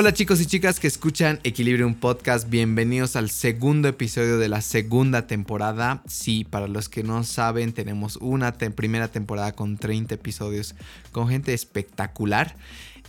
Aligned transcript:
Hola 0.00 0.12
chicos 0.12 0.40
y 0.40 0.46
chicas 0.46 0.78
que 0.78 0.86
escuchan 0.86 1.40
Equilibrium 1.42 1.94
Podcast, 1.94 2.48
bienvenidos 2.48 3.16
al 3.16 3.30
segundo 3.30 3.88
episodio 3.88 4.38
de 4.38 4.48
la 4.48 4.60
segunda 4.60 5.26
temporada. 5.26 6.04
Sí, 6.06 6.44
para 6.44 6.68
los 6.68 6.88
que 6.88 7.02
no 7.02 7.24
saben, 7.24 7.72
tenemos 7.72 8.14
una 8.18 8.52
primera 8.52 9.08
temporada 9.08 9.56
con 9.56 9.76
30 9.76 10.14
episodios 10.14 10.76
con 11.10 11.28
gente 11.28 11.52
espectacular. 11.52 12.54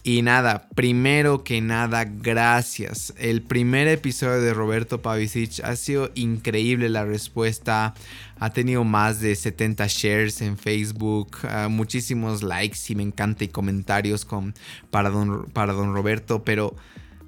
Y 0.10 0.24
nada, 0.24 0.68
primero 0.74 1.44
que 1.44 1.62
nada, 1.62 2.04
gracias. 2.04 3.14
El 3.20 3.44
primer 3.44 3.88
episodio 3.88 4.42
de 4.42 4.56
Roberto 4.56 5.04
Pavicic 5.04 5.64
ha 5.64 5.76
sido 5.76 6.10
increíble 6.16 6.90
la 6.90 7.06
respuesta. 7.06 7.94
Ha 8.40 8.50
tenido 8.50 8.84
más 8.84 9.20
de 9.20 9.36
70 9.36 9.86
shares 9.88 10.42
en 10.42 10.58
Facebook, 10.58 11.38
ah, 11.44 11.68
muchísimos 11.70 12.42
likes 12.42 12.80
y 12.88 12.96
me 12.96 13.04
encanta 13.04 13.44
y 13.44 13.50
comentarios 13.50 14.26
con, 14.26 14.56
para, 14.90 15.12
don, 15.12 15.46
para 15.54 15.74
don 15.74 15.94
Roberto, 15.94 16.44
pero 16.44 16.76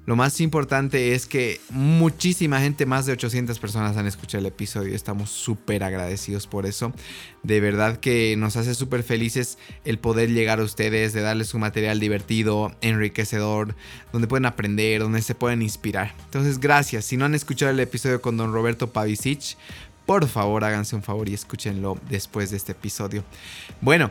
lo 0.04 0.16
más 0.16 0.40
importante 0.40 1.14
es 1.14 1.26
que 1.26 1.60
muchísima 1.70 2.60
gente, 2.60 2.86
más 2.86 3.06
de 3.06 3.12
800 3.12 3.58
personas 3.60 3.96
han 3.96 4.08
escuchado 4.08 4.40
el 4.40 4.46
episodio. 4.46 4.96
Estamos 4.96 5.30
súper 5.30 5.84
agradecidos 5.84 6.48
por 6.48 6.66
eso. 6.66 6.92
De 7.44 7.60
verdad 7.60 7.98
que 7.98 8.34
nos 8.36 8.56
hace 8.56 8.74
súper 8.74 9.04
felices 9.04 9.58
el 9.84 10.00
poder 10.00 10.30
llegar 10.30 10.58
a 10.58 10.64
ustedes, 10.64 11.12
de 11.12 11.20
darles 11.20 11.54
un 11.54 11.60
material 11.60 12.00
divertido, 12.00 12.72
enriquecedor, 12.80 13.76
donde 14.12 14.26
pueden 14.26 14.46
aprender, 14.46 15.00
donde 15.02 15.22
se 15.22 15.36
pueden 15.36 15.62
inspirar. 15.62 16.14
Entonces, 16.24 16.58
gracias. 16.58 17.04
Si 17.04 17.16
no 17.16 17.24
han 17.24 17.36
escuchado 17.36 17.70
el 17.70 17.78
episodio 17.78 18.20
con 18.20 18.36
don 18.36 18.52
Roberto 18.52 18.92
Pavicic, 18.92 19.56
por 20.06 20.26
favor 20.26 20.64
háganse 20.64 20.96
un 20.96 21.02
favor 21.02 21.28
y 21.28 21.34
escúchenlo 21.34 21.96
después 22.10 22.50
de 22.50 22.56
este 22.56 22.72
episodio. 22.72 23.22
Bueno, 23.80 24.10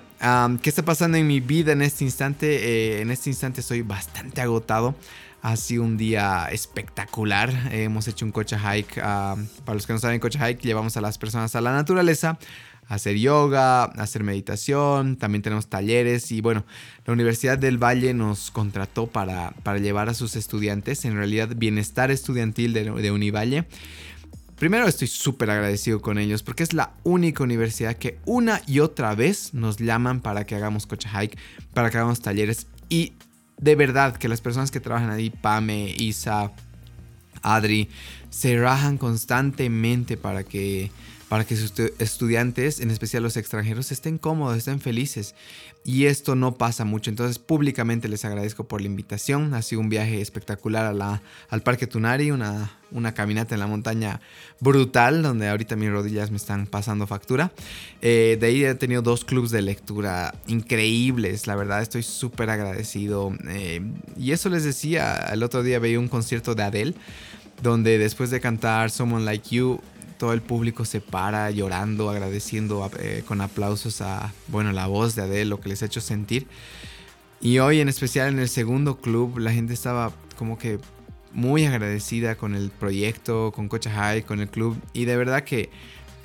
¿qué 0.62 0.70
está 0.70 0.84
pasando 0.84 1.18
en 1.18 1.28
mi 1.28 1.42
vida 1.42 1.74
en 1.74 1.82
este 1.82 2.06
instante? 2.06 2.48
Eh, 2.48 3.02
en 3.02 3.12
este 3.12 3.30
instante 3.30 3.60
estoy 3.60 3.82
bastante 3.82 4.40
agotado. 4.40 4.96
Ha 5.42 5.56
sido 5.56 5.84
un 5.84 5.98
día 5.98 6.48
espectacular. 6.52 7.52
hemos 7.72 8.08
hecho 8.08 8.26
un 8.26 8.32
coche 8.32 8.58
hike. 8.58 9.00
Ah, 9.02 9.36
para 9.66 9.76
los 9.76 9.88
que 9.88 9.94
no 9.94 10.00
saben, 10.00 10.20
coche 10.20 10.40
hike 10.40 10.62
llevamos 10.62 10.98
a 10.98 11.02
las 11.02 11.18
personas 11.18 11.56
a 11.56 11.62
la 11.62 11.72
naturaleza 11.72 12.38
a 12.92 12.96
hacer 12.96 13.18
yoga, 13.18 13.86
hacer 13.86 14.22
meditación, 14.24 15.16
también 15.16 15.42
tenemos 15.42 15.68
talleres 15.68 16.30
y 16.34 16.42
bueno, 16.42 16.66
la 17.06 17.14
Universidad 17.14 17.58
del 17.58 17.78
Valle 17.78 18.14
nos 18.14 18.52
contrató 18.52 19.08
para, 19.08 19.52
para 19.64 19.80
llevar 19.80 20.10
a 20.10 20.14
sus 20.14 20.36
estudiantes, 20.36 21.06
en 21.06 21.16
realidad 21.16 21.50
bienestar 21.56 22.12
estudiantil 22.12 22.74
de, 22.74 23.12
Univalle. 23.12 23.66
Primero 24.58 24.88
estoy 24.88 25.08
súper 25.08 25.52
agradecido 25.52 26.02
con 26.02 26.18
ellos 26.18 26.44
porque 26.44 26.64
es 26.64 26.74
la 26.74 26.92
única 27.04 27.44
universidad 27.44 27.96
que 27.96 28.20
una 28.26 28.62
y 28.68 28.82
otra 28.82 29.16
vez 29.16 29.54
nos 29.54 29.78
llaman 29.78 30.20
para 30.20 30.46
que 30.46 30.56
hagamos 30.56 30.86
coche 30.86 31.08
hike, 31.10 31.38
para 31.74 31.90
que 31.90 31.98
hagamos 31.98 32.20
talleres 32.20 32.68
y 32.90 33.14
de 33.62 33.76
verdad 33.76 34.18
que 34.18 34.28
las 34.28 34.42
personas 34.42 34.72
que 34.72 34.80
trabajan 34.80 35.12
ahí, 35.12 35.30
Pame, 35.30 35.96
Isa, 35.98 36.52
Adri, 37.42 37.90
se 38.30 38.60
rajan 38.60 38.98
constantemente 38.98 40.18
para 40.18 40.44
que 40.44 40.92
para 41.32 41.46
que 41.46 41.56
sus 41.56 41.72
estudiantes, 42.00 42.82
en 42.82 42.92
especial 42.92 43.24
los 43.24 43.38
extranjeros, 43.38 43.94
estén 43.94 44.18
cómodos, 44.18 44.58
estén 44.58 44.82
felices. 44.82 45.34
Y 45.86 46.08
esto 46.08 46.36
no 46.36 46.56
pasa 46.56 46.84
mucho. 46.84 47.10
Entonces, 47.10 47.40
públicamente 47.40 48.10
les 48.10 48.26
agradezco 48.26 48.66
por 48.66 48.82
la 48.82 48.88
invitación. 48.88 49.54
Ha 49.54 49.62
sido 49.62 49.80
un 49.80 49.88
viaje 49.88 50.20
espectacular 50.20 50.94
al 51.50 51.62
Parque 51.62 51.88
Tunari, 51.88 52.32
una, 52.32 52.70
caminata 53.16 53.56
en 53.56 53.62
la 53.62 53.68
montaña 53.68 54.20
brutal, 54.60 55.24
donde 55.24 55.48
ahorita 55.48 55.78
mis 55.78 55.90
rodillas 55.90 56.32
me 56.32 56.38
están 56.38 56.68
pasando 56.68 57.08
factura. 57.08 57.54
Eh, 58.02 58.36
de 58.38 58.48
ahí 58.48 58.66
he 58.66 58.76
tenido 58.76 59.02
dos 59.02 59.24
clubes 59.24 59.52
de 59.52 59.62
lectura 59.62 60.36
increíbles. 60.48 61.48
La 61.48 61.56
verdad, 61.56 61.82
estoy 61.82 62.04
súper 62.04 62.50
agradecido. 62.50 63.34
Eh, 63.48 63.80
y 64.18 64.34
eso 64.34 64.50
les 64.50 64.66
decía, 64.66 65.16
el 65.32 65.44
otro 65.44 65.64
día 65.64 65.80
veía 65.80 65.98
un 65.98 66.10
concierto 66.10 66.56
de 66.56 66.64
Adele 66.64 66.96
donde 67.62 67.98
después 67.98 68.32
de 68.32 68.40
cantar 68.40 68.90
Someone 68.90 69.24
Like 69.24 69.56
You 69.56 69.80
todo 70.22 70.34
el 70.34 70.44
público 70.44 70.86
se 70.86 71.02
para 71.02 71.50
llorando, 71.50 72.12
agradeciendo 72.12 72.92
eh, 73.00 73.24
con 73.28 73.42
aplausos 73.42 74.02
a, 74.02 74.32
bueno, 74.50 74.72
la 74.72 74.86
voz 74.86 75.16
de 75.16 75.24
Adele, 75.24 75.46
lo 75.46 75.60
que 75.60 75.70
les 75.70 75.82
ha 75.82 75.88
hecho 75.88 76.00
sentir. 76.00 76.46
Y 77.42 77.58
hoy 77.58 77.80
en 77.80 77.90
especial 77.90 78.30
en 78.30 78.38
el 78.38 78.48
segundo 78.48 78.98
club, 78.98 79.40
la 79.40 79.52
gente 79.52 79.74
estaba 79.74 80.12
como 80.38 80.60
que 80.60 80.78
muy 81.34 81.66
agradecida 81.66 82.36
con 82.36 82.54
el 82.54 82.70
proyecto, 82.70 83.52
con 83.52 83.68
Cocha 83.68 83.90
High, 83.90 84.22
con 84.22 84.42
el 84.42 84.48
club. 84.48 84.78
Y 84.94 85.06
de 85.06 85.18
verdad 85.18 85.44
que 85.44 85.72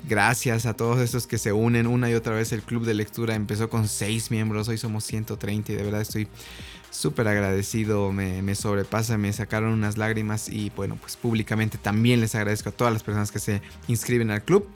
gracias 0.07 0.67
a 0.67 0.75
todos 0.75 0.99
estos 0.99 1.25
que 1.25 1.39
se 1.39 1.51
unen 1.51 1.87
una 1.87 2.07
y 2.11 2.13
otra 2.13 2.35
vez. 2.35 2.51
El 2.51 2.61
club 2.61 2.85
de 2.85 2.93
lectura 2.93 3.33
empezó 3.33 3.67
con 3.67 3.87
seis 3.87 4.29
miembros, 4.29 4.67
hoy 4.67 4.77
somos 4.77 5.05
130 5.05 5.71
y 5.71 5.75
de 5.75 5.81
verdad 5.81 6.01
estoy 6.01 6.27
súper 6.97 7.27
agradecido, 7.27 8.11
me, 8.11 8.55
sobrepasa, 8.55 9.19
me 9.19 9.31
sacaron 9.31 9.71
unas 9.71 9.97
lágrimas 9.97 10.49
y 10.49 10.71
bueno, 10.75 10.97
pues 10.99 11.15
públicamente 11.15 11.77
también 11.77 12.19
les 12.19 12.33
agradezco 12.33 12.69
a 12.69 12.71
todas 12.71 12.91
las 12.91 13.03
personas 13.03 13.31
que 13.31 13.37
se 13.37 13.61
inscriben 13.87 14.31
al 14.31 14.43
club. 14.43 14.67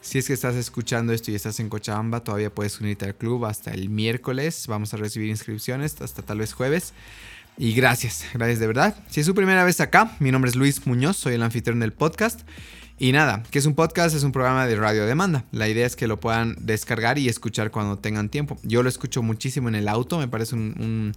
Si 0.00 0.18
es 0.18 0.28
que 0.28 0.34
estás 0.34 0.54
escuchando 0.54 1.12
esto 1.12 1.32
y 1.32 1.34
estás 1.34 1.58
en 1.58 1.68
Cochabamba, 1.68 2.20
todavía 2.20 2.54
puedes 2.54 2.80
unirte 2.80 3.06
al 3.06 3.16
club 3.16 3.44
hasta 3.46 3.72
el 3.72 3.88
miércoles. 3.88 4.66
Vamos 4.68 4.94
a 4.94 4.98
recibir 4.98 5.28
inscripciones 5.28 6.00
hasta 6.00 6.22
tal 6.22 6.38
vez 6.38 6.52
jueves. 6.52 6.92
Y 7.58 7.72
gracias, 7.72 8.24
gracias 8.34 8.60
de 8.60 8.66
verdad. 8.68 8.94
Si 9.08 9.20
es 9.20 9.26
su 9.26 9.34
primera 9.34 9.64
vez 9.64 9.80
acá, 9.80 10.14
mi 10.20 10.30
nombre 10.30 10.50
es 10.50 10.56
Luis 10.56 10.86
Muñoz, 10.86 11.16
soy 11.16 11.34
el 11.34 11.42
anfitrión 11.42 11.80
del 11.80 11.92
podcast. 11.92 12.42
Y 12.98 13.10
nada, 13.10 13.42
que 13.50 13.58
es 13.58 13.66
un 13.66 13.74
podcast, 13.74 14.14
es 14.14 14.22
un 14.22 14.30
programa 14.30 14.68
de 14.68 14.76
radio 14.76 15.06
demanda. 15.06 15.44
La 15.50 15.68
idea 15.68 15.86
es 15.86 15.96
que 15.96 16.06
lo 16.06 16.20
puedan 16.20 16.54
descargar 16.60 17.18
y 17.18 17.28
escuchar 17.28 17.72
cuando 17.72 17.98
tengan 17.98 18.28
tiempo. 18.28 18.58
Yo 18.62 18.84
lo 18.84 18.88
escucho 18.88 19.22
muchísimo 19.22 19.68
en 19.68 19.74
el 19.74 19.88
auto, 19.88 20.18
me 20.18 20.28
parece 20.28 20.54
un 20.54 20.74
un 20.78 21.12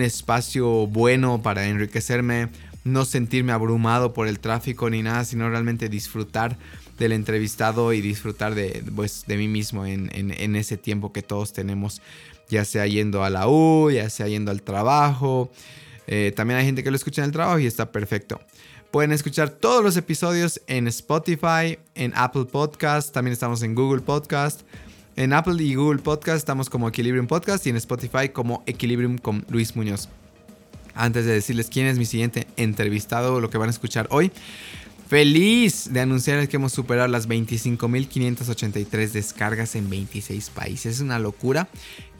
espacio 0.00 0.86
bueno 0.86 1.42
para 1.42 1.66
enriquecerme, 1.66 2.48
no 2.84 3.04
sentirme 3.04 3.50
abrumado 3.52 4.12
por 4.12 4.28
el 4.28 4.38
tráfico 4.38 4.88
ni 4.88 5.02
nada, 5.02 5.24
sino 5.24 5.50
realmente 5.50 5.88
disfrutar 5.88 6.56
del 6.96 7.12
entrevistado 7.12 7.92
y 7.92 8.00
disfrutar 8.00 8.54
de, 8.54 8.84
pues, 8.94 9.24
de 9.26 9.36
mí 9.36 9.48
mismo 9.48 9.86
en, 9.86 10.54
ese 10.54 10.76
tiempo 10.76 11.12
que 11.12 11.22
todos 11.22 11.52
tenemos, 11.52 12.00
ya 12.48 12.64
sea 12.64 12.86
yendo 12.86 13.24
a 13.24 13.30
la 13.30 13.48
U, 13.48 13.90
ya 13.90 14.08
sea 14.10 14.28
yendo 14.28 14.52
al 14.52 14.62
trabajo. 14.62 15.50
Eh, 16.06 16.32
también 16.36 16.60
hay 16.60 16.66
gente 16.66 16.84
que 16.84 16.90
lo 16.90 16.96
escucha 16.96 17.22
en 17.22 17.26
el 17.26 17.32
trabajo 17.32 17.58
y 17.58 17.66
está 17.66 17.90
perfecto. 17.90 18.40
Pueden 18.90 19.12
escuchar 19.12 19.50
todos 19.50 19.82
los 19.82 19.96
episodios 19.96 20.60
en 20.66 20.88
Spotify, 20.88 21.78
en 21.94 22.12
Apple 22.14 22.46
Podcast, 22.46 23.12
también 23.12 23.32
estamos 23.32 23.62
en 23.62 23.74
Google 23.74 24.02
Podcast. 24.02 24.62
En 25.16 25.32
Apple 25.32 25.62
y 25.62 25.74
Google 25.74 26.00
Podcast 26.00 26.38
estamos 26.38 26.70
como 26.70 26.88
Equilibrium 26.88 27.26
Podcast 27.26 27.66
y 27.66 27.70
en 27.70 27.76
Spotify 27.76 28.28
como 28.32 28.62
Equilibrium 28.66 29.18
con 29.18 29.44
Luis 29.48 29.74
Muñoz. 29.76 30.08
Antes 30.94 31.24
de 31.24 31.32
decirles 31.32 31.68
quién 31.70 31.86
es 31.86 31.98
mi 31.98 32.04
siguiente 32.04 32.46
entrevistado, 32.56 33.40
lo 33.40 33.50
que 33.50 33.58
van 33.58 33.68
a 33.68 33.70
escuchar 33.70 34.06
hoy, 34.10 34.30
feliz 35.08 35.92
de 35.92 36.00
anunciarles 36.00 36.48
que 36.48 36.56
hemos 36.56 36.72
superado 36.72 37.08
las 37.08 37.28
25.583 37.28 39.10
descargas 39.10 39.74
en 39.74 39.90
26 39.90 40.50
países. 40.50 40.96
Es 40.96 41.00
una 41.00 41.18
locura. 41.18 41.68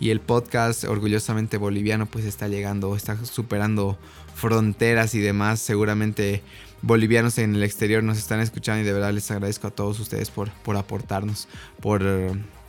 Y 0.01 0.11
el 0.11 0.21
podcast 0.21 0.85
orgullosamente 0.85 1.57
boliviano 1.57 2.07
pues 2.07 2.25
está 2.25 2.49
llegando, 2.49 2.97
está 2.97 3.25
superando 3.25 3.99
fronteras 4.35 5.15
y 5.15 5.21
demás. 5.21 5.61
Seguramente 5.61 6.43
bolivianos 6.83 7.39
en 7.39 7.55
el 7.55 7.63
exterior 7.63 8.03
nos 8.03 8.19
están 8.19 8.41
escuchando 8.41 8.83
y 8.83 8.85
de 8.85 8.93
verdad 8.93 9.13
les 9.13 9.31
agradezco 9.31 9.69
a 9.69 9.71
todos 9.71 10.01
ustedes 10.01 10.31
por, 10.31 10.51
por 10.51 10.77
aportarnos, 10.77 11.47
por 11.81 12.03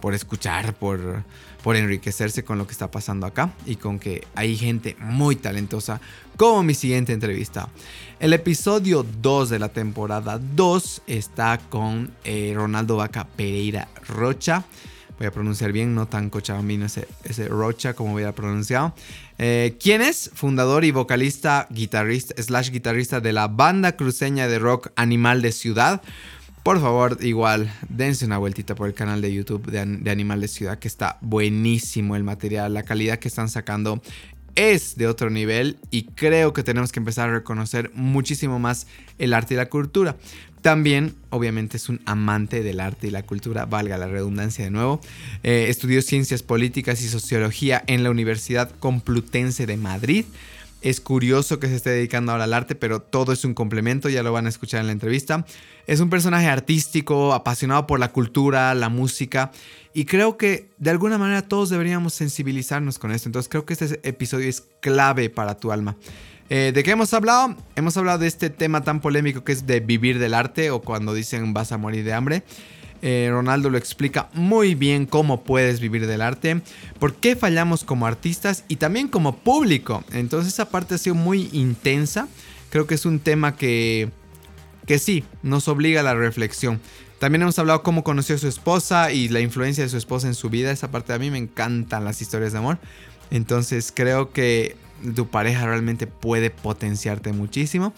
por 0.02 0.14
escuchar, 0.14 0.74
por, 0.74 1.24
por 1.64 1.76
enriquecerse 1.76 2.44
con 2.44 2.58
lo 2.58 2.66
que 2.66 2.74
está 2.74 2.92
pasando 2.92 3.26
acá 3.26 3.52
y 3.66 3.76
con 3.76 4.00
que 4.00 4.28
hay 4.36 4.58
gente 4.58 4.98
muy 5.00 5.36
talentosa 5.36 6.02
como 6.36 6.64
mi 6.64 6.74
siguiente 6.74 7.14
entrevista. 7.14 7.70
El 8.20 8.34
episodio 8.34 9.06
2 9.22 9.50
de 9.50 9.60
la 9.60 9.70
temporada 9.70 10.40
2 10.40 11.04
está 11.08 11.60
con 11.70 12.12
eh, 12.24 12.52
Ronaldo 12.56 12.98
Vaca 12.98 13.28
Pereira 13.28 13.88
Rocha. 14.08 14.66
Voy 15.18 15.28
a 15.28 15.32
pronunciar 15.32 15.72
bien, 15.72 15.94
no 15.94 16.08
tan 16.08 16.32
cochabambino 16.32 16.88
ese, 16.88 17.08
ese 17.24 17.48
Rocha 17.48 17.94
como 17.94 18.14
voy 18.14 18.24
a 18.24 18.34
pronunciar. 18.34 18.94
Eh, 19.38 19.78
¿Quién 19.80 20.02
es? 20.02 20.32
Fundador 20.34 20.84
y 20.84 20.92
vocalista, 20.92 21.68
guitarrista, 21.70 22.42
slash 22.42 22.72
guitarrista 22.72 23.20
de 23.20 23.34
la 23.34 23.48
banda 23.48 23.96
cruceña 23.96 24.48
de 24.48 24.58
rock 24.58 24.90
Animal 24.96 25.44
de 25.44 25.52
Ciudad. 25.52 26.02
Por 26.64 26.80
favor, 26.80 27.18
igual, 27.22 27.74
dense 27.90 28.24
una 28.24 28.38
vueltita 28.38 28.76
por 28.76 28.88
el 28.88 28.94
canal 28.94 29.20
de 29.20 29.34
YouTube 29.34 29.66
de, 29.66 30.12
Animal 30.12 30.42
de 30.42 30.48
Ciudad, 30.48 30.78
que 30.78 30.88
está 30.88 31.18
buenísimo 31.22 32.16
el 32.16 32.24
material. 32.24 32.76
La 32.76 32.84
calidad 32.84 33.18
que 33.18 33.30
están 33.30 33.50
sacando 33.50 34.00
es 34.54 34.96
de 34.96 35.08
otro 35.08 35.32
nivel 35.32 35.80
y 35.90 36.04
creo 36.04 36.54
que 36.54 36.62
tenemos 36.62 36.92
que 36.92 37.00
empezar 37.00 37.30
a 37.30 37.34
reconocer 37.34 37.90
muchísimo 37.96 38.60
más 38.60 38.86
el 39.18 39.34
arte 39.34 39.56
y 39.56 39.58
la 39.58 39.70
cultura. 39.70 40.18
También, 40.62 41.16
obviamente, 41.32 41.78
es 41.78 41.90
un 41.90 42.00
amante 42.06 42.62
del 42.62 42.80
arte 42.80 43.08
y 43.08 43.10
la 43.10 43.24
cultura, 43.24 43.66
valga 43.66 43.98
la 43.98 44.08
redundancia 44.08 44.64
de 44.64 44.70
nuevo. 44.70 45.02
Eh, 45.42 45.66
estudió 45.70 46.04
ciencias 46.04 46.44
políticas 46.44 47.02
y 47.02 47.08
sociología 47.08 47.84
en 47.88 48.04
la 48.04 48.12
Universidad 48.12 48.70
Complutense 48.80 49.66
de 49.66 49.78
Madrid. 49.78 50.26
Es 50.82 51.00
curioso 51.00 51.60
que 51.60 51.68
se 51.68 51.76
esté 51.76 51.92
dedicando 51.92 52.32
ahora 52.32 52.46
al 52.46 52.54
arte, 52.54 52.74
pero 52.74 53.02
todo 53.02 53.34
es 53.34 53.46
un 53.46 53.54
complemento, 53.54 54.10
ya 54.10 54.24
lo 54.24 54.32
van 54.32 54.48
a 54.48 54.50
escuchar 54.50 54.82
en 54.82 54.88
la 54.88 54.94
entrevista. 54.94 55.46
Es 55.86 56.00
un 56.00 56.10
personaje 56.10 56.48
artístico, 56.48 57.34
apasionado 57.34 57.86
por 57.86 58.00
la 58.00 58.12
cultura, 58.12 58.74
la 58.74 58.90
música, 58.90 59.52
y 59.94 60.06
creo 60.06 60.38
que 60.38 60.70
de 60.80 60.90
alguna 60.90 61.20
manera 61.20 61.44
todos 61.44 61.70
deberíamos 61.70 62.14
sensibilizarnos 62.14 62.98
con 62.98 63.12
esto. 63.12 63.30
Entonces 63.30 63.48
creo 63.48 63.66
que 63.66 63.74
este 63.74 64.00
episodio 64.08 64.50
es 64.50 64.64
clave 64.80 65.30
para 65.30 65.56
tu 65.56 65.72
alma. 65.72 65.98
Eh, 66.50 66.72
¿De 66.74 66.84
qué 66.84 66.92
hemos 66.92 67.14
hablado? 67.14 67.56
Hemos 67.76 67.96
hablado 67.96 68.20
de 68.20 68.28
este 68.28 68.50
tema 68.50 68.82
tan 68.82 69.02
polémico 69.02 69.44
que 69.44 69.52
es 69.52 69.68
de 69.68 69.80
vivir 69.80 70.20
del 70.20 70.34
arte 70.34 70.72
o 70.72 70.82
cuando 70.82 71.14
dicen 71.14 71.54
vas 71.54 71.72
a 71.72 71.78
morir 71.78 72.04
de 72.04 72.14
hambre. 72.14 72.44
Eh, 73.02 73.30
Ronaldo 73.32 73.70
lo 73.70 73.78
explica 73.78 74.30
muy 74.34 74.76
bien 74.76 75.06
cómo 75.06 75.44
puedes 75.44 75.80
vivir 75.80 76.06
del 76.06 76.22
arte, 76.22 76.62
por 77.00 77.16
qué 77.16 77.36
fallamos 77.36 77.84
como 77.84 78.06
artistas 78.06 78.64
y 78.68 78.76
también 78.76 79.08
como 79.08 79.38
público. 79.38 80.04
Entonces 80.12 80.54
esa 80.54 80.70
parte 80.70 80.96
ha 80.96 80.98
sido 80.98 81.16
muy 81.16 81.50
intensa. 81.52 82.28
Creo 82.70 82.88
que 82.88 82.96
es 82.96 83.06
un 83.06 83.20
tema 83.20 83.56
que, 83.56 84.10
que 84.86 85.00
sí, 85.00 85.24
nos 85.42 85.68
obliga 85.68 86.02
a 86.02 86.04
la 86.04 86.14
reflexión. 86.14 86.80
También 87.20 87.44
hemos 87.44 87.60
hablado 87.60 87.84
cómo 87.84 88.04
conoció 88.04 88.36
a 88.36 88.40
su 88.40 88.48
esposa 88.48 89.12
y 89.12 89.30
la 89.30 89.42
influencia 89.42 89.84
de 89.84 89.90
su 89.90 89.98
esposa 89.98 90.28
en 90.28 90.34
su 90.34 90.50
vida. 90.50 90.72
Esa 90.72 90.90
parte 90.90 91.14
a 91.14 91.20
mí 91.20 91.30
me 91.30 91.38
encantan 91.38 92.04
las 92.04 92.22
historias 92.22 92.52
de 92.52 92.60
amor. 92.60 92.80
Entonces 93.30 93.92
creo 93.96 94.32
que 94.32 94.76
tu 95.16 95.28
pareja 95.28 95.66
realmente 95.66 96.08
puede 96.08 96.50
potenciarte 96.50 97.32
muchísimo. 97.32 97.94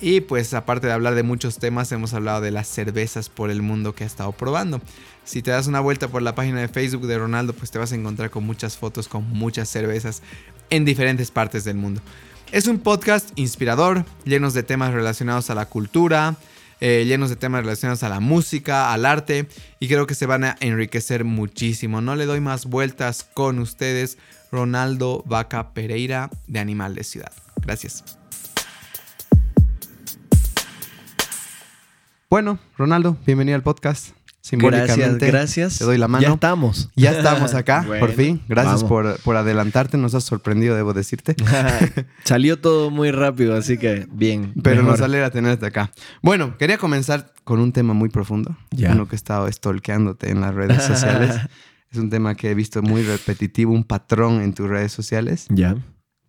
Y 0.00 0.22
pues 0.22 0.54
aparte 0.54 0.86
de 0.86 0.94
hablar 0.94 1.14
de 1.14 1.22
muchos 1.22 1.58
temas, 1.58 1.92
hemos 1.92 2.14
hablado 2.14 2.40
de 2.40 2.50
las 2.50 2.66
cervezas 2.68 3.28
por 3.28 3.50
el 3.50 3.60
mundo 3.60 3.94
que 3.94 4.04
ha 4.04 4.06
estado 4.06 4.32
probando. 4.32 4.80
Si 5.24 5.42
te 5.42 5.50
das 5.50 5.66
una 5.66 5.80
vuelta 5.80 6.08
por 6.08 6.22
la 6.22 6.34
página 6.34 6.60
de 6.60 6.68
Facebook 6.68 7.06
de 7.06 7.18
Ronaldo, 7.18 7.52
pues 7.52 7.70
te 7.70 7.78
vas 7.78 7.92
a 7.92 7.96
encontrar 7.96 8.30
con 8.30 8.44
muchas 8.44 8.78
fotos 8.78 9.08
con 9.08 9.28
muchas 9.28 9.68
cervezas 9.68 10.22
en 10.70 10.84
diferentes 10.84 11.30
partes 11.30 11.64
del 11.64 11.76
mundo. 11.76 12.00
Es 12.50 12.66
un 12.66 12.78
podcast 12.78 13.30
inspirador, 13.36 14.04
llenos 14.24 14.54
de 14.54 14.62
temas 14.62 14.92
relacionados 14.92 15.50
a 15.50 15.54
la 15.54 15.66
cultura, 15.66 16.36
eh, 16.80 17.04
llenos 17.06 17.28
de 17.28 17.36
temas 17.36 17.62
relacionados 17.62 18.02
a 18.02 18.08
la 18.08 18.20
música, 18.20 18.92
al 18.92 19.04
arte, 19.04 19.46
y 19.78 19.88
creo 19.88 20.06
que 20.06 20.14
se 20.14 20.26
van 20.26 20.44
a 20.44 20.56
enriquecer 20.60 21.24
muchísimo. 21.24 22.00
No 22.00 22.16
le 22.16 22.26
doy 22.26 22.40
más 22.40 22.64
vueltas 22.66 23.28
con 23.34 23.58
ustedes, 23.58 24.18
Ronaldo 24.50 25.22
Vaca 25.26 25.74
Pereira 25.74 26.30
de 26.46 26.58
Animal 26.58 26.94
de 26.94 27.04
Ciudad. 27.04 27.32
Gracias. 27.62 28.19
Bueno, 32.30 32.60
Ronaldo, 32.78 33.16
bienvenido 33.26 33.56
al 33.56 33.64
podcast. 33.64 34.10
Simbólicamente, 34.40 35.26
gracias, 35.26 35.32
gracias. 35.32 35.78
Te 35.78 35.84
doy 35.84 35.98
la 35.98 36.06
mano. 36.06 36.22
Ya 36.22 36.32
estamos. 36.32 36.88
Ya 36.94 37.10
estamos 37.10 37.54
acá, 37.54 37.84
por 37.98 38.12
fin. 38.12 38.40
Gracias 38.48 38.84
por, 38.84 39.18
por, 39.22 39.34
adelantarte. 39.34 39.98
Nos 39.98 40.14
has 40.14 40.22
sorprendido, 40.22 40.76
debo 40.76 40.92
decirte. 40.92 41.34
Salió 42.24 42.60
todo 42.60 42.88
muy 42.90 43.10
rápido, 43.10 43.56
así 43.56 43.78
que 43.78 44.06
bien. 44.12 44.54
Pero 44.62 44.84
nos 44.84 45.00
alegra 45.00 45.30
tenerte 45.30 45.66
acá. 45.66 45.90
Bueno, 46.22 46.56
quería 46.56 46.78
comenzar 46.78 47.34
con 47.42 47.58
un 47.58 47.72
tema 47.72 47.94
muy 47.94 48.10
profundo. 48.10 48.56
Ya. 48.70 48.92
Uno 48.92 49.08
que 49.08 49.16
he 49.16 49.18
estado 49.18 49.50
stalkeándote 49.50 50.30
en 50.30 50.40
las 50.40 50.54
redes 50.54 50.84
sociales. 50.84 51.34
es 51.90 51.98
un 51.98 52.10
tema 52.10 52.36
que 52.36 52.52
he 52.52 52.54
visto 52.54 52.80
muy 52.80 53.02
repetitivo, 53.02 53.72
un 53.72 53.82
patrón 53.82 54.40
en 54.40 54.54
tus 54.54 54.68
redes 54.68 54.92
sociales. 54.92 55.46
Ya. 55.48 55.74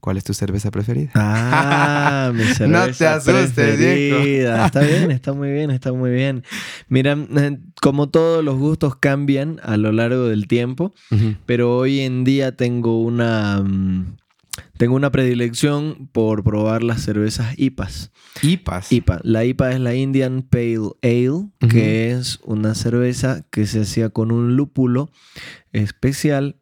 ¿Cuál 0.02 0.18
es 0.18 0.24
tu 0.24 0.34
cerveza 0.34 0.72
preferida? 0.72 1.12
Ah, 1.14 2.32
mi 2.34 2.44
cerveza 2.56 2.88
No 2.88 2.92
te 2.92 3.08
asustes, 3.08 3.78
Diego. 3.78 4.18
Está 4.66 4.80
bien, 4.82 5.12
está 5.12 5.34
muy 5.34 5.52
bien, 5.52 5.70
está 5.70 5.94
muy 5.94 6.10
bien. 6.10 6.44
Mira, 6.90 7.16
eh, 7.38 7.60
como 7.82 8.10
todos 8.10 8.44
los 8.44 8.58
gustos 8.58 8.96
cambian 8.96 9.60
a 9.64 9.78
lo 9.78 9.92
largo 9.92 10.26
del 10.26 10.48
tiempo, 10.48 10.94
pero 11.46 11.78
hoy 11.78 12.00
en 12.00 12.24
día 12.24 12.56
tengo 12.56 13.00
una 13.00 13.62
mm, 13.62 14.18
tengo 14.78 14.96
una 14.96 15.12
predilección 15.12 16.10
por 16.12 16.44
probar 16.44 16.82
las 16.82 17.04
cervezas 17.04 17.54
IPAs. 17.58 18.10
IPAs. 18.42 18.92
IPA. 18.92 19.20
La 19.24 19.46
IPA 19.46 19.74
es 19.74 19.80
la 19.80 19.94
Indian 19.94 20.42
Pale 20.42 20.94
Ale, 21.04 21.50
que 21.70 22.12
es 22.12 22.40
una 22.44 22.74
cerveza 22.74 23.46
que 23.52 23.68
se 23.68 23.82
hacía 23.82 24.10
con 24.10 24.32
un 24.32 24.56
lúpulo 24.56 25.12
especial 25.72 26.56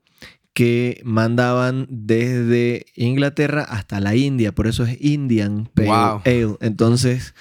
que 0.60 1.00
mandaban 1.06 1.88
desde 1.90 2.86
Inglaterra 2.98 3.64
hasta 3.64 4.02
la 4.02 4.18
India, 4.18 4.52
por 4.52 4.68
eso 4.68 4.84
es 4.84 4.98
Indian 5.00 5.70
Pale 5.74 5.90
Ale. 5.90 6.58
Entonces, 6.60 7.34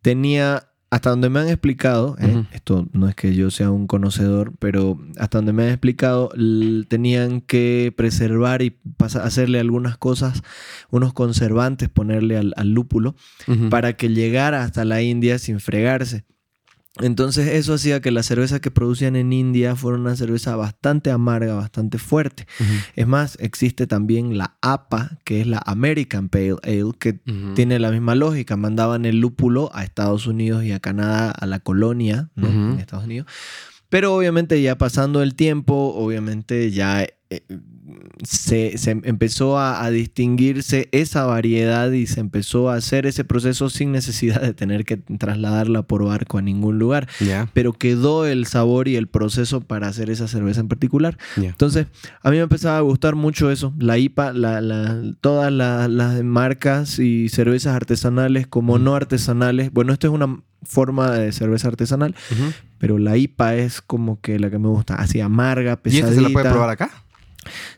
tenía, 0.00 0.68
hasta 0.88 1.10
donde 1.10 1.28
me 1.28 1.40
han 1.40 1.48
explicado, 1.48 2.16
¿eh? 2.18 2.46
esto 2.52 2.88
no 2.94 3.06
es 3.06 3.14
que 3.16 3.34
yo 3.34 3.50
sea 3.50 3.70
un 3.70 3.86
conocedor, 3.86 4.54
pero 4.60 4.98
hasta 5.18 5.36
donde 5.36 5.52
me 5.52 5.64
han 5.64 5.68
explicado, 5.68 6.30
tenían 6.88 7.42
que 7.42 7.92
preservar 7.94 8.62
y 8.62 8.78
hacerle 8.98 9.60
algunas 9.60 9.98
cosas, 9.98 10.42
unos 10.88 11.12
conservantes, 11.12 11.90
ponerle 11.90 12.38
al, 12.38 12.70
lúpulo, 12.70 13.14
para 13.68 13.92
que 13.92 14.08
llegara 14.08 14.62
hasta 14.62 14.86
la 14.86 15.02
India 15.02 15.38
sin 15.38 15.60
fregarse. 15.60 16.24
Entonces 17.00 17.48
eso 17.48 17.74
hacía 17.74 18.00
que 18.00 18.12
la 18.12 18.22
cerveza 18.22 18.60
que 18.60 18.70
producían 18.70 19.16
en 19.16 19.32
India 19.32 19.74
fuera 19.74 19.98
una 19.98 20.14
cerveza 20.14 20.54
bastante 20.54 21.10
amarga, 21.10 21.54
bastante 21.54 21.98
fuerte. 21.98 22.46
Es 22.94 23.06
más, 23.08 23.36
existe 23.40 23.88
también 23.88 24.38
la 24.38 24.56
APA, 24.60 25.18
que 25.24 25.40
es 25.40 25.46
la 25.48 25.60
American 25.66 26.28
Pale 26.28 26.56
Ale, 26.62 26.92
que 26.98 27.14
tiene 27.54 27.80
la 27.80 27.90
misma 27.90 28.14
lógica. 28.14 28.56
Mandaban 28.56 29.06
el 29.06 29.18
lúpulo 29.18 29.70
a 29.74 29.82
Estados 29.82 30.28
Unidos 30.28 30.62
y 30.62 30.70
a 30.70 30.78
Canadá, 30.78 31.32
a 31.32 31.46
la 31.46 31.58
colonia, 31.58 32.30
¿no? 32.36 32.46
En 32.46 32.78
Estados 32.78 33.06
Unidos. 33.06 33.26
Pero 33.88 34.14
obviamente 34.14 34.62
ya 34.62 34.78
pasando 34.78 35.22
el 35.22 35.34
tiempo, 35.34 35.94
obviamente 35.96 36.70
ya 36.70 37.06
eh, 37.34 38.76
se, 38.76 38.90
empezó 38.90 39.58
a, 39.58 39.90
distinguirse 39.90 40.88
esa 40.92 41.24
variedad 41.26 41.90
y 41.90 42.06
se 42.06 42.20
empezó 42.20 42.70
a 42.70 42.76
hacer 42.76 43.06
ese 43.06 43.24
proceso 43.24 43.68
sin 43.68 43.92
necesidad 43.92 44.40
de 44.40 44.54
tener 44.54 44.84
que 44.84 44.96
trasladarla 44.96 45.82
por 45.82 46.04
barco 46.04 46.38
a 46.38 46.42
ningún 46.42 46.78
lugar. 46.78 47.08
Pero 47.52 47.72
quedó 47.72 48.26
el 48.26 48.46
sabor 48.46 48.88
y 48.88 48.96
el 48.96 49.08
proceso 49.08 49.60
para 49.60 49.88
hacer 49.88 50.10
esa 50.10 50.28
cerveza 50.28 50.60
en 50.60 50.68
particular. 50.68 51.18
Entonces, 51.36 51.86
a 52.22 52.30
mí 52.30 52.36
me 52.36 52.42
empezaba 52.42 52.78
a 52.78 52.82
gustar 52.82 53.14
mucho 53.14 53.50
eso. 53.50 53.74
La 53.78 53.98
IPA, 53.98 54.32
todas 55.20 55.52
las 55.52 56.22
marcas 56.22 56.98
y 56.98 57.28
cervezas 57.28 57.74
artesanales 57.74 58.46
como 58.46 58.78
no 58.78 58.94
artesanales. 58.94 59.72
Bueno, 59.72 59.92
esto 59.92 60.06
es 60.06 60.12
una 60.12 60.40
forma 60.62 61.10
de 61.10 61.32
cerveza 61.32 61.68
artesanal, 61.68 62.14
pero 62.78 62.98
la 62.98 63.16
IPA 63.16 63.56
es 63.56 63.80
como 63.80 64.20
que 64.20 64.38
la 64.38 64.50
que 64.50 64.58
me 64.58 64.68
gusta, 64.68 64.94
así 64.94 65.20
amarga, 65.20 65.76
pesadita. 65.76 66.06
¿Y 66.06 66.10
esta 66.10 66.22
se 66.22 66.28
la 66.28 66.32
puede 66.32 66.50
probar 66.50 66.70
acá? 66.70 67.03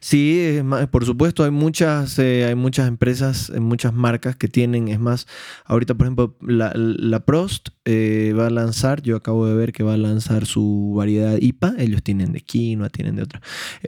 Sí, 0.00 0.60
por 0.90 1.04
supuesto, 1.04 1.44
hay 1.44 1.50
muchas, 1.50 2.18
eh, 2.18 2.44
hay 2.46 2.54
muchas 2.54 2.88
empresas, 2.88 3.50
eh, 3.50 3.60
muchas 3.60 3.92
marcas 3.92 4.36
que 4.36 4.48
tienen, 4.48 4.88
es 4.88 4.98
más, 4.98 5.26
ahorita 5.64 5.94
por 5.94 6.06
ejemplo 6.06 6.36
la, 6.40 7.20
Prost 7.24 7.68
eh, 7.86 8.34
va 8.38 8.48
a 8.48 8.50
lanzar, 8.50 9.00
yo 9.00 9.16
acabo 9.16 9.46
de 9.46 9.54
ver 9.54 9.72
que 9.72 9.82
va 9.82 9.94
a 9.94 9.96
lanzar 9.96 10.44
su 10.44 10.92
variedad 10.94 11.38
IPA, 11.40 11.74
ellos 11.78 12.02
tienen 12.02 12.32
de 12.32 12.40
quinoa, 12.40 12.90
tienen 12.90 13.16
de 13.16 13.22
otra. 13.22 13.40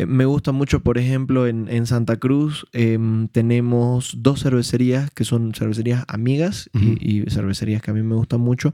me 0.07 0.25
gusta 0.25 0.52
mucho, 0.52 0.81
por 0.81 0.97
ejemplo, 0.97 1.47
en, 1.47 1.87
Santa 1.87 2.17
Cruz 2.17 2.67
em, 2.73 3.28
tenemos 3.28 4.14
dos 4.19 4.43
cervecerías 4.43 5.11
que 5.11 5.25
son 5.25 5.52
cervecerías 5.55 6.05
amigas 6.09 6.71
y, 6.73 7.19
y, 7.19 7.31
cervecerías 7.31 7.83
que 7.83 7.90
a 7.90 7.95
mí 7.95 8.02
me 8.02 8.14
gustan 8.14 8.40
mucho, 8.40 8.73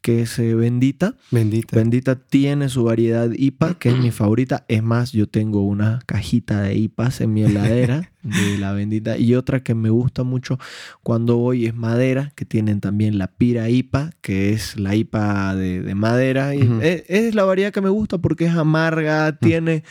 que 0.00 0.22
es 0.22 0.38
Bendita. 0.38 1.14
Bendita. 1.30 1.76
Bendita 1.76 2.16
tiene 2.16 2.68
su 2.68 2.84
variedad 2.84 3.30
IPA, 3.32 3.74
que 3.74 3.90
es 3.90 3.98
mi 3.98 4.10
favorita, 4.12 4.64
es 4.68 4.82
más, 4.82 5.12
yo 5.12 5.28
tengo 5.28 5.62
una 5.62 6.00
cajita 6.06 6.62
de 6.62 6.74
IPAs 6.74 7.20
en 7.20 7.32
mi 7.32 7.44
heladera 7.44 8.11
de 8.22 8.58
la 8.58 8.72
bendita. 8.72 9.18
Y 9.18 9.34
otra 9.34 9.62
que 9.62 9.74
me 9.74 9.90
gusta 9.90 10.22
mucho 10.22 10.58
cuando 11.02 11.36
voy 11.36 11.66
es 11.66 11.74
madera, 11.74 12.32
que 12.34 12.44
tienen 12.44 12.80
también 12.80 13.18
la 13.18 13.28
pira 13.28 13.68
IPA, 13.68 14.12
que 14.20 14.52
es 14.52 14.78
la 14.78 14.94
IPA 14.94 15.54
de, 15.56 15.94
madera. 15.94 16.54
Y 16.54 16.68
es, 16.80 17.34
la 17.34 17.44
variedad 17.44 17.72
que 17.72 17.80
me 17.80 17.90
gusta 17.90 18.18
porque 18.18 18.46
es 18.46 18.54
amarga, 18.54 19.36
tiene, 19.38 19.84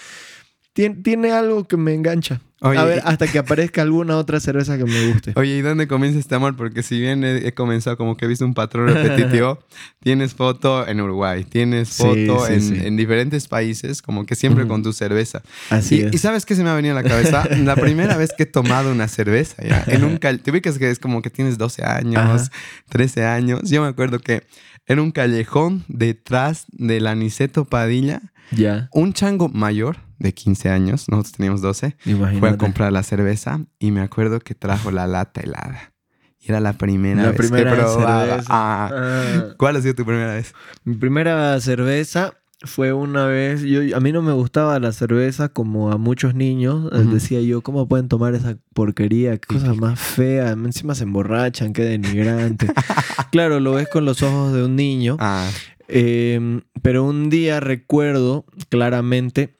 tiene, 0.73 0.95
tiene 0.95 1.31
algo 1.31 1.67
que 1.67 1.77
me 1.77 1.93
engancha 1.93 2.41
a 2.61 2.85
ver, 2.85 3.01
hasta 3.05 3.27
que 3.27 3.39
aparezca 3.39 3.81
alguna 3.81 4.17
otra 4.17 4.39
cerveza 4.39 4.77
que 4.77 4.85
me 4.85 5.07
guste. 5.07 5.33
Oye, 5.35 5.57
¿y 5.57 5.61
dónde 5.61 5.87
comienza 5.87 6.19
este 6.19 6.35
amor? 6.35 6.55
Porque 6.55 6.83
si 6.83 6.99
bien 6.99 7.23
he, 7.23 7.51
comenzado 7.53 7.97
como 7.97 8.15
que 8.15 8.25
he 8.25 8.27
visto 8.27 8.45
un 8.45 8.53
patrón 8.53 8.87
repetitivo, 8.87 9.59
tienes 10.03 10.35
foto 10.35 10.87
en 10.87 11.01
Uruguay, 11.01 11.43
tienes 11.43 11.89
foto 11.89 12.47
en, 12.47 12.95
diferentes 12.95 13.47
países, 13.47 14.01
como 14.01 14.25
que 14.25 14.35
siempre 14.35 14.67
con 14.67 14.83
tu 14.83 14.93
cerveza. 14.93 15.41
Así 15.69 15.97
y, 15.97 16.01
es. 16.01 16.13
¿Y 16.13 16.17
sabes 16.19 16.45
qué 16.45 16.55
se 16.55 16.63
me 16.63 16.69
ha 16.69 16.75
venido 16.75 16.97
a 16.97 17.01
la 17.01 17.07
cabeza? 17.07 17.47
la 17.57 17.75
primera 17.75 18.15
vez 18.15 18.31
que 18.37 18.43
he 18.43 18.47
tomado 18.47 18.91
una 18.91 19.07
cerveza, 19.07 19.63
ya, 19.63 19.83
en 19.87 20.03
un 20.03 20.19
te 20.19 20.51
ubicas 20.51 20.77
que 20.77 20.91
es 20.91 20.99
como 20.99 21.21
que 21.21 21.31
tienes 21.31 21.57
12 21.57 21.83
años, 21.83 22.51
13 22.89 23.25
años. 23.25 23.69
Yo 23.69 23.81
me 23.81 23.87
acuerdo 23.87 24.19
que 24.19 24.43
en 24.85 24.99
un 24.99 25.11
callejón 25.11 25.83
detrás 25.87 26.65
del 26.71 27.07
Aniceto 27.07 27.65
Padilla, 27.65 28.21
ya. 28.51 28.87
un 28.91 29.13
chango 29.13 29.49
mayor 29.49 29.97
de 30.21 30.33
15 30.33 30.69
años, 30.69 31.09
nosotros 31.09 31.33
teníamos 31.33 31.61
12, 31.61 31.95
fue 32.39 32.49
a 32.49 32.57
comprar 32.57 32.93
la 32.93 33.03
cerveza 33.03 33.61
y 33.79 33.91
me 33.91 34.01
acuerdo 34.01 34.39
que 34.39 34.55
trajo 34.55 34.91
la 34.91 35.07
lata 35.07 35.41
helada. 35.41 35.93
Y 36.39 36.49
era 36.49 36.59
la 36.59 36.73
primera 36.73 37.27
vez 37.27 37.37
primera 37.37 37.71
que 37.71 37.77
probaba. 37.77 38.39
Ah. 38.47 38.89
Ah. 38.91 39.43
¿Cuál 39.57 39.75
ha 39.75 39.81
sido 39.81 39.95
tu 39.95 40.05
primera 40.05 40.33
vez? 40.33 40.53
Mi 40.83 40.95
primera 40.95 41.59
cerveza 41.59 42.33
fue 42.63 42.93
una 42.93 43.25
vez, 43.25 43.61
yo, 43.63 43.95
a 43.95 43.99
mí 43.99 44.11
no 44.11 44.21
me 44.21 44.33
gustaba 44.33 44.79
la 44.79 44.91
cerveza 44.91 45.49
como 45.49 45.91
a 45.91 45.97
muchos 45.97 46.35
niños, 46.35 46.91
decía 47.11 47.41
yo, 47.41 47.61
¿cómo 47.61 47.87
pueden 47.87 48.07
tomar 48.07 48.35
esa 48.35 48.57
porquería? 48.73 49.37
Qué 49.37 49.55
cosa 49.55 49.73
más 49.73 49.99
fea, 49.99 50.51
encima 50.51 50.93
se 50.93 51.03
emborrachan, 51.03 51.73
qué 51.73 51.83
denigrante. 51.83 52.67
claro, 53.31 53.59
lo 53.59 53.73
ves 53.73 53.87
con 53.87 54.05
los 54.05 54.21
ojos 54.21 54.53
de 54.53 54.63
un 54.63 54.75
niño, 54.75 55.17
ah. 55.19 55.49
em, 55.87 56.61
pero 56.83 57.03
un 57.03 57.31
día 57.31 57.59
recuerdo 57.59 58.45
claramente 58.69 59.55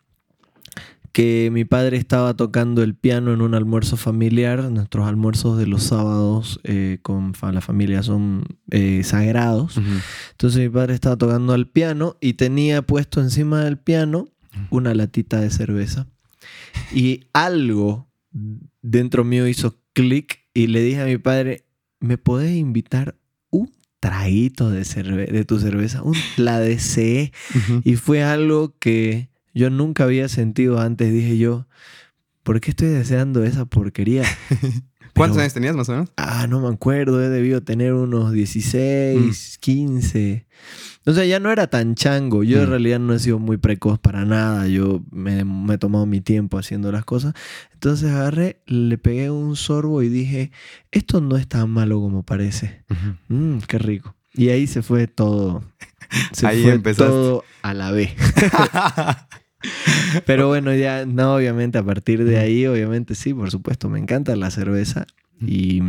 que 1.11 1.49
mi 1.51 1.65
padre 1.65 1.97
estaba 1.97 2.35
tocando 2.35 2.83
el 2.83 2.95
piano 2.95 3.33
en 3.33 3.41
un 3.41 3.53
almuerzo 3.53 3.97
familiar. 3.97 4.71
Nuestros 4.71 5.07
almuerzos 5.07 5.57
de 5.57 5.67
los 5.67 5.83
sábados 5.83 6.59
eh, 6.63 6.99
con 7.01 7.33
la 7.51 7.61
familia 7.61 8.03
son 8.03 8.45
eh, 8.69 9.03
sagrados. 9.03 9.79
Entonces 10.31 10.61
mi 10.61 10.69
padre 10.69 10.93
estaba 10.93 11.17
tocando 11.17 11.53
al 11.53 11.67
piano 11.67 12.17
y 12.21 12.33
tenía 12.33 12.81
puesto 12.81 13.21
encima 13.21 13.63
del 13.63 13.77
piano 13.77 14.29
una 14.69 14.93
latita 14.93 15.39
de 15.41 15.49
cerveza. 15.49 16.07
Y 16.93 17.25
algo 17.33 18.07
dentro 18.81 19.23
mío 19.23 19.47
hizo 19.47 19.79
clic 19.93 20.39
y 20.53 20.67
le 20.67 20.81
dije 20.81 21.01
a 21.01 21.05
mi 21.05 21.17
padre, 21.17 21.65
¿me 21.99 22.17
podés 22.17 22.55
invitar 22.55 23.17
un 23.49 23.71
traguito 23.99 24.69
de, 24.69 24.83
de 24.83 25.45
tu 25.45 25.59
cerveza? 25.59 26.03
Un, 26.03 26.15
la 26.37 26.59
deseé. 26.59 27.33
Y 27.83 27.95
fue 27.95 28.23
algo 28.23 28.77
que 28.79 29.30
yo 29.53 29.69
nunca 29.69 30.03
había 30.03 30.29
sentido 30.29 30.79
antes. 30.79 31.11
Dije 31.11 31.37
yo, 31.37 31.67
¿por 32.43 32.59
qué 32.61 32.71
estoy 32.71 32.89
deseando 32.89 33.43
esa 33.43 33.65
porquería? 33.65 34.23
¿Cuántos 35.15 35.39
años 35.39 35.53
tenías 35.53 35.75
más 35.75 35.89
o 35.89 35.91
menos? 35.91 36.11
Ah, 36.17 36.47
no 36.47 36.61
me 36.61 36.73
acuerdo, 36.73 37.21
he 37.21 37.29
debido 37.29 37.61
tener 37.61 37.93
unos 37.93 38.31
16, 38.31 39.57
15. 39.59 40.47
O 41.05 41.13
sea, 41.13 41.25
ya 41.25 41.39
no 41.39 41.51
era 41.51 41.67
tan 41.67 41.95
chango. 41.95 42.43
Yo 42.43 42.59
en 42.59 42.67
mm. 42.67 42.69
realidad 42.69 42.99
no 42.99 43.13
he 43.13 43.19
sido 43.19 43.39
muy 43.39 43.57
precoz 43.57 43.99
para 43.99 44.25
nada. 44.25 44.67
Yo 44.67 45.03
me, 45.11 45.43
he 45.73 45.77
tomado 45.77 46.05
mi 46.05 46.21
tiempo 46.21 46.57
haciendo 46.57 46.91
las 46.91 47.05
cosas. 47.05 47.33
Entonces 47.73 48.11
agarré, 48.11 48.61
le 48.67 48.97
pegué 48.97 49.29
un 49.31 49.55
sorbo 49.55 50.01
y 50.01 50.09
dije, 50.09 50.51
esto 50.91 51.21
no 51.21 51.37
es 51.37 51.47
tan 51.47 51.69
malo 51.69 51.99
como 51.99 52.23
parece. 52.23 52.83
Mmm, 53.27 53.59
qué 53.67 53.79
rico. 53.79 54.15
Y 54.33 54.49
ahí 54.49 54.67
se 54.67 54.81
fue 54.81 55.07
todo. 55.07 55.63
Se 56.33 56.45
ahí 56.45 56.63
fue 56.81 56.93
todo 56.93 57.43
a 57.61 57.73
la 57.73 57.91
vez. 57.91 58.11
Pero 60.25 60.47
bueno, 60.47 60.73
ya, 60.73 61.05
no, 61.05 61.35
obviamente, 61.35 61.77
a 61.77 61.83
partir 61.83 62.23
de 62.23 62.37
ahí, 62.37 62.65
obviamente 62.65 63.15
sí, 63.15 63.33
por 63.33 63.51
supuesto, 63.51 63.89
me 63.89 63.99
encanta 63.99 64.35
la 64.35 64.51
cerveza. 64.51 65.07
Y, 65.39 65.81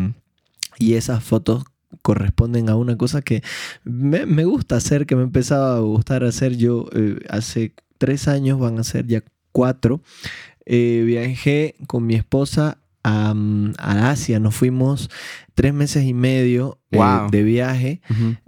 y 0.79 0.95
esas 0.95 1.23
fotos 1.23 1.65
corresponden 2.01 2.71
a 2.71 2.77
una 2.77 2.97
cosa 2.97 3.23
que 3.23 3.43
me, 3.85 4.45
gusta 4.45 4.77
hacer, 4.77 5.07
que 5.07 5.17
me 5.17 5.23
empezaba 5.23 5.77
a 5.77 5.81
gustar 5.81 6.25
hacer. 6.25 6.57
Yo 6.57 6.87
eh, 6.95 7.19
hace 7.29 7.75
tres 7.99 8.29
años, 8.29 8.59
van 8.59 8.79
a 8.79 8.85
ser 8.85 9.07
ya 9.07 9.23
cuatro, 9.53 10.01
eh, 10.65 11.03
viajé 11.05 11.75
con 11.87 12.07
mi 12.07 12.15
esposa 12.15 12.79
a, 13.05 13.35
Asia. 13.79 14.41
Nos 14.41 14.55
fuimos 14.55 15.11
tres 15.55 15.75
meses 15.75 16.05
y 16.05 16.15
medio 16.15 16.79
eh, 16.91 17.01
de 17.31 17.43
viaje. 17.43 18.01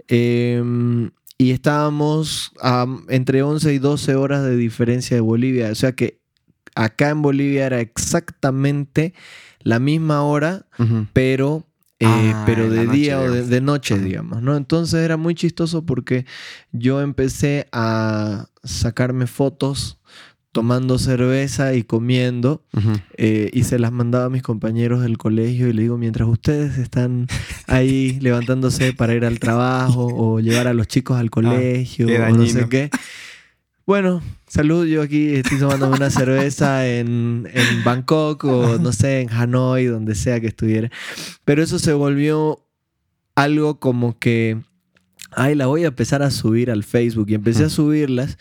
Em, 0.07 1.11
y 1.37 1.51
estábamos 1.51 2.53
entre 3.09 3.43
11 3.43 3.73
y 3.73 3.79
12 3.79 4.15
horas 4.15 4.43
de 4.43 4.55
diferencia 4.55 5.15
de 5.15 5.21
Bolivia. 5.21 5.71
O 5.71 5.75
sea 5.75 5.93
que 5.93 6.19
acá 6.75 7.09
en 7.09 7.21
Bolivia 7.21 7.65
era 7.65 7.79
exactamente 7.79 9.13
la 9.59 9.79
misma 9.79 10.23
hora, 10.23 10.67
pero 11.13 11.65
eh, 11.99 12.05
ah, 12.07 12.43
pero 12.45 12.69
de 12.69 12.87
día 12.87 13.21
o 13.21 13.31
de, 13.31 13.61
noche, 13.61 13.97
digamos, 13.97 14.41
¿no? 14.41 14.57
Entonces 14.57 14.99
era 14.99 15.15
muy 15.15 15.33
chistoso 15.33 15.85
porque 15.85 16.25
yo 16.71 17.01
empecé 17.01 17.67
a 17.71 18.47
sacarme 18.63 19.27
fotos 19.27 19.97
tomando 20.55 20.97
cerveza 20.99 21.73
y 21.73 21.83
comiendo 21.83 22.63
eh, 23.17 23.49
y 23.51 23.65
se 23.65 23.77
las 23.77 23.91
mandaba 23.91 24.27
a 24.27 24.29
mis 24.29 24.41
compañeros 24.41 25.01
del 25.01 25.17
colegio 25.17 25.67
y 25.67 25.73
le 25.73 25.81
digo, 25.81 25.97
mientras 25.97 26.29
ustedes 26.29 26.77
están 26.77 27.27
ahí 27.67 28.17
levantándose 28.21 28.93
para 28.93 29.13
ir 29.13 29.25
al 29.25 29.37
trabajo 29.39 30.07
o 30.15 30.39
llevar 30.39 30.67
a 30.67 30.73
los 30.73 30.87
chicos 30.87 31.17
al 31.19 31.25
ah, 31.25 31.29
colegio 31.29 32.07
o 32.07 32.29
no 32.29 32.45
sé 32.45 32.69
qué, 32.69 32.89
bueno, 33.85 34.21
salud, 34.47 34.85
yo 34.85 35.01
aquí 35.01 35.35
estoy 35.35 35.59
tomando 35.59 35.89
una 35.89 36.09
cerveza 36.09 36.87
en, 36.87 37.49
en, 37.53 37.83
Bangkok 37.83 38.45
o 38.45 38.77
no 38.79 38.93
sé, 38.93 39.19
en 39.19 39.29
Hanoi, 39.29 39.87
donde 39.87 40.15
sea 40.15 40.39
que 40.39 40.47
estuviera. 40.47 40.89
Pero 41.43 41.61
eso 41.61 41.79
se 41.79 41.91
volvió 41.91 42.65
algo 43.35 43.81
como 43.81 44.17
que, 44.19 44.61
ay, 45.31 45.53
la 45.55 45.65
voy 45.65 45.83
a 45.83 45.87
empezar 45.87 46.23
a 46.23 46.31
subir 46.31 46.71
al 46.71 46.85
Facebook 46.85 47.25
y 47.27 47.33
empecé 47.33 47.65
a 47.65 47.69
subirlas 47.69 48.37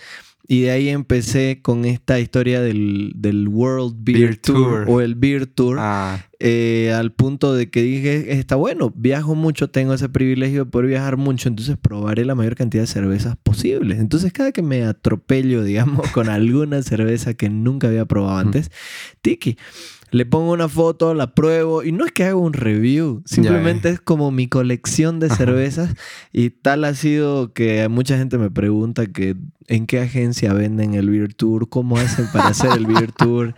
y 0.47 0.63
de 0.63 0.71
ahí 0.71 0.89
empecé 0.89 1.61
con 1.63 1.85
esta 1.85 2.21
historia 2.21 2.61
del, 2.61 3.49
World 3.49 3.97
Beer, 3.99 4.37
Tour, 4.37 4.85
o 4.89 5.01
el 5.01 5.15
Beer 5.15 5.47
Tour, 5.47 5.79
ah. 5.81 6.27
Eh, 6.41 6.93
al 6.93 7.13
punto 7.13 7.55
de 7.55 7.71
que 7.71 7.83
dije, 7.83 8.33
está 8.39 8.57
bueno, 8.57 8.93
viajo 8.95 9.35
mucho, 9.35 9.69
tengo 9.69 9.95
ese 9.95 10.09
privilegio 10.09 10.65
de 10.65 10.71
poder 10.71 10.89
viajar 10.89 11.17
mucho, 11.17 11.49
entonces 11.49 11.77
probaré 11.77 12.25
la 12.25 12.35
mayor 12.35 12.57
cantidad 12.57 12.83
de 12.83 12.89
cervezas 12.89 13.37
posibles. 13.43 13.99
Entonces 13.99 14.33
cada 14.33 14.53
que 14.53 14.63
me 14.63 14.85
atropello, 14.85 15.63
digamos, 15.65 16.11
con 16.11 16.29
alguna 16.29 16.83
cerveza 16.83 17.35
que 17.35 17.49
nunca 17.49 17.89
había 17.89 18.05
probado 18.05 18.39
antes, 18.39 18.71
tiki 19.23 19.57
le 20.15 20.27
pongo 20.27 20.53
una 20.53 20.69
foto, 20.69 21.13
la 21.13 21.35
pruebo 21.35 21.83
y 21.83 21.91
no 21.91 22.07
es 22.07 22.13
que 22.13 22.23
haga 22.23 22.37
un 22.37 22.53
review, 22.53 23.23
simplemente 23.25 23.89
es 23.89 24.01
como 24.01 24.31
mi 24.31 24.47
colección 24.47 25.19
de 25.19 25.29
cervezas 25.29 25.93
y 26.33 26.51
tal 26.51 26.85
ha 26.85 26.95
sido 26.95 27.53
que 27.53 27.89
mucha 27.89 28.17
gente 28.17 28.39
me 28.39 28.49
pregunta 28.49 29.07
que 29.07 29.35
en 29.67 29.87
qué 29.87 29.99
agencia 29.99 30.53
venden 30.53 30.95
el 30.95 31.11
Beer 31.11 31.35
Tour, 31.35 31.69
cómo 31.69 31.97
hacen 31.97 32.29
para 32.33 32.49
hacer 32.51 32.71
el 32.77 32.87
Beer 32.87 33.11
Tour. 33.11 33.57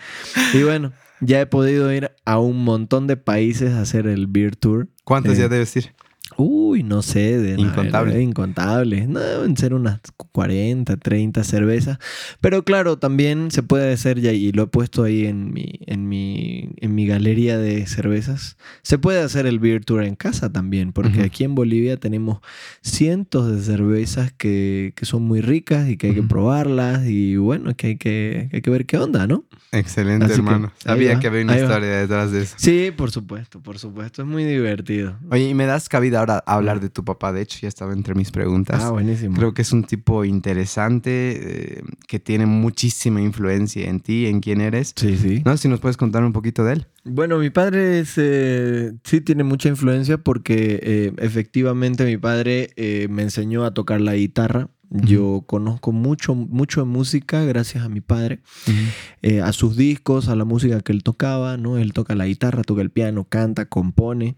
Y 0.54 0.62
bueno, 0.62 0.92
ya 1.20 1.40
he 1.40 1.46
podido 1.46 1.92
ir 1.92 2.12
a 2.25 2.38
un 2.38 2.64
montón 2.64 3.06
de 3.06 3.16
países 3.16 3.73
a 3.73 3.80
hacer 3.80 4.06
el 4.06 4.26
Beer 4.26 4.56
Tour. 4.56 4.88
¿Cuántos 5.04 5.37
ya 5.37 5.44
eh, 5.44 5.49
debes 5.49 5.76
ir? 5.76 5.94
Uy, 6.37 6.83
no 6.83 7.02
sé. 7.02 7.38
De 7.38 7.61
incontable. 7.61 8.21
incontable. 8.21 9.06
No, 9.06 9.21
deben 9.21 9.56
ser 9.56 9.75
unas 9.75 10.00
40, 10.33 10.97
30 10.97 11.45
cervezas. 11.45 11.99
Pero 12.40 12.64
claro, 12.64 12.99
también 12.99 13.50
se 13.50 13.62
puede 13.62 13.92
hacer 13.92 14.21
ya, 14.21 14.33
y 14.33 14.52
lo 14.52 14.64
he 14.64 14.66
puesto 14.66 15.04
ahí 15.04 15.26
en 15.26 15.52
mi, 15.52 15.80
en 15.87 16.09
mi, 16.09 16.71
en 16.78 16.95
mi 16.95 17.06
galería 17.06 17.59
de 17.59 17.87
cervezas. 17.87 18.56
Se 18.83 18.99
puede 18.99 19.21
hacer 19.21 19.47
el 19.47 19.61
beer 19.61 19.85
tour 19.85 20.02
en 20.02 20.16
casa 20.16 20.52
también, 20.52 20.92
porque 20.92 21.23
aquí 21.23 21.45
en 21.45 21.54
Bolivia 21.54 21.97
tenemos 21.97 22.40
cientos 22.83 23.50
de 23.50 23.62
cervezas 23.62 24.33
que, 24.33 24.92
son 25.02 25.23
muy 25.23 25.40
ricas 25.40 25.88
y 25.88 25.97
que 25.97 26.09
hay 26.09 26.14
que 26.14 26.23
probarlas. 26.23 27.06
Y 27.06 27.37
bueno, 27.37 27.75
que 27.76 27.87
hay 27.88 27.97
que, 27.97 28.49
hay 28.52 28.61
que 28.61 28.71
ver 28.71 28.87
qué 28.87 28.99
onda, 28.99 29.26
¿no? 29.26 29.45
Excelente, 29.71 30.33
hermano. 30.33 30.73
Sabía 30.78 31.21
que 31.21 31.28
había 31.28 31.42
una 31.42 31.56
historia 31.56 32.00
detrás 32.00 32.33
de 32.33 32.42
eso. 32.42 32.56
Sí, 32.59 32.92
por 32.97 33.12
supuesto, 33.12 33.61
por 33.61 33.78
supuesto. 33.78 34.23
Es 34.23 34.28
muy 34.28 34.45
divertido. 34.45 35.16
Oye, 35.30 35.49
y 35.49 35.54
me 35.54 35.66
das 35.66 35.88
cabida 35.88 36.15
ahora 36.16 36.42
hablar 36.46 36.80
de 36.80 36.90
tu 36.90 37.04
papá. 37.04 37.32
De 37.32 37.42
hecho, 37.42 37.58
ya 37.62 37.68
estaba 37.68 37.92
entre 37.92 38.14
mis 38.14 38.30
preguntas. 38.30 38.82
Ah, 38.82 38.90
buenísimo. 38.90 39.37
Creo 39.37 39.54
que 39.54 39.62
es 39.62 39.73
un 39.73 39.85
tipo 39.85 40.25
interesante 40.25 41.78
eh, 41.78 41.82
que 42.08 42.18
tiene 42.18 42.46
muchísima 42.46 43.20
influencia 43.20 43.88
en 43.88 44.00
ti, 44.00 44.26
en 44.26 44.40
quién 44.40 44.61
eres. 44.61 44.92
Sí, 44.96 45.16
sí. 45.16 45.42
No 45.44 45.56
si 45.56 45.68
nos 45.68 45.80
puedes 45.80 45.96
contar 45.96 46.25
un 46.25 46.32
poquito 46.32 46.64
de 46.64 46.75
él. 46.75 46.87
Bueno, 47.04 47.38
mi 47.38 47.50
padre 47.50 48.04
eh, 48.16 48.92
sí 49.04 49.20
tiene 49.20 49.44
mucha 49.44 49.68
influencia 49.68 50.18
porque 50.18 50.80
eh, 50.82 51.12
efectivamente 51.18 52.04
mi 52.04 52.16
padre 52.16 52.70
me 53.08 53.23
enseñó 53.23 53.64
a 53.64 53.73
tocar 53.73 54.00
la 54.00 54.14
guitarra. 54.14 54.68
Yo 54.88 55.42
conozco 55.46 55.90
mucho, 55.90 56.35
mucho 56.35 56.80
de 56.80 56.87
música 56.87 57.42
gracias 57.44 57.85
a 57.85 57.88
mi 57.88 58.00
padre, 58.00 58.40
eh, 59.20 59.40
a 59.40 59.52
sus 59.52 59.76
discos, 59.76 60.28
a 60.28 60.37
la 60.37 60.44
música 60.44 60.80
que 60.80 60.92
él 60.92 61.02
tocaba, 61.02 61.56
¿no? 61.56 61.76
Él 61.76 61.92
toca 61.92 62.14
la 62.14 62.26
guitarra, 62.26 62.62
toca 62.62 62.82
el 62.82 62.90
piano, 62.90 63.25
canta, 63.28 63.66
compone, 63.66 64.37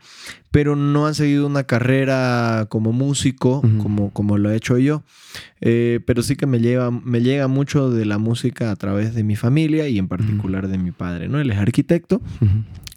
pero 0.50 0.76
no 0.76 1.06
ha 1.06 1.14
seguido 1.14 1.46
una 1.46 1.64
carrera 1.64 2.66
como 2.68 2.92
músico, 2.92 3.62
como, 3.82 4.10
como 4.10 4.38
lo 4.38 4.50
he 4.50 4.56
hecho 4.56 4.78
yo. 4.78 5.02
Eh, 5.60 6.00
pero 6.06 6.22
sí 6.22 6.36
que 6.36 6.46
me, 6.46 6.60
lleva, 6.60 6.90
me 6.90 7.20
llega 7.20 7.48
mucho 7.48 7.90
de 7.90 8.04
la 8.04 8.18
música 8.18 8.70
a 8.70 8.76
través 8.76 9.14
de 9.14 9.24
mi 9.24 9.36
familia 9.36 9.88
y 9.88 9.98
en 9.98 10.08
particular 10.08 10.68
de 10.68 10.78
mi 10.78 10.90
padre, 10.90 11.28
¿no? 11.28 11.40
Él 11.40 11.50
es 11.50 11.58
arquitecto. 11.58 12.22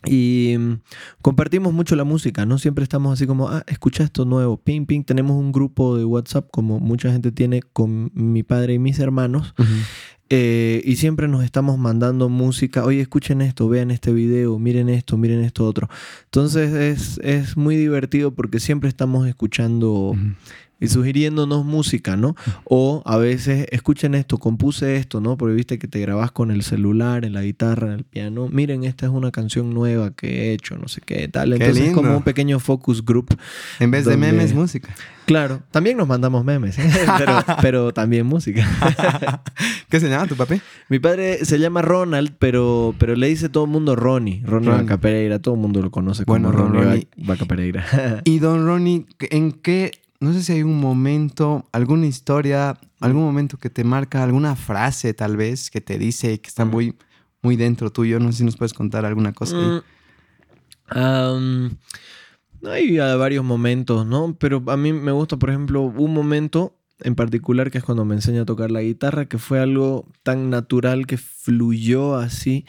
Y 0.06 0.56
mm, 0.58 0.80
compartimos 1.22 1.74
mucho 1.74 1.96
la 1.96 2.04
música, 2.04 2.46
¿no? 2.46 2.58
Siempre 2.58 2.84
estamos 2.84 3.14
así 3.14 3.28
como, 3.28 3.50
ah, 3.50 3.64
escucha 3.68 4.04
esto 4.04 4.26
nuevo, 4.26 4.58
ping, 4.58 4.86
ping. 4.86 5.04
Tenemos 5.04 5.38
un 5.38 5.52
grupo 5.52 5.98
de 5.98 6.06
WhatsApp 6.06 6.48
como 6.52 6.80
mucha 6.80 7.12
gente 7.12 7.32
tiene 7.32 7.62
con 7.62 8.12
mi 8.14 8.44
padre 8.44 8.74
y 8.76 8.80
mis 8.80 9.00
hermanos. 9.00 9.54
Eh, 10.34 10.82
y 10.86 10.96
siempre 10.96 11.28
nos 11.28 11.44
estamos 11.44 11.78
mandando 11.78 12.30
música, 12.30 12.86
oye, 12.86 13.02
escuchen 13.02 13.42
esto, 13.42 13.68
vean 13.68 13.92
este 13.92 14.14
video, 14.14 14.58
miren 14.60 14.88
esto, 14.88 15.18
miren 15.18 15.44
esto 15.44 15.66
otro. 15.66 15.90
Entonces 16.24 16.74
es, 16.74 17.20
es 17.22 17.58
muy 17.58 17.76
divertido 17.76 18.32
porque 18.32 18.62
siempre 18.62 18.88
estamos 18.88 19.28
escuchando 19.28 20.16
y 20.82 20.88
sugiriéndonos 20.88 21.64
música, 21.64 22.18
¿no? 22.18 22.36
O 22.66 23.04
a 23.06 23.18
veces, 23.18 23.68
escuchen 23.72 24.16
esto, 24.16 24.40
compuse 24.40 24.98
esto, 24.98 25.22
¿no? 25.22 25.38
Porque 25.38 25.54
viste 25.54 25.80
que 25.80 25.88
te 25.88 26.00
grabas 26.00 26.32
con 26.32 26.50
el 26.50 26.64
celular, 26.64 27.24
en 27.24 27.34
la 27.34 27.44
guitarra, 27.44 27.88
en 27.88 27.94
el 27.94 28.04
piano. 28.04 28.50
Miren, 28.52 28.84
esta 28.84 29.06
es 29.06 29.12
una 29.12 29.32
canción 29.32 29.74
nueva 29.74 30.12
que 30.12 30.50
he 30.50 30.54
hecho, 30.54 30.76
no 30.78 30.88
sé 30.88 31.00
qué 31.06 31.28
tal. 31.28 31.54
Entonces 31.54 31.86
es 31.86 31.94
como 31.94 32.18
un 32.18 32.24
pequeño 32.24 32.60
focus 32.60 33.06
group. 33.06 33.38
En 33.80 33.92
vez 33.92 34.06
de 34.06 34.18
memes, 34.18 34.54
música. 34.54 34.90
Claro, 35.26 35.62
también 35.70 35.98
nos 35.98 36.08
mandamos 36.08 36.44
memes, 36.44 36.80
¿eh? 36.80 36.90
pero, 37.62 37.94
también 37.94 38.26
música. 38.26 38.68
¿Qué 39.90 40.00
se 40.00 40.10
llama 40.10 40.26
tu 40.26 40.36
papi? 40.36 40.62
Mi 40.90 40.98
padre 40.98 41.46
se 41.46 41.60
llama 41.60 41.84
Ronald, 41.84 42.34
pero, 42.40 42.96
pero 42.98 43.16
le 43.16 43.28
dice 43.28 43.50
todo 43.50 43.66
el 43.66 43.70
mundo 43.70 43.96
Ronnie. 43.96 44.42
Ronnie 44.44 44.72
Vaca 44.72 44.98
Pereira, 44.98 45.40
todo 45.40 45.54
el 45.54 45.62
mundo 45.62 45.82
lo 45.82 45.92
conoce 45.92 46.26
como 46.26 46.52
Ronnie 46.52 47.08
Vaca 47.18 47.46
Pereira. 47.46 47.86
¿Y 48.24 48.40
don 48.40 48.66
Ronnie, 48.66 49.06
en 49.20 49.52
qué 49.52 49.92
no 50.22 50.34
sé 50.34 50.44
si 50.44 50.54
hay 50.54 50.64
un 50.64 50.80
momento, 50.80 51.68
alguna 51.72 52.06
historia, 52.06 52.78
algún 53.00 53.24
momento 53.24 53.58
que 53.58 53.72
te 53.72 53.84
marca, 53.84 54.22
alguna 54.22 54.56
frase 54.56 55.16
tal 55.16 55.36
vez 55.36 55.72
que 55.72 55.82
te 55.82 55.98
dice 55.98 56.40
que 56.40 56.48
está 56.48 56.64
muy, 56.64 56.96
muy 57.42 57.56
dentro 57.56 57.92
tuyo. 57.92 58.20
No 58.20 58.32
sé 58.32 58.38
si 58.38 58.44
nos 58.44 58.56
puedes 58.56 58.74
contar 58.74 59.04
alguna 59.04 59.34
cosa. 59.34 59.84
Mm, 60.94 61.70
hay 62.68 63.00
ah, 63.00 63.16
varios 63.16 63.44
momentos, 63.44 64.06
¿no? 64.06 64.36
Pero 64.40 64.64
a 64.68 64.78
mí 64.78 64.94
me 64.94 65.12
gusta, 65.12 65.38
por 65.38 65.50
ejemplo, 65.50 65.82
un 65.82 66.14
momento 66.14 66.78
en 67.04 67.16
particular 67.16 67.72
que 67.72 67.80
es 67.80 67.84
cuando 67.84 68.06
me 68.06 68.14
enseña 68.14 68.44
a 68.44 68.46
tocar 68.46 68.70
la 68.70 68.84
guitarra, 68.84 69.26
que 69.26 69.40
fue 69.40 69.60
algo 69.60 70.08
tan 70.24 70.52
natural 70.52 71.08
que 71.08 71.18
fluyó 71.18 72.16
así, 72.16 72.66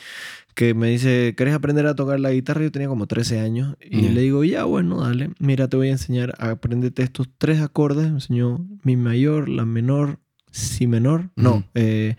que 0.55 0.75
me 0.75 0.89
dice, 0.89 1.35
¿querés 1.37 1.55
aprender 1.55 1.87
a 1.87 1.95
tocar 1.95 2.21
la 2.21 2.33
guitarra? 2.33 2.63
Yo 2.63 2.73
tenía 2.73 2.89
como 2.89 3.07
13 3.07 3.41
años 3.41 3.77
y 3.81 4.09
le 4.09 4.21
digo, 4.21 4.45
ya, 4.45 4.65
bueno, 4.65 5.01
dale, 5.01 5.31
mira, 5.39 5.69
te 5.69 5.77
voy 5.77 5.89
a 5.89 5.93
enseñar 5.93 6.35
a 6.39 6.51
aprenderte 6.51 7.03
estos 7.03 7.29
tres 7.39 7.61
acordes. 7.61 8.09
Me 8.09 8.17
enseñó 8.17 8.67
mi 8.83 8.97
mayor, 8.97 9.49
la 9.49 9.65
menor, 9.65 10.19
si 10.51 10.87
menor, 10.87 11.31
no, 11.37 11.65
eh, 11.75 12.17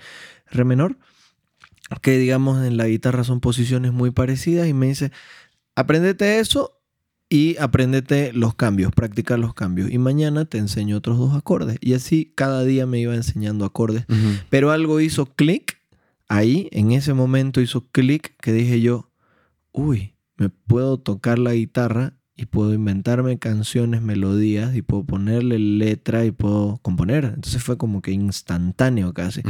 re 0.49 0.65
menor, 0.65 0.97
que 2.01 2.17
digamos 2.17 2.65
en 2.65 2.77
la 2.77 2.87
guitarra 2.87 3.23
son 3.23 3.39
posiciones 3.39 3.93
muy 3.93 4.11
parecidas 4.11 4.67
y 4.67 4.73
me 4.73 4.87
dice, 4.87 5.11
aprendete 5.75 6.39
eso 6.39 6.79
y 7.29 7.57
aprendete 7.57 8.31
los 8.33 8.55
cambios, 8.55 8.91
practicar 8.91 9.39
los 9.39 9.53
cambios. 9.53 9.91
Y 9.91 9.97
mañana 9.97 10.45
te 10.45 10.59
enseño 10.59 10.97
otros 10.97 11.17
dos 11.17 11.35
acordes. 11.35 11.77
Y 11.81 11.93
así 11.93 12.31
cada 12.35 12.63
día 12.63 12.85
me 12.85 12.99
iba 12.99 13.15
enseñando 13.15 13.65
acordes. 13.65 14.05
Pero 14.49 14.69
algo 14.69 14.99
hizo 14.99 15.25
clic 15.25 15.79
ahí, 16.27 16.67
en 16.71 16.91
ese 16.91 17.13
momento 17.13 17.61
hizo 17.61 17.87
clic 17.91 18.35
que 18.41 18.51
dije 18.53 18.81
yo, 18.81 19.09
uy, 19.71 20.15
me 20.37 20.49
puedo 20.49 20.97
tocar 20.99 21.39
la 21.39 21.53
guitarra 21.53 22.13
y 22.35 22.47
puedo 22.47 22.73
inventarme 22.73 23.37
canciones, 23.37 24.01
melodías 24.01 24.75
y 24.75 24.81
puedo 24.81 25.03
ponerle 25.05 25.59
letra 25.59 26.25
y 26.25 26.31
puedo 26.31 26.79
componer. 26.81 27.25
Entonces 27.25 27.61
fue 27.63 27.77
como 27.77 28.01
que 28.01 28.11
instantáneo 28.11 29.13
casi. 29.13 29.41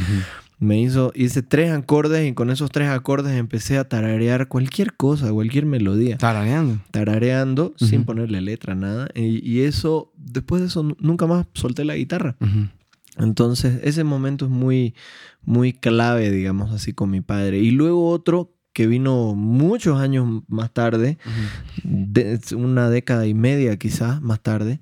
Me 0.59 0.81
hizo, 0.81 1.11
hice 1.15 1.43
tres 1.43 1.71
acordes 1.71 2.29
y 2.29 2.33
con 2.33 2.49
esos 2.49 2.71
tres 2.71 2.89
acordes 2.89 3.37
empecé 3.37 3.77
a 3.77 3.87
tararear 3.87 4.47
cualquier 4.49 4.95
cosa, 4.95 5.31
cualquier 5.31 5.65
melodía 5.65 6.17
Tarareando. 6.17 6.79
tarareando 6.91 7.73
sin 7.77 7.99
Ujú. 8.01 8.05
ponerle 8.07 8.41
letra, 8.41 8.75
nada. 8.75 9.07
Y, 9.15 9.45
y 9.49 9.61
eso, 9.61 10.11
después 10.17 10.61
de 10.61 10.67
eso, 10.67 10.83
nu- 10.83 10.95
nunca 10.99 11.25
más 11.27 11.47
solté 11.53 11.83
la 11.85 11.95
guitarra. 11.95 12.35
Ujú. 12.41 12.67
Entonces, 13.17 13.79
ese 13.84 14.03
momento 14.03 14.46
es 14.46 14.51
muy, 14.51 14.96
muy 15.43 15.74
clave, 15.74 16.32
digamos 16.32 16.72
así, 16.72 16.93
con 16.93 17.10
mi 17.12 17.22
padre. 17.22 17.60
Y 17.60 17.72
luego 17.72 18.10
otro 18.10 18.55
que 18.74 18.88
vino 18.88 19.36
muchos 19.36 20.00
años 20.01 20.41
más 20.48 20.72
tarde, 20.74 21.20
de- 21.84 22.39
una 22.55 22.89
década 22.89 23.27
y 23.27 23.34
media 23.36 23.77
quizás 23.77 24.20
más 24.22 24.39
tarde, 24.41 24.79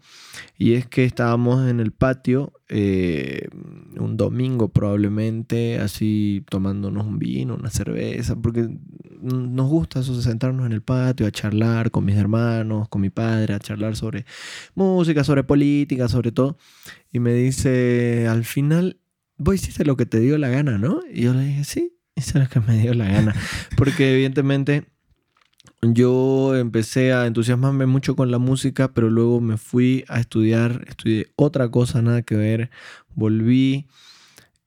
y 0.57 0.73
es 0.73 0.85
que 0.87 1.03
estábamos 1.03 1.69
en 1.69 1.79
el 1.81 1.91
patio 1.91 2.53
eh, 2.73 3.49
un 3.99 4.15
domingo 4.15 4.69
probablemente, 4.69 5.77
así 5.79 6.45
tomándonos 6.49 7.05
un 7.05 7.19
vino, 7.19 7.55
una 7.55 7.69
cerveza, 7.69 8.37
porque 8.37 8.69
nos 9.21 9.69
gusta 9.69 9.99
eso 9.99 10.19
sentarnos 10.21 10.65
en 10.65 10.71
el 10.71 10.81
patio 10.81 11.27
a 11.27 11.31
charlar 11.31 11.91
con 11.91 12.05
mis 12.05 12.15
hermanos, 12.15 12.87
con 12.87 13.01
mi 13.01 13.09
padre, 13.09 13.53
a 13.53 13.59
charlar 13.59 13.97
sobre 13.97 14.25
música, 14.73 15.25
sobre 15.25 15.43
política, 15.43 16.07
sobre 16.07 16.31
todo. 16.31 16.57
Y 17.11 17.19
me 17.19 17.33
dice, 17.33 18.27
al 18.29 18.45
final, 18.45 19.01
vos 19.37 19.55
hiciste 19.55 19.83
lo 19.83 19.97
que 19.97 20.05
te 20.05 20.21
dio 20.21 20.37
la 20.37 20.47
gana, 20.47 20.77
¿no? 20.77 21.01
Y 21.13 21.23
yo 21.23 21.33
le 21.33 21.43
dije, 21.43 21.65
sí, 21.65 21.97
hice 22.15 22.39
lo 22.39 22.47
que 22.47 22.61
me 22.61 22.77
dio 22.79 22.93
la 22.93 23.09
gana. 23.09 23.35
Porque 23.75 24.13
evidentemente 24.13 24.85
yo 25.81 26.55
empecé 26.55 27.13
a 27.13 27.25
entusiasmarme 27.25 27.85
mucho 27.85 28.15
con 28.15 28.31
la 28.31 28.39
música, 28.39 28.93
pero 28.93 29.09
luego 29.09 29.41
me 29.41 29.57
fui 29.57 30.03
a 30.07 30.19
estudiar, 30.19 30.85
estudié 30.87 31.27
otra 31.35 31.69
cosa, 31.69 32.01
nada 32.01 32.21
que 32.21 32.35
ver, 32.35 32.69
volví, 33.15 33.87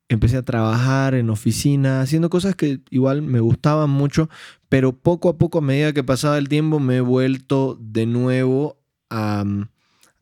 empecé 0.09 0.37
a 0.37 0.45
trabajar 0.45 1.15
en 1.15 1.31
oficina, 1.31 2.01
haciendo 2.01 2.31
cosas 2.31 2.55
que 2.55 2.81
igual 2.91 3.23
me 3.23 3.41
gustaban 3.41 3.91
mucho, 3.91 4.29
pero 4.69 4.97
poco 4.97 5.29
a 5.29 5.39
poco, 5.39 5.59
a 5.59 5.63
medida 5.63 5.93
que 5.93 6.05
pasaba 6.05 6.39
el 6.39 6.49
tiempo, 6.49 6.81
me 6.81 6.97
he 6.97 7.01
vuelto 7.01 7.79
de 7.81 8.07
nuevo 8.07 8.79
a, 9.11 9.45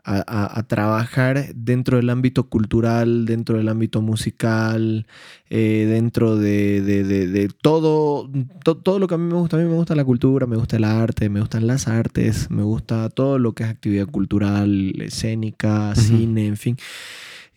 a, 0.05 0.17
a- 0.27 0.59
a 0.59 0.63
trabajar 0.65 1.55
dentro 1.55 1.97
del 1.97 2.11
ámbito 2.11 2.49
cultural, 2.49 3.25
dentro 3.25 3.57
del 3.59 3.69
ámbito 3.69 4.03
musical, 4.03 5.07
eh, 5.49 5.87
dentro 5.89 6.37
de, 6.37 6.83
de- 6.83 7.05
de- 7.05 7.27
de 7.29 7.49
todo, 7.49 8.29
to- 8.65 8.77
todo 8.77 8.99
lo 8.99 9.07
que 9.07 9.15
a 9.15 9.19
mí 9.19 9.25
me 9.33 9.35
gusta. 9.39 9.57
A 9.57 9.61
mí 9.61 9.67
me 9.67 9.75
gusta 9.77 9.95
la 9.95 10.05
cultura, 10.05 10.47
me 10.47 10.57
gusta 10.57 10.77
el 10.77 10.85
arte, 10.85 11.29
me 11.29 11.41
gustan 11.41 11.67
las 11.67 11.87
artes, 11.89 12.51
me 12.51 12.63
gusta 12.63 13.09
todo 13.11 13.39
lo 13.39 13.53
que 13.55 13.63
es 13.65 13.71
actividad 13.71 14.07
cultural, 14.07 15.01
escénica, 15.01 15.95
cine, 15.95 16.47
en 16.47 16.57
fin. 16.57 16.77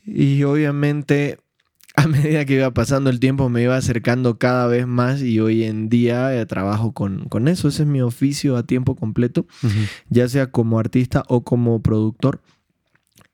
Y 0.05 0.43
obviamente 0.43 1.39
a 1.97 2.07
medida 2.07 2.45
que 2.45 2.55
iba 2.55 2.71
pasando 2.73 3.09
el 3.09 3.19
tiempo 3.19 3.49
me 3.49 3.63
iba 3.63 3.75
acercando 3.77 4.37
cada 4.37 4.67
vez 4.67 4.85
más 4.87 5.21
y 5.21 5.39
hoy 5.39 5.63
en 5.63 5.89
día 5.89 6.35
eh, 6.39 6.45
trabajo 6.45 6.93
con, 6.93 7.25
con 7.29 7.47
eso. 7.47 7.67
Ese 7.67 7.83
es 7.83 7.89
mi 7.89 8.01
oficio 8.01 8.57
a 8.57 8.63
tiempo 8.63 8.95
completo 8.95 9.45
ya 10.09 10.27
sea 10.27 10.51
como 10.51 10.79
artista 10.79 11.23
o 11.27 11.43
como 11.43 11.81
productor. 11.81 12.41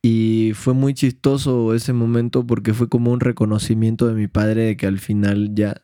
Y 0.03 0.53
fue 0.55 0.73
muy 0.73 0.93
chistoso 0.93 1.75
ese 1.75 1.93
momento 1.93 2.45
porque 2.45 2.73
fue 2.73 2.89
como 2.89 3.11
un 3.11 3.19
reconocimiento 3.19 4.07
de 4.07 4.15
mi 4.15 4.27
padre 4.27 4.63
de 4.63 4.77
que 4.77 4.87
al 4.87 4.97
final 4.97 5.51
ya, 5.53 5.83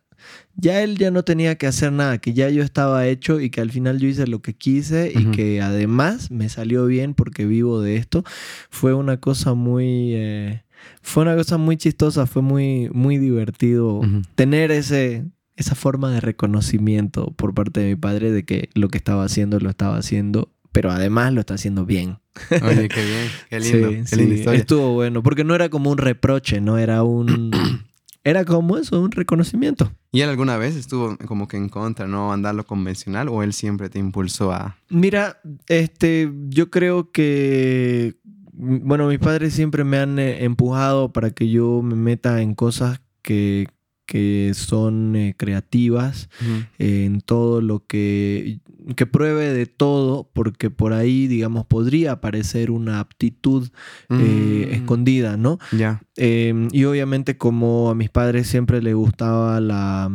ya 0.55 0.81
él 0.81 0.97
ya 0.97 1.11
no 1.11 1.23
tenía 1.23 1.55
que 1.55 1.67
hacer 1.67 1.91
nada, 1.91 2.17
que 2.17 2.33
ya 2.33 2.49
yo 2.49 2.63
estaba 2.63 3.05
hecho 3.05 3.39
y 3.39 3.51
que 3.51 3.61
al 3.61 3.69
final 3.71 3.99
yo 3.99 4.07
hice 4.07 4.25
lo 4.25 4.41
que 4.41 4.55
quise 4.55 5.11
y 5.13 5.25
que 5.25 5.61
además 5.61 6.31
me 6.31 6.49
salió 6.49 6.87
bien 6.87 7.13
porque 7.13 7.45
vivo 7.45 7.79
de 7.79 7.97
esto. 7.97 8.23
Fue 8.69 8.93
una 8.93 9.17
cosa 9.17 9.53
muy... 9.53 10.13
eh, 10.15 10.63
fue 11.01 11.23
una 11.23 11.35
cosa 11.35 11.57
muy 11.57 11.77
chistosa, 11.77 12.25
fue 12.25 12.41
muy, 12.41 12.89
muy 12.91 13.17
divertido 13.17 14.01
tener 14.35 14.71
ese, 14.71 15.25
esa 15.55 15.75
forma 15.75 16.11
de 16.11 16.21
reconocimiento 16.21 17.31
por 17.31 17.53
parte 17.53 17.81
de 17.81 17.89
mi 17.89 17.95
padre 17.95 18.31
de 18.31 18.45
que 18.45 18.69
lo 18.73 18.89
que 18.89 18.97
estaba 18.97 19.23
haciendo 19.23 19.59
lo 19.59 19.69
estaba 19.69 19.97
haciendo, 19.97 20.51
pero 20.71 20.91
además 20.91 21.33
lo 21.33 21.39
está 21.39 21.55
haciendo 21.55 21.85
bien. 21.85 22.19
Oye, 22.61 22.87
qué 22.87 23.03
bien. 23.03 23.29
Qué 23.49 23.59
lindo. 23.59 23.89
Sí, 23.89 23.95
qué 23.95 24.05
sí, 24.05 24.15
linda 24.15 24.35
historia. 24.35 24.59
Estuvo 24.59 24.93
bueno, 24.93 25.23
porque 25.23 25.43
no 25.43 25.55
era 25.55 25.69
como 25.69 25.91
un 25.91 25.97
reproche, 25.97 26.61
no 26.61 26.77
era 26.77 27.03
un... 27.03 27.51
Era 28.23 28.43
como 28.43 28.77
eso, 28.77 28.99
un 28.99 29.11
reconocimiento. 29.11 29.89
¿Y 30.11 30.19
él 30.19 30.29
alguna 30.29 30.57
vez 30.57 30.75
estuvo 30.75 31.15
como 31.27 31.47
que 31.47 31.55
en 31.55 31.69
contra, 31.69 32.07
no 32.07 32.33
andar 32.33 32.55
lo 32.55 32.65
convencional? 32.65 33.29
¿O 33.29 33.41
él 33.41 33.53
siempre 33.53 33.89
te 33.89 33.99
impulsó 33.99 34.51
a.? 34.51 34.75
Mira, 34.89 35.39
este, 35.67 36.29
yo 36.49 36.69
creo 36.69 37.13
que, 37.13 38.17
bueno, 38.57 39.07
mis 39.07 39.19
padres 39.19 39.53
siempre 39.53 39.83
me 39.83 39.99
han 39.99 40.17
eh, 40.19 40.43
empujado 40.43 41.13
para 41.13 41.29
que 41.31 41.49
yo 41.49 41.81
me 41.83 41.95
meta 41.95 42.41
en 42.41 42.55
cosas 42.55 43.01
que, 43.21 43.67
que 44.07 44.53
son 44.55 45.15
eh, 45.15 45.35
creativas, 45.37 46.29
eh, 46.79 47.05
en 47.05 47.21
todo 47.21 47.61
lo 47.61 47.85
que, 47.85 48.61
que 48.95 49.05
pruebe 49.05 49.53
de 49.53 49.65
todo, 49.67 50.29
porque 50.33 50.71
por 50.71 50.93
ahí, 50.93 51.27
digamos, 51.27 51.65
podría 51.65 52.13
aparecer 52.13 52.71
una 52.71 52.99
aptitud 52.99 53.69
eh, 54.09 54.69
Mm, 54.69 54.73
escondida, 54.73 55.37
¿no? 55.37 55.59
Ya. 55.71 56.01
Eh, 56.15 56.67
y 56.71 56.85
obviamente 56.85 57.37
como 57.37 57.89
a 57.89 57.95
mis 57.95 58.09
padres 58.09 58.47
siempre 58.47 58.81
les 58.81 58.95
gustaba 58.95 59.59
la, 59.59 60.09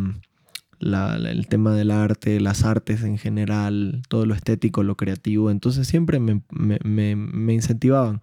la- 0.82 1.18
la- 1.18 1.30
el 1.30 1.46
tema 1.46 1.72
del 1.74 1.90
arte, 1.90 2.40
las 2.40 2.64
artes 2.64 3.02
en 3.02 3.16
general, 3.18 4.02
todo 4.08 4.26
lo 4.26 4.34
estético, 4.34 4.82
lo 4.82 4.96
creativo, 4.96 5.50
entonces 5.50 5.86
siempre 5.86 6.18
me, 6.20 6.42
me- 6.50 6.78
me- 6.84 7.16
me 7.16 7.54
incentivaban. 7.54 8.18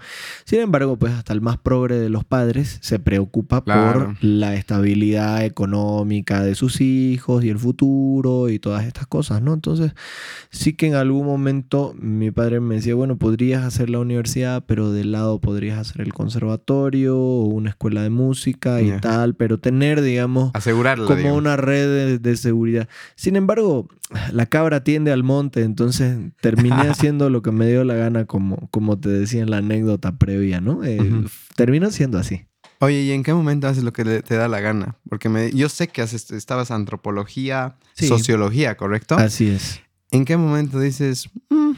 Sin 0.45 0.60
embargo, 0.60 0.98
pues 0.98 1.13
hasta 1.13 1.34
el 1.34 1.41
más 1.41 1.58
progre 1.58 1.98
de 1.98 2.10
los 2.10 2.24
padres 2.26 2.78
se 2.82 3.00
preocupa 3.00 3.63
Claro. 3.63 4.06
por 4.08 4.24
la 4.24 4.56
estabilidad 4.56 5.43
económica 5.45 6.43
de 6.43 6.56
sus 6.56 6.82
hijos 6.82 7.43
y 7.43 7.50
el 7.50 7.58
futuro 7.60 8.50
y 8.50 8.60
todas 8.60 8.86
estas 8.86 9.08
cosas, 9.08 9.41
¿no? 9.41 9.54
Entonces 9.54 9.93
sí 10.50 10.74
que 10.74 10.88
en 10.88 10.95
algún 10.95 11.26
momento 11.26 11.93
mi 12.00 12.32
padre 12.32 12.60
me 12.60 12.76
decía, 12.76 12.95
bueno, 12.95 13.17
podrías 13.17 13.63
hacer 13.63 13.89
la 13.89 14.00
universidad, 14.00 14.63
pero 14.67 14.91
del 14.91 15.12
lado 15.12 15.39
podrías 15.39 15.78
hacer 15.78 16.02
el 16.02 16.13
conservatorio 16.13 17.17
o 17.17 17.45
una 17.45 17.69
escuela 17.69 18.04
de 18.04 18.10
música 18.10 18.82
y 18.82 18.91
tal, 19.00 19.36
pero 19.36 19.60
tener, 19.60 20.02
digamos, 20.02 20.52
como 20.52 21.15
digamos. 21.17 21.38
una 21.38 21.56
red 21.58 21.88
de, 21.88 22.19
de 22.19 22.38
seguridad. 22.50 22.88
Sin 23.16 23.36
embargo, 23.36 23.88
la 24.32 24.46
cabra 24.48 24.84
tiende 24.84 25.12
al 25.12 25.24
monte, 25.24 25.62
entonces 25.64 26.18
terminé 26.42 26.76
haciendo 26.90 27.30
lo 27.30 27.42
que 27.42 27.52
me 27.52 27.68
dio 27.68 27.84
la 27.84 27.94
gana, 27.96 28.26
como, 28.26 28.68
como 28.72 29.00
te 29.00 29.10
decía 29.10 29.42
en 29.42 29.50
la 29.52 29.58
anécdota 29.58 30.18
previa, 30.18 30.60
¿no? 30.62 30.84
Eh. 30.84 31.00
Terminó 31.56 31.92
siendo 31.92 32.18
así. 32.18 32.46
Oye, 32.82 33.02
¿y 33.04 33.12
en 33.12 33.24
qué 33.24 33.34
momento 33.34 33.68
haces 33.68 33.84
lo 33.84 33.92
que 33.92 34.04
te 34.22 34.36
da 34.36 34.48
la 34.48 34.62
gana? 34.62 34.96
Porque 35.10 35.28
me, 35.30 35.52
yo 35.52 35.68
sé 35.70 35.90
que 35.90 36.02
haces, 36.02 36.32
estabas 36.32 36.72
antropología, 36.72 37.76
Sí. 37.94 38.08
sociología, 38.08 38.76
¿correcto? 38.78 39.16
Así 39.18 39.50
es. 39.50 39.82
¿En 40.12 40.24
qué 40.26 40.38
momento 40.38 40.80
dices, 40.80 41.30
"Mm, 41.50 41.74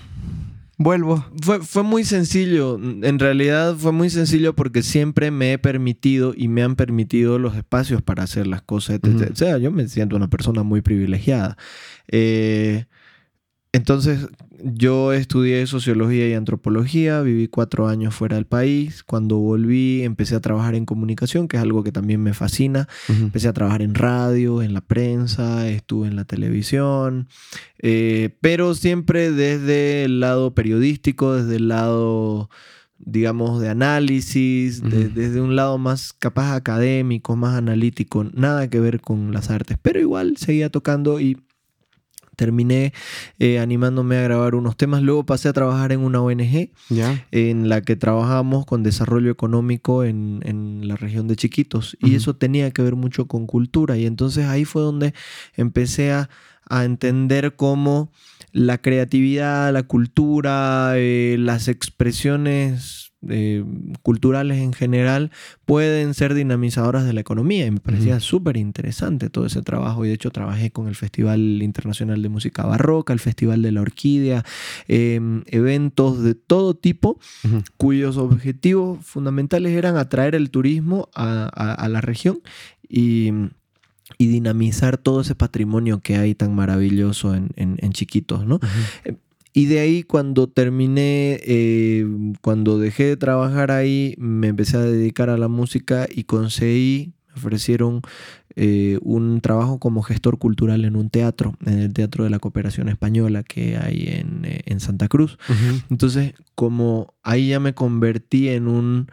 vuelvo? 0.83 1.25
Fue, 1.41 1.59
fue 1.59 1.83
muy 1.83 2.03
sencillo, 2.03 2.77
en 2.77 3.19
realidad 3.19 3.75
fue 3.75 3.91
muy 3.91 4.09
sencillo 4.09 4.55
porque 4.55 4.83
siempre 4.83 5.31
me 5.31 5.53
he 5.53 5.57
permitido 5.57 6.33
y 6.35 6.47
me 6.47 6.63
han 6.63 6.75
permitido 6.75 7.39
los 7.39 7.55
espacios 7.55 8.01
para 8.01 8.23
hacer 8.23 8.47
las 8.47 8.61
cosas. 8.61 8.95
etc. 8.97 9.05
Ujú. 9.07 9.33
O 9.33 9.35
sea, 9.35 9.57
yo 9.57 9.71
me 9.71 9.87
siento 9.87 10.15
una 10.15 10.29
persona 10.29 10.63
muy 10.63 10.81
privilegiada. 10.81 11.57
Eh, 12.07 12.85
entonces, 13.73 14.27
yo 14.63 15.13
estudié 15.13 15.65
sociología 15.65 16.27
y 16.27 16.33
antropología, 16.33 17.21
viví 17.21 17.47
cuatro 17.47 17.87
años 17.87 18.13
fuera 18.13 18.35
del 18.35 18.45
país. 18.45 19.01
Cuando 19.03 19.37
volví, 19.37 20.03
empecé 20.03 20.35
a 20.35 20.41
trabajar 20.41 20.75
en 20.75 20.85
comunicación, 20.85 21.47
que 21.47 21.55
es 21.55 21.63
algo 21.63 21.83
que 21.83 21.93
también 21.93 22.21
me 22.21 22.33
fascina. 22.33 22.89
Empecé 23.07 23.47
a 23.47 23.53
trabajar 23.53 23.81
en 23.81 23.95
radio, 23.95 24.61
en 24.61 24.73
la 24.73 24.81
prensa, 24.81 25.69
estuve 25.69 26.07
en 26.07 26.17
la 26.17 26.25
televisión, 26.25 27.29
eh, 27.79 28.35
pero 28.41 28.75
siempre 28.75 29.31
desde 29.31 30.03
el 30.03 30.19
lado 30.19 30.53
periodístico, 30.53 31.35
desde 31.35 31.55
el 31.55 31.69
lado 31.69 32.49
digamos, 33.03 33.59
de 33.59 33.69
análisis, 33.69 34.83
desde 34.83 35.41
un 35.41 35.55
lado 35.55 35.79
más 35.79 36.13
capaz 36.13 36.53
académico, 36.53 37.35
más 37.35 37.55
analítico, 37.55 38.25
nada 38.25 38.69
que 38.69 38.79
ver 38.79 39.01
con 39.01 39.33
las 39.33 39.49
artes, 39.49 39.79
pero 39.81 39.99
igual 39.99 40.37
seguía 40.37 40.69
tocando 40.69 41.19
y 41.19 41.39
terminé 42.41 42.91
eh, 43.37 43.59
animándome 43.59 44.17
a 44.17 44.23
grabar 44.23 44.55
unos 44.55 44.75
temas. 44.75 45.03
Luego 45.03 45.27
pasé 45.27 45.47
a 45.47 45.53
trabajar 45.53 45.91
en 45.91 45.99
una 45.99 46.23
ONG 46.23 46.71
en 47.29 47.69
la 47.69 47.81
que 47.81 47.95
trabajamos 47.95 48.65
con 48.65 48.81
desarrollo 48.81 49.29
económico 49.29 50.03
en, 50.03 50.41
la 50.87 50.95
región 50.95 51.27
de 51.27 51.35
Chiquitos. 51.35 51.95
Y 52.01 52.15
eso 52.15 52.35
tenía 52.35 52.71
que 52.71 52.81
ver 52.81 52.95
mucho 52.95 53.27
con 53.27 53.45
cultura. 53.45 53.95
Y 53.95 54.07
entonces 54.07 54.47
ahí 54.47 54.65
fue 54.65 54.81
donde 54.81 55.13
empecé 55.55 56.11
a, 56.11 56.31
a 56.67 56.83
entender 56.83 57.55
cómo 57.55 58.11
la 58.51 58.79
creatividad, 58.79 59.71
la 59.71 59.83
cultura, 59.83 60.93
eh, 60.95 61.35
las 61.37 61.67
expresiones 61.67 63.10
eh, 63.29 63.63
culturales 64.01 64.57
en 64.57 64.73
general 64.73 65.31
pueden 65.65 66.13
ser 66.13 66.33
dinamizadoras 66.33 67.05
de 67.05 67.13
la 67.13 67.21
economía. 67.21 67.65
Y 67.65 67.71
me 67.71 67.79
parecía 67.79 68.19
súper 68.19 68.57
interesante 68.57 69.29
todo 69.29 69.45
ese 69.45 69.61
trabajo. 69.61 70.05
Y 70.05 70.07
de 70.07 70.15
hecho 70.15 70.31
trabajé 70.31 70.71
con 70.71 70.87
el 70.87 70.95
Festival 70.95 71.61
Internacional 71.61 72.21
de 72.21 72.29
Música 72.29 72.65
Barroca, 72.65 73.13
el 73.13 73.19
Festival 73.19 73.61
de 73.61 73.71
la 73.71 73.81
Orquídea, 73.81 74.43
em, 74.87 75.43
eventos 75.47 76.23
de 76.23 76.35
todo 76.35 76.73
tipo, 76.73 77.19
cuyos 77.77 78.17
objetivos 78.17 79.05
fundamentales 79.05 79.73
eran 79.73 79.97
atraer 79.97 80.35
el 80.35 80.49
turismo 80.49 81.09
a, 81.13 81.87
la 81.89 82.01
región 82.01 82.41
y 82.89 83.31
dinamizar 84.19 84.97
todo 84.97 85.21
ese 85.21 85.35
patrimonio 85.35 85.99
que 85.99 86.17
hay 86.17 86.35
tan 86.35 86.55
maravilloso 86.55 87.35
en, 87.35 87.91
chiquitos, 87.91 88.45
¿no? 88.45 88.59
Y 89.53 89.65
de 89.65 89.79
ahí 89.79 90.03
cuando 90.03 90.47
terminé, 90.47 91.39
eh, 91.43 92.05
cuando 92.41 92.79
dejé 92.79 93.05
de 93.05 93.17
trabajar 93.17 93.71
ahí, 93.71 94.15
me 94.17 94.47
empecé 94.47 94.77
a 94.77 94.81
dedicar 94.81 95.29
a 95.29 95.37
la 95.37 95.49
música 95.49 96.07
y 96.09 96.23
conseguí, 96.23 97.13
me 97.27 97.33
ofrecieron 97.33 98.01
eh, 98.55 98.97
un 99.01 99.41
trabajo 99.41 99.79
como 99.79 100.03
gestor 100.03 100.37
cultural 100.37 100.85
en 100.85 100.95
un 100.95 101.09
teatro, 101.09 101.55
en 101.65 101.79
el 101.79 101.93
Teatro 101.93 102.23
de 102.23 102.29
la 102.29 102.39
Cooperación 102.39 102.87
Española 102.87 103.43
que 103.43 103.77
hay 103.77 104.07
en, 104.07 104.45
eh, 104.45 104.79
Santa 104.79 105.07
Cruz. 105.07 105.37
Entonces, 105.89 106.33
como 106.55 107.13
ahí 107.21 107.49
ya 107.49 107.59
me 107.59 107.73
convertí 107.73 108.49
en 108.49 108.67
un 108.67 109.07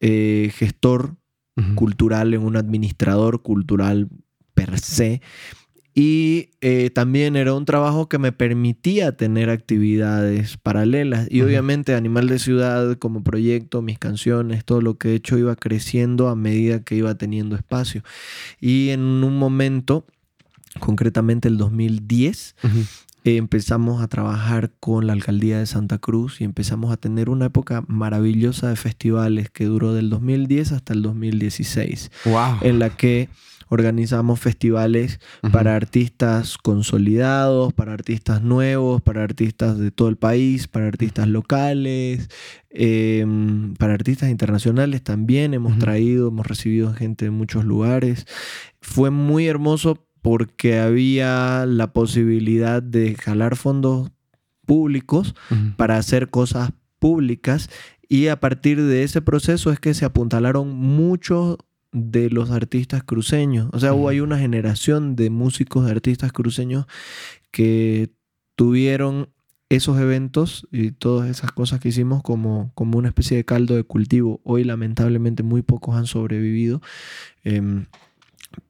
gestor 0.00 1.16
cultural, 1.74 2.34
en 2.34 2.42
un 2.42 2.56
administrador 2.56 3.42
cultural 3.42 4.08
per 4.54 4.78
se, 4.78 5.22
y 6.00 6.50
eh, 6.60 6.90
también 6.90 7.34
era 7.34 7.54
un 7.54 7.64
trabajo 7.64 8.08
que 8.08 8.18
me 8.18 8.30
permitía 8.30 9.16
tener 9.16 9.50
actividades 9.50 10.56
paralelas. 10.56 11.26
Y 11.28 11.40
obviamente 11.40 11.96
Animal 11.96 12.28
de 12.28 12.38
Ciudad 12.38 12.96
como 12.98 13.24
proyecto, 13.24 13.82
mis 13.82 13.98
canciones, 13.98 14.64
todo 14.64 14.80
lo 14.80 14.96
que 14.96 15.08
he 15.08 15.14
hecho 15.16 15.36
iba 15.38 15.56
creciendo 15.56 16.28
a 16.28 16.36
medida 16.36 16.84
que 16.84 16.94
iba 16.94 17.16
teniendo 17.16 17.56
espacio. 17.56 18.04
Y 18.60 18.90
en 18.90 19.00
un 19.00 19.36
momento, 19.38 20.06
concretamente 20.78 21.48
el 21.48 21.58
2010, 21.58 22.54
empezamos 23.24 24.00
a 24.00 24.06
trabajar 24.06 24.70
con 24.78 25.08
la 25.08 25.14
alcaldía 25.14 25.58
de 25.58 25.66
Santa 25.66 25.98
Cruz 25.98 26.40
y 26.40 26.44
empezamos 26.44 26.92
a 26.92 26.96
tener 26.96 27.28
una 27.28 27.46
época 27.46 27.82
maravillosa 27.88 28.68
de 28.68 28.76
festivales 28.76 29.50
que 29.50 29.64
duró 29.64 29.94
del 29.94 30.10
2010 30.10 30.70
hasta 30.70 30.92
el 30.92 31.02
2016. 31.02 32.12
Wow. 32.24 32.58
En 32.60 32.78
la 32.78 32.90
que 32.90 33.28
organizamos 33.68 34.40
festivales 34.40 35.20
para 35.52 35.76
artistas 35.76 36.58
consolidados, 36.58 37.72
para 37.72 37.92
artistas 37.92 38.42
nuevos, 38.42 39.02
para 39.02 39.22
artistas 39.22 39.78
de 39.78 39.90
todo 39.90 40.08
el 40.08 40.16
país, 40.16 40.68
para 40.68 40.86
artistas 40.86 41.28
locales, 41.28 42.28
em, 42.70 43.74
para 43.74 43.94
artistas 43.94 44.30
internacionales 44.30 45.02
también. 45.02 45.54
Hemos 45.54 45.78
traído, 45.78 46.28
hemos 46.28 46.46
recibido 46.46 46.92
gente 46.94 47.26
de 47.26 47.30
muchos 47.30 47.64
lugares. 47.64 48.26
Fue 48.80 49.10
muy 49.10 49.46
hermoso 49.46 50.06
porque 50.22 50.78
había 50.78 51.64
la 51.66 51.92
posibilidad 51.92 52.82
de 52.82 53.14
jalar 53.14 53.56
fondos 53.56 54.10
públicos 54.66 55.34
para 55.76 55.96
hacer 55.96 56.28
cosas 56.28 56.72
públicas 56.98 57.70
y 58.08 58.28
a 58.28 58.40
partir 58.40 58.82
de 58.82 59.02
ese 59.02 59.20
proceso 59.20 59.70
es 59.70 59.80
que 59.80 59.94
se 59.94 60.04
apuntalaron 60.04 60.74
muchos 60.74 61.58
de 61.92 62.30
los 62.30 62.50
artistas 62.50 63.02
cruceños. 63.02 63.68
O 63.72 63.80
sea, 63.80 63.94
hubo 63.94 64.08
hay 64.08 64.20
una 64.20 64.38
generación 64.38 65.16
de 65.16 65.30
músicos, 65.30 65.84
de 65.84 65.92
artistas 65.92 66.32
cruceños 66.32 66.86
que 67.50 68.10
tuvieron 68.56 69.30
esos 69.70 69.98
eventos 69.98 70.66
y 70.72 70.92
todas 70.92 71.28
esas 71.28 71.52
cosas 71.52 71.80
que 71.80 71.90
hicimos 71.90 72.22
como, 72.22 72.72
como 72.74 72.98
una 72.98 73.08
especie 73.08 73.36
de 73.36 73.44
caldo 73.44 73.76
de 73.76 73.84
cultivo. 73.84 74.40
Hoy 74.44 74.64
lamentablemente 74.64 75.42
muy 75.42 75.62
pocos 75.62 75.96
han 75.96 76.06
sobrevivido. 76.06 76.80
Em, 77.44 77.86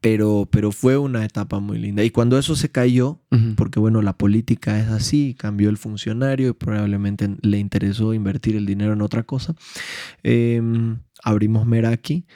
pero, 0.01 0.49
pero 0.51 0.73
fue 0.73 0.99
una 0.99 1.25
etapa 1.25 1.61
muy 1.61 1.79
linda. 1.79 2.05
Y 2.05 2.11
cuando 2.11 2.39
eso 2.39 2.57
se 2.57 2.71
cayó, 2.71 3.21
porque 3.57 3.81
bueno, 3.81 4.03
la 4.03 4.17
política 4.17 4.79
es 4.81 4.89
así, 4.89 5.35
cambió 5.39 5.71
el 5.71 5.77
funcionario 5.77 6.51
y 6.51 6.53
probablemente 6.53 7.29
le 7.43 7.59
interesó 7.59 8.15
invertir 8.15 8.57
el 8.57 8.67
dinero 8.67 8.93
en 8.93 9.03
otra 9.03 9.23
cosa, 9.23 9.55
em, 10.23 10.99
abrimos 11.23 11.67
Meraki, 11.67 12.27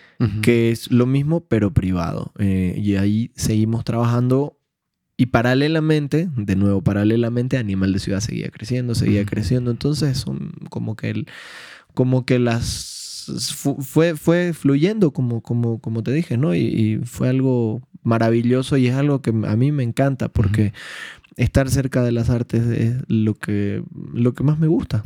que 0.41 0.71
es 0.71 0.91
lo 0.91 1.07
mismo 1.07 1.45
pero 1.47 1.73
privado. 1.73 2.33
Eh, 2.39 2.75
y 2.79 2.97
ahí 2.97 3.33
seguimos 3.35 3.85
trabajando 3.85 4.59
y 5.17 5.27
paralelamente, 5.27 6.29
de 6.35 6.57
nuevo, 6.57 6.83
paralelamente, 6.83 7.57
Animal 7.57 7.93
de 7.93 7.99
Ciudad 8.01 8.21
seguía 8.21 8.49
creciendo, 8.49 8.95
seguía 8.95 9.25
creciendo. 9.25 9.71
Entonces, 9.71 10.19
son 10.19 10.53
como 10.69 10.97
que, 10.97 11.11
el, 11.11 11.27
como 11.95 12.25
que 12.25 12.39
las 12.39 13.02
fue, 13.39 14.17
fue 14.17 14.53
fluyendo, 14.53 15.13
como, 15.13 15.41
como, 15.41 15.79
como 15.81 16.03
te 16.03 16.13
dije, 16.13 16.37
¿no? 16.37 16.55
Y, 16.55 17.01
fue 17.05 17.29
algo 17.29 17.83
maravilloso 18.03 18.77
y 18.77 18.89
es 18.89 18.95
algo 18.95 19.23
que 19.23 19.31
a 19.31 19.57
mí 19.57 19.73
me 19.73 19.83
encanta 19.83 20.29
porque 20.29 20.73
estar 21.37 21.71
cerca 21.71 22.03
de 22.03 22.13
las 22.13 22.31
artes 22.31 22.67
es 22.67 22.97
lo 23.09 23.35
que, 23.35 23.83
lo 24.13 24.35
que 24.35 24.45
más 24.45 24.59
me 24.59 24.67
gusta. 24.67 25.03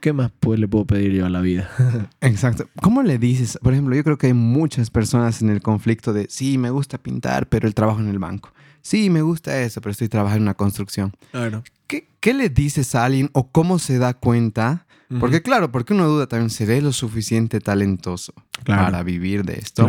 ¿Qué, 0.00 0.12
más 0.12 0.30
pues, 0.40 0.58
le 0.58 0.68
puedo 0.68 0.86
pedir 0.86 1.12
yo 1.12 1.26
a 1.26 1.30
la 1.30 1.40
vida? 1.40 1.70
Exacto. 2.20 2.68
¿Cómo 2.80 3.02
le 3.02 3.18
dices? 3.18 3.58
Por 3.62 3.72
ejemplo, 3.72 3.94
yo 3.94 4.04
creo 4.04 4.18
que 4.18 4.28
hay 4.28 4.34
muchas 4.34 4.90
personas 4.90 5.42
en 5.42 5.50
el 5.50 5.62
conflicto 5.62 6.12
de, 6.12 6.26
sí, 6.28 6.58
me 6.58 6.70
gusta 6.70 6.98
pintar, 6.98 7.48
pero 7.48 7.66
el 7.66 7.74
trabajo 7.74 8.00
en 8.00 8.08
el 8.08 8.18
banco. 8.18 8.52
Sí, 8.80 9.10
me 9.10 9.22
gusta 9.22 9.60
eso, 9.60 9.80
pero 9.80 9.92
estoy 9.92 10.08
trabajando 10.08 10.38
en 10.38 10.42
una 10.42 10.54
construcción. 10.54 11.12
Claro. 11.30 11.62
¿Qué, 11.86 12.08
¿Qué 12.20 12.34
le 12.34 12.48
dices 12.48 12.94
a 12.94 13.04
alguien 13.04 13.30
o 13.32 13.48
cómo 13.48 13.78
se 13.78 13.98
da 13.98 14.14
cuenta 14.14 14.86
porque 15.20 15.42
claro, 15.42 15.72
porque 15.72 15.94
uno 15.94 16.08
duda 16.08 16.26
también, 16.26 16.50
¿seré 16.50 16.80
lo 16.80 16.92
suficiente 16.92 17.60
talentoso 17.60 18.32
para 18.64 19.02
vivir 19.02 19.44
de 19.44 19.54
esto? 19.54 19.88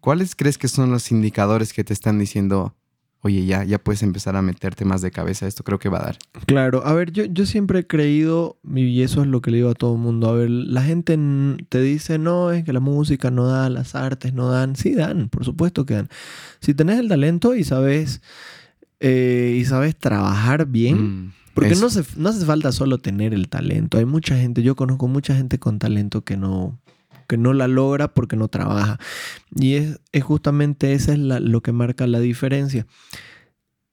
¿Cuáles 0.00 0.36
crees 0.36 0.56
que 0.56 0.68
son 0.68 0.90
los 0.90 1.10
indicadores 1.10 1.72
que 1.72 1.82
te 1.82 1.92
están 1.92 2.18
diciendo, 2.18 2.76
oye, 3.22 3.44
ya, 3.44 3.64
ya 3.64 3.78
puedes 3.78 4.04
empezar 4.04 4.36
a 4.36 4.42
meterte 4.42 4.84
más 4.84 5.02
de 5.02 5.10
cabeza, 5.10 5.48
esto 5.48 5.64
creo 5.64 5.80
que 5.80 5.88
va 5.88 5.98
a 5.98 6.02
dar? 6.04 6.18
Claro, 6.46 6.86
a 6.86 6.92
ver, 6.92 7.10
yo, 7.10 7.24
yo 7.24 7.44
siempre 7.44 7.80
he 7.80 7.86
creído, 7.86 8.56
y 8.72 9.02
eso 9.02 9.22
es 9.22 9.26
lo 9.26 9.40
que 9.40 9.50
le 9.50 9.56
digo 9.56 9.70
a 9.70 9.74
todo 9.74 9.94
el 9.94 10.00
mundo, 10.00 10.28
a 10.28 10.34
ver, 10.34 10.48
la 10.48 10.82
gente 10.82 11.18
te 11.68 11.80
dice, 11.80 12.18
no, 12.18 12.52
es 12.52 12.64
que 12.64 12.72
la 12.72 12.78
música 12.78 13.32
no 13.32 13.46
da, 13.48 13.68
las 13.68 13.96
artes 13.96 14.32
no 14.32 14.48
dan, 14.48 14.76
sí 14.76 14.94
dan, 14.94 15.28
por 15.28 15.44
supuesto 15.44 15.84
que 15.86 15.94
dan. 15.94 16.08
Si 16.60 16.72
tenés 16.72 17.00
el 17.00 17.08
talento 17.08 17.56
y 17.56 17.64
sabes, 17.64 18.22
eh, 19.00 19.56
y 19.58 19.64
sabes 19.64 19.96
trabajar 19.96 20.66
bien, 20.66 21.26
mm. 21.26 21.32
Porque 21.56 21.74
no, 21.74 21.88
no 22.18 22.28
hace 22.28 22.44
falta 22.44 22.70
solo 22.70 22.98
tener 22.98 23.32
el 23.32 23.48
talento. 23.48 23.96
Hay 23.96 24.04
mucha 24.04 24.36
gente, 24.36 24.62
yo 24.62 24.76
conozco 24.76 25.08
mucha 25.08 25.34
gente 25.34 25.58
con 25.58 25.78
talento 25.78 26.22
que 26.22 26.36
no, 26.36 26.78
que 27.26 27.38
no 27.38 27.54
la 27.54 27.66
logra 27.66 28.12
porque 28.12 28.36
no 28.36 28.48
trabaja. 28.48 29.00
Y 29.58 29.76
es, 29.76 29.98
justamente 30.22 30.92
eso 30.92 31.12
es 31.12 31.18
lo 31.18 31.62
que 31.62 31.72
marca 31.72 32.06
la 32.06 32.20
diferencia. 32.20 32.86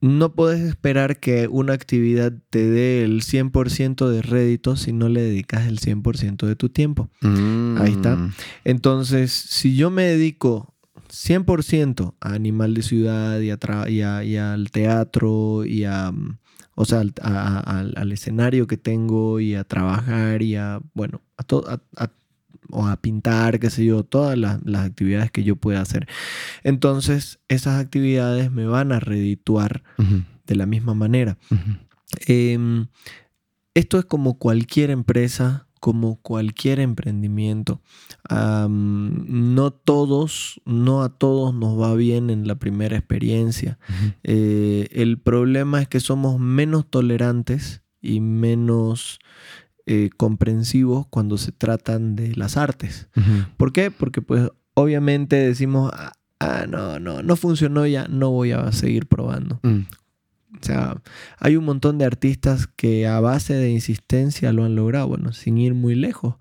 No 0.01 0.33
puedes 0.35 0.59
esperar 0.59 1.21
que 1.21 1.47
una 1.47 1.71
actividad 1.71 2.33
te 2.49 2.69
dé 2.69 3.05
el 3.05 3.21
100% 3.21 4.09
de 4.09 4.21
rédito 4.21 4.75
si 4.75 4.91
no 4.91 5.07
le 5.07 5.21
dedicas 5.21 5.65
el 5.65 5.79
100% 5.79 6.45
de 6.45 6.57
tu 6.57 6.67
tiempo. 6.67 7.09
Ahí 7.21 7.93
está. 7.93 8.17
Mm. 8.17 8.33
Entonces, 8.65 9.31
si 9.31 9.77
yo 9.77 9.89
me 9.89 10.03
dedico 10.03 10.75
100% 11.09 12.15
a 12.19 12.33
Animal 12.33 12.73
de 12.73 12.83
Ciudad 12.83 13.39
y, 13.39 13.51
y 13.93 14.35
al 14.35 14.71
teatro 14.71 15.63
y 15.63 15.85
a, 15.85 16.11
o 16.75 16.85
sea, 16.85 17.01
al, 17.01 18.11
escenario 18.11 18.67
que 18.67 18.77
tengo 18.77 19.39
y 19.39 19.55
a 19.55 19.63
trabajar 19.63 20.41
y 20.41 20.55
a, 20.55 20.81
bueno, 20.93 21.21
a, 21.37 21.79
a, 21.97 22.11
o 22.69 22.87
a 22.87 22.97
pintar, 22.97 23.59
qué 23.59 23.69
sé 23.69 23.85
yo, 23.85 24.03
todas 24.03 24.37
las, 24.37 24.59
actividades 24.75 25.31
que 25.31 25.43
yo 25.43 25.55
pueda 25.55 25.81
hacer. 25.81 26.07
Entonces, 26.63 27.39
esas 27.47 27.79
actividades 27.79 28.51
me 28.51 28.65
van 28.65 28.91
a 28.91 28.99
redituar 28.99 29.83
de 30.45 30.55
la 30.55 30.65
misma 30.65 30.93
manera. 30.93 31.37
Em, 32.25 32.87
esto 33.73 33.99
es 33.99 34.05
como 34.05 34.37
cualquier 34.37 34.89
empresa, 34.89 35.62
como 35.83 36.15
cualquier 36.21 36.79
emprendimiento. 36.79 37.81
no 38.29 39.71
todos, 39.71 40.61
no 40.63 41.03
a 41.03 41.09
todos 41.09 41.53
nos 41.53 41.77
va 41.77 41.93
bien 41.93 42.29
en 42.29 42.47
la 42.47 42.55
primera 42.55 42.95
experiencia. 42.95 43.77
Eh, 44.23 44.87
el 44.93 45.19
problema 45.19 45.81
es 45.81 45.89
que 45.89 45.99
somos 45.99 46.39
menos 46.39 46.89
tolerantes 46.89 47.81
y 48.01 48.21
menos 48.21 49.19
eh, 49.85 50.09
comprensivos 50.15 51.05
cuando 51.09 51.37
se 51.37 51.51
tratan 51.51 52.15
de 52.15 52.33
las 52.33 52.55
artes. 52.55 53.09
¿Por 53.57 53.73
qué? 53.73 53.91
Porque 53.91 54.21
pues 54.21 54.51
obviamente 54.75 55.35
decimos, 55.35 55.91
ah, 55.93 56.13
ah, 56.39 56.65
no, 56.65 56.97
no, 56.99 57.23
no 57.23 57.35
funcionó 57.35 57.85
ya, 57.85 58.07
no 58.07 58.31
voy 58.31 58.53
a 58.53 58.71
seguir 58.71 59.07
probando. 59.07 59.59
Mm. 59.63 59.81
O 60.63 60.65
sea, 60.65 61.01
hay 61.39 61.57
un 61.57 61.65
montón 61.65 61.97
de 61.97 62.05
artistas 62.05 62.67
que 62.67 63.05
a 63.05 63.19
base 63.19 63.53
de 63.53 63.69
insistencia 63.69 64.53
lo 64.53 64.63
han 64.63 64.75
logrado, 64.75 65.09
bueno, 65.09 65.33
sin 65.33 65.57
ir 65.57 65.73
muy 65.73 65.95
lejos. 65.95 66.35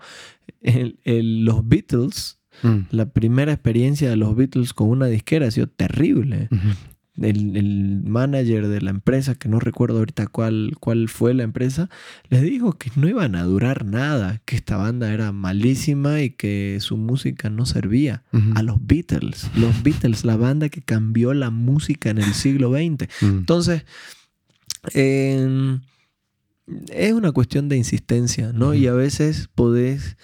los 0.62 1.68
Beatles, 1.68 2.38
mm. 2.62 2.78
la 2.90 3.06
primera 3.06 3.52
experiencia 3.52 4.08
de 4.08 4.16
los 4.16 4.36
Beatles 4.36 4.72
con 4.72 4.88
una 4.88 5.06
disquera 5.06 5.48
ha 5.48 5.50
sido 5.50 5.66
terrible 5.66 6.48
el, 7.20 8.02
manager 8.04 8.68
de 8.68 8.80
la 8.80 8.90
empresa, 8.90 9.34
que 9.34 9.48
no 9.48 9.60
recuerdo 9.60 9.98
ahorita 9.98 10.26
cuál, 10.26 10.76
cuál 10.80 11.08
fue 11.08 11.34
la 11.34 11.42
empresa, 11.42 11.90
les 12.30 12.42
dijo 12.42 12.74
que 12.74 12.90
no 12.96 13.08
iban 13.08 13.34
a 13.34 13.44
durar 13.44 13.84
nada, 13.84 14.40
que 14.44 14.56
esta 14.56 14.76
banda 14.76 15.12
era 15.12 15.32
malísima 15.32 16.22
y 16.22 16.30
que 16.30 16.78
su 16.80 16.96
música 16.96 17.50
no 17.50 17.66
servía. 17.66 18.24
A 18.54 18.62
los 18.62 18.76
Beatles, 18.80 19.50
los 19.56 19.82
Beatles, 19.82 20.24
la 20.24 20.36
banda 20.36 20.68
que 20.68 20.82
cambió 20.82 21.34
la 21.34 21.50
música 21.50 22.10
en 22.10 22.18
el 22.18 22.34
siglo 22.34 22.72
XX. 22.72 23.08
Mm. 23.20 23.38
Entonces, 23.38 23.84
es 24.94 25.80
una 27.12 27.32
cuestión 27.32 27.68
de 27.68 27.76
insistencia, 27.76 28.52
¿no? 28.52 28.74
Y 28.74 28.86
a 28.86 28.94
veces 28.94 29.48
podés... 29.54 30.16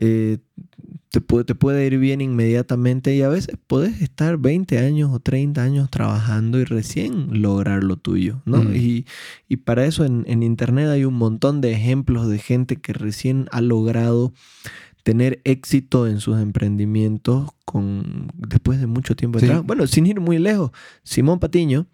Eh, 0.00 0.38
te 1.10 1.20
puede, 1.20 1.44
te 1.44 1.54
puede 1.54 1.86
ir 1.86 1.98
bien 1.98 2.20
inmediatamente 2.20 3.14
y 3.14 3.22
a 3.22 3.28
veces 3.28 3.56
puedes 3.66 4.02
estar 4.02 4.36
20 4.36 4.78
años 4.78 5.10
o 5.12 5.20
30 5.20 5.62
años 5.62 5.90
trabajando 5.90 6.58
y 6.58 6.64
recién 6.64 7.40
lograr 7.40 7.82
lo 7.82 7.96
tuyo, 7.96 8.42
¿no? 8.44 8.62
Mm. 8.62 8.74
Y, 8.74 9.56
para 9.64 9.86
eso 9.86 10.04
en, 10.04 10.42
Internet 10.42 10.88
hay 10.88 11.04
un 11.04 11.14
montón 11.14 11.60
de 11.60 11.72
ejemplos 11.72 12.28
de 12.28 12.38
gente 12.38 12.76
que 12.76 12.92
recién 12.92 13.48
ha 13.52 13.60
logrado 13.60 14.32
tener 15.02 15.40
éxito 15.44 16.06
en 16.06 16.20
sus 16.20 16.38
emprendimientos 16.38 17.50
con, 17.64 18.30
después 18.34 18.78
de 18.78 18.86
mucho 18.86 19.16
tiempo 19.16 19.38
de 19.38 19.46
trabajo. 19.46 19.66
Bueno, 19.66 19.86
sin 19.86 20.06
ir 20.06 20.20
muy 20.20 20.38
lejos, 20.38 20.70
Simón 21.02 21.38
Patiño 21.38 21.86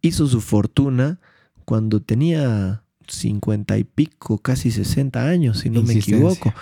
hizo 0.00 0.26
su 0.26 0.40
fortuna 0.40 1.20
cuando 1.66 2.00
tenía 2.00 2.82
50 3.08 3.76
y 3.76 3.84
pico, 3.84 4.38
casi 4.38 4.70
60 4.70 5.28
años, 5.28 5.58
si 5.58 5.70
no 5.70 5.82
me 5.82 5.94
equivoco 5.94 6.54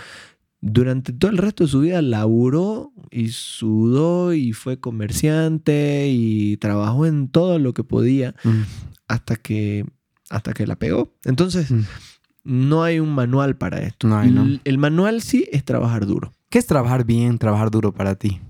durante 0.67 1.13
todo 1.13 1.29
el 1.29 1.37
resto 1.37 1.63
de 1.63 1.69
su 1.69 1.81
vida 1.81 2.01
laburó 2.01 2.91
y 3.11 3.29
sudó 3.29 4.33
y 4.33 4.51
fue 4.53 4.79
comerciante 4.79 6.07
y 6.09 6.57
trabajó 6.57 7.05
en 7.05 7.27
todo 7.27 7.59
lo 7.59 7.73
que 7.75 7.83
podía 7.83 8.33
mm. 8.43 8.61
hasta, 9.07 9.35
que, 9.35 9.85
hasta 10.31 10.53
que 10.53 10.65
la 10.65 10.75
pegó. 10.75 11.13
Entonces, 11.23 11.69
mm. 11.69 11.81
no 12.45 12.83
hay 12.83 12.99
un 12.99 13.13
manual 13.13 13.55
para 13.57 13.79
esto. 13.79 14.09
el 14.63 14.77
manual 14.79 15.21
sí 15.21 15.47
es 15.51 15.63
trabajar 15.63 16.07
duro. 16.07 16.33
¿Qué 16.49 16.57
es 16.57 16.65
trabajar 16.65 17.05
bien, 17.05 17.37
trabajar 17.37 17.69
duro 17.69 17.93
para 17.93 18.15
ti? 18.15 18.41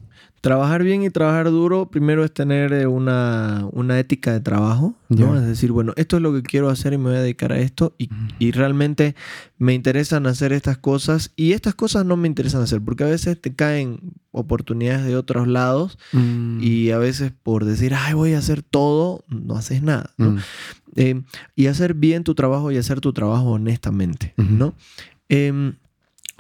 Trabajar 0.45 0.84
bien 0.84 1.01
y 1.01 1.10
trabajar 1.10 1.49
duro, 1.49 1.89
primero 1.89 2.23
es 2.23 2.31
tener 2.31 2.71
eh, 2.71 2.86
una, 2.86 3.67
ética 3.97 4.31
de 4.31 4.41
trabajo, 4.41 4.93
¿no? 5.10 5.36
Es 5.36 5.43
decir, 5.43 5.71
bueno, 5.71 5.91
esto 5.95 6.17
es 6.17 6.21
lo 6.21 6.31
que 6.34 6.43
quiero 6.43 6.69
hacer 6.69 6.93
y 6.93 6.99
me 6.99 7.05
voy 7.05 7.15
a 7.15 7.21
dedicar 7.21 7.51
a 7.51 7.58
esto 7.58 7.95
y, 7.97 8.51
realmente 8.51 9.15
me 9.58 9.73
interesan 9.73 10.27
hacer 10.27 10.53
estas 10.53 10.77
cosas 10.77 11.31
y 11.36 11.53
estas 11.53 11.73
cosas 11.73 12.05
no 12.05 12.15
me 12.15 12.27
interesan 12.27 12.62
hacer 12.62 12.79
porque 12.79 13.05
a 13.05 13.08
veces 13.08 13.41
te 13.41 13.55
caen 13.55 14.13
oportunidades 14.29 15.08
de 15.08 15.15
otros 15.15 15.47
lados 15.47 15.97
mm. 16.13 16.60
y 16.62 16.91
a 16.91 16.99
veces 16.99 17.31
por 17.41 17.65
decir, 17.65 17.95
ay, 17.95 18.13
voy 18.13 18.34
a 18.36 18.38
hacer 18.38 18.62
todo, 18.62 19.25
no 19.27 19.55
haces 19.55 19.81
nada, 19.81 20.12
mm. 20.17 20.38
eh, 20.95 21.23
y 21.55 21.65
hacer 21.65 21.95
bien 21.95 22.23
tu 22.23 22.36
trabajo 22.36 22.71
y 22.71 22.77
hacer 22.77 23.01
tu 23.01 23.13
trabajo 23.13 23.49
honestamente, 23.49 24.36
¿no? 24.38 24.75
Em, 25.27 25.73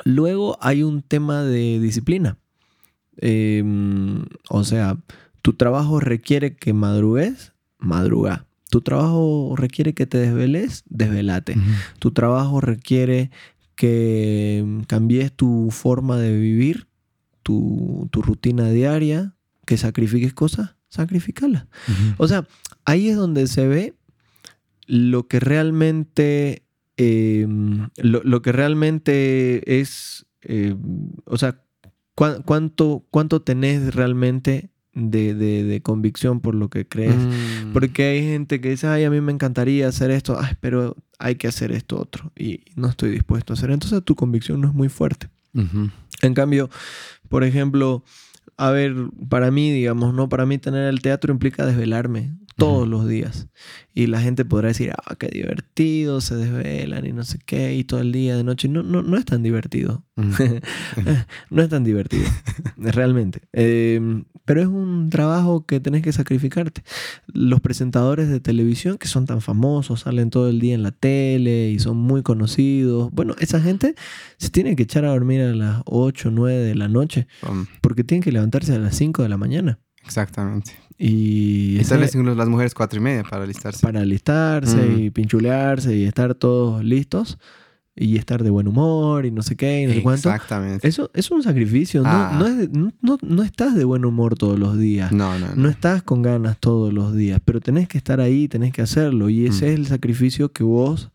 luego 0.03 0.59
hay 0.61 0.83
un 0.83 1.01
tema 1.01 1.41
de 1.41 1.79
disciplina. 1.79 2.37
Em, 3.17 4.25
o 4.49 4.63
sea, 4.63 4.97
tu 5.41 5.53
trabajo 5.53 5.99
requiere 5.99 6.55
que 6.55 6.73
madrugues, 6.73 7.53
madruga. 7.77 8.45
Tu 8.69 8.81
trabajo 8.81 9.55
requiere 9.55 9.93
que 9.93 10.05
te 10.05 10.17
desveles, 10.17 10.83
desvelate. 10.89 11.55
Tu 11.99 12.11
trabajo 12.11 12.61
requiere 12.61 13.29
que 13.75 14.65
cambies 14.87 15.31
tu 15.31 15.69
forma 15.71 16.17
de 16.17 16.35
vivir, 16.35 16.87
tu, 17.43 18.09
rutina 18.11 18.69
diaria, 18.69 19.35
que 19.65 19.77
sacrifiques 19.77 20.33
cosas, 20.33 20.75
sacrificarlas. 20.89 21.67
O 22.17 22.27
sea, 22.27 22.47
ahí 22.85 23.09
es 23.09 23.15
donde 23.15 23.47
se 23.47 23.67
ve 23.67 23.93
lo 24.87 25.27
que 25.27 25.39
realmente, 25.39 26.63
em, 26.97 27.89
lo, 27.97 28.41
que 28.41 28.51
realmente 28.51 29.79
es, 29.79 30.25
em, 30.41 30.77
o 31.25 31.37
sea, 31.37 31.64
¿Cuánto, 32.15 33.05
cuánto 33.11 33.41
tenés 33.41 33.93
realmente 33.93 34.69
de, 34.93 35.81
convicción 35.83 36.39
por 36.39 36.55
lo 36.55 36.69
que 36.69 36.87
crees? 36.87 37.15
Mm. 37.15 37.73
Porque 37.73 38.05
hay 38.05 38.21
gente 38.21 38.61
que 38.61 38.69
dice, 38.69 38.87
ay, 38.87 39.03
a 39.03 39.09
mí 39.09 39.19
me 39.19 39.33
encantaría 39.33 39.87
hacer 39.87 40.11
esto, 40.11 40.37
ay, 40.39 40.53
pero 40.61 40.95
hay 41.19 41.35
que 41.35 41.47
hacer 41.47 41.71
esto 41.73 41.99
otro 41.99 42.31
y 42.37 42.61
no 42.75 42.87
estoy 42.87 43.11
dispuesto 43.11 43.51
a 43.51 43.55
hacer. 43.55 43.71
Entonces 43.71 44.01
tu 44.03 44.15
convicción 44.15 44.61
no 44.61 44.69
es 44.69 44.73
muy 44.73 44.89
fuerte. 44.89 45.27
En 46.21 46.33
cambio, 46.33 46.69
por 47.29 47.43
ejemplo, 47.43 48.03
a 48.57 48.71
ver, 48.71 48.93
para 49.29 49.51
mí, 49.51 49.71
digamos, 49.71 50.13
¿no? 50.13 50.27
Para 50.27 50.45
mí 50.45 50.57
tener 50.57 50.85
el 50.85 51.01
teatro 51.01 51.31
implica 51.31 51.65
desvelarme 51.65 52.33
todos 52.55 52.87
los 52.87 53.07
días. 53.07 53.47
Y 53.93 54.07
la 54.07 54.19
gente 54.19 54.45
podrá 54.45 54.69
decir, 54.69 54.91
ah, 54.91 55.15
qué 55.15 55.27
divertido, 55.27 56.21
se 56.21 56.35
desvelan 56.35 57.05
y 57.05 57.13
no 57.13 57.23
sé 57.23 57.39
qué, 57.45 57.75
y 57.75 57.83
todo 57.83 58.01
el 58.01 58.11
día, 58.11 58.35
de 58.35 58.43
noche. 58.43 58.67
No, 58.67 58.83
no, 58.83 59.01
no 59.01 59.17
es 59.17 59.25
tan 59.25 59.43
divertido. 59.43 60.03
no 60.15 61.61
es 61.61 61.69
tan 61.69 61.83
divertido, 61.83 62.25
realmente. 62.77 63.41
Em, 63.53 64.25
pero 64.45 64.61
es 64.61 64.67
un 64.67 65.09
trabajo 65.09 65.65
que 65.65 65.79
tenés 65.79 66.01
que 66.03 66.11
sacrificarte. 66.11 66.83
Los 67.27 67.61
presentadores 67.61 68.29
de 68.29 68.39
televisión 68.39 68.97
que 68.97 69.07
son 69.07 69.25
tan 69.25 69.41
famosos, 69.41 70.01
salen 70.01 70.29
todo 70.29 70.49
el 70.49 70.59
día 70.59 70.75
en 70.75 70.83
la 70.83 70.91
tele 70.91 71.71
y 71.71 71.79
son 71.79 71.97
muy 71.97 72.21
conocidos. 72.21 73.11
Bueno, 73.11 73.35
esa 73.39 73.59
gente 73.59 73.95
se 74.37 74.49
tiene 74.49 74.75
que 74.75 74.83
echar 74.83 75.05
a 75.05 75.09
dormir 75.09 75.41
a 75.41 75.53
las 75.55 75.81
8, 75.85 76.31
9 76.31 76.63
de 76.63 76.75
la 76.75 76.87
noche, 76.87 77.27
porque 77.81 78.03
tienen 78.03 78.23
que 78.23 78.31
levantarse 78.31 78.73
a 78.73 78.79
las 78.79 78.95
5 78.95 79.23
de 79.23 79.29
la 79.29 79.37
mañana. 79.37 79.79
Exactamente. 80.05 80.73
Y, 80.97 81.77
y 81.79 81.83
salen 81.83 82.37
las 82.37 82.47
mujeres 82.47 82.73
cuatro 82.73 82.99
y 82.99 83.01
media 83.01 83.23
para 83.23 83.43
alistarse. 83.43 83.81
Para 83.81 84.01
alistarse 84.01 84.77
mm. 84.77 84.99
y 84.99 85.09
pinchulearse 85.09 85.95
y 85.95 86.05
estar 86.05 86.35
todos 86.35 86.83
listos 86.83 87.37
y 87.95 88.17
estar 88.17 88.43
de 88.43 88.49
buen 88.49 88.67
humor 88.67 89.25
y 89.25 89.31
no 89.31 89.41
sé 89.41 89.55
qué 89.55 89.83
y 89.83 89.87
no 89.87 89.93
sé 89.93 90.03
cuánto. 90.03 90.29
Exactamente. 90.29 90.87
Eso 90.87 91.09
es 91.13 91.31
un 91.31 91.41
sacrificio. 91.43 92.01
No, 92.01 92.09
ah. 92.09 92.57
no, 93.01 93.17
no, 93.21 93.43
estás 93.43 93.75
de 93.75 93.85
buen 93.85 94.03
humor 94.03 94.35
todos 94.35 94.59
los 94.59 94.77
días. 94.77 95.11
No, 95.11 95.39
no, 95.39 95.47
no. 95.55 95.69
estás 95.69 96.03
con 96.03 96.21
ganas 96.21 96.57
todos 96.59 96.93
los 96.93 97.15
días, 97.15 97.39
pero 97.43 97.61
tenés 97.61 97.87
que 97.87 97.97
estar 97.97 98.19
ahí, 98.19 98.47
tenés 98.47 98.73
que 98.73 98.81
hacerlo. 98.81 99.29
Y 99.29 99.45
ese 99.45 99.65
mm. 99.65 99.69
es 99.69 99.75
el 99.75 99.87
sacrificio 99.87 100.51
que 100.51 100.63
vos 100.63 101.11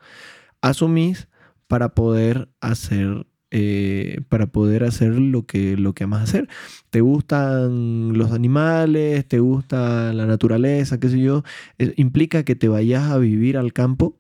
asumís 0.63 1.29
para 1.69 1.91
poder 1.91 2.49
hacer 2.61 3.27
eh, 3.51 4.21
para 4.29 4.47
poder 4.47 4.85
hacer 4.85 5.13
lo 5.19 5.45
que, 5.45 5.77
lo 5.77 5.93
que 5.93 6.05
amas 6.05 6.23
hacer. 6.23 6.49
¿Te 6.91 7.01
gustan 7.01 8.17
los 8.17 8.33
animales? 8.33 9.27
¿Te 9.27 9.41
gusta 9.41 10.13
la 10.13 10.27
naturaleza? 10.27 11.01
¿Qué 11.01 11.09
sé 11.09 11.21
yo? 11.21 11.43
¿Implica 11.97 12.45
que 12.45 12.55
te 12.55 12.69
vayas 12.69 13.11
a 13.11 13.19
vivir 13.19 13.57
al 13.57 13.73
campo? 13.73 14.17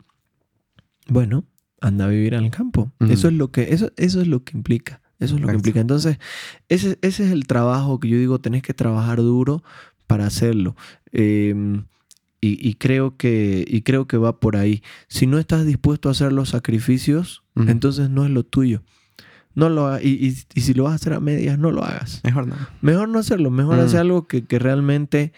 Bueno, 1.08 1.44
anda 1.80 2.06
a 2.06 2.08
vivir 2.08 2.34
al 2.34 2.50
campo. 2.50 2.92
Eso 3.08 3.28
es 3.28 3.34
lo 3.34 3.50
que, 3.50 3.72
eso, 3.72 3.92
eso 3.96 4.20
es 4.20 4.26
lo 4.26 4.44
que 4.44 4.56
implica. 4.56 5.00
Eso 5.18 5.34
es 5.34 5.42
lo 5.42 5.48
que 5.48 5.54
implica. 5.54 5.80
Entonces, 5.80 6.18
ese, 6.68 6.98
ese, 7.02 7.24
es 7.24 7.30
el 7.30 7.46
trabajo 7.46 8.00
que 8.00 8.08
yo 8.08 8.16
digo, 8.16 8.40
tenés 8.40 8.62
que 8.62 8.74
trabajar 8.74 9.18
duro 9.18 9.62
para 10.06 10.26
hacerlo. 10.26 10.74
Em, 11.12 11.84
y, 12.42 12.74
creo 12.74 13.18
que, 13.18 13.64
y 13.68 13.82
creo 13.82 14.06
que 14.06 14.16
va 14.16 14.40
por 14.40 14.56
ahí. 14.56 14.82
Si 15.08 15.26
no 15.26 15.38
estás 15.38 15.66
dispuesto 15.66 16.08
a 16.08 16.12
hacer 16.12 16.32
los 16.32 16.48
sacrificios, 16.48 17.42
entonces 17.54 18.08
no 18.08 18.24
es 18.24 18.30
lo 18.30 18.44
tuyo. 18.44 18.82
No 19.54 19.68
lo 19.68 20.00
y, 20.00 20.36
y, 20.54 20.60
si 20.60 20.74
lo 20.74 20.84
vas 20.84 20.92
a 20.92 20.96
hacer 20.96 21.12
a 21.12 21.20
medias, 21.20 21.58
no 21.58 21.70
lo 21.70 21.84
hagas. 21.84 22.20
Mejor 22.24 22.46
no. 22.46 22.56
Mejor 22.80 23.08
no 23.08 23.18
hacerlo. 23.18 23.50
Mejor 23.50 23.76
mm. 23.76 23.80
hacer 23.80 24.00
algo 24.00 24.26
que, 24.26 24.44
realmente. 24.58 25.32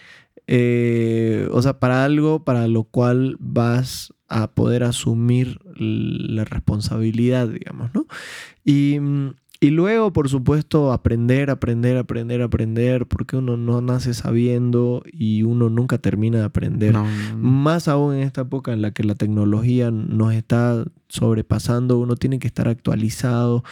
Eh, 0.45 1.47
o 1.51 1.61
sea, 1.61 1.79
para 1.79 2.03
algo 2.03 2.43
para 2.43 2.67
lo 2.67 2.83
cual 2.83 3.37
vas 3.39 4.13
a 4.27 4.51
poder 4.51 4.83
asumir 4.83 5.59
la 5.75 6.43
responsabilidad, 6.43 7.47
digamos, 7.47 7.91
¿no? 7.93 8.07
Y, 8.65 8.99
Y 9.63 9.69
luego, 9.69 10.11
por 10.11 10.27
supuesto, 10.27 10.91
aprender, 10.91 11.49
aprender, 11.49 11.95
aprender, 11.95 12.41
aprender, 12.41 13.07
porque 13.07 13.37
uno 13.37 13.55
no 13.55 13.79
nace 13.79 14.13
sabiendo 14.13 15.03
y 15.09 15.43
uno 15.43 15.69
nunca 15.69 15.99
termina 15.99 16.39
de 16.39 16.43
aprender. 16.43 16.93
Más 17.37 17.87
aún 17.87 18.15
en 18.15 18.23
esta 18.23 18.41
época 18.41 18.73
en 18.73 18.81
la 18.81 18.91
que 18.91 19.05
la 19.05 19.15
tecnología 19.15 19.89
nos 19.89 20.33
está 20.33 20.83
sobrepasando, 21.07 21.97
uno 21.97 22.17
tiene 22.17 22.39
que 22.39 22.47
estar 22.47 22.67
actualizado. 22.67 23.63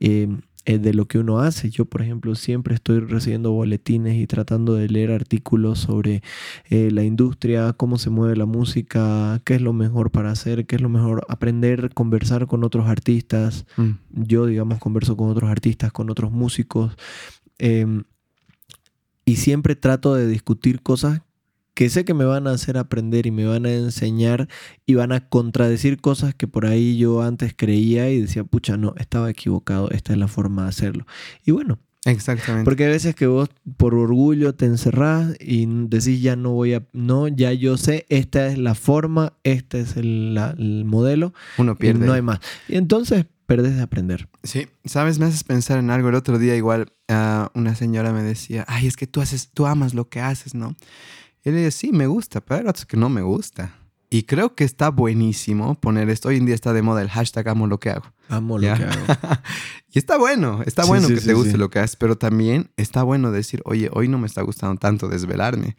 Eh, 0.00 0.26
eh, 0.26 0.36
de 0.66 0.92
lo 0.92 1.06
que 1.06 1.18
uno 1.18 1.38
hace. 1.38 1.70
Yo, 1.70 1.84
por 1.84 2.02
ejemplo, 2.02 2.34
siempre 2.34 2.74
estoy 2.74 3.00
recibiendo 3.00 3.52
boletines 3.52 4.16
y 4.16 4.26
tratando 4.26 4.74
de 4.74 4.88
leer 4.88 5.12
artículos 5.12 5.78
sobre 5.78 6.22
eh, 6.68 6.90
la 6.90 7.04
industria, 7.04 7.72
cómo 7.72 7.98
se 7.98 8.10
mueve 8.10 8.36
la 8.36 8.46
música, 8.46 9.40
qué 9.44 9.54
es 9.54 9.60
lo 9.60 9.72
mejor 9.72 10.10
para 10.10 10.30
hacer, 10.30 10.66
qué 10.66 10.76
es 10.76 10.82
lo 10.82 10.88
mejor 10.88 11.24
aprender, 11.28 11.94
conversar 11.94 12.46
con 12.46 12.64
otros 12.64 12.88
artistas. 12.88 13.64
Mm. 13.76 13.90
Yo, 14.10 14.46
digamos, 14.46 14.78
converso 14.78 15.16
con 15.16 15.30
otros 15.30 15.50
artistas, 15.50 15.92
con 15.92 16.10
otros 16.10 16.32
músicos. 16.32 16.96
Em, 17.58 18.04
y 19.24 19.36
siempre 19.36 19.76
trato 19.76 20.14
de 20.14 20.26
discutir 20.26 20.82
cosas 20.82 21.22
que 21.76 21.90
sé 21.90 22.06
que 22.06 22.14
me 22.14 22.24
van 22.24 22.46
a 22.46 22.52
hacer 22.52 22.78
aprender 22.78 23.26
y 23.26 23.30
me 23.30 23.44
van 23.44 23.66
a 23.66 23.70
enseñar 23.70 24.48
y 24.86 24.94
van 24.94 25.12
a 25.12 25.28
contradecir 25.28 26.00
cosas 26.00 26.34
que 26.34 26.48
por 26.48 26.64
ahí 26.64 26.96
yo 26.96 27.20
antes 27.20 27.52
creía 27.54 28.08
y 28.08 28.22
decía, 28.22 28.44
pucha, 28.44 28.78
no, 28.78 28.94
estaba 28.96 29.28
equivocado, 29.28 29.90
esta 29.90 30.14
es 30.14 30.18
la 30.18 30.26
forma 30.26 30.62
de 30.62 30.68
hacerlo. 30.70 31.06
Y 31.44 31.50
bueno. 31.50 31.78
Exactamente. 32.06 32.64
Porque 32.64 32.84
hay 32.84 32.92
veces 32.92 33.14
que 33.14 33.26
vos 33.26 33.50
por 33.76 33.94
orgullo 33.94 34.54
te 34.54 34.64
encerrás 34.64 35.34
y 35.38 35.66
decís, 35.66 36.22
ya 36.22 36.34
no 36.34 36.52
voy 36.52 36.72
a, 36.72 36.82
no, 36.92 37.28
ya 37.28 37.52
yo 37.52 37.76
sé, 37.76 38.06
esta 38.08 38.46
es 38.46 38.56
la 38.56 38.74
forma, 38.74 39.34
este 39.42 39.80
es 39.80 39.98
el, 39.98 40.84
modelo. 40.86 41.34
Uno 41.58 41.76
pierde. 41.76 42.06
no 42.06 42.14
hay 42.14 42.22
más. 42.22 42.40
Y 42.68 42.76
entonces 42.76 43.26
perdes 43.44 43.76
de 43.76 43.82
aprender. 43.82 44.28
Sí, 44.44 44.68
sabes, 44.86 45.18
me 45.18 45.26
haces 45.26 45.44
pensar 45.44 45.78
en 45.78 45.90
algo. 45.90 46.08
El 46.08 46.14
otro 46.14 46.38
día 46.38 46.56
igual 46.56 46.92
ah, 47.08 47.50
una 47.54 47.74
señora 47.74 48.14
me 48.14 48.22
decía, 48.22 48.64
ay, 48.66 48.86
es 48.86 48.96
que 48.96 49.06
tú 49.06 49.20
haces, 49.20 49.50
tú 49.52 49.66
amas 49.66 49.92
lo 49.92 50.08
que 50.08 50.20
haces, 50.20 50.54
¿no? 50.54 50.74
Y 51.46 51.52
le 51.52 51.58
dije, 51.58 51.70
sí, 51.70 51.92
me 51.92 52.08
gusta, 52.08 52.40
pero 52.40 52.60
hay 52.60 52.66
otros 52.66 52.86
que 52.86 52.96
no 52.96 53.08
me 53.08 53.22
gusta. 53.22 53.72
Y 54.10 54.24
creo 54.24 54.56
que 54.56 54.64
está 54.64 54.88
buenísimo 54.88 55.76
poner 55.76 56.10
esto. 56.10 56.28
Hoy 56.28 56.38
en 56.38 56.46
día 56.46 56.56
está 56.56 56.72
de 56.72 56.82
moda 56.82 57.02
el 57.02 57.08
hashtag 57.08 57.48
amo 57.48 57.68
lo 57.68 57.78
que 57.78 57.90
hago. 57.90 58.12
Amo 58.28 58.58
lo 58.58 58.62
que 58.62 58.82
hago. 58.82 59.06
y 59.92 59.96
está 59.96 60.18
bueno, 60.18 60.62
está 60.66 60.84
bueno 60.84 61.06
que 61.06 61.20
te 61.20 61.34
guste 61.34 61.56
lo 61.56 61.70
que 61.70 61.78
haces, 61.78 61.94
pero 61.94 62.18
también 62.18 62.72
está 62.76 63.04
bueno 63.04 63.30
decir, 63.30 63.62
oye, 63.64 63.90
hoy 63.92 64.08
no 64.08 64.18
me 64.18 64.26
está 64.26 64.42
gustando 64.42 64.76
tanto 64.80 65.06
desvelarme. 65.06 65.76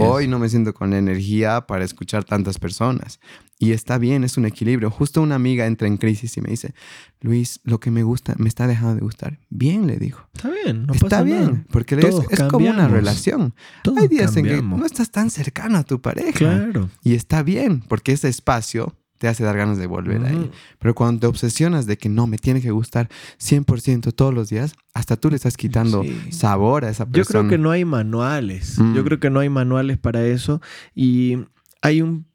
hoy 0.00 0.26
no 0.26 0.38
me 0.38 0.48
siento 0.48 0.72
con 0.72 0.94
energía 0.94 1.66
para 1.66 1.84
escuchar 1.84 2.24
tantas 2.24 2.58
personas. 2.58 3.20
Y 3.62 3.72
está 3.72 3.98
bien, 3.98 4.24
es 4.24 4.38
un 4.38 4.46
equilibrio. 4.46 4.90
Justo 4.90 5.20
una 5.20 5.34
amiga 5.34 5.66
entra 5.66 5.86
en 5.86 5.98
crisis 5.98 6.34
y 6.38 6.40
me 6.40 6.48
dice, 6.48 6.72
Luis, 7.20 7.60
lo 7.62 7.78
que 7.78 7.90
me 7.90 8.02
gusta, 8.02 8.34
me 8.38 8.48
está 8.48 8.66
dejando 8.66 8.94
de 8.94 9.02
gustar. 9.02 9.38
Bien, 9.50 9.86
le 9.86 9.98
digo. 9.98 10.18
Está 10.32 10.48
bien, 10.48 10.86
no 10.86 10.94
está 10.94 11.22
bien, 11.22 11.66
porque 11.70 11.94
es, 11.96 12.42
como 12.44 12.70
una 12.70 12.88
relación. 12.88 13.52
Hay 13.98 14.08
días 14.08 14.34
en 14.38 14.46
que 14.46 14.62
no 14.62 14.86
estás 14.86 15.10
tan 15.10 15.30
cercano 15.30 15.76
a 15.76 15.84
tu 15.84 16.00
pareja. 16.00 16.32
Claro. 16.32 16.88
Y 17.04 17.12
está 17.12 17.42
bien, 17.42 17.80
porque 17.86 18.12
ese 18.12 18.30
espacio 18.30 18.96
te 19.18 19.28
hace 19.28 19.44
dar 19.44 19.58
ganas 19.58 19.76
de 19.76 19.86
volver 19.86 20.24
ahí. 20.24 20.50
Pero 20.78 20.94
cuando 20.94 21.20
te 21.20 21.26
obsesionas 21.26 21.84
de 21.84 21.98
que 21.98 22.08
no, 22.08 22.26
me 22.26 22.38
tiene 22.38 22.62
que 22.62 22.70
gustar 22.70 23.10
100% 23.38 24.14
todos 24.14 24.32
los 24.32 24.48
días, 24.48 24.72
hasta 24.94 25.18
tú 25.18 25.28
le 25.28 25.36
estás 25.36 25.58
quitando 25.58 26.02
sabor 26.30 26.86
a 26.86 26.88
esa 26.88 27.04
persona. 27.04 27.22
Yo 27.22 27.28
creo 27.28 27.50
que 27.50 27.58
no 27.58 27.70
hay 27.72 27.84
manuales. 27.84 28.76
Yo 28.78 28.84
mm. 28.84 29.04
creo 29.04 29.20
que 29.20 29.28
no 29.28 29.40
hay 29.40 29.50
manuales 29.50 29.98
para 29.98 30.24
eso. 30.24 30.62
Y 30.94 31.36
hay 31.82 32.00
un 32.00 32.29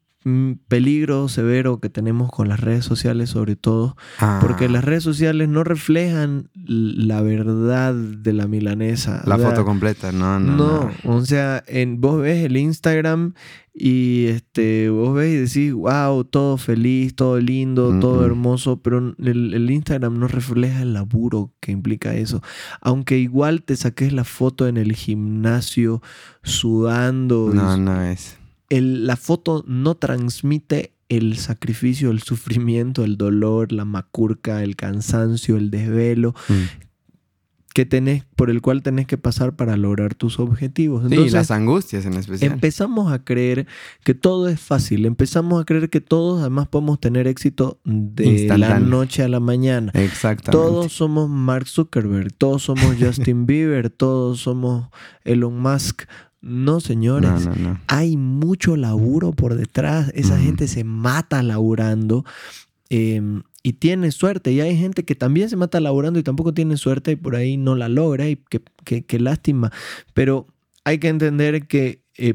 peligro 0.66 1.28
severo 1.28 1.78
que 1.78 1.88
tenemos 1.88 2.32
con 2.32 2.48
las 2.48 2.58
redes 2.58 2.84
sociales 2.84 3.30
sobre 3.30 3.54
todo, 3.54 3.96
porque 4.40 4.64
ah. 4.64 4.68
las 4.68 4.84
redes 4.84 5.04
sociales 5.04 5.48
no 5.48 5.62
reflejan 5.62 6.50
la 6.54 7.22
verdad 7.22 7.94
de 7.94 8.32
la 8.32 8.48
milanesa. 8.48 9.22
La 9.24 9.38
foto 9.38 9.64
completa, 9.64 10.10
no, 10.10 10.40
no, 10.40 10.56
no. 10.56 10.90
o 11.04 11.24
sea, 11.24 11.62
en, 11.68 12.00
vos 12.00 12.20
ves 12.20 12.44
el 12.44 12.56
Instagram 12.56 13.34
y 13.72 14.26
este, 14.26 14.88
vos 14.88 15.14
ves 15.14 15.32
y 15.32 15.36
decís, 15.36 15.72
wow, 15.72 16.24
todo 16.24 16.56
feliz, 16.56 17.14
todo 17.14 17.38
lindo, 17.38 17.96
todo 18.00 18.26
hermoso, 18.26 18.82
pero 18.82 18.98
el, 18.98 19.54
el, 19.54 19.70
Instagram 19.70 20.18
no 20.18 20.26
refleja 20.26 20.82
el 20.82 20.92
laburo 20.92 21.52
que 21.60 21.70
implica 21.70 22.14
eso. 22.14 22.42
Aunque 22.80 23.18
igual 23.18 23.62
te 23.62 23.76
saques 23.76 24.12
la 24.12 24.24
foto 24.24 24.66
en 24.66 24.76
el 24.76 24.94
gimnasio 24.94 26.02
sudando. 26.42 27.52
No, 27.54 27.76
no 27.76 28.02
es 28.02 28.38
la 28.70 29.16
foto 29.16 29.64
no 29.66 29.94
transmite 29.94 30.96
el 31.08 31.36
sacrificio, 31.36 32.10
el 32.10 32.22
sufrimiento, 32.22 33.04
el 33.04 33.16
dolor, 33.16 33.72
la 33.72 33.84
macurca, 33.84 34.62
el 34.62 34.76
cansancio, 34.76 35.56
el 35.56 35.70
desvelo. 35.70 36.34
Mm. 36.48 36.86
Que 37.74 37.84
tenés, 37.84 38.24
por 38.36 38.48
el 38.48 38.62
cual 38.62 38.82
tenés 38.82 39.06
que 39.06 39.18
pasar 39.18 39.54
para 39.54 39.76
lograr 39.76 40.14
tus 40.14 40.38
objetivos. 40.40 41.04
Entonces, 41.04 41.34
las 41.34 41.50
angustias 41.50 42.06
en 42.06 42.14
especial. 42.14 42.52
Empezamos 42.52 43.12
a 43.12 43.22
creer 43.22 43.66
que 44.02 44.14
todo 44.14 44.48
es 44.48 44.58
fácil. 44.58 45.04
Empezamos 45.04 45.60
a 45.60 45.66
creer 45.66 45.90
que 45.90 46.00
todos 46.00 46.40
además 46.40 46.68
podemos 46.68 46.98
tener 47.00 47.26
éxito 47.26 47.78
de 47.84 48.48
la 48.56 48.80
noche 48.80 49.24
a 49.24 49.28
la 49.28 49.40
mañana. 49.40 49.92
Exactamente. 49.92 50.52
Todos 50.52 50.94
somos 50.94 51.28
Mark 51.28 51.68
Zuckerberg, 51.68 52.32
todos 52.32 52.62
somos 52.62 52.96
Justin 52.98 53.44
Bieber, 53.44 53.90
todos 53.90 54.40
somos 54.40 54.88
Elon 55.24 55.60
Musk. 55.60 56.04
No, 56.40 56.80
señores. 56.80 57.48
Hay 57.86 58.16
mucho 58.16 58.76
laburo 58.76 59.32
por 59.32 59.54
detrás. 59.54 60.12
Esa 60.14 60.38
gente 60.38 60.68
se 60.68 60.84
mata 60.84 61.42
laburando. 61.42 62.24
Em, 62.88 63.42
y 63.62 63.74
tiene 63.74 64.12
suerte. 64.12 64.52
Y 64.52 64.60
hay 64.60 64.76
gente 64.76 65.04
que 65.04 65.14
también 65.14 65.50
se 65.50 65.56
mata 65.56 65.80
laburando 65.80 66.18
y 66.18 66.22
tampoco 66.22 66.54
tiene 66.54 66.76
suerte 66.76 67.12
y 67.12 67.16
por 67.16 67.34
ahí 67.34 67.56
no 67.56 67.74
la 67.74 67.88
logra. 67.88 68.28
Y 68.28 68.38
qué 68.84 69.18
lástima. 69.18 69.72
Pero 70.14 70.46
hay 70.84 70.98
que 70.98 71.08
entender 71.08 71.66
que 71.66 72.00
eh, 72.16 72.34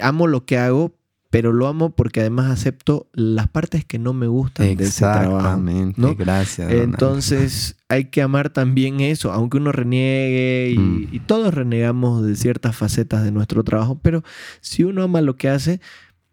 amo 0.00 0.26
lo 0.26 0.46
que 0.46 0.56
hago, 0.56 0.94
pero 1.30 1.52
lo 1.52 1.66
amo 1.66 1.90
porque 1.90 2.20
además 2.20 2.50
acepto 2.50 3.08
las 3.12 3.48
partes 3.48 3.84
que 3.84 3.98
no 3.98 4.12
me 4.12 4.26
gustan 4.26 4.76
de 4.76 4.84
ese 4.84 5.00
trabajo. 5.00 5.60
¿no? 5.96 6.14
Gracias. 6.14 6.70
Entonces 6.70 7.76
hay 7.88 8.06
que 8.06 8.22
amar 8.22 8.50
también 8.50 9.00
eso, 9.00 9.32
aunque 9.32 9.58
uno 9.58 9.72
reniegue 9.72 10.74
mm. 10.78 11.08
y, 11.12 11.20
todos 11.20 11.52
renegamos 11.54 12.24
de 12.24 12.36
ciertas 12.36 12.76
facetas 12.76 13.24
de 13.24 13.32
nuestro 13.32 13.64
trabajo, 13.64 13.98
pero 14.00 14.22
si 14.60 14.84
uno 14.84 15.02
ama 15.02 15.20
lo 15.20 15.36
que 15.36 15.48
hace, 15.48 15.80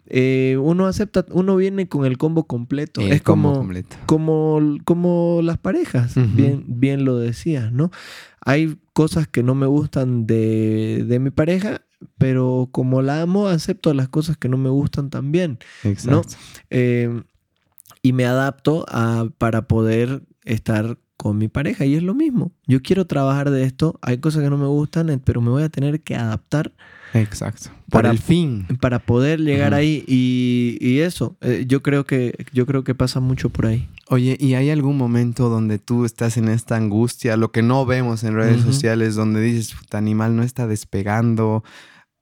eh, 0.06 0.58
uno 0.62 0.86
acepta, 0.86 1.26
uno 1.32 1.56
viene 1.56 1.88
con 1.88 2.06
el 2.06 2.18
combo 2.18 2.46
completo. 2.46 3.02
es 3.02 3.22
como, 3.22 3.68
como, 4.06 4.60
como 4.84 5.42
las 5.44 5.58
parejas, 5.58 6.16
bien, 6.36 6.66
bien 6.68 7.06
lo 7.06 7.18
decías, 7.18 7.72
¿no? 7.72 7.92
Hay 8.42 8.78
cosas 8.94 9.28
que 9.28 9.42
no 9.42 9.56
me 9.56 9.66
gustan 9.66 10.28
de, 10.28 11.06
de 11.08 11.20
mi 11.20 11.32
pareja 11.32 11.82
pero 12.18 12.70
como 12.72 13.02
la 13.02 13.22
amo, 13.22 13.48
acepto 13.48 13.94
las 13.94 14.10
cosas 14.10 14.38
que 14.38 14.50
no 14.50 14.58
me 14.58 14.70
gustan 14.70 15.10
también. 15.10 15.60
Exacto. 15.84 16.36
Eh, 16.70 17.24
y 18.02 18.14
me 18.14 18.26
adapto 18.26 18.86
a, 18.90 19.28
para 19.38 19.68
poder 19.68 20.24
estar 20.44 20.98
con 21.18 21.38
mi 21.38 21.48
pareja. 21.48 21.86
Y 21.86 21.96
es 21.96 22.04
lo 22.04 22.14
mismo. 22.14 22.52
Yo 22.68 22.82
quiero 22.82 23.08
trabajar 23.08 23.50
de 23.50 23.64
esto. 23.64 23.98
Hay 24.02 24.18
cosas 24.18 24.44
que 24.44 24.50
no 24.50 24.58
me 24.58 24.68
gustan, 24.68 25.10
eh, 25.10 25.20
pero 25.24 25.40
me 25.40 25.50
voy 25.50 25.64
a 25.64 25.70
tener 25.70 26.02
que 26.02 26.16
adaptar. 26.16 26.74
Exacto. 27.14 27.70
Para 27.90 28.10
el 28.10 28.20
fin. 28.20 28.66
Para 28.82 29.00
poder 29.00 29.40
llegar 29.40 29.74
ahí. 29.74 30.04
Y, 30.08 31.00
eso, 31.00 31.38
eh, 31.42 31.66
yo, 31.68 31.82
creo 31.82 32.06
que, 32.06 32.46
yo 32.52 32.66
creo 32.66 32.84
que 32.84 32.94
pasa 32.94 33.22
mucho 33.22 33.50
por 33.50 33.68
ahí. 33.68 33.88
Oye, 34.10 34.36
¿y 34.40 34.56
hay 34.56 34.70
algún 34.70 34.98
momento 34.98 35.48
donde 35.48 35.80
tú 35.80 36.04
estás 36.06 36.36
en 36.38 36.50
esta 36.50 36.76
angustia, 36.76 37.38
lo 37.38 37.52
que 37.52 37.62
no 37.62 37.86
vemos 37.86 38.24
en 38.24 38.36
redes 38.36 38.62
sociales, 38.62 39.16
donde 39.16 39.42
dices, 39.42 39.74
puta 39.76 39.98
animal 39.98 40.36
no 40.36 40.44
está 40.44 40.68
despegando? 40.68 41.64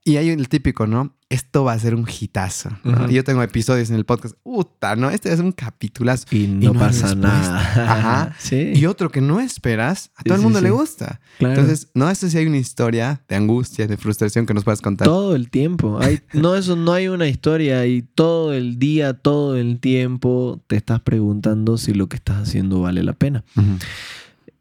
Y 0.04 0.18
hay 0.18 0.30
el 0.30 0.50
típico, 0.50 0.88
¿no? 0.88 1.16
Esto 1.30 1.64
va 1.64 1.74
a 1.74 1.80
ser 1.80 1.94
un 1.94 2.08
hitazo. 2.10 2.72
yo 3.10 3.24
tengo 3.24 3.44
episodios 3.44 3.90
en 3.92 3.98
el 3.98 4.04
podcast. 4.04 4.36
Puta, 4.42 4.96
¿no? 4.96 5.12
Este 5.12 5.32
es 5.32 5.40
un 5.40 5.52
capitulazo. 5.52 6.26
Y 6.32 6.48
no, 6.48 6.74
pasa 6.74 7.14
nada. 7.14 7.60
Ajá. 7.60 8.36
¿Sí? 8.40 8.74
Y 8.74 8.86
otro 8.88 9.12
que 9.12 9.22
no 9.22 9.40
esperas, 9.40 10.12
a 10.16 10.24
todo 10.24 10.36
el 10.36 10.42
mundo 10.42 10.60
le 10.60 10.72
gusta. 10.72 11.22
Entonces, 11.40 11.90
no, 11.94 12.10
esto 12.10 12.28
sí 12.28 12.38
hay 12.38 12.48
una 12.48 12.58
historia 12.58 13.24
de 13.30 13.36
angustia, 13.36 13.88
de 13.88 13.96
frustración 13.96 14.48
que 14.48 14.56
nos 14.56 14.64
puedas 14.64 14.82
contar. 14.82 15.08
Todo 15.08 15.36
el 15.36 15.50
tiempo. 15.50 16.00
Hay, 16.02 16.20
no, 16.34 16.56
eso 16.56 16.76
no 16.76 16.93
hay 16.93 17.08
una 17.08 17.28
historia. 17.28 17.86
Y 17.86 18.02
todo 18.02 18.54
el 18.54 18.80
día, 18.80 19.14
todo 19.14 19.56
el 19.56 19.80
tiempo 19.80 20.64
te 20.68 20.76
estás 20.78 20.99
preguntando 21.02 21.78
si 21.78 21.93
lo 21.93 22.10
que 22.10 22.16
estás 22.16 22.38
haciendo 22.41 22.82
vale 22.82 23.04
la 23.04 23.14
pena 23.14 23.43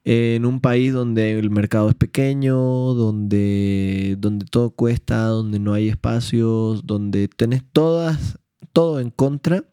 en 0.04 0.46
un 0.46 0.60
país 0.60 0.92
donde 0.92 1.38
el 1.38 1.50
mercado 1.50 1.88
es 1.88 1.94
pequeño, 1.94 2.56
donde, 2.56 4.16
donde 4.18 4.46
todo 4.46 4.70
cuesta, 4.70 5.24
donde 5.26 5.58
no 5.58 5.74
hay 5.74 5.88
espacios, 5.88 6.86
donde 6.86 7.28
tenés 7.28 7.62
todas, 7.72 8.38
todo 8.72 9.00
en 9.00 9.10
contra 9.10 9.64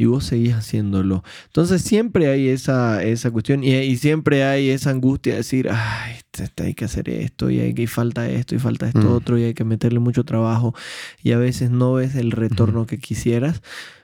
y 0.00 0.06
vos 0.06 0.24
seguís 0.24 0.54
haciéndolo. 0.54 1.22
Entonces 1.48 1.82
siempre 1.82 2.28
hay 2.28 2.48
esa, 2.48 3.02
esa 3.02 3.30
cuestión 3.30 3.62
y, 3.62 3.96
siempre 3.98 4.44
hay 4.44 4.70
esa 4.70 4.88
angustia 4.88 5.34
de 5.34 5.38
decir, 5.40 5.68
ay, 5.70 6.14
este, 6.16 6.44
este, 6.44 6.62
hay 6.62 6.72
que 6.72 6.86
hacer 6.86 7.10
esto 7.10 7.50
y 7.50 7.60
hay 7.60 7.74
que 7.74 7.86
falta 7.86 8.26
esto 8.26 8.54
y 8.54 8.58
falta 8.58 8.86
esto 8.86 9.00
mm. 9.00 9.12
otro 9.12 9.36
y 9.36 9.42
hay 9.42 9.52
que 9.52 9.64
meterle 9.64 9.98
mucho 9.98 10.24
trabajo 10.24 10.74
y 11.22 11.32
a 11.32 11.38
veces 11.38 11.70
no 11.70 11.92
ves 11.92 12.14
el 12.14 12.30
retorno 12.30 12.86
que 12.86 12.98
quisieras. 12.98 13.60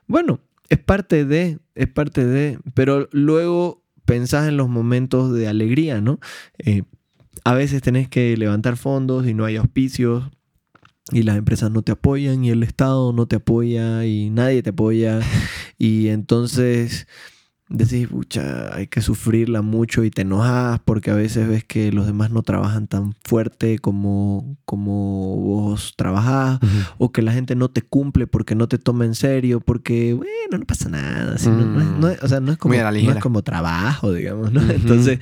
Bueno, 0.07 0.41
es 0.69 0.79
parte 0.79 1.25
de, 1.25 1.61
es 1.75 1.89
parte 1.89 2.27
de, 2.27 2.59
pero 2.75 3.09
luego 3.13 3.86
pensás 4.07 4.49
en 4.49 4.57
los 4.57 4.69
momentos 4.69 5.33
de 5.33 5.49
alegría, 5.49 6.01
¿no? 6.01 6.19
Eh, 6.59 6.85
a 7.45 7.55
veces 7.55 7.83
tenés 7.83 8.09
que 8.09 8.37
levantar 8.37 8.77
fondos 8.77 9.27
y 9.27 9.35
no 9.35 9.45
hay 9.45 9.57
auspicios 9.57 10.25
y 11.13 11.23
las 11.23 11.37
empresas 11.37 11.71
no 11.71 11.83
te 11.83 11.93
apoyan 11.93 12.45
y 12.45 12.51
el 12.51 12.63
Estado 12.63 13.13
no 13.13 13.27
te 13.27 13.37
apoya 13.37 14.05
y 14.05 14.31
nadie 14.31 14.63
te 14.63 14.71
apoya 14.71 15.21
y 15.79 16.09
entonces 16.09 17.07
decís, 17.69 18.09
pucha, 18.09 18.75
hay 18.75 18.87
que 18.87 19.01
sufrirla 19.01 19.63
mucho 19.63 20.05
y 20.05 20.11
te 20.11 20.23
enojas 20.23 20.81
porque 20.85 21.11
a 21.11 21.15
veces 21.15 21.49
ves 21.49 21.65
que 21.65 21.91
los 21.91 22.07
demás 22.07 22.31
no 22.31 22.43
trabajan 22.43 22.87
tan 22.87 23.15
fuerte 23.25 23.79
como, 23.79 24.57
como 24.65 25.37
vos 25.37 25.95
trabajás 25.97 26.61
o 26.99 27.11
que 27.11 27.23
la 27.23 27.33
gente 27.33 27.57
no 27.57 27.69
te 27.69 27.83
cumple 27.83 28.27
porque 28.27 28.55
no 28.55 28.69
te 28.69 28.79
toma 28.79 29.05
en 29.05 29.15
serio, 29.15 29.61
porque, 29.61 30.15
bueno, 30.15 30.59
no 30.59 30.65
pasa 30.65 30.89
nada. 30.89 31.35
o 31.35 31.39
sea, 32.29 32.41
no 32.41 32.53
es 32.53 32.59
como, 32.59 32.75
no 32.75 32.91
es 32.91 33.17
como 33.21 33.43
trabajo, 33.43 34.13
digamos, 34.13 34.53
¿no? 34.53 34.63
Entonces 34.71 35.19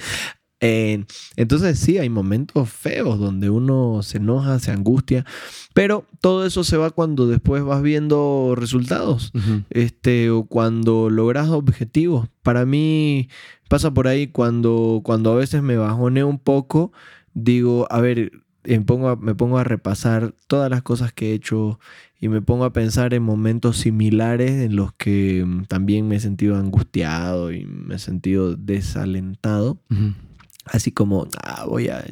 entonces 0.60 1.78
sí, 1.78 1.98
hay 1.98 2.08
momentos 2.08 2.70
feos 2.70 3.18
donde 3.18 3.50
uno 3.50 4.00
se 4.02 4.18
enoja, 4.18 4.58
se 4.58 4.70
angustia, 4.70 5.26
pero 5.74 6.06
todo 6.20 6.46
eso 6.46 6.64
se 6.64 6.76
va 6.76 6.90
cuando 6.90 7.26
después 7.26 7.62
vas 7.62 7.82
viendo 7.82 8.54
resultados, 8.56 9.32
este, 9.70 10.30
o 10.30 10.44
cuando 10.44 11.10
logras 11.10 11.48
objetivos. 11.50 12.28
Para 12.42 12.64
mí 12.64 13.28
pasa 13.68 13.92
por 13.92 14.08
ahí 14.08 14.28
cuando, 14.28 15.00
cuando 15.04 15.32
a 15.32 15.36
veces 15.36 15.62
me 15.62 15.76
bajoneo 15.76 16.28
un 16.28 16.38
poco, 16.38 16.92
digo, 17.34 17.86
a 17.90 18.00
ver, 18.00 18.32
me 18.64 18.80
pongo 18.80 19.08
a, 19.08 19.16
me 19.16 19.34
pongo 19.34 19.58
a 19.58 19.64
repasar 19.64 20.34
todas 20.46 20.70
las 20.70 20.82
cosas 20.82 21.12
que 21.12 21.30
he 21.30 21.34
hecho 21.34 21.78
y 22.18 22.28
me 22.28 22.40
pongo 22.40 22.64
a 22.64 22.72
pensar 22.72 23.12
en 23.12 23.22
momentos 23.22 23.76
similares 23.76 24.52
en 24.52 24.76
los 24.76 24.94
que 24.94 25.44
mm, 25.44 25.64
también 25.64 26.08
me 26.08 26.16
he 26.16 26.20
sentido 26.20 26.56
angustiado 26.56 27.52
y 27.52 27.66
me 27.66 27.96
he 27.96 27.98
sentido 27.98 28.56
desalentado 28.56 29.78
así 30.64 30.92
como, 30.92 31.28
ah, 31.42 31.64
voy 31.66 31.88
a 31.88 32.04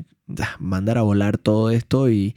mandar 0.58 0.98
a 0.98 1.02
volar 1.02 1.38
todo 1.38 1.70
esto 1.70 2.10
y, 2.10 2.34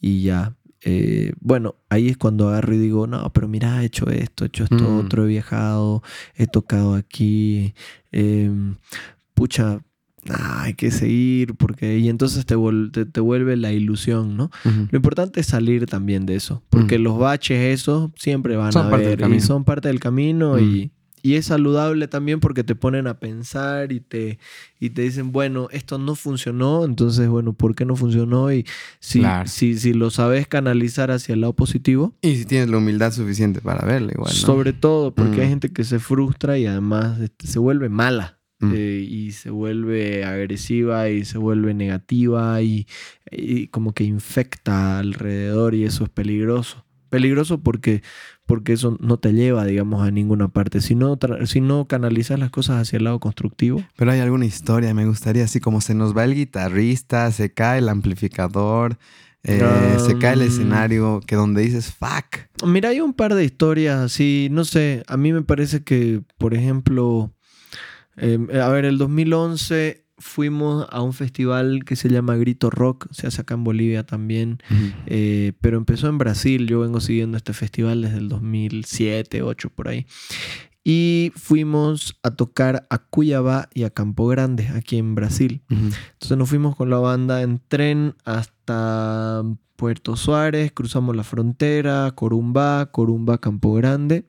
ya. 0.00 0.54
Eh, 0.84 1.32
bueno, 1.40 1.76
ahí 1.90 2.08
es 2.08 2.16
cuando 2.16 2.48
agarro 2.48 2.74
y 2.74 2.78
digo, 2.78 3.06
no, 3.06 3.32
pero 3.32 3.46
mira, 3.46 3.82
he 3.82 3.86
hecho 3.86 4.10
esto, 4.10 4.44
he 4.44 4.48
hecho 4.48 4.64
esto, 4.64 4.90
mm. 4.90 4.98
otro, 4.98 5.24
he 5.24 5.28
viajado, 5.28 6.02
he 6.34 6.48
tocado 6.48 6.94
aquí, 6.94 7.72
em, 8.10 8.74
pucha, 9.34 9.80
hay 10.28 10.74
que 10.74 10.90
seguir, 10.90 11.54
porque 11.54 11.98
y 11.98 12.08
entonces 12.08 12.46
te, 12.46 12.56
te, 13.06 13.20
vuelve 13.20 13.56
la 13.56 13.72
ilusión, 13.72 14.36
¿no? 14.36 14.50
Lo 14.64 14.96
importante 14.96 15.40
es 15.40 15.46
salir 15.46 15.86
también 15.86 16.26
de 16.26 16.34
eso, 16.34 16.62
porque 16.68 16.98
mm. 16.98 17.02
los 17.02 17.18
baches 17.18 17.80
esos 17.80 18.10
siempre 18.16 18.56
van 18.56 18.76
a 18.76 18.86
haber 18.86 19.20
y 19.32 19.40
son 19.40 19.64
parte 19.64 19.88
del 19.88 20.00
camino 20.00 20.58
y 20.58 20.64
mm. 20.64 20.76
Y 20.76 20.90
es 21.34 21.46
saludable 21.46 22.08
también 22.08 22.40
porque 22.40 22.64
te 22.64 22.74
ponen 22.74 23.06
a 23.06 23.18
pensar 23.20 23.92
y 23.92 24.00
te, 24.00 24.38
y 24.80 24.90
te 24.90 25.02
dicen, 25.02 25.30
bueno, 25.30 25.68
esto 25.70 25.98
no 25.98 26.16
funcionó, 26.16 26.84
entonces, 26.84 27.28
bueno, 27.28 27.52
¿por 27.52 27.76
qué 27.76 27.84
no 27.84 27.94
funcionó? 27.94 28.52
Y 28.52 28.66
si, 28.98 29.22
si, 29.46 29.78
si 29.78 29.92
lo 29.92 30.10
sabes 30.10 30.48
canalizar 30.48 31.12
hacia 31.12 31.34
el 31.34 31.42
lado 31.42 31.52
positivo. 31.52 32.14
Y 32.22 32.36
si 32.36 32.44
tienes 32.44 32.68
la 32.68 32.78
humildad 32.78 33.12
suficiente 33.12 33.60
para 33.60 33.86
verlo 33.86 34.10
igual. 34.12 34.32
Sobre 34.32 34.72
todo, 34.72 35.14
porque 35.14 35.40
hay 35.40 35.46
mm. 35.46 35.50
gente 35.50 35.72
que 35.72 35.84
se 35.84 36.00
frustra 36.00 36.58
y 36.58 36.66
además 36.66 37.20
este, 37.20 37.46
se 37.46 37.58
vuelve 37.58 37.88
mala. 37.88 38.40
Mm. 38.58 38.72
Eh, 38.76 39.06
y 39.08 39.32
se 39.32 39.50
vuelve 39.50 40.24
agresiva 40.24 41.08
y 41.08 41.24
se 41.24 41.36
vuelve 41.36 41.74
negativa 41.74 42.62
y, 42.62 42.86
y 43.30 43.66
como 43.68 43.92
que 43.92 44.04
infecta 44.04 45.00
alrededor 45.00 45.74
y 45.74 45.84
eso 45.84 46.04
es 46.04 46.10
peligroso. 46.10 46.84
Peligroso 47.10 47.60
porque 47.60 48.02
porque 48.52 48.74
eso 48.74 48.98
no 49.00 49.16
te 49.16 49.32
lleva, 49.32 49.64
digamos, 49.64 50.06
a 50.06 50.10
ninguna 50.10 50.48
parte. 50.48 50.82
Si 50.82 50.94
no, 50.94 51.18
si 51.46 51.62
no 51.62 51.86
canalizas 51.86 52.38
las 52.38 52.50
cosas 52.50 52.82
hacia 52.82 52.98
el 52.98 53.04
lado 53.04 53.18
constructivo. 53.18 53.82
Pero 53.96 54.10
hay 54.10 54.20
alguna 54.20 54.44
historia, 54.44 54.92
me 54.92 55.06
gustaría, 55.06 55.44
así 55.44 55.58
como 55.58 55.80
se 55.80 55.94
nos 55.94 56.14
va 56.14 56.24
el 56.24 56.34
guitarrista, 56.34 57.32
se 57.32 57.50
cae 57.54 57.78
el 57.78 57.88
amplificador, 57.88 58.98
eh, 59.42 59.96
se 60.06 60.18
cae 60.18 60.34
el 60.34 60.42
escenario, 60.42 61.22
que 61.26 61.34
donde 61.34 61.62
dices, 61.62 61.94
fuck. 61.94 62.66
Mira, 62.66 62.90
hay 62.90 63.00
un 63.00 63.14
par 63.14 63.34
de 63.34 63.42
historias 63.42 63.98
así, 64.00 64.48
no 64.50 64.66
sé, 64.66 65.02
a 65.06 65.16
mí 65.16 65.32
me 65.32 65.40
parece 65.40 65.82
que, 65.82 66.20
por 66.36 66.52
ejemplo, 66.52 67.32
em, 68.18 68.48
a 68.54 68.68
ver, 68.68 68.84
el 68.84 68.98
2011 68.98 70.01
fuimos 70.22 70.86
a 70.90 71.02
un 71.02 71.12
festival 71.12 71.84
que 71.84 71.96
se 71.96 72.08
llama 72.08 72.36
Grito 72.36 72.70
Rock, 72.70 73.08
se 73.10 73.26
hace 73.26 73.40
acá 73.40 73.54
en 73.54 73.64
Bolivia 73.64 74.04
también, 74.04 74.58
eh, 75.06 75.52
pero 75.60 75.76
empezó 75.76 76.08
en 76.08 76.18
Brasil, 76.18 76.66
yo 76.66 76.80
vengo 76.80 77.00
siguiendo 77.00 77.36
este 77.36 77.52
festival 77.52 78.02
desde 78.02 78.18
el 78.18 78.28
2007, 78.28 79.40
2008 79.40 79.70
por 79.70 79.88
ahí. 79.88 80.06
Y 80.84 81.32
fuimos 81.36 82.18
a 82.22 82.32
tocar 82.32 82.86
a 82.90 82.98
Cuyabá 82.98 83.68
y 83.74 83.84
a 83.84 83.90
Campo 83.90 84.26
Grande, 84.26 84.68
aquí 84.68 84.96
en 84.96 85.14
Brasil. 85.14 85.62
Entonces 85.68 86.36
nos 86.36 86.48
fuimos 86.48 86.74
con 86.76 86.90
la 86.90 86.98
banda 86.98 87.42
en 87.42 87.60
tren 87.68 88.14
hasta 88.24 89.42
Puerto 89.76 90.16
Suárez, 90.16 90.72
cruzamos 90.72 91.16
la 91.16 91.24
frontera, 91.24 92.10
Corumbá, 92.14 92.86
Corumbá, 92.86 93.38
Campo 93.38 93.74
Grande. 93.74 94.24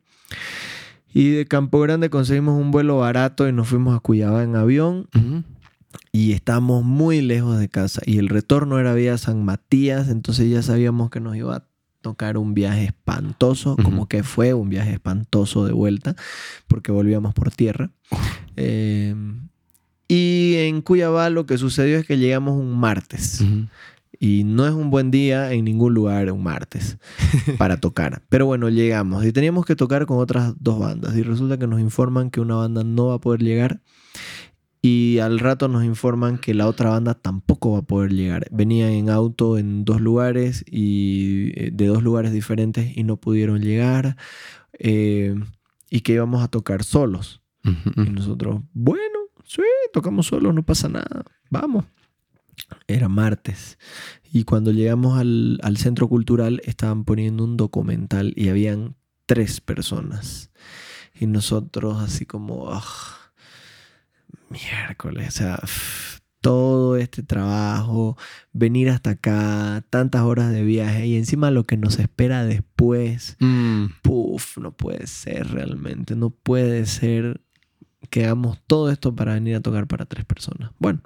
Y 1.14 1.30
de 1.30 1.46
Campo 1.46 1.80
Grande 1.80 2.10
conseguimos 2.10 2.60
un 2.60 2.72
vuelo 2.72 2.98
barato 2.98 3.48
y 3.48 3.54
nos 3.54 3.68
fuimos 3.68 3.96
a 3.96 4.00
Cuyabá 4.00 4.44
en 4.44 4.56
avión 4.56 5.08
y 6.12 6.34
estábamos 6.34 6.84
muy 6.84 7.22
lejos 7.22 7.60
de 7.60 7.70
casa 7.70 8.02
y 8.06 8.18
el 8.18 8.30
retorno 8.30 8.80
era 8.80 8.94
vía 8.94 9.18
San 9.18 9.44
Matías, 9.44 10.10
entonces 10.10 10.50
ya 10.50 10.62
sabíamos 10.62 11.10
que 11.10 11.20
nos 11.20 11.36
iba 11.36 11.56
a 11.56 11.68
tocar 12.04 12.38
un 12.38 12.54
viaje 12.54 12.84
espantoso, 12.84 13.78
como 13.82 14.08
que 14.08 14.24
fue 14.24 14.54
un 14.54 14.70
viaje 14.70 14.94
espantoso 14.94 15.66
de 15.66 15.72
vuelta, 15.72 16.16
porque 16.68 16.92
volvíamos 16.92 17.34
por 17.34 17.50
tierra. 17.50 17.90
Em, 18.56 19.48
y 20.08 20.56
en 20.58 20.82
Cuyabá 20.82 21.30
lo 21.30 21.48
que 21.48 21.58
sucedió 21.58 21.98
es 21.98 22.06
que 22.06 22.20
llegamos 22.20 22.60
un 22.60 22.78
martes. 22.78 23.44
Y 24.20 24.44
no 24.44 24.68
es 24.68 24.74
un 24.74 24.92
buen 24.92 25.12
día 25.12 25.52
en 25.54 25.66
ningún 25.66 25.94
lugar 25.94 26.32
un 26.32 26.44
martes 26.44 26.98
para 27.58 27.78
tocar. 27.78 28.22
Pero 28.30 28.46
bueno, 28.46 28.70
llegamos 28.70 29.26
y 29.26 29.32
teníamos 29.32 29.66
que 29.66 29.76
tocar 29.76 30.06
con 30.06 30.20
otras 30.20 30.54
dos 30.60 30.80
bandas. 30.80 31.16
Y 31.16 31.24
resulta 31.24 31.58
que 31.58 31.68
nos 31.68 31.80
informan 31.80 32.30
que 32.30 32.42
una 32.42 32.56
banda 32.56 32.84
no 32.84 33.08
va 33.08 33.16
a 33.16 33.20
poder 33.20 33.42
llegar 33.42 33.82
y 34.86 35.20
al 35.20 35.40
rato 35.40 35.70
nos 35.70 35.86
informan 35.86 36.38
que 36.38 36.54
la 36.54 36.68
otra 36.68 36.90
banda 36.90 37.14
tampoco 37.14 37.72
va 37.72 37.80
a 37.80 37.84
poder 37.84 38.12
llegar. 38.12 38.48
Venían 38.52 38.90
en 38.90 39.10
auto 39.10 39.58
en 39.58 39.86
dos 39.86 40.02
lugares 40.02 40.66
y 40.70 41.54
eh, 41.56 41.70
de 41.72 41.88
dos 41.88 42.04
lugares 42.04 42.34
diferentes 42.34 42.98
y 42.98 43.06
no 43.06 43.16
pudieron 43.16 43.62
llegar. 43.62 44.18
Eh, 44.78 45.36
y 45.90 46.02
que 46.02 46.14
íbamos 46.14 46.44
a 46.44 46.50
tocar 46.50 46.84
solos. 46.84 47.42
Y 47.64 48.10
nosotros, 48.10 48.62
bueno, 48.74 49.20
sí, 49.46 49.62
tocamos 49.94 50.28
solos, 50.28 50.54
no 50.54 50.64
pasa 50.64 50.90
nada, 50.90 51.24
vamos. 51.50 51.86
Era 52.86 53.08
martes. 53.08 53.80
Y 54.34 54.44
cuando 54.44 54.72
llegamos 54.72 55.18
al, 55.18 55.78
centro 55.78 56.10
cultural 56.10 56.62
estaban 56.66 57.06
poniendo 57.06 57.46
un 57.46 57.56
documental 57.56 58.34
y 58.36 58.50
habían 58.50 58.98
tres 59.28 59.62
personas. 59.62 60.52
Y 61.18 61.28
nosotros 61.28 62.02
así 62.02 62.26
como... 62.26 62.70
Ah, 62.70 62.84
miércoles, 64.54 65.28
o 65.28 65.32
sea, 65.32 65.60
todo 66.42 66.98
este 66.98 67.24
trabajo, 67.24 68.18
venir 68.52 68.90
hasta 68.90 69.12
acá, 69.12 69.84
tantas 69.90 70.24
horas 70.24 70.52
de 70.52 70.64
viaje 70.64 71.08
y 71.08 71.16
encima 71.16 71.52
lo 71.52 71.64
que 71.64 71.78
nos 71.78 72.00
espera 72.00 72.44
después, 72.46 73.38
mm. 73.40 73.86
puff, 74.02 74.58
no 74.58 74.72
puede 74.72 75.08
ser 75.08 75.48
realmente, 75.52 76.16
no 76.16 76.32
puede 76.32 76.86
ser 76.86 77.42
que 78.10 78.26
hagamos 78.26 78.60
todo 78.68 78.92
esto 78.92 79.16
para 79.16 79.36
venir 79.36 79.56
a 79.56 79.62
tocar 79.62 79.88
para 79.88 80.06
tres 80.06 80.26
personas. 80.26 80.72
Bueno, 80.80 81.02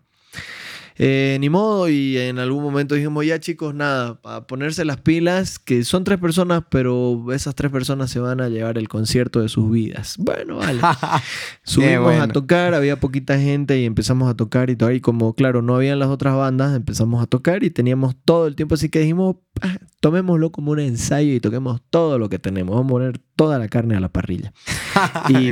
eh, 0.99 1.37
ni 1.39 1.49
modo, 1.49 1.89
y 1.89 2.17
en 2.17 2.39
algún 2.39 2.63
momento 2.63 2.95
dijimos, 2.95 3.25
ya 3.25 3.39
chicos, 3.39 3.75
nada, 3.75 4.19
para 4.19 4.47
ponerse 4.47 4.83
las 4.83 4.97
pilas, 4.97 5.59
que 5.59 5.83
son 5.83 6.03
tres 6.03 6.17
personas, 6.19 6.63
pero 6.69 7.31
esas 7.33 7.53
tres 7.53 7.71
personas 7.71 8.09
se 8.09 8.19
van 8.19 8.41
a 8.41 8.49
llevar 8.49 8.77
el 8.77 8.87
concierto 8.87 9.41
de 9.41 9.49
sus 9.49 9.69
vidas. 9.69 10.15
Bueno, 10.17 10.57
vale. 10.57 10.81
Subimos 11.63 12.15
a 12.15 12.27
tocar, 12.27 12.73
había 12.73 12.99
poquita 12.99 13.37
gente 13.39 13.79
y 13.79 13.85
empezamos 13.85 14.29
a 14.29 14.35
tocar 14.35 14.69
y 14.69 14.75
todo. 14.75 14.91
Y 14.91 14.99
como, 14.99 15.33
claro, 15.33 15.61
no 15.61 15.75
habían 15.75 15.99
las 15.99 16.09
otras 16.09 16.35
bandas, 16.35 16.75
empezamos 16.75 17.21
a 17.21 17.27
tocar 17.27 17.63
y 17.63 17.69
teníamos 17.69 18.15
todo 18.25 18.47
el 18.47 18.55
tiempo, 18.55 18.75
así 18.75 18.89
que 18.89 18.99
dijimos, 18.99 19.35
ah, 19.61 19.77
tomémoslo 19.99 20.51
como 20.51 20.71
un 20.71 20.79
ensayo 20.79 21.33
y 21.33 21.39
toquemos 21.39 21.81
todo 21.89 22.17
lo 22.17 22.29
que 22.29 22.39
tenemos. 22.39 22.75
Vamos 22.75 22.89
a 22.89 22.93
poner 22.93 23.21
toda 23.35 23.59
la 23.59 23.67
carne 23.67 23.95
a 23.95 23.99
la 23.99 24.09
parrilla. 24.09 24.53
y 25.29 25.51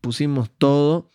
pusimos 0.00 0.50
todo. 0.58 1.10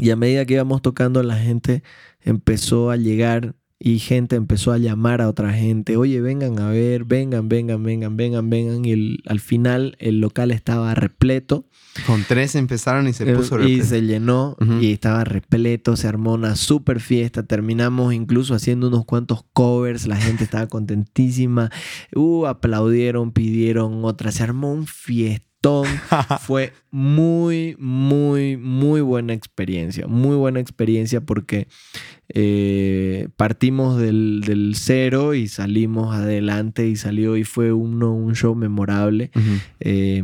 Y 0.00 0.10
a 0.10 0.16
medida 0.16 0.44
que 0.44 0.54
íbamos 0.54 0.82
tocando, 0.82 1.22
la 1.22 1.36
gente 1.36 1.82
empezó 2.20 2.90
a 2.90 2.96
llegar 2.96 3.54
y 3.78 3.98
gente 3.98 4.36
empezó 4.36 4.72
a 4.72 4.78
llamar 4.78 5.20
a 5.20 5.28
otra 5.28 5.52
gente, 5.52 5.98
oye, 5.98 6.20
vengan 6.22 6.58
a 6.58 6.70
ver, 6.70 7.04
vengan, 7.04 7.50
vengan, 7.50 7.82
vengan, 7.82 8.16
vengan, 8.16 8.48
vengan. 8.48 8.84
Y 8.84 9.18
al 9.26 9.40
final 9.40 9.94
el 9.98 10.20
local 10.20 10.52
estaba 10.52 10.94
repleto. 10.94 11.66
Con 12.06 12.24
tres 12.26 12.54
empezaron 12.54 13.08
y 13.08 13.12
se 13.12 13.30
eh, 13.30 13.34
puso 13.34 13.58
repleto. 13.58 13.82
Y 13.82 13.86
se 13.86 14.00
llenó 14.00 14.56
y 14.80 14.92
estaba 14.92 15.24
repleto, 15.24 15.96
se 15.96 16.08
armó 16.08 16.32
una 16.32 16.56
super 16.56 16.98
fiesta. 16.98 17.42
Terminamos 17.42 18.14
incluso 18.14 18.54
haciendo 18.54 18.88
unos 18.88 19.04
cuantos 19.04 19.44
covers, 19.52 20.06
la 20.06 20.16
gente 20.16 20.44
estaba 20.44 20.66
contentísima. 20.66 21.70
Uh, 22.14 22.46
aplaudieron, 22.46 23.32
pidieron 23.32 24.04
otra, 24.04 24.32
se 24.32 24.42
armó 24.42 24.72
un 24.72 24.86
fiesta 24.86 25.53
montón. 25.64 25.86
Fue 26.40 26.72
muy, 26.90 27.76
muy, 27.78 28.56
muy 28.56 29.00
buena 29.00 29.32
experiencia. 29.32 30.06
Muy 30.06 30.36
buena 30.36 30.60
experiencia 30.60 31.20
porque 31.20 31.68
eh, 32.28 33.28
partimos 33.36 33.98
del, 33.98 34.72
cero 34.76 35.34
y 35.34 35.48
salimos 35.48 36.14
adelante 36.14 36.86
y 36.86 36.96
salió 36.96 37.36
y 37.36 37.44
fue 37.44 37.72
uno, 37.72 38.12
un 38.14 38.34
show 38.34 38.54
memorable. 38.54 39.30
Eh, 39.80 40.22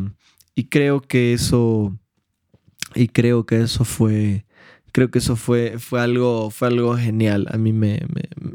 y 0.54 0.64
creo 0.64 1.00
que 1.00 1.32
eso, 1.32 1.96
y 2.94 3.08
creo 3.08 3.46
que 3.46 3.62
eso 3.62 3.84
fue 3.84 4.44
creo 4.92 5.10
que 5.10 5.18
eso 5.18 5.36
fue, 5.36 5.78
fue, 5.78 6.00
algo, 6.00 6.50
fue 6.50 6.68
algo 6.68 6.96
genial. 6.96 7.46
A 7.50 7.56
mí 7.56 7.72
me, 7.72 8.00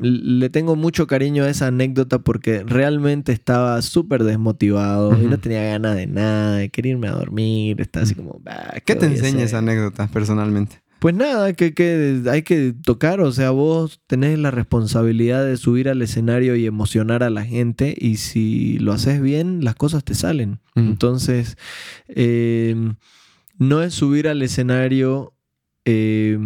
le 0.01 0.49
tengo 0.49 0.75
mucho 0.75 1.07
cariño 1.07 1.43
a 1.43 1.49
esa 1.49 1.67
anécdota 1.67 2.19
porque 2.19 2.63
realmente 2.63 3.31
estaba 3.31 3.81
súper 3.81 4.23
desmotivado 4.23 5.21
y 5.21 5.27
no 5.27 5.39
tenía 5.39 5.63
ganas 5.63 5.95
de 5.95 6.07
nada, 6.07 6.57
de 6.57 6.69
querer 6.69 6.93
irme 6.93 7.07
a 7.07 7.11
dormir. 7.11 7.81
Estaba 7.81 8.03
así 8.03 8.15
como, 8.15 8.41
¿qué, 8.85 8.95
te 8.95 9.05
enseña 9.05 9.43
esa 9.43 9.59
anécdota 9.59 10.07
personalmente? 10.07 10.81
Pues 10.99 11.13
nada, 11.13 11.53
que, 11.53 11.73
que, 11.73 12.23
hay 12.31 12.41
que 12.41 12.73
tocar, 12.83 13.19
o 13.19 13.31
sea, 13.31 13.51
vos 13.51 14.01
tenés 14.07 14.39
la 14.39 14.49
responsabilidad 14.49 15.45
de 15.45 15.57
subir 15.57 15.87
al 15.87 16.01
escenario 16.01 16.55
y 16.55 16.65
emocionar 16.65 17.21
a 17.21 17.29
la 17.29 17.43
gente 17.43 17.93
y 17.95 18.17
si 18.17 18.79
lo 18.79 18.91
haces 18.91 19.21
bien, 19.21 19.63
las 19.63 19.75
cosas 19.75 20.03
te 20.03 20.15
salen. 20.15 20.61
Entonces, 20.73 21.57
eh, 22.07 22.75
no 23.57 23.83
es 23.83 23.93
subir 23.93 24.27
al 24.27 24.41
escenario 24.41 25.34
eh, 25.85 26.39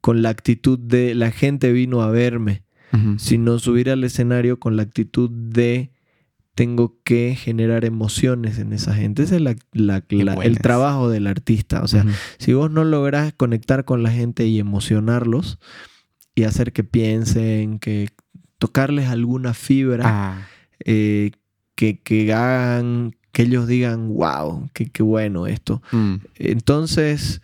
con 0.00 0.22
la 0.22 0.30
actitud 0.30 0.78
de 0.78 1.14
la 1.14 1.30
gente 1.30 1.72
vino 1.72 2.02
a 2.02 2.10
verme, 2.10 2.62
sino 3.16 3.58
subir 3.58 3.88
al 3.88 4.04
escenario 4.04 4.60
con 4.60 4.76
la 4.76 4.82
actitud 4.82 5.30
de 5.30 5.92
tengo 6.54 6.98
que 7.04 7.34
generar 7.34 7.84
emociones 7.84 8.58
en 8.58 8.74
esa 8.74 8.94
gente. 8.94 9.22
Ese 9.22 9.36
es 9.36 9.42
el 10.42 10.58
trabajo 10.58 11.08
del 11.08 11.26
artista. 11.26 11.82
O 11.82 11.88
sea, 11.88 12.04
si 12.38 12.52
vos 12.52 12.70
no 12.70 12.84
lográs 12.84 13.32
conectar 13.32 13.84
con 13.84 14.02
la 14.02 14.10
gente 14.10 14.46
y 14.46 14.58
emocionarlos 14.58 15.58
y 16.34 16.44
hacer 16.44 16.72
que 16.72 16.84
piensen, 16.84 17.78
que 17.78 18.10
tocarles 18.58 19.08
alguna 19.08 19.54
fibra, 19.54 20.04
ah. 20.04 20.48
eh, 20.84 21.32
que, 21.74 22.00
que, 22.00 22.32
hagan, 22.32 23.16
que 23.32 23.42
ellos 23.42 23.66
digan, 23.66 24.08
wow, 24.08 24.68
qué, 24.74 25.02
bueno 25.02 25.46
esto. 25.46 25.82
Mm. 25.90 26.16
Entonces, 26.36 27.40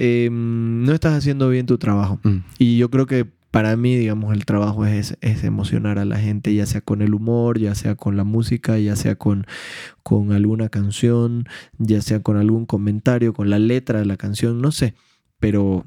Em, 0.00 0.84
no 0.84 0.92
estás 0.92 1.12
haciendo 1.12 1.48
bien 1.48 1.66
tu 1.66 1.76
trabajo. 1.76 2.20
Mm. 2.22 2.36
Y 2.58 2.78
yo 2.78 2.88
creo 2.88 3.06
que 3.06 3.26
para 3.50 3.76
mí, 3.76 3.96
digamos, 3.96 4.32
el 4.32 4.44
trabajo 4.44 4.86
es, 4.86 5.18
es, 5.20 5.42
emocionar 5.42 5.98
a 5.98 6.04
la 6.04 6.18
gente, 6.18 6.54
ya 6.54 6.66
sea 6.66 6.82
con 6.82 7.02
el 7.02 7.14
humor, 7.14 7.58
ya 7.58 7.74
sea 7.74 7.96
con 7.96 8.16
la 8.16 8.22
música, 8.22 8.78
ya 8.78 8.94
sea 8.94 9.16
con, 9.16 9.44
con 10.04 10.30
alguna 10.30 10.68
canción, 10.68 11.48
ya 11.78 12.00
sea 12.00 12.22
con 12.22 12.36
algún 12.36 12.64
comentario, 12.64 13.32
con 13.32 13.50
la 13.50 13.58
letra 13.58 13.98
de 13.98 14.04
la 14.04 14.16
canción, 14.16 14.60
no 14.60 14.70
sé. 14.70 14.94
Pero 15.40 15.84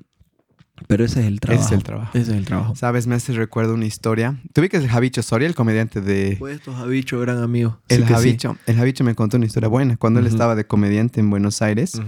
pero 0.88 1.06
ese 1.06 1.22
es 1.22 1.28
el 1.28 1.40
trabajo. 1.40 1.64
Ese 1.64 1.74
es 1.74 1.78
el 1.78 1.84
trabajo. 1.84 2.12
Ese 2.18 2.32
es 2.32 2.38
el 2.38 2.46
trabajo. 2.46 2.76
Sabes, 2.76 3.08
me 3.08 3.16
hace 3.16 3.34
recuerdo 3.34 3.74
una 3.74 3.86
historia. 3.86 4.42
¿Tú 4.54 4.62
que 4.68 4.78
el 4.78 4.88
Javicho 4.88 5.22
Soria, 5.22 5.48
el 5.48 5.56
comediante 5.56 6.02
de. 6.02 6.36
Pues 6.40 6.56
estos 6.56 6.76
Javicho, 6.76 7.20
gran 7.20 7.38
amigo. 7.38 7.80
El 7.88 8.06
Javicho. 8.06 8.58
El 8.66 8.76
Javicho 8.76 9.04
me 9.04 9.16
contó 9.16 9.38
una 9.38 9.46
historia 9.46 9.70
buena. 9.70 9.98
Cuando 9.98 10.20
él 10.20 10.28
estaba 10.28 10.56
de 10.56 10.66
comediante 10.66 11.20
en 11.20 11.30
Buenos 11.30 11.62
Aires, 11.62 12.02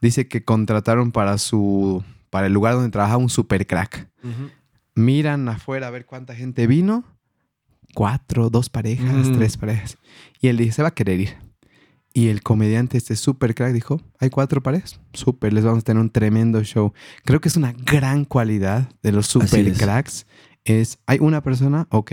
dice 0.00 0.28
que 0.28 0.44
contrataron 0.44 1.12
para 1.12 1.38
su 1.38 2.04
para 2.30 2.46
el 2.46 2.52
lugar 2.52 2.74
donde 2.74 2.90
trabajaba 2.90 3.18
un 3.18 3.28
super 3.28 3.66
crack. 3.66 4.08
Miran 4.94 5.48
afuera 5.48 5.88
a 5.88 5.90
ver 5.90 6.06
cuánta 6.06 6.34
gente 6.34 6.66
vino. 6.66 7.04
Cuatro, 7.94 8.50
dos 8.50 8.70
parejas, 8.70 9.32
tres 9.32 9.56
parejas. 9.56 9.98
Y 10.40 10.48
él 10.48 10.56
dice, 10.56 10.72
se 10.72 10.82
va 10.82 10.88
a 10.88 10.94
querer 10.94 11.20
ir. 11.20 11.36
Y 12.12 12.28
el 12.28 12.42
comediante, 12.42 12.98
este 12.98 13.14
super 13.14 13.54
crack, 13.54 13.72
dijo, 13.72 14.00
hay 14.18 14.30
cuatro 14.30 14.62
parejas. 14.62 15.00
Súper, 15.12 15.52
les 15.52 15.64
vamos 15.64 15.80
a 15.80 15.84
tener 15.84 16.00
un 16.00 16.10
tremendo 16.10 16.62
show. 16.62 16.92
Creo 17.24 17.40
que 17.40 17.48
es 17.48 17.56
una 17.56 17.72
gran 17.72 18.24
cualidad 18.24 18.88
de 19.02 19.12
los 19.12 19.26
super 19.26 19.72
cracks. 19.74 20.26
Es. 20.64 20.98
hay 21.06 21.18
una 21.20 21.42
persona, 21.42 21.86
ok, 21.90 22.12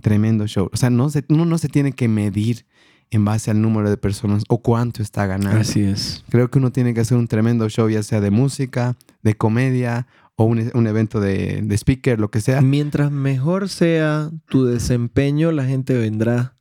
tremendo 0.00 0.46
show. 0.46 0.70
O 0.72 0.76
sea, 0.76 0.90
no 0.90 1.08
se, 1.10 1.24
uno 1.28 1.44
no 1.44 1.58
se 1.58 1.68
tiene 1.68 1.92
que 1.92 2.08
medir 2.08 2.66
en 3.10 3.24
base 3.24 3.50
al 3.50 3.60
número 3.60 3.88
de 3.88 3.96
personas 3.96 4.44
o 4.48 4.58
cuánto 4.58 5.02
está 5.02 5.26
ganando. 5.26 5.60
Así 5.60 5.82
es. 5.82 6.24
Creo 6.28 6.50
que 6.50 6.58
uno 6.58 6.72
tiene 6.72 6.94
que 6.94 7.00
hacer 7.00 7.16
un 7.16 7.28
tremendo 7.28 7.68
show, 7.68 7.88
ya 7.88 8.02
sea 8.02 8.20
de 8.20 8.30
música, 8.30 8.96
de 9.22 9.34
comedia 9.34 10.06
o 10.36 10.44
un, 10.44 10.86
evento 10.86 11.18
de, 11.18 11.66
speaker, 11.72 12.20
lo 12.20 12.30
que 12.30 12.40
sea. 12.40 12.60
Mientras 12.60 13.10
mejor 13.10 13.68
sea 13.70 14.30
tu 14.48 14.66
desempeño, 14.66 15.50
la 15.50 15.64
gente 15.64 15.96
vendrá. 15.96 16.54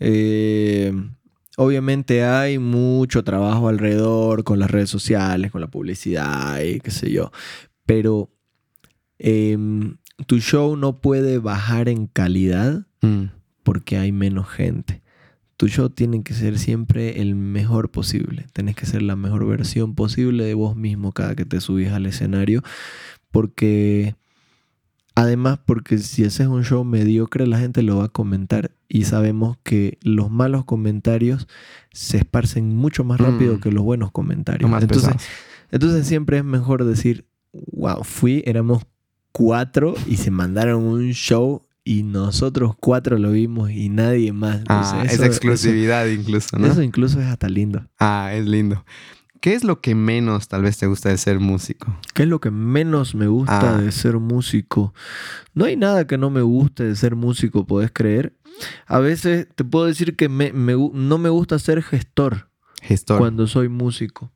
Eh, 0.00 0.92
obviamente 1.56 2.24
hay 2.24 2.58
mucho 2.58 3.22
trabajo 3.22 3.68
alrededor 3.68 4.42
con 4.42 4.58
las 4.58 4.70
redes 4.70 4.90
sociales, 4.90 5.52
con 5.52 5.60
la 5.60 5.68
publicidad 5.68 6.60
y 6.60 6.80
qué 6.80 6.90
sé 6.90 7.12
yo. 7.12 7.30
Pero 7.86 8.30
em, 9.18 9.98
tu 10.26 10.40
show 10.40 10.76
no 10.76 11.00
puede 11.00 11.38
bajar 11.38 11.88
en 11.88 12.08
calidad 12.08 12.84
mm. 13.00 13.26
porque 13.62 13.96
hay 13.96 14.10
menos 14.10 14.48
gente 14.48 15.03
tu 15.56 15.68
show 15.68 15.88
tiene 15.88 16.22
que 16.22 16.34
ser 16.34 16.58
siempre 16.58 17.20
el 17.20 17.34
mejor 17.34 17.90
posible. 17.90 18.46
Tienes 18.52 18.74
que 18.76 18.86
ser 18.86 19.02
la 19.02 19.16
mejor 19.16 19.46
versión 19.46 19.94
posible 19.94 20.44
de 20.44 20.54
vos 20.54 20.76
mismo 20.76 21.12
cada 21.12 21.34
que 21.34 21.44
te 21.44 21.60
subís 21.60 21.90
al 21.90 22.06
escenario. 22.06 22.62
Porque, 23.30 24.16
además, 25.14 25.58
porque 25.64 25.98
si 25.98 26.24
haces 26.24 26.48
un 26.48 26.64
show 26.64 26.84
mediocre, 26.84 27.46
la 27.46 27.58
gente 27.58 27.82
lo 27.82 27.98
va 27.98 28.06
a 28.06 28.08
comentar. 28.08 28.72
Y 28.88 29.04
sabemos 29.04 29.56
que 29.62 29.98
los 30.02 30.30
malos 30.30 30.64
comentarios 30.64 31.46
se 31.92 32.18
esparcen 32.18 32.74
mucho 32.74 33.04
más 33.04 33.20
rápido 33.20 33.56
mm. 33.56 33.60
que 33.60 33.70
los 33.70 33.84
buenos 33.84 34.10
comentarios. 34.10 34.70
entonces, 34.82 35.14
entonces 35.70 36.06
siempre 36.06 36.38
es 36.38 36.44
mejor 36.44 36.84
decir, 36.84 37.26
wow, 37.52 38.02
fui, 38.02 38.42
éramos 38.46 38.82
cuatro 39.30 39.94
y 40.06 40.16
se 40.16 40.30
mandaron 40.30 40.82
un 40.84 41.10
show 41.12 41.66
y 41.84 42.02
nosotros 42.02 42.74
cuatro 42.80 43.18
lo 43.18 43.30
vimos 43.30 43.70
y 43.70 43.90
nadie 43.90 44.32
más. 44.32 44.62
Ah, 44.68 45.04
esa 45.08 45.26
exclusividad 45.26 46.06
incluso, 46.06 46.58
¿no? 46.58 46.66
Eso 46.66 46.82
incluso 46.82 47.20
es 47.20 47.26
hasta 47.26 47.48
lindo. 47.48 47.86
Ah, 47.98 48.32
es 48.34 48.46
lindo. 48.46 48.84
¿Qué 49.40 49.52
es 49.52 49.62
lo 49.62 49.82
que 49.82 49.94
menos 49.94 50.48
tal 50.48 50.62
vez 50.62 50.78
te 50.78 50.86
gusta 50.86 51.10
de 51.10 51.18
ser 51.18 51.38
músico? 51.38 51.94
¿Qué 52.14 52.22
es 52.22 52.28
lo 52.28 52.40
que 52.40 52.50
menos 52.50 53.14
me 53.14 53.26
gusta 53.26 53.76
ah. 53.76 53.78
de 53.78 53.92
ser 53.92 54.16
músico? 54.16 54.94
No 55.52 55.66
hay 55.66 55.76
nada 55.76 56.06
que 56.06 56.16
no 56.16 56.30
me 56.30 56.40
guste 56.40 56.84
de 56.84 56.96
ser 56.96 57.14
músico, 57.14 57.66
¿podés 57.66 57.90
creer? 57.92 58.34
A 58.86 59.00
veces 59.00 59.46
te 59.54 59.62
puedo 59.62 59.84
decir 59.84 60.16
que 60.16 60.30
no 60.30 61.18
me 61.18 61.28
gusta 61.28 61.58
ser 61.58 61.82
gestor. 61.82 62.48
Gestor. 62.80 63.18
Cuando 63.18 63.46
soy 63.46 63.68
músico 63.68 64.32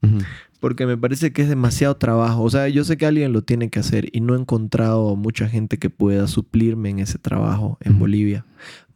porque 0.61 0.87
me 0.87 0.97
parece 0.97 1.33
que 1.33 1.43
es 1.43 1.49
demasiado 1.49 1.97
trabajo. 1.97 2.43
O 2.43 2.51
sea, 2.51 2.69
yo 2.69 2.85
sé 2.85 2.97
que 2.97 3.07
alguien 3.07 3.33
lo 3.33 3.43
tiene 3.43 3.71
que 3.71 3.79
hacer 3.79 4.09
y 4.13 4.21
no 4.21 4.35
he 4.35 4.39
encontrado 4.39 5.15
mucha 5.17 5.49
gente 5.49 5.79
que 5.79 5.91
pueda 5.91 6.27
suplirme 6.27 6.91
en 6.91 6.99
ese 6.99 7.19
trabajo 7.19 7.79
en 7.81 7.99
Bolivia. 7.99 8.45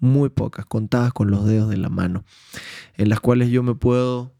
Muy 0.01 0.29
pocas, 0.29 0.67
contadas 0.67 1.13
con 1.13 1.31
los 1.31 1.47
dedos 1.47 1.71
de 1.71 1.77
la 1.77 1.89
mano, 1.89 2.25
en 2.97 3.09
las 3.09 3.21
cuales 3.21 3.51
yo 3.51 3.63
me 3.63 3.75
puedo 3.75 4.35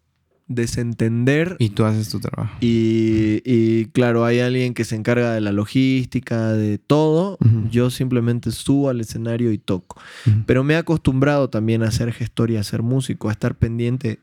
desentender. 0.49 1.57
Y 1.59 1.71
tú 1.71 1.85
haces 1.85 2.09
tu 2.09 2.21
trabajo. 2.21 2.55
Y, 2.61 3.87
claro, 3.93 4.25
hay 4.25 4.41
alguien 4.41 4.75
que 4.75 4.85
se 4.85 4.97
encarga 4.97 5.33
de 5.33 5.41
la 5.41 5.53
logística, 5.53 6.53
de 6.53 6.79
todo. 6.79 7.39
Yo 7.71 7.91
simplemente 7.91 8.51
subo 8.51 8.89
al 8.89 9.01
escenario 9.01 9.53
y 9.53 9.59
toco. 9.59 10.01
Pero 10.47 10.65
me 10.65 10.75
he 10.75 10.77
acostumbrado 10.77 11.51
también 11.51 11.83
a 11.83 11.91
ser 11.91 12.13
gestor 12.13 12.51
y 12.51 12.57
a 12.57 12.65
ser 12.65 12.83
músico, 12.83 13.29
a 13.29 13.33
estar 13.33 13.57
pendiente 13.57 14.21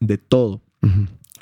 de 0.00 0.18
todo. 0.18 0.62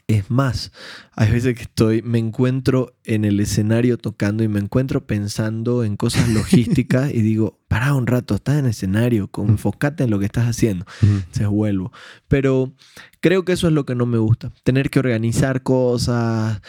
Es 0.08 0.30
más, 0.30 0.70
hay 1.16 1.32
veces 1.32 1.56
que 1.56 1.62
estoy, 1.62 2.00
me 2.02 2.18
encuentro 2.18 2.94
en 3.02 3.24
el 3.24 3.40
escenario 3.40 3.98
tocando 3.98 4.44
y 4.44 4.48
me 4.48 4.60
encuentro 4.60 5.04
pensando 5.04 5.82
en 5.82 5.96
cosas 5.96 6.28
logísticas 6.28 7.10
y 7.14 7.22
digo, 7.22 7.58
para 7.66 7.92
un 7.92 8.06
rato, 8.06 8.36
estás 8.36 8.58
en 8.58 8.66
el 8.66 8.70
escenario, 8.70 9.28
enfócate 9.36 10.04
en 10.04 10.10
lo 10.10 10.20
que 10.20 10.26
estás 10.26 10.46
haciendo. 10.46 10.86
Se 11.32 11.46
vuelvo. 11.46 11.90
Pero 12.28 12.72
creo 13.20 13.44
que 13.44 13.52
eso 13.52 13.66
es 13.66 13.72
lo 13.72 13.84
que 13.84 13.96
no 13.96 14.06
me 14.06 14.18
gusta, 14.18 14.52
tener 14.62 14.90
que 14.90 15.00
organizar 15.00 15.64
cosas, 15.64 16.62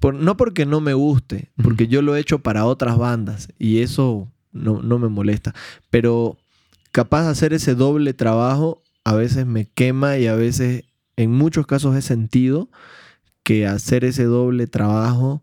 no 0.00 0.36
porque 0.36 0.64
no 0.64 0.80
me 0.80 0.94
guste, 0.94 1.50
porque 1.60 1.88
yo 1.88 2.02
lo 2.02 2.14
he 2.14 2.20
hecho 2.20 2.38
para 2.38 2.66
otras 2.66 2.96
bandas 2.96 3.48
y 3.58 3.80
eso 3.80 4.30
no, 4.52 4.80
no 4.80 5.00
me 5.00 5.08
molesta, 5.08 5.56
pero 5.90 6.38
capaz 6.92 7.24
de 7.24 7.30
hacer 7.30 7.52
ese 7.52 7.74
doble 7.74 8.14
trabajo 8.14 8.84
a 9.04 9.14
veces 9.14 9.46
me 9.46 9.66
quema 9.66 10.18
y 10.18 10.26
a 10.26 10.34
veces 10.34 10.84
en 11.22 11.32
muchos 11.32 11.66
casos 11.66 11.96
he 11.96 12.02
sentido 12.02 12.70
que 13.42 13.66
hacer 13.66 14.04
ese 14.04 14.24
doble 14.24 14.66
trabajo 14.66 15.42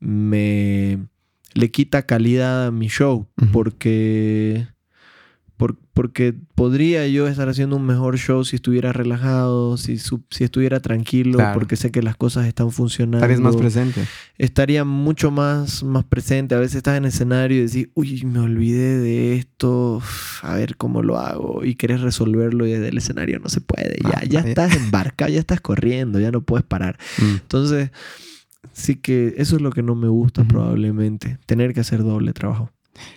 me 0.00 1.06
le 1.54 1.70
quita 1.70 2.06
calidad 2.06 2.66
a 2.66 2.70
mi 2.70 2.88
show 2.88 3.28
porque 3.52 4.68
porque 5.58 6.32
podría 6.54 7.08
yo 7.08 7.26
estar 7.26 7.48
haciendo 7.48 7.74
un 7.74 7.84
mejor 7.84 8.16
show 8.16 8.44
si 8.44 8.54
estuviera 8.54 8.92
relajado, 8.92 9.76
si, 9.76 9.98
si 9.98 10.44
estuviera 10.44 10.78
tranquilo, 10.78 11.38
porque 11.52 11.74
sé 11.74 11.90
que 11.90 12.00
las 12.00 12.16
cosas 12.16 12.46
están 12.46 12.70
funcionando. 12.70 13.18
Estarías 13.18 13.40
más 13.40 13.56
presente. 13.56 14.04
Estaría 14.38 14.84
mucho 14.84 15.32
más, 15.32 15.82
más 15.82 16.04
presente. 16.04 16.54
A 16.54 16.60
veces 16.60 16.76
estás 16.76 16.96
en 16.96 17.04
escenario 17.04 17.58
y 17.58 17.66
decís, 17.66 17.88
uy, 17.94 18.22
me 18.24 18.38
olvidé 18.38 18.98
de 18.98 19.34
esto, 19.34 20.00
a 20.42 20.54
ver 20.54 20.76
cómo 20.76 21.02
lo 21.02 21.18
hago. 21.18 21.64
Y 21.64 21.74
querés 21.74 22.00
resolverlo 22.00 22.64
y 22.64 22.70
desde 22.70 22.88
el 22.88 22.98
escenario 22.98 23.40
no 23.40 23.48
se 23.48 23.60
puede. 23.60 23.96
Ya, 24.04 24.18
ah, 24.18 24.24
ya 24.24 24.40
estás 24.40 24.76
embarcado, 24.76 25.32
ya 25.32 25.40
estás 25.40 25.60
corriendo, 25.60 26.20
ya 26.20 26.30
no 26.30 26.42
puedes 26.42 26.64
parar. 26.64 26.96
Mm. 27.18 27.34
Entonces, 27.42 27.90
sí 28.72 28.94
que 28.94 29.34
eso 29.36 29.56
es 29.56 29.62
lo 29.62 29.72
que 29.72 29.82
no 29.82 29.96
me 29.96 30.08
gusta 30.08 30.44
probablemente, 30.44 31.38
tener 31.46 31.74
que 31.74 31.80
hacer 31.80 32.04
doble 32.04 32.32
trabajo. 32.32 32.70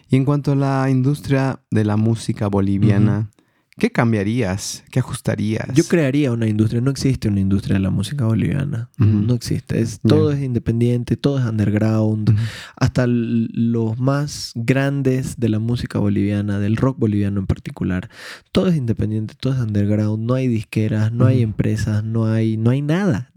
Y 0.09 0.15
en 0.15 0.25
cuanto 0.25 0.53
a 0.53 0.55
la 0.55 0.89
industria 0.89 1.61
de 1.71 1.83
la 1.85 1.97
música 1.97 2.47
boliviana, 2.47 3.31
¿qué 3.77 3.91
cambiarías? 3.91 4.83
¿Qué 4.91 4.99
ajustarías? 4.99 5.73
Yo 5.73 5.83
crearía 5.85 6.31
una 6.31 6.47
industria. 6.47 6.81
No 6.81 6.91
existe 6.91 7.27
una 7.29 7.39
industria 7.39 7.75
de 7.75 7.79
la 7.79 7.89
música 7.89 8.25
boliviana. 8.25 8.89
No 8.97 9.33
existe. 9.33 9.79
Es, 9.81 9.99
todo 10.01 10.31
es 10.31 10.41
independiente, 10.41 11.17
todo 11.17 11.39
es 11.39 11.45
underground. 11.45 12.37
Hasta 12.75 13.05
los 13.07 13.97
más 13.99 14.51
grandes 14.55 15.39
de 15.39 15.49
la 15.49 15.59
música 15.59 15.99
boliviana, 15.99 16.59
del 16.59 16.77
rock 16.77 16.99
boliviano 16.99 17.39
en 17.39 17.47
particular, 17.47 18.09
todo 18.51 18.67
es 18.67 18.75
independiente, 18.75 19.33
todo 19.39 19.53
es 19.53 19.59
underground. 19.59 20.25
No 20.25 20.33
hay 20.35 20.47
disqueras, 20.47 21.11
no 21.11 21.25
hay 21.25 21.41
empresas, 21.41 22.03
no 22.03 22.25
hay, 22.25 22.57
no 22.57 22.69
hay 22.69 22.81
nada. 22.81 23.31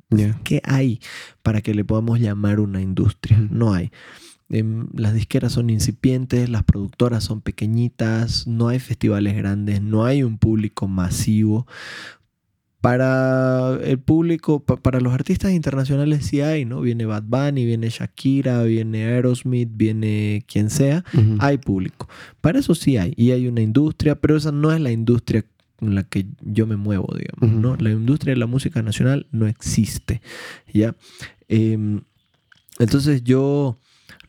¿Qué 0.45 0.61
hay 0.65 1.01
para 1.43 1.61
que 1.61 1.75
le 1.75 1.85
podamos 1.85 2.21
llamar 2.21 2.61
una 2.61 2.81
industria? 2.81 3.39
No 3.51 3.73
hay. 3.73 3.91
Em, 4.55 4.87
las 4.95 5.15
disqueras 5.15 5.51
son 5.51 5.69
incipientes, 5.69 6.49
las 6.49 6.63
productoras 6.63 7.25
son 7.25 7.41
pequeñitas, 7.41 8.47
no 8.47 8.69
hay 8.69 8.79
festivales 8.79 9.35
grandes, 9.35 9.83
no 9.83 10.05
hay 10.05 10.23
un 10.23 10.39
público 10.39 10.87
masivo. 10.87 11.67
Para 12.81 13.77
el 13.83 13.99
público, 13.99 14.63
para 14.63 15.01
los 15.01 15.13
artistas 15.13 15.51
internacionales 15.51 16.27
sí 16.27 16.41
hay, 16.41 16.67
¿no? 16.67 16.83
Viene 16.83 17.05
Bad 17.05 17.25
Bunny, 17.25 17.65
viene 17.65 17.89
Shakira, 17.89 18.63
viene 18.63 19.07
Aerosmith, 19.07 19.71
viene 19.73 20.45
quien 20.47 20.71
sea, 20.71 21.03
hay 21.41 21.59
público. 21.59 22.09
Para 22.41 22.61
eso 22.61 22.77
sí 22.77 22.97
hay, 22.97 23.13
y 23.17 23.33
hay 23.33 23.49
una 23.49 23.61
industria, 23.61 24.21
pero 24.21 24.37
esa 24.37 24.53
no 24.53 24.71
es 24.71 24.81
la 24.81 24.93
industria 24.93 25.45
en 25.81 25.97
la 25.97 26.05
que 26.05 26.27
yo 26.43 26.69
me 26.69 26.77
muevo, 26.77 27.13
digamos, 27.19 27.59
¿no? 27.61 27.75
La 27.77 27.91
industria 27.91 28.35
de 28.35 28.39
la 28.39 28.47
música 28.47 28.83
nacional 28.83 29.27
no 29.33 29.49
existe, 29.49 30.23
¿ya? 30.73 30.95
Em, 31.49 32.03
entonces 32.79 33.25
yo 33.25 33.81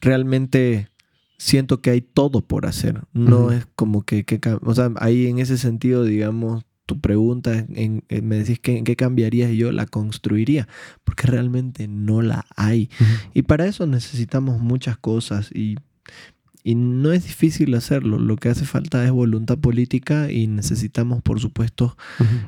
realmente 0.02 0.90
siento 1.38 1.82
que 1.82 1.90
hay 1.92 2.02
todo 2.02 2.42
por 2.42 2.66
hacer. 2.66 3.02
No 3.14 3.52
es 3.52 3.68
como 3.76 4.04
que, 4.04 4.26
o 4.62 4.74
sea, 4.74 4.92
ahí 4.98 5.28
en 5.28 5.40
ese 5.40 5.58
sentido, 5.58 6.04
digamos, 6.04 6.66
tu 6.86 7.00
pregunta, 7.00 7.66
en, 7.70 8.04
me 8.24 8.38
decís 8.38 8.60
que, 8.60 8.78
en 8.78 8.84
qué 8.84 8.96
cambiarías 8.96 9.52
y 9.52 9.58
yo 9.58 9.72
la 9.72 9.86
construiría, 9.86 10.68
porque 11.04 11.28
realmente 11.28 11.88
no 11.88 12.22
la 12.22 12.46
hay. 12.56 12.90
Y 13.34 13.44
para 13.44 13.66
eso 13.66 13.88
necesitamos 13.88 14.60
muchas 14.60 14.98
cosas 14.98 15.50
y, 15.54 15.78
y, 16.64 16.76
no 16.76 17.12
es 17.12 17.24
difícil 17.24 17.74
hacerlo. 17.74 18.20
Lo 18.20 18.38
que 18.38 18.50
hace 18.50 18.66
falta 18.66 19.04
es 19.04 19.12
voluntad 19.12 19.58
política 19.58 20.32
y 20.32 20.48
necesitamos, 20.48 21.22
por 21.24 21.40
supuesto, 21.40 21.98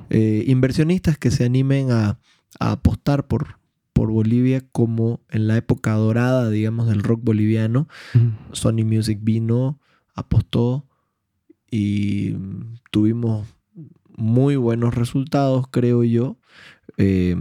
eh, 0.10 0.44
inversionistas 0.48 1.18
que 1.18 1.32
se 1.32 1.44
animen 1.44 1.92
a, 1.92 2.20
a 2.60 2.72
apostar 2.72 3.28
por, 3.28 3.58
por 3.98 4.12
Bolivia 4.12 4.62
como 4.72 5.22
en 5.32 5.48
la 5.48 5.58
época 5.58 5.94
dorada, 5.94 6.52
digamos, 6.52 6.88
del 6.88 7.02
rock 7.02 7.22
boliviano. 7.24 7.88
Sony 8.52 8.86
Music 8.86 9.18
vino, 9.24 9.80
apostó 10.14 10.86
y 11.72 12.36
tuvimos 12.92 13.48
muy 14.16 14.56
buenos 14.56 14.94
resultados, 14.94 15.66
creo 15.72 16.04
yo. 16.04 16.38
Eh, 16.98 17.36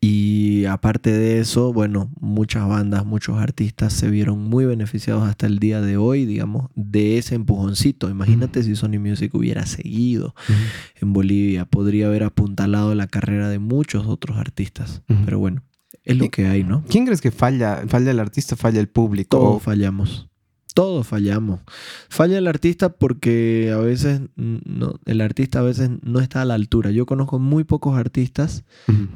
y 0.00 0.66
aparte 0.66 1.10
de 1.10 1.40
eso, 1.40 1.72
bueno, 1.72 2.10
muchas 2.20 2.68
bandas, 2.68 3.04
muchos 3.06 3.38
artistas 3.38 3.92
se 3.92 4.10
vieron 4.10 4.42
muy 4.42 4.64
beneficiados 4.64 5.28
hasta 5.28 5.46
el 5.46 5.58
día 5.58 5.80
de 5.80 5.96
hoy, 5.96 6.26
digamos, 6.26 6.70
de 6.74 7.18
ese 7.18 7.34
empujoncito. 7.34 8.10
Imagínate 8.10 8.62
si 8.62 8.76
Sony 8.76 8.98
Music 9.00 9.34
hubiera 9.34 9.66
seguido 9.66 10.34
en 11.00 11.12
Bolivia, 11.12 11.64
podría 11.64 12.06
haber 12.06 12.24
apuntalado 12.24 12.94
la 12.94 13.06
carrera 13.06 13.48
de 13.48 13.58
muchos 13.58 14.06
otros 14.06 14.36
artistas. 14.36 15.02
Pero 15.24 15.38
bueno, 15.38 15.62
es 16.04 16.16
lo 16.16 16.30
que 16.30 16.46
hay, 16.46 16.62
¿no? 16.62 16.84
¿Quién 16.88 17.06
crees 17.06 17.20
que 17.20 17.30
falla? 17.30 17.82
¿Falla 17.88 18.10
el 18.10 18.20
artista, 18.20 18.54
falla 18.56 18.80
el 18.80 18.88
público? 18.88 19.38
Todos 19.38 19.62
fallamos 19.62 20.28
todos 20.76 21.06
fallamos. 21.06 21.60
Falla 22.10 22.36
el 22.36 22.46
artista 22.46 22.90
porque 22.90 23.72
a 23.74 23.78
veces 23.78 24.20
no, 24.36 25.00
el 25.06 25.22
artista 25.22 25.60
a 25.60 25.62
veces 25.62 25.88
no 26.02 26.20
está 26.20 26.42
a 26.42 26.44
la 26.44 26.52
altura. 26.52 26.90
Yo 26.90 27.06
conozco 27.06 27.38
muy 27.38 27.64
pocos 27.64 27.96
artistas 27.96 28.62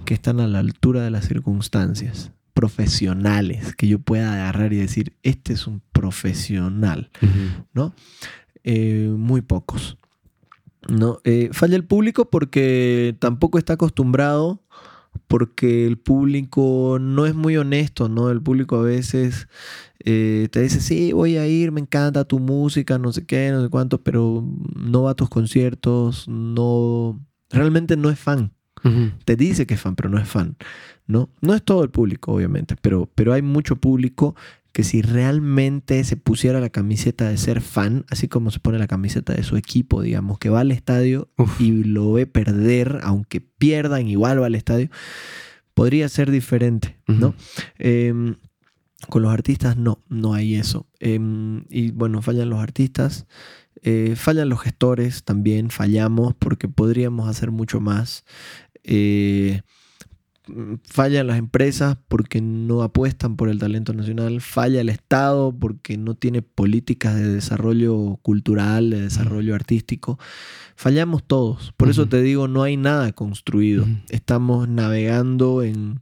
que 0.06 0.14
están 0.14 0.40
a 0.40 0.48
la 0.48 0.60
altura 0.60 1.02
de 1.02 1.10
las 1.10 1.26
circunstancias 1.26 2.32
profesionales 2.54 3.76
que 3.76 3.88
yo 3.88 3.98
pueda 3.98 4.32
agarrar 4.32 4.72
y 4.72 4.78
decir 4.78 5.12
este 5.22 5.52
es 5.52 5.66
un 5.66 5.82
profesional, 5.92 7.10
¿no? 7.74 7.94
Eh, 8.64 9.12
muy 9.14 9.42
pocos. 9.42 9.98
¿no? 10.88 11.20
Eh, 11.24 11.50
falla 11.52 11.76
el 11.76 11.84
público 11.84 12.30
porque 12.30 13.14
tampoco 13.18 13.58
está 13.58 13.74
acostumbrado 13.74 14.62
porque 15.26 15.86
el 15.86 15.98
público 15.98 16.96
no 16.98 17.26
es 17.26 17.34
muy 17.34 17.58
honesto, 17.58 18.08
¿no? 18.08 18.30
El 18.30 18.40
público 18.40 18.76
a 18.76 18.82
veces 18.82 19.46
eh, 20.04 20.48
te 20.50 20.62
dice, 20.62 20.80
sí, 20.80 21.12
voy 21.12 21.36
a 21.36 21.46
ir, 21.46 21.72
me 21.72 21.80
encanta 21.80 22.24
tu 22.24 22.38
música, 22.38 22.98
no 22.98 23.12
sé 23.12 23.26
qué, 23.26 23.50
no 23.50 23.62
sé 23.62 23.68
cuánto, 23.68 24.02
pero 24.02 24.44
no 24.74 25.02
va 25.02 25.12
a 25.12 25.14
tus 25.14 25.28
conciertos, 25.28 26.28
no, 26.28 27.20
realmente 27.50 27.96
no 27.96 28.10
es 28.10 28.18
fan. 28.18 28.52
Te 29.26 29.36
dice 29.36 29.66
que 29.66 29.74
es 29.74 29.80
fan, 29.80 29.94
pero 29.94 30.08
no 30.08 30.18
es 30.18 30.26
fan. 30.26 30.56
¿no? 31.10 31.28
no 31.40 31.54
es 31.54 31.62
todo 31.62 31.82
el 31.82 31.90
público, 31.90 32.32
obviamente, 32.32 32.76
pero, 32.80 33.10
pero 33.14 33.32
hay 33.32 33.42
mucho 33.42 33.76
público 33.76 34.36
que 34.72 34.84
si 34.84 35.02
realmente 35.02 36.04
se 36.04 36.16
pusiera 36.16 36.60
la 36.60 36.70
camiseta 36.70 37.28
de 37.28 37.36
ser 37.36 37.60
fan, 37.60 38.04
así 38.08 38.28
como 38.28 38.52
se 38.52 38.60
pone 38.60 38.78
la 38.78 38.86
camiseta 38.86 39.34
de 39.34 39.42
su 39.42 39.56
equipo, 39.56 40.00
digamos, 40.00 40.38
que 40.38 40.48
va 40.48 40.60
al 40.60 40.70
estadio 40.70 41.28
y 41.58 41.82
lo 41.82 42.12
ve 42.12 42.26
perder, 42.26 43.00
aunque 43.02 43.40
pierdan, 43.40 44.06
igual 44.06 44.40
va 44.40 44.46
al 44.46 44.54
estadio, 44.54 44.88
podría 45.74 46.08
ser 46.08 46.30
diferente, 46.30 46.96
¿no? 47.08 47.34
Con 49.08 49.22
los 49.22 49.32
artistas 49.32 49.76
no, 49.76 50.02
no 50.08 50.34
hay 50.34 50.54
eso. 50.54 50.86
Em, 50.98 51.64
y 51.68 51.90
bueno, 51.92 52.22
fallan 52.22 52.50
los 52.50 52.60
artistas, 52.60 53.26
eh, 53.82 54.14
fallan 54.16 54.48
los 54.48 54.60
gestores 54.60 55.24
también, 55.24 55.70
fallamos 55.70 56.34
porque 56.38 56.68
podríamos 56.68 57.28
hacer 57.28 57.50
mucho 57.50 57.80
más. 57.80 58.24
Eh, 58.84 59.62
fallan 60.84 61.26
las 61.26 61.38
empresas 61.38 61.96
porque 62.08 62.40
no 62.40 62.82
apuestan 62.82 63.36
por 63.36 63.48
el 63.48 63.58
talento 63.58 63.92
nacional, 63.92 64.40
falla 64.40 64.80
el 64.80 64.88
Estado 64.88 65.54
porque 65.56 65.96
no 65.96 66.14
tiene 66.14 66.42
políticas 66.42 67.14
de 67.14 67.28
desarrollo 67.28 68.18
cultural, 68.22 68.90
de 68.90 69.02
desarrollo 69.02 69.54
artístico. 69.54 70.18
Fallamos 70.76 71.22
todos. 71.24 71.72
Por 71.76 71.90
eso 71.90 72.06
te 72.06 72.22
digo, 72.22 72.48
no 72.48 72.62
hay 72.62 72.76
nada 72.76 73.12
construido. 73.12 73.86
Estamos 74.08 74.68
navegando 74.68 75.62
en, 75.62 76.00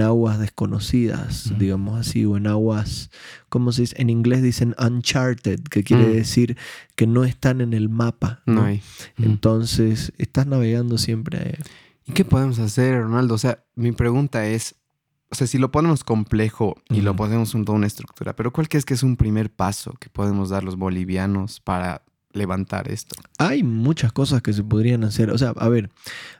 aguas 0.00 0.38
desconocidas, 0.38 1.52
digamos 1.58 1.98
así, 1.98 2.24
o 2.24 2.36
en 2.36 2.46
aguas, 2.46 3.10
como 3.48 3.72
se 3.72 3.82
dice? 3.82 3.96
En 3.98 4.10
inglés 4.10 4.42
dicen 4.42 4.74
uncharted, 4.78 5.60
que 5.60 5.84
quiere 5.84 6.08
decir 6.08 6.56
que 6.96 7.06
no 7.06 7.24
están 7.24 7.60
en 7.60 7.72
el 7.74 7.88
mapa. 7.88 8.42
¿no? 8.46 8.62
hay. 8.62 8.82
Entonces, 9.18 10.12
estás 10.18 10.46
navegando 10.46 10.98
siempre. 10.98 11.58
¿Y 12.06 12.12
qué 12.12 12.24
podemos 12.24 12.58
hacer, 12.58 13.00
Ronaldo? 13.00 13.34
O 13.34 13.38
sea, 13.38 13.64
mi 13.74 13.92
pregunta 13.92 14.46
es, 14.46 14.76
o 15.30 15.34
sea, 15.34 15.46
si 15.46 15.58
lo 15.58 15.72
ponemos 15.72 16.04
complejo 16.04 16.76
y 16.88 17.00
lo 17.00 17.16
ponemos 17.16 17.54
en 17.54 17.64
toda 17.64 17.76
una 17.76 17.86
estructura, 17.86 18.36
pero 18.36 18.52
¿cuál 18.52 18.68
crees 18.68 18.84
que 18.84 18.94
es 18.94 19.02
un 19.02 19.16
primer 19.16 19.50
paso 19.50 19.94
que 19.98 20.08
podemos 20.08 20.50
dar 20.50 20.62
los 20.62 20.76
bolivianos 20.76 21.60
para 21.60 22.03
levantar 22.34 22.90
esto? 22.90 23.16
Hay 23.38 23.62
muchas 23.62 24.12
cosas 24.12 24.42
que 24.42 24.52
se 24.52 24.62
podrían 24.62 25.04
hacer. 25.04 25.30
O 25.30 25.38
sea, 25.38 25.50
a 25.50 25.68
ver, 25.68 25.90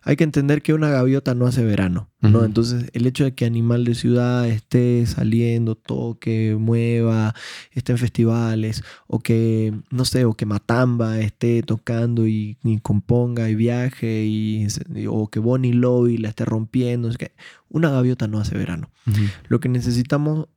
hay 0.02 0.16
que 0.16 0.24
entender 0.24 0.60
que 0.60 0.74
una 0.74 0.90
gaviota 0.90 1.34
no 1.34 1.46
hace 1.46 1.64
verano, 1.64 2.10
¿no? 2.20 2.44
Entonces, 2.44 2.90
el 2.92 3.06
hecho 3.06 3.24
de 3.24 3.34
que 3.34 3.44
Animal 3.44 3.84
de 3.84 3.94
Ciudad 3.94 4.48
esté 4.48 5.06
saliendo, 5.06 5.76
toque, 5.76 6.56
mueva, 6.58 7.34
esté 7.70 7.92
en 7.92 7.98
festivales, 7.98 8.82
o 9.06 9.20
que, 9.20 9.72
no 9.90 10.04
sé, 10.04 10.24
o 10.24 10.34
que 10.34 10.46
Matamba 10.46 11.20
esté 11.20 11.62
tocando 11.62 12.26
y, 12.26 12.58
componga 12.82 13.48
y 13.48 13.54
viaje, 13.54 14.24
y, 14.26 14.66
o 15.08 15.28
que 15.28 15.38
Bonnie 15.38 15.72
Lobby 15.72 16.18
la 16.18 16.30
esté 16.30 16.44
rompiendo, 16.44 17.08
es 17.08 17.18
que 17.18 17.32
una 17.68 17.90
gaviota 17.90 18.26
no 18.26 18.40
hace 18.40 18.56
verano. 18.56 18.90
Lo 19.48 19.60
que 19.60 19.68
necesitamos, 19.68 20.48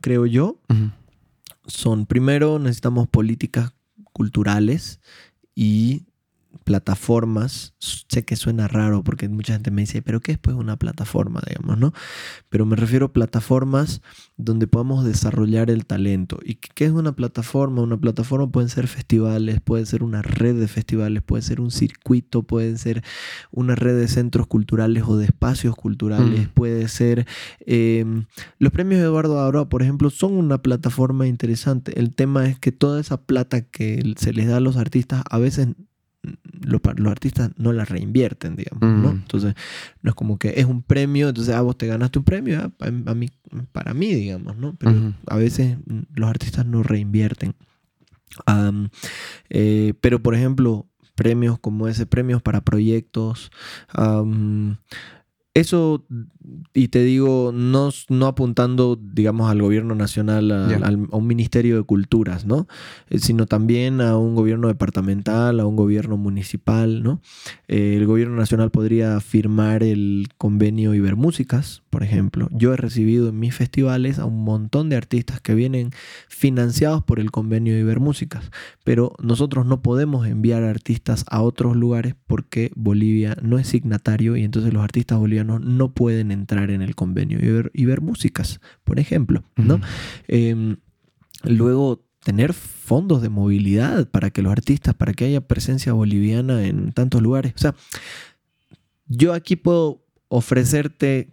creo 0.00 0.26
yo, 0.26 0.60
son, 1.66 2.06
primero, 2.06 2.58
necesitamos 2.58 3.08
políticas 3.08 3.72
culturales 4.16 4.98
y 5.54 6.06
plataformas. 6.66 7.74
Sé 7.78 8.24
que 8.24 8.34
suena 8.34 8.66
raro 8.66 9.04
porque 9.04 9.28
mucha 9.28 9.52
gente 9.52 9.70
me 9.70 9.82
dice, 9.82 10.02
pero 10.02 10.18
¿qué 10.20 10.32
es 10.32 10.38
pues 10.38 10.56
una 10.56 10.76
plataforma, 10.76 11.40
digamos, 11.48 11.78
no? 11.78 11.92
Pero 12.48 12.66
me 12.66 12.74
refiero 12.74 13.06
a 13.06 13.12
plataformas 13.12 14.02
donde 14.36 14.66
podamos 14.66 15.04
desarrollar 15.04 15.70
el 15.70 15.86
talento. 15.86 16.40
¿Y 16.44 16.56
qué 16.56 16.86
es 16.86 16.90
una 16.90 17.12
plataforma? 17.12 17.82
Una 17.82 17.96
plataforma 17.98 18.50
pueden 18.50 18.68
ser 18.68 18.88
festivales, 18.88 19.60
puede 19.60 19.86
ser 19.86 20.02
una 20.02 20.22
red 20.22 20.58
de 20.58 20.66
festivales, 20.66 21.22
puede 21.22 21.42
ser 21.42 21.60
un 21.60 21.70
circuito, 21.70 22.42
puede 22.42 22.76
ser 22.78 23.04
una 23.52 23.76
red 23.76 23.96
de 23.96 24.08
centros 24.08 24.48
culturales 24.48 25.04
o 25.06 25.16
de 25.16 25.26
espacios 25.26 25.76
culturales, 25.76 26.48
mm. 26.48 26.52
puede 26.52 26.88
ser... 26.88 27.28
Em, 27.60 28.26
los 28.58 28.72
premios 28.72 29.00
Eduardo 29.00 29.38
Aroa, 29.40 29.68
por 29.68 29.82
ejemplo, 29.82 30.10
son 30.10 30.32
una 30.32 30.58
plataforma 30.62 31.28
interesante. 31.28 31.96
El 32.00 32.12
tema 32.12 32.48
es 32.48 32.58
que 32.58 32.72
toda 32.72 33.00
esa 33.00 33.22
plata 33.22 33.60
que 33.60 34.14
se 34.16 34.32
les 34.32 34.48
da 34.48 34.56
a 34.56 34.60
los 34.60 34.76
artistas 34.76 35.22
a 35.30 35.38
veces 35.38 35.68
los, 36.62 36.80
artistas 37.10 37.50
no 37.56 37.72
la 37.72 37.84
reinvierten, 37.84 38.56
digamos, 38.56 38.82
¿no? 38.82 39.12
Mm. 39.12 39.16
Entonces, 39.16 39.54
no 40.02 40.10
es 40.10 40.14
como 40.14 40.38
que 40.38 40.54
es 40.56 40.66
un 40.66 40.82
premio, 40.82 41.28
entonces, 41.28 41.54
ah, 41.54 41.62
vos 41.62 41.76
te 41.76 41.86
ganaste 41.86 42.18
un 42.18 42.24
premio, 42.24 42.60
ah, 42.60 42.70
a, 42.80 43.14
mí, 43.14 43.30
para 43.72 43.94
mí, 43.94 44.14
digamos, 44.14 44.56
¿no? 44.56 44.74
Pero 44.76 45.14
a 45.26 45.36
veces 45.36 45.78
los 46.14 46.28
artistas 46.28 46.66
no 46.66 46.82
reinvierten. 46.82 47.54
Eh, 49.50 49.94
pero, 50.00 50.22
por 50.22 50.34
ejemplo, 50.34 50.86
premios 51.14 51.58
como 51.58 51.88
ese, 51.88 52.06
premios 52.06 52.42
para 52.42 52.60
proyectos, 52.60 53.50
eso, 55.56 56.04
y 56.74 56.88
te 56.88 57.02
digo, 57.02 57.50
no, 57.50 57.88
no 58.10 58.26
apuntando, 58.26 59.00
digamos, 59.00 59.50
al 59.50 59.62
gobierno 59.62 59.94
nacional, 59.94 60.52
a, 60.52 61.16
un 61.16 61.26
ministerio 61.26 61.78
de 61.78 61.82
culturas, 61.82 62.44
¿no? 62.44 62.68
Eh, 63.08 63.18
sino 63.18 63.46
también 63.46 64.02
a 64.02 64.18
un 64.18 64.34
gobierno 64.34 64.68
departamental, 64.68 65.58
a 65.60 65.66
un 65.66 65.74
gobierno 65.74 66.18
municipal, 66.18 67.02
¿no? 67.02 67.22
Eh, 67.68 67.94
el 67.96 68.04
gobierno 68.04 68.36
nacional 68.36 68.70
podría 68.70 69.18
firmar 69.20 69.82
el 69.82 70.28
convenio 70.36 70.92
Ibermúsicas, 70.92 71.82
por 71.88 72.02
ejemplo. 72.02 72.50
Yo 72.52 72.74
he 72.74 72.76
recibido 72.76 73.30
en 73.30 73.38
mis 73.38 73.54
festivales 73.54 74.18
a 74.18 74.26
un 74.26 74.44
montón 74.44 74.90
de 74.90 74.96
artistas 74.96 75.40
que 75.40 75.54
vienen 75.54 75.92
financiados 76.28 77.02
por 77.02 77.18
el 77.18 77.30
convenio 77.30 77.78
Ibermúsicas, 77.78 78.50
pero 78.84 79.14
nosotros 79.22 79.64
no 79.64 79.80
podemos 79.80 80.26
enviar 80.26 80.64
artistas 80.64 81.24
a 81.30 81.40
otros 81.40 81.76
lugares 81.76 82.14
porque 82.26 82.70
Bolivia 82.76 83.38
no 83.42 83.58
es 83.58 83.68
signatario 83.68 84.36
y 84.36 84.44
entonces 84.44 84.74
los 84.74 84.84
artistas 84.84 85.18
bolivianos 85.18 85.45
no 85.46 85.94
pueden 85.94 86.30
entrar 86.30 86.70
en 86.70 86.82
el 86.82 86.94
convenio 86.94 87.38
y 87.72 87.84
ver, 87.84 88.00
músicas, 88.00 88.60
por 88.84 88.98
ejemplo, 88.98 89.42
¿no? 89.56 89.80
Em, 90.28 90.76
luego 91.44 92.06
tener 92.26 92.52
fondos 92.54 93.22
de 93.22 93.28
movilidad 93.28 94.10
para 94.10 94.30
que 94.30 94.42
los 94.42 94.50
artistas, 94.50 94.94
para 94.94 95.12
que 95.12 95.26
haya 95.26 95.46
presencia 95.46 95.92
boliviana 95.92 96.64
en 96.64 96.92
tantos 96.92 97.22
lugares. 97.22 97.52
O 97.54 97.58
sea, 97.58 97.74
yo 99.06 99.32
aquí 99.32 99.54
puedo 99.54 100.04
ofrecerte 100.28 101.30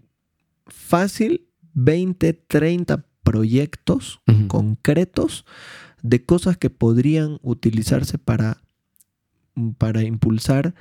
fácil 0.68 1.48
20, 1.74 2.34
30 2.34 3.06
proyectos 3.24 4.22
concretos 4.48 5.46
de 6.04 6.24
cosas 6.24 6.58
que 6.58 6.70
podrían 6.70 7.40
utilizarse 7.42 8.20
para, 8.20 8.62
para 9.80 10.04
impulsar 10.04 10.76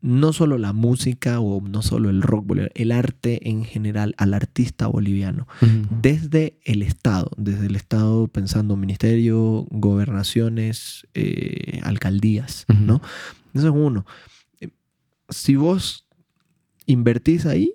no 0.00 0.32
solo 0.32 0.58
la 0.58 0.72
música 0.72 1.40
o 1.40 1.60
no 1.60 1.82
solo 1.82 2.10
el 2.10 2.22
rock 2.22 2.46
boliviano, 2.46 2.72
el 2.74 2.92
arte 2.92 3.48
en 3.48 3.64
general 3.64 4.14
al 4.16 4.34
artista 4.34 4.86
boliviano, 4.86 5.48
desde 5.90 6.58
el 6.64 6.82
Estado, 6.82 7.30
desde 7.36 7.66
el 7.66 7.76
Estado 7.76 8.28
pensando 8.28 8.76
ministerio, 8.76 9.66
gobernaciones, 9.70 11.06
eh, 11.14 11.80
alcaldías, 11.82 12.64
¿no? 12.68 13.00
Eso 13.54 13.68
es 13.68 13.74
uno. 13.74 14.06
Si 15.30 15.56
vos 15.56 16.06
invertís 16.86 17.44
ahí, 17.44 17.74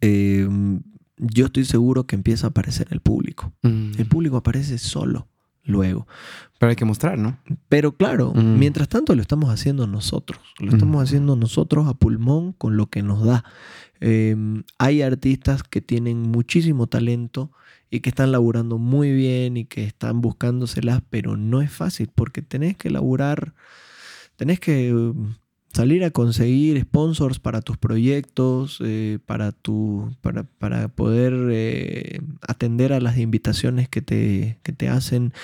em, 0.00 0.82
yo 1.18 1.46
estoy 1.46 1.64
seguro 1.64 2.06
que 2.06 2.16
empieza 2.16 2.48
a 2.48 2.50
aparecer 2.50 2.88
el 2.90 3.00
público. 3.00 3.52
El 3.62 4.06
público 4.06 4.36
aparece 4.36 4.78
solo 4.78 5.28
luego. 5.66 6.06
Pero 6.58 6.70
hay 6.70 6.76
que 6.76 6.84
mostrar, 6.84 7.18
¿no? 7.18 7.38
Pero 7.68 7.92
claro, 7.92 8.32
mm. 8.34 8.58
mientras 8.58 8.88
tanto 8.88 9.14
lo 9.14 9.20
estamos 9.20 9.50
haciendo 9.50 9.86
nosotros. 9.86 10.40
Lo 10.58 10.72
estamos 10.72 11.02
haciendo 11.02 11.36
nosotros 11.36 11.86
a 11.86 11.94
pulmón 11.94 12.52
con 12.52 12.76
lo 12.76 12.86
que 12.86 13.02
nos 13.02 13.24
da. 13.24 13.44
Em, 14.00 14.62
hay 14.78 15.02
artistas 15.02 15.62
que 15.62 15.80
tienen 15.80 16.22
muchísimo 16.22 16.86
talento 16.86 17.50
y 17.90 18.00
que 18.00 18.08
están 18.08 18.32
laburando 18.32 18.78
muy 18.78 19.12
bien 19.12 19.56
y 19.56 19.64
que 19.64 19.84
están 19.84 20.20
buscándoselas, 20.20 21.02
pero 21.10 21.36
no 21.36 21.60
es 21.60 21.70
fácil 21.70 22.10
porque 22.14 22.42
tenés 22.42 22.76
que 22.76 22.90
laburar, 22.90 23.54
tenés 24.36 24.60
que 24.60 25.12
salir 25.76 26.04
a 26.04 26.10
conseguir 26.10 26.80
sponsors 26.80 27.38
para 27.38 27.60
tus 27.60 27.76
proyectos, 27.76 28.78
eh, 28.82 29.18
para, 29.26 29.52
tu, 29.52 30.16
para, 30.22 30.44
para 30.44 30.88
poder 30.88 31.34
eh, 31.50 32.20
atender 32.40 32.94
a 32.94 33.00
las 33.00 33.18
invitaciones 33.18 33.86
que 33.86 34.00
te, 34.00 34.58
que 34.62 34.72
te 34.72 34.88
hacen 34.88 35.34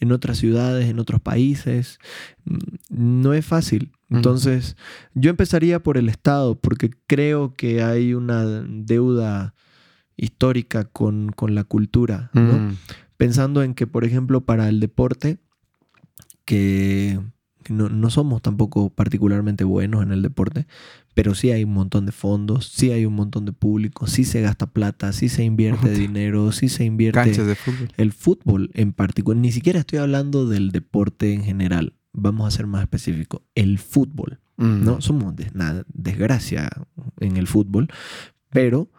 en 0.00 0.10
otras 0.12 0.38
ciudades, 0.38 0.88
en 0.88 0.98
otros 0.98 1.20
países. 1.20 1.98
Mm, 2.46 2.56
no 2.88 3.34
es 3.34 3.44
fácil. 3.44 3.92
Entonces, 4.08 4.76
yo 5.14 5.30
empezaría 5.30 5.82
por 5.82 5.96
el 5.96 6.08
Estado, 6.08 6.54
porque 6.54 6.90
creo 7.06 7.54
que 7.54 7.82
hay 7.82 8.12
una 8.12 8.44
deuda 8.44 9.54
histórica 10.16 10.84
con, 10.84 11.34
la 11.48 11.64
cultura, 11.64 12.30
mm. 12.32 12.76
Pensando 13.16 13.62
en 13.62 13.74
que, 13.74 13.86
por 13.86 14.04
ejemplo, 14.04 14.40
para 14.40 14.68
el 14.68 14.80
deporte, 14.80 15.38
que 16.44 17.20
no, 17.70 18.10
somos 18.10 18.42
tampoco 18.42 18.90
particularmente 18.90 19.64
buenos 19.64 20.02
en 20.02 20.12
el 20.12 20.22
deporte, 20.22 20.66
pero 21.14 21.34
sí 21.34 21.50
hay 21.50 21.64
un 21.64 21.72
montón 21.72 22.06
de 22.06 22.12
fondos, 22.12 22.68
sí 22.68 22.90
hay 22.90 23.04
un 23.04 23.14
montón 23.14 23.44
de 23.44 23.52
público, 23.52 24.06
sí 24.06 24.24
se 24.24 24.40
gasta 24.40 24.66
plata, 24.66 25.12
sí 25.12 25.28
se 25.28 25.44
invierte 25.44 25.90
dinero, 25.90 26.52
sí 26.52 26.68
se 26.68 26.84
invierte 26.84 27.20
Canchas 27.20 27.46
de 27.46 27.54
fútbol. 27.54 27.88
el 27.96 28.12
fútbol 28.12 28.70
en 28.74 28.92
particular. 28.92 29.40
Ni 29.40 29.52
siquiera 29.52 29.80
estoy 29.80 29.98
hablando 29.98 30.48
del 30.48 30.70
deporte 30.70 31.32
en 31.32 31.44
general. 31.44 31.94
Vamos 32.12 32.46
a 32.46 32.56
ser 32.56 32.66
más 32.66 32.82
específicos. 32.82 33.42
El 33.54 33.78
fútbol. 33.78 34.40
Mm. 34.56 34.84
¿no? 34.84 35.00
Somos 35.00 35.34
una 35.54 35.84
desgracia 35.92 36.70
en 37.20 37.36
el 37.36 37.46
fútbol, 37.46 37.88
pero 38.50 38.90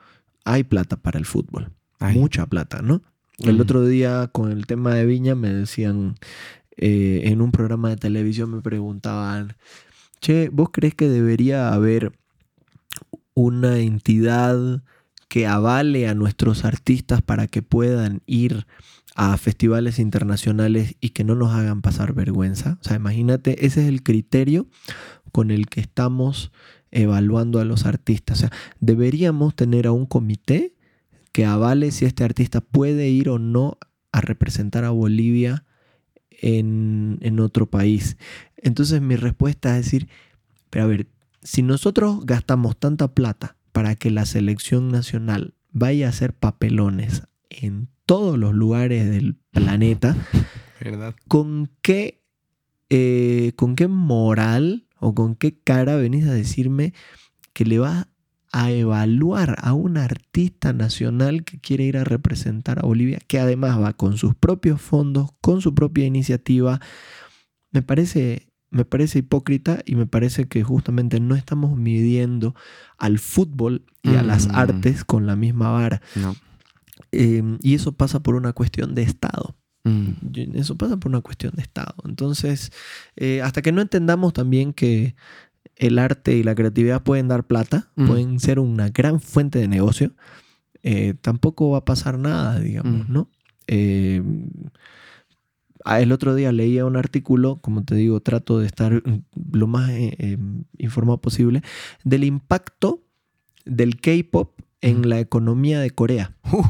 hay 0.45 0.63
plata 0.63 0.97
para 0.97 1.19
el 1.19 1.25
fútbol. 1.25 1.71
Mucha 1.99 2.45
plata, 2.47 2.81
¿no? 2.81 3.01
El 3.39 3.57
mm. 3.57 3.61
otro 3.61 3.85
día 3.85 4.29
con 4.31 4.51
el 4.51 4.65
tema 4.65 4.93
de 4.95 5.05
Viña 5.05 5.35
me 5.35 5.53
decían, 5.53 6.15
eh, 6.77 7.21
en 7.25 7.41
un 7.41 7.51
programa 7.51 7.89
de 7.89 7.97
televisión 7.97 8.51
me 8.51 8.61
preguntaban, 8.61 9.55
che, 10.21 10.49
¿vos 10.49 10.69
crees 10.71 10.95
que 10.95 11.09
debería 11.09 11.73
haber 11.73 12.13
una 13.35 13.79
entidad 13.79 14.83
que 15.27 15.47
avale 15.47 16.07
a 16.07 16.15
nuestros 16.15 16.65
artistas 16.65 17.21
para 17.21 17.47
que 17.47 17.61
puedan 17.61 18.21
ir 18.25 18.65
a 19.15 19.37
festivales 19.37 19.99
internacionales 19.99 20.95
y 20.99 21.09
que 21.09 21.23
no 21.23 21.35
nos 21.35 21.53
hagan 21.53 21.81
pasar 21.81 22.13
vergüenza? 22.13 22.77
O 22.81 22.83
sea, 22.83 22.95
imagínate, 22.95 23.65
ese 23.65 23.81
es 23.81 23.87
el 23.87 24.03
criterio 24.03 24.67
con 25.31 25.51
el 25.51 25.67
que 25.67 25.81
estamos 25.81 26.51
evaluando 26.91 27.59
a 27.59 27.65
los 27.65 27.85
artistas. 27.85 28.37
O 28.37 28.41
sea, 28.41 28.51
deberíamos 28.79 29.55
tener 29.55 29.87
a 29.87 29.91
un 29.91 30.05
comité 30.05 30.75
que 31.31 31.45
avale 31.45 31.91
si 31.91 32.05
este 32.05 32.23
artista 32.23 32.61
puede 32.61 33.09
ir 33.09 33.29
o 33.29 33.39
no 33.39 33.77
a 34.11 34.21
representar 34.21 34.85
a 34.85 34.91
Bolivia 34.91 35.65
en, 36.43 37.39
otro 37.39 37.65
país. 37.67 38.17
Entonces 38.57 39.01
mi 39.01 39.15
respuesta 39.15 39.77
es 39.77 39.85
decir, 39.85 40.07
pero 40.69 40.85
a 40.85 40.87
ver, 40.87 41.07
si 41.41 41.61
nosotros 41.61 42.25
gastamos 42.25 42.77
tanta 42.77 43.13
plata 43.13 43.57
para 43.71 43.95
que 43.95 44.11
la 44.11 44.25
selección 44.25 44.89
nacional 44.89 45.55
vaya 45.71 46.07
a 46.07 46.09
hacer 46.09 46.33
papelones 46.33 47.23
en 47.49 47.87
todos 48.05 48.37
los 48.37 48.53
lugares 48.53 49.09
del 49.09 49.35
planeta, 49.51 50.15
¿con 51.27 51.69
qué, 51.81 52.21
eh, 52.89 53.53
¿con 53.55 53.75
qué 53.75 53.87
moral 53.87 54.85
o 54.99 55.15
con 55.15 55.35
qué 55.35 55.57
cara 55.57 55.95
venís 55.95 56.25
a 56.25 56.33
decirme 56.33 56.93
que 57.53 57.65
le 57.65 57.79
va 57.79 58.09
a 58.53 58.71
evaluar 58.71 59.55
a 59.61 59.73
un 59.73 59.97
artista 59.97 60.73
nacional 60.73 61.43
que 61.43 61.59
quiere 61.59 61.85
ir 61.85 61.97
a 61.97 62.03
representar 62.03 62.77
a 62.77 62.85
Bolivia, 62.85 63.19
que 63.27 63.39
además 63.39 63.81
va 63.81 63.93
con 63.93 64.15
sus 64.15 64.35
propios 64.35 64.79
fondos, 64.79 65.31
con 65.41 65.59
su 65.59 65.73
propia 65.73 66.05
iniciativa. 66.05 66.79
Me 67.71 67.81
parece, 67.81 68.47
me 68.69 68.85
parece 68.85 69.19
hipócrita 69.19 69.81
y 69.87 69.95
me 69.95 70.05
parece 70.05 70.47
que 70.47 70.61
justamente 70.63 71.19
no 71.19 71.33
estamos 71.33 71.75
midiendo 71.75 72.53
al 72.99 73.17
fútbol 73.17 73.85
y 74.03 74.13
a 74.15 74.21
las 74.21 74.47
mm. 74.47 74.55
artes 74.55 75.03
con 75.03 75.25
la 75.25 75.35
misma 75.35 75.71
vara. 75.71 76.03
Em, 77.11 77.57
y 77.63 77.73
eso 77.73 77.93
pasa 77.93 78.21
por 78.21 78.35
una 78.35 78.53
cuestión 78.53 78.93
de 78.93 79.01
Estado. 79.01 79.55
Mm. 79.83 80.11
Eso 80.53 80.77
pasa 80.77 80.97
por 80.97 81.09
una 81.09 81.21
cuestión 81.21 81.53
de 81.55 81.63
Estado. 81.63 81.95
Entonces, 82.05 82.71
eh, 83.15 83.41
hasta 83.41 83.63
que 83.63 83.71
no 83.71 83.81
entendamos 83.81 84.33
también 84.33 84.73
que 84.73 85.15
el 85.75 85.99
arte 85.99 86.35
y 86.35 86.43
la 86.43 86.55
creatividad 86.55 87.03
pueden 87.03 87.27
dar 87.27 87.45
plata, 87.45 87.91
pueden 87.95 88.39
ser 88.39 88.59
una 88.59 88.89
gran 88.89 89.19
fuente 89.19 89.59
de 89.59 89.67
negocio, 89.67 90.13
eh, 90.83 91.15
tampoco 91.21 91.71
va 91.71 91.79
a 91.79 91.85
pasar 91.85 92.19
nada, 92.19 92.59
digamos, 92.59 93.09
¿no? 93.09 93.29
Eh, 93.67 94.21
Ah, 95.85 96.01
el 96.01 96.11
otro 96.11 96.33
día 96.33 96.51
leía 96.51 96.85
un 96.85 96.95
artículo, 96.95 97.57
como 97.57 97.83
te 97.83 97.95
digo, 97.95 98.21
trato 98.21 98.59
de 98.59 98.67
estar 98.67 99.03
lo 99.51 99.67
más 99.67 99.89
eh, 99.89 100.15
eh, 100.17 100.37
informado 100.77 101.19
posible, 101.19 101.61
del 102.03 102.23
impacto 102.23 103.03
del 103.65 103.99
K-Pop 103.99 104.59
en 104.81 105.09
la 105.09 105.19
economía 105.19 105.79
de 105.79 105.91
Corea. 105.91 106.35
Uh. 106.51 106.63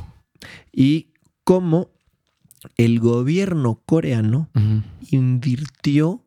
Y 0.72 1.14
cómo 1.43 1.91
el 2.78 2.99
gobierno 2.99 3.82
coreano 3.86 4.49
invirtió 5.10 6.22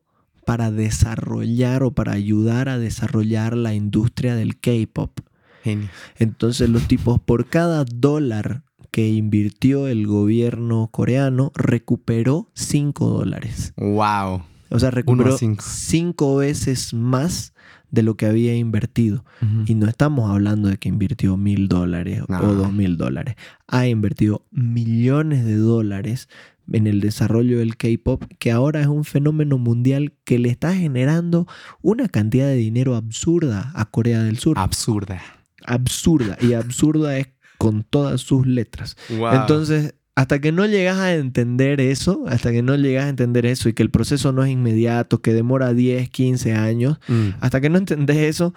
para 0.46 0.70
desarrollar 0.70 1.82
o 1.82 1.90
para 1.90 2.12
ayudar 2.12 2.68
a 2.68 2.78
desarrollar 2.78 3.56
la 3.56 3.74
industria 3.74 4.36
del 4.36 4.60
K-Pop. 4.60 5.18
Genio. 5.64 5.88
Entonces 6.20 6.70
los 6.70 6.86
tipos 6.86 7.20
por 7.20 7.46
cada 7.46 7.84
dólar 7.84 8.62
que 8.92 9.08
invirtió 9.08 9.88
el 9.88 10.06
gobierno 10.06 10.88
coreano 10.92 11.50
recuperó 11.56 12.48
5 12.54 13.08
dólares. 13.10 13.74
Wow. 13.76 14.44
O 14.70 14.78
sea, 14.78 14.92
recuperó 14.92 15.36
cinco. 15.36 15.64
5 15.66 16.36
veces 16.36 16.94
más 16.94 17.52
de 17.90 18.04
lo 18.04 18.16
que 18.16 18.26
había 18.26 18.56
invertido. 18.56 19.24
Y 19.66 19.74
no 19.74 19.88
estamos 19.88 20.30
hablando 20.30 20.68
de 20.68 20.76
que 20.76 20.88
invirtió 20.88 21.36
mil 21.36 21.66
dólares 21.66 22.22
o 22.28 22.54
dos 22.54 22.72
mil 22.72 22.96
dólares. 22.96 23.34
Ha 23.66 23.88
invertido 23.88 24.46
millones 24.52 25.44
de 25.44 25.56
dólares 25.56 26.28
en 26.72 26.86
el 26.86 27.00
desarrollo 27.00 27.58
del 27.58 27.76
K-pop, 27.76 28.24
que 28.38 28.50
ahora 28.52 28.80
es 28.80 28.86
un 28.88 29.04
fenómeno 29.04 29.58
mundial 29.58 30.12
que 30.24 30.38
le 30.38 30.48
está 30.48 30.74
generando 30.74 31.46
una 31.82 32.08
cantidad 32.08 32.46
de 32.46 32.56
dinero 32.56 32.96
absurda 32.96 33.70
a 33.74 33.84
Corea 33.86 34.22
del 34.22 34.38
Sur. 34.38 34.58
Absurda. 34.58 35.20
Absurda. 35.64 36.36
Y 36.40 36.52
absurda 36.54 37.18
es 37.18 37.28
con 37.58 37.82
todas 37.84 38.20
sus 38.20 38.46
letras. 38.46 38.96
Wow. 39.10 39.34
Entonces, 39.34 39.94
hasta 40.14 40.40
que 40.40 40.50
no 40.52 40.64
llegas 40.66 40.98
a 40.98 41.14
entender 41.14 41.80
eso, 41.80 42.24
hasta 42.26 42.50
que 42.50 42.62
no 42.62 42.74
llegas 42.76 43.04
a 43.04 43.08
entender 43.10 43.46
eso 43.46 43.68
y 43.68 43.72
que 43.74 43.82
el 43.82 43.90
proceso 43.90 44.32
no 44.32 44.42
es 44.44 44.50
inmediato, 44.50 45.20
que 45.20 45.32
demora 45.34 45.72
10, 45.74 46.08
15 46.10 46.54
años, 46.54 46.98
Mm. 47.08 47.30
hasta 47.40 47.60
que 47.60 47.68
no 47.70 47.78
entendés 47.78 48.16
eso, 48.18 48.54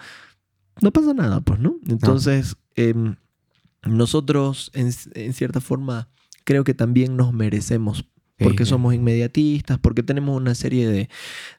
no 0.80 0.90
pasa 0.92 1.12
nada, 1.14 1.40
pues, 1.42 1.60
¿no? 1.60 1.76
Entonces, 1.88 2.56
em, 2.76 3.16
nosotros, 3.84 4.70
en, 4.74 4.90
en 5.14 5.32
cierta 5.32 5.60
forma, 5.60 6.08
creo 6.44 6.64
que 6.64 6.74
también 6.74 7.16
nos 7.16 7.32
merecemos. 7.32 8.06
Porque 8.42 8.64
Sí. 8.64 8.70
somos 8.70 8.94
inmediatistas, 8.94 9.78
porque 9.78 10.02
tenemos 10.02 10.34
una 10.34 10.54
serie 10.54 10.88
de, 10.88 11.10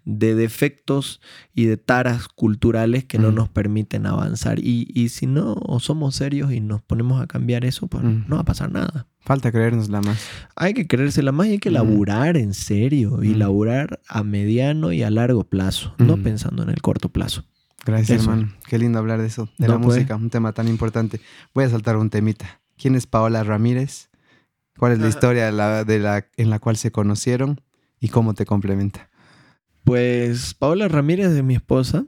de 0.03 0.33
defectos 0.33 1.21
y 1.53 1.65
de 1.65 1.77
taras 1.77 2.27
culturales 2.27 3.05
que 3.05 3.19
no 3.19 3.31
nos 3.31 3.49
permiten 3.49 4.07
avanzar. 4.07 4.57
Y, 4.57 4.87
y 4.91 5.09
si 5.09 5.27
no 5.27 5.55
somos 5.79 6.15
serios 6.15 6.51
y 6.51 6.59
nos 6.59 6.81
ponemos 6.81 7.21
a 7.21 7.27
cambiar 7.27 7.65
eso, 7.65 7.85
pues 7.85 8.03
Mm. 8.03 8.23
no 8.27 8.37
va 8.37 8.41
a 8.41 8.45
pasar 8.45 8.71
nada. 8.71 9.05
Falta 9.19 9.51
creérnosla 9.51 10.01
más. 10.01 10.25
Hay 10.55 10.73
que 10.73 10.87
creérsela 10.87 11.31
más 11.31 11.45
y 11.45 11.51
hay 11.51 11.59
que 11.59 11.69
Mm. 11.69 11.73
laburar 11.73 12.35
en 12.35 12.55
serio 12.55 13.21
y 13.23 13.35
laburar 13.35 13.99
a 14.07 14.23
mediano 14.23 14.91
y 14.91 15.03
a 15.03 15.11
largo 15.11 15.43
plazo, 15.43 15.93
no 15.99 16.17
pensando 16.17 16.63
en 16.63 16.69
el 16.69 16.81
corto 16.81 17.09
plazo. 17.09 17.45
Gracias, 17.85 18.21
Eso. 18.21 18.31
hermano. 18.31 18.53
Qué 18.67 18.79
lindo 18.79 18.97
hablar 18.97 19.21
de 19.21 19.27
eso, 19.27 19.47
de 19.59 19.67
No, 19.67 19.73
la 19.75 19.79
pues. 19.81 19.97
música, 19.97 20.15
un 20.15 20.31
tema 20.31 20.51
tan 20.53 20.67
importante. 20.67 21.21
Voy 21.53 21.65
a 21.65 21.69
saltar 21.69 21.95
un 21.97 22.09
temita. 22.09 22.59
¿Quién 22.75 22.95
es 22.95 23.05
Paola 23.05 23.43
Ramírez? 23.43 24.09
¿Cuál 24.81 24.93
es 24.93 24.99
la 24.99 25.09
historia 25.09 25.45
de 25.45 25.51
la, 25.51 25.83
de 25.83 25.99
la- 25.99 26.25
en 26.37 26.49
la 26.49 26.57
cual 26.57 26.75
se 26.75 26.91
conocieron 26.91 27.61
y 27.99 28.07
cómo 28.07 28.33
te 28.33 28.47
complementa? 28.47 29.11
Pues 29.83 30.55
Paola 30.55 30.87
Ramírez 30.87 31.27
es 31.27 31.43
mi 31.43 31.53
esposa 31.53 32.07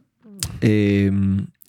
eh, 0.61 1.11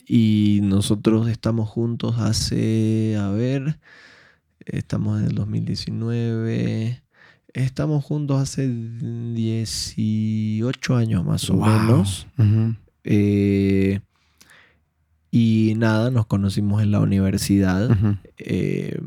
y 0.08 0.60
nosotros 0.62 1.28
estamos 1.28 1.68
juntos 1.68 2.16
hace, 2.18 3.18
a 3.20 3.28
ver, 3.28 3.78
estamos 4.64 5.20
en 5.20 5.26
el 5.26 5.34
2019, 5.34 7.02
estamos 7.52 8.02
juntos 8.02 8.40
hace 8.40 8.66
18 8.66 10.96
años 10.96 11.22
más 11.22 11.50
o 11.50 11.56
Wow. 11.56 11.66
menos. 11.68 12.26
Eh, 13.04 14.00
y 15.30 15.74
nada, 15.76 16.10
nos 16.10 16.24
conocimos 16.24 16.82
en 16.82 16.92
la 16.92 17.00
universidad. 17.00 17.94
Eh, 18.38 18.98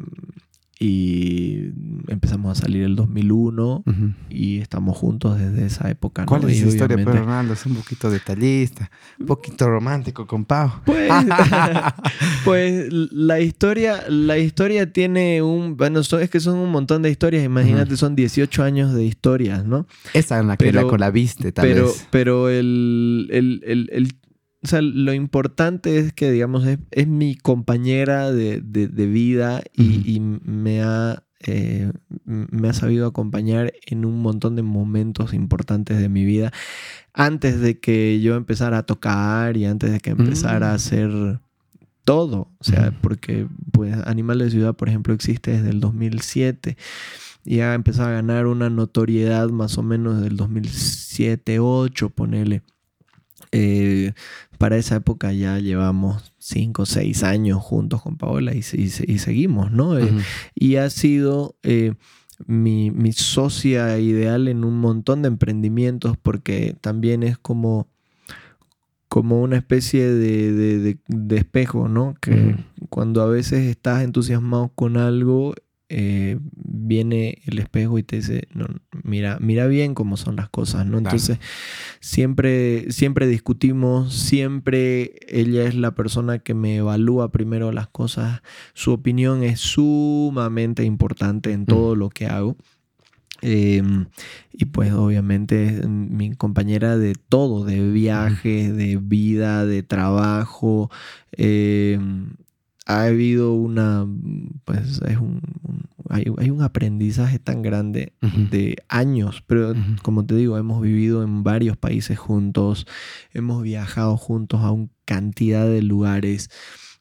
y 0.80 1.72
empezamos 2.08 2.58
a 2.58 2.62
salir 2.62 2.84
el 2.84 2.96
2001 2.96 3.84
Ujú. 3.86 4.14
y 4.30 4.60
estamos 4.60 4.96
juntos 4.98 5.40
desde 5.40 5.66
esa 5.66 5.90
época. 5.90 6.22
¿no? 6.22 6.28
¿Cuál 6.28 6.44
es 6.50 6.58
Y 6.58 6.62
la 6.62 6.68
historia, 6.68 6.96
obviamente- 6.96 7.12
pues, 7.12 7.20
Ronaldo? 7.26 7.54
Es 7.54 7.66
un 7.66 7.76
poquito 7.76 8.12
detallista, 8.12 8.92
un 9.20 9.26
poquito 9.26 9.70
romántico 9.70 10.28
con 10.28 10.46
Pau. 10.46 10.70
Pues, 10.86 11.10
pues 12.46 12.88
la 12.92 13.40
historia, 13.40 14.04
la 14.10 14.38
historia 14.38 14.92
tiene 14.92 15.42
un, 15.42 15.78
bueno, 15.78 16.00
es 16.02 16.30
que 16.30 16.40
son 16.40 16.58
un 16.58 16.72
montón 16.72 17.02
de 17.02 17.10
historias, 17.10 17.44
imagínate, 17.44 17.98
son 17.98 18.16
18 18.16 18.64
años 18.64 18.94
de 18.94 19.04
historias, 19.06 19.66
¿no? 19.66 19.88
Esa 20.14 20.40
en 20.40 20.48
la 20.48 20.58
que 20.58 20.66
Pero- 20.66 20.84
la, 20.84 20.88
con 20.88 21.00
la 21.00 21.12
viste, 21.12 21.52
tal 21.52 21.68
pero, 21.68 21.86
vez. 21.88 22.08
pero 22.12 22.50
el, 22.50 23.28
el, 23.32 23.62
el- 23.66 23.90
el- 23.92 24.16
o 24.64 24.68
sea, 24.68 24.82
lo 24.82 25.14
importante 25.14 25.98
es 26.00 26.14
que, 26.14 26.32
digamos, 26.32 26.66
es, 26.66 26.80
es 26.92 27.08
mi 27.08 27.36
compañera 27.36 28.32
de, 28.32 28.62
de- 28.62 28.88
de 28.88 29.06
vida 29.08 29.62
y, 29.74 30.20
me 30.20 30.82
ha... 30.82 31.24
eh, 31.46 31.92
me 32.26 32.68
ha 32.70 32.74
sabido 32.74 33.06
acompañar 33.08 33.72
en 33.86 34.04
un 34.06 34.20
montón 34.22 34.56
de 34.56 34.64
momentos 34.64 35.34
importantes 35.34 36.00
de 36.00 36.10
mi 36.10 36.26
vida 36.26 36.52
antes 37.14 37.60
de 37.60 37.80
que 37.80 38.20
yo 38.22 38.36
empezara 38.36 38.80
a 38.80 38.84
tocar 38.86 39.56
y 39.58 39.66
antes 39.66 39.92
de 39.92 40.00
que 40.00 40.10
empezara 40.12 40.68
Mm. 40.68 40.72
a 40.72 40.74
hacer 40.74 41.40
todo. 42.04 42.52
O 42.60 42.64
sea, 42.64 42.98
porque 43.02 43.48
pues 43.72 43.96
Animal 44.08 44.40
de 44.40 44.50
Ciudad, 44.50 44.76
por 44.76 44.90
ejemplo, 44.90 45.14
existe 45.14 45.52
desde 45.52 45.70
el 45.70 45.80
2007 45.80 46.78
y 47.46 47.60
ha 47.60 47.74
empezado 47.76 48.10
a 48.10 48.14
ganar 48.14 48.48
una 48.48 48.70
notoriedad 48.70 49.50
más 49.50 49.78
o 49.78 49.84
menos 49.84 50.22
del 50.22 50.38
2007, 50.38 51.60
8, 51.60 52.10
ponele. 52.10 52.62
Eh, 53.52 54.14
para 54.58 54.78
esa 54.78 54.96
época 54.98 55.32
ya 55.34 55.60
llevamos 55.60 56.34
5 56.40 56.84
o 56.84 56.86
6 56.86 57.24
años 57.24 57.62
juntos 57.62 58.02
con 58.02 58.18
Paola 58.18 58.54
y, 58.54 58.62
se- 58.62 58.80
y 58.82 58.90
se- 58.90 59.10
y 59.12 59.20
seguimos, 59.20 59.72
¿no? 59.72 59.98
Eh, 59.98 60.10
y 60.56 60.76
ha 60.78 60.90
sido 60.90 61.56
eh, 61.64 61.94
mi, 62.46 62.92
mi 62.92 63.14
socia 63.14 63.98
ideal 64.00 64.48
en 64.48 64.64
un 64.64 64.80
montón 64.80 65.22
de 65.22 65.28
emprendimientos 65.30 66.18
porque 66.18 66.76
también 66.82 67.24
es 67.24 67.38
como, 67.38 67.88
como 69.10 69.42
una 69.42 69.56
especie 69.58 70.06
de, 70.12 70.52
de- 70.52 70.80
de- 70.80 70.98
de 71.08 71.38
espejo, 71.38 71.88
¿no? 71.88 72.16
Que 72.22 72.32
cuando 72.90 73.22
a 73.22 73.28
veces 73.28 73.66
estás 73.66 74.04
entusiasmado 74.04 74.70
con 74.76 74.98
algo, 74.98 75.56
eh, 75.90 76.38
viene 76.52 77.42
el 77.46 77.60
espejo 77.60 77.98
y 77.98 78.04
te 78.04 78.18
dice, 78.18 78.48
no, 78.54 78.68
mira, 79.04 79.38
mira 79.40 79.68
bien 79.68 79.94
cómo 79.94 80.18
son 80.18 80.36
las 80.36 80.50
cosas, 80.50 80.86
¿no? 80.86 80.98
Entonces, 80.98 81.40
siempre, 82.02 82.92
siempre 82.92 83.26
discutimos, 83.28 84.14
siempre 84.14 85.14
ella 85.30 85.64
es 85.64 85.76
la 85.76 85.96
persona 85.96 86.40
que 86.40 86.54
me 86.54 86.78
evalúa 86.78 87.32
primero 87.32 87.72
las 87.72 87.88
cosas, 87.88 88.42
su 88.74 88.92
opinión 88.92 89.44
es 89.44 89.62
sumamente 89.62 90.84
importante 90.84 91.54
en 91.54 91.66
todo 91.66 91.96
lo 91.96 92.10
que 92.10 92.28
hago. 92.28 92.58
Eh, 93.44 93.84
y 94.52 94.66
pues 94.66 94.92
obviamente 94.94 95.66
es 95.66 95.88
mi 95.88 96.34
compañera 96.34 96.98
de 96.98 97.14
todo, 97.30 97.66
de 97.66 97.92
viaje, 97.92 98.74
de 98.74 98.98
vida, 98.98 99.66
de 99.66 99.84
trabajo. 99.84 100.90
eh, 101.34 102.00
ha 102.90 103.04
habido 103.04 103.54
una, 103.54 104.08
pues 104.64 105.02
es 105.06 105.18
un, 105.18 105.42
un- 105.62 105.84
hay, 106.10 106.24
hay 106.38 106.50
un 106.52 106.62
aprendizaje 106.62 107.38
tan 107.38 107.62
grande 107.62 108.14
de 108.50 108.78
años, 108.88 109.44
pero 109.46 109.74
como 110.04 110.26
te 110.26 110.36
digo, 110.36 110.58
hemos 110.58 110.82
vivido 110.82 111.22
en 111.22 111.44
varios 111.44 111.76
países 111.76 112.18
juntos, 112.18 112.88
hemos 113.34 113.62
viajado 113.62 114.16
juntos 114.16 114.62
a 114.62 114.72
una 114.72 114.88
cantidad 115.04 115.68
de 115.68 115.82
lugares, 115.82 116.50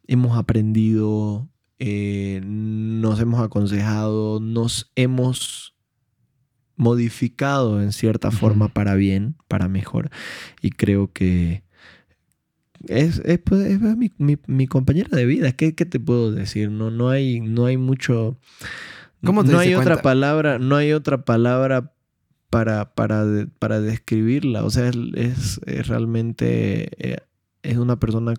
hemos 0.08 0.36
aprendido, 0.36 1.48
eh, 1.78 2.40
nos 2.44 3.20
hemos 3.20 3.40
aconsejado, 3.40 4.40
nos 4.40 4.90
hemos 4.96 5.76
modificado 6.76 7.80
en 7.82 7.92
cierta 7.92 8.30
forma 8.30 8.68
para 8.68 8.94
bien, 8.96 9.36
para 9.48 9.68
mejor, 9.68 10.10
y 10.60 10.70
creo 10.70 11.12
que 11.12 11.62
es, 12.88 13.20
es, 13.24 13.38
pues, 13.38 13.66
es 13.66 13.80
mi, 13.80 14.12
mi- 14.18 14.38
mi 14.46 14.66
compañera 14.66 15.16
de 15.16 15.26
vida. 15.26 15.52
¿Qué, 15.52 15.74
qué 15.74 15.84
te 15.86 16.00
puedo 16.00 16.32
decir? 16.32 16.70
No, 16.70 16.90
no, 16.90 17.08
hay, 17.10 17.40
no 17.40 17.66
hay 17.66 17.76
mucho. 17.76 18.38
¿Cómo 19.24 19.44
te 19.44 19.52
no 19.52 19.58
hay 19.58 19.74
otra 19.74 19.96
palabra, 20.02 20.58
no 20.58 20.76
hay 20.76 20.92
otra 20.92 21.24
palabra 21.24 21.92
para, 22.50 22.94
para, 22.94 23.24
de- 23.24 23.46
para 23.46 23.80
describirla. 23.80 24.64
O 24.64 24.70
sea, 24.70 24.88
es, 24.88 24.96
es- 25.14 25.60
es 25.66 25.88
realmente 25.88 26.88
eh, 27.12 27.18
es 27.62 27.76
una 27.78 27.98
persona 27.98 28.34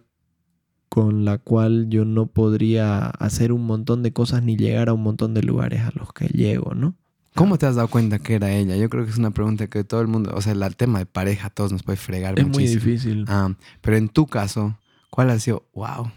con 0.89 1.25
la 1.25 1.37
cual 1.37 1.87
yo 1.89 2.05
no 2.05 2.27
podría 2.27 3.07
hacer 3.07 3.51
un 3.51 3.65
montón 3.65 4.03
de 4.03 4.13
cosas 4.13 4.41
ni 4.43 4.55
llegar 4.55 4.87
a 4.89 4.93
un 4.93 5.03
montón 5.03 5.33
de 5.33 5.43
lugares 5.43 5.81
a 5.81 5.91
los 5.93 6.13
que 6.13 6.27
llego, 6.27 6.73
¿no? 6.75 6.95
¿Cómo 7.37 7.59
te 7.59 7.67
has 7.67 7.75
dado 7.75 7.87
cuenta 7.87 8.17
que 8.17 8.33
era 8.33 8.51
ella? 8.51 8.75
Yo 8.77 8.89
creo 8.89 9.05
que 9.05 9.11
es 9.11 9.17
una 9.19 9.29
pregunta 9.29 9.67
que 9.67 9.83
todo 9.83 10.01
el 10.01 10.07
mundo, 10.07 10.31
o 10.33 10.41
sea, 10.41 10.53
el 10.53 10.75
tema 10.75 10.97
de 10.97 11.05
pareja, 11.05 11.51
todos 11.51 11.71
nos 11.71 11.83
puede 11.83 11.97
fregar 11.97 12.39
Es 12.39 12.47
muy 12.47 12.65
difícil. 12.65 13.25
Ah, 13.27 13.53
pero 13.81 13.95
en 13.95 14.09
tu 14.09 14.25
caso, 14.25 14.75
¿cuál 15.11 15.29
ha 15.29 15.37
sido? 15.37 15.67
Wow, 15.75 16.11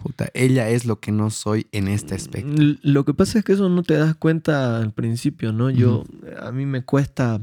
puta, 0.00 0.28
ella 0.34 0.68
es 0.68 0.86
lo 0.86 1.00
que 1.00 1.10
no 1.10 1.30
soy 1.30 1.66
en 1.72 1.88
este 1.88 2.14
aspecto. 2.14 2.62
Lo 2.82 3.04
que 3.04 3.12
pasa 3.12 3.40
es 3.40 3.44
que 3.44 3.54
eso 3.54 3.68
no 3.68 3.82
te 3.82 3.94
das 3.94 4.14
cuenta 4.14 4.78
al 4.78 4.92
principio, 4.92 5.52
¿no? 5.52 5.68
Yo, 5.68 6.04
a 6.40 6.52
mí 6.52 6.64
me 6.64 6.84
cuesta 6.84 7.40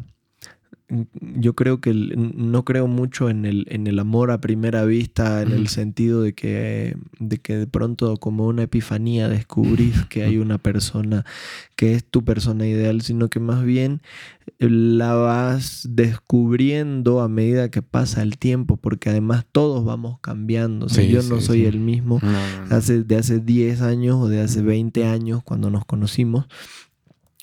yo 0.90 1.54
creo 1.54 1.82
que 1.82 1.94
no 1.94 2.66
creo 2.66 2.88
mucho 2.88 3.30
en 3.30 3.46
el, 3.46 3.68
en 3.70 3.86
el 3.86 4.00
amor 4.00 4.32
a 4.32 4.42
primera 4.42 4.86
vista, 4.86 5.44
en 5.44 5.52
el 5.52 5.68
sentido 5.68 6.24
de 6.24 6.34
que, 6.34 6.98
de 7.20 7.38
que 7.38 7.58
de 7.58 7.68
pronto 7.68 8.18
como 8.18 8.48
una 8.48 8.64
epifanía 8.64 9.30
descubrís 9.30 10.06
que 10.10 10.24
hay 10.24 10.38
una 10.38 10.58
persona 10.58 11.26
que 11.76 11.94
es 11.94 12.04
tu 12.04 12.24
persona 12.24 12.66
ideal, 12.66 13.02
sino 13.02 13.30
que 13.30 13.40
más 13.40 13.64
bien 13.64 14.02
la 14.58 15.14
vas 15.14 15.88
descubriendo 15.92 17.22
a 17.22 17.30
medida 17.30 17.70
que 17.70 17.84
pasa 17.84 18.24
el 18.24 18.40
tiempo, 18.40 18.78
porque 18.78 19.12
además 19.12 19.46
todos 19.52 19.86
vamos 19.86 20.20
cambiando. 20.22 20.88
yo 20.88 21.22
no 21.22 21.40
soy 21.40 21.66
el 21.66 21.80
mismo 21.80 22.20
Hace, 22.72 23.04
de 23.04 23.16
hace 23.16 23.40
10 23.40 23.82
años 23.82 24.16
o 24.16 24.28
de 24.28 24.42
hace 24.42 24.64
20 24.64 25.06
años 25.06 25.44
cuando 25.44 25.70
nos 25.70 25.86
conocimos. 25.86 26.48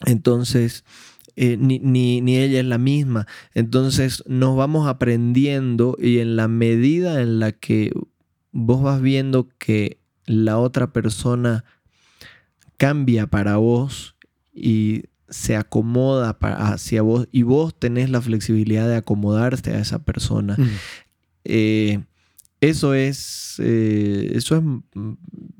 Entonces, 0.04 0.84
eh, 1.36 1.58
ni, 1.58 1.78
ni, 1.78 2.36
ella 2.38 2.60
es 2.60 2.64
la 2.64 2.78
misma. 2.78 3.26
Entonces 3.52 4.24
nos 4.26 4.56
vamos 4.56 4.88
aprendiendo 4.88 5.96
y 6.00 6.18
en 6.18 6.34
la 6.34 6.48
medida 6.48 7.20
en 7.20 7.38
la 7.38 7.52
que 7.52 7.92
vos 8.52 8.82
vas 8.82 9.02
viendo 9.02 9.48
que 9.58 10.00
la 10.24 10.58
otra 10.58 10.94
persona 10.94 11.64
cambia 12.78 13.26
para 13.26 13.58
vos 13.58 14.16
y 14.54 15.04
se 15.28 15.56
acomoda 15.56 16.38
hacia 16.40 17.02
vos 17.02 17.28
y 17.32 17.42
vos 17.42 17.78
tenés 17.78 18.08
la 18.08 18.22
flexibilidad 18.22 18.88
de 18.88 18.96
acomodarte 18.96 19.72
a 19.72 19.78
esa 19.78 20.04
persona. 20.04 20.56
Eh, 21.44 22.00
eso 22.60 22.94
es, 22.94 23.56
eh, 23.58 24.32
eso 24.34 24.56
es 24.56 24.62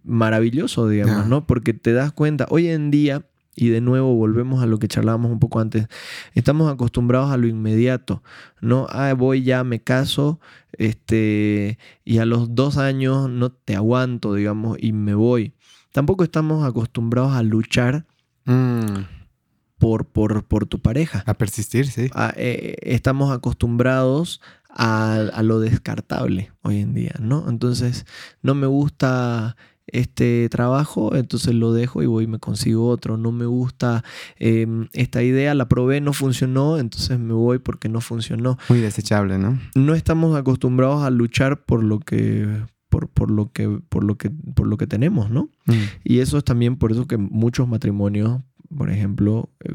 maravilloso, 0.03 0.89
digamos, 0.89 1.27
¿no? 1.27 1.47
Porque 1.47 1.75
te 1.75 1.93
das 1.93 2.13
cuenta, 2.13 2.47
hoy 2.49 2.69
en 2.69 2.91
día 2.91 3.27
y 3.57 3.71
de 3.71 3.81
nuevo 3.81 4.15
volvemos 4.15 4.63
a 4.63 4.67
lo 4.67 4.79
que 4.79 4.87
charlábamos 4.87 5.33
un 5.33 5.41
poco 5.41 5.59
antes. 5.59 5.89
Estamos 6.35 6.71
acostumbrados 6.71 7.33
a 7.33 7.39
lo 7.39 7.49
inmediato, 7.49 8.23
¿no? 8.61 8.87
Ah, 8.91 9.15
voy 9.15 9.43
ya, 9.43 9.65
me 9.65 9.83
caso, 9.83 10.39
este, 10.73 11.79
y 12.05 12.19
a 12.19 12.27
los 12.27 12.55
dos 12.55 12.77
años 12.77 13.31
no 13.31 13.51
te 13.51 13.75
aguanto, 13.75 14.35
digamos, 14.35 14.77
y 14.79 14.93
me 14.93 15.15
voy. 15.15 15.55
Tampoco 15.93 16.23
estamos 16.23 16.65
acostumbrados 16.65 17.33
a 17.33 17.43
luchar 17.43 18.07
mm. 18.45 19.07
por, 19.79 20.07
por, 20.07 20.45
por, 20.45 20.67
tu 20.67 20.81
pareja. 20.81 21.25
A 21.27 21.33
persistir, 21.35 21.87
sí. 21.87 22.11
Eh, 22.37 22.77
estamos 22.83 23.33
acostumbrados 23.33 24.43
a, 24.69 25.15
a 25.15 25.43
lo 25.43 25.61
descartable 25.61 26.53
hoy 26.61 26.81
en 26.81 26.93
día, 26.93 27.15
¿no? 27.19 27.49
Entonces, 27.49 28.05
no 28.43 28.55
me 28.55 28.67
gusta 28.67 29.57
este 29.89 30.49
trabajo, 30.49 31.15
entonces 31.15 31.55
lo 31.55 31.73
dejo 31.73 32.03
y 32.03 32.07
voy 32.07 32.25
y 32.25 32.27
me 32.27 32.39
consigo 32.39 32.89
otro. 32.89 33.17
No 33.17 33.33
me 33.33 33.47
gusta 33.47 34.05
em, 34.39 34.89
esta 34.93 35.23
idea, 35.23 35.55
la 35.55 35.69
probé, 35.69 36.01
no 36.01 36.13
funcionó, 36.13 36.79
entonces 36.79 37.19
me 37.19 37.33
voy 37.33 37.59
porque 37.59 37.89
no 37.89 38.01
funcionó. 38.01 38.59
Muy 38.69 38.81
desechable, 38.81 39.39
¿no? 39.39 39.59
No 39.75 39.95
estamos 39.95 40.37
acostumbrados 40.37 41.03
a 41.03 41.11
luchar 41.11 41.65
por 41.65 41.83
lo 41.83 42.01
que 42.01 42.65
por, 42.89 43.09
por, 43.09 43.31
lo 43.31 43.53
que, 43.53 43.81
por, 43.89 44.05
lo 44.05 44.17
que, 44.17 44.31
por 44.31 44.67
lo 44.67 44.77
que 44.77 44.87
tenemos, 44.87 45.31
¿no? 45.31 45.51
Mm. 45.67 45.73
Y 46.05 46.19
eso 46.21 46.39
es 46.39 46.45
también 46.45 46.77
por 46.77 46.93
eso 46.93 47.07
que 47.07 47.19
muchos 47.19 47.69
matrimonios, 47.69 48.41
por 48.75 48.91
ejemplo, 48.91 49.51
eh, 49.61 49.75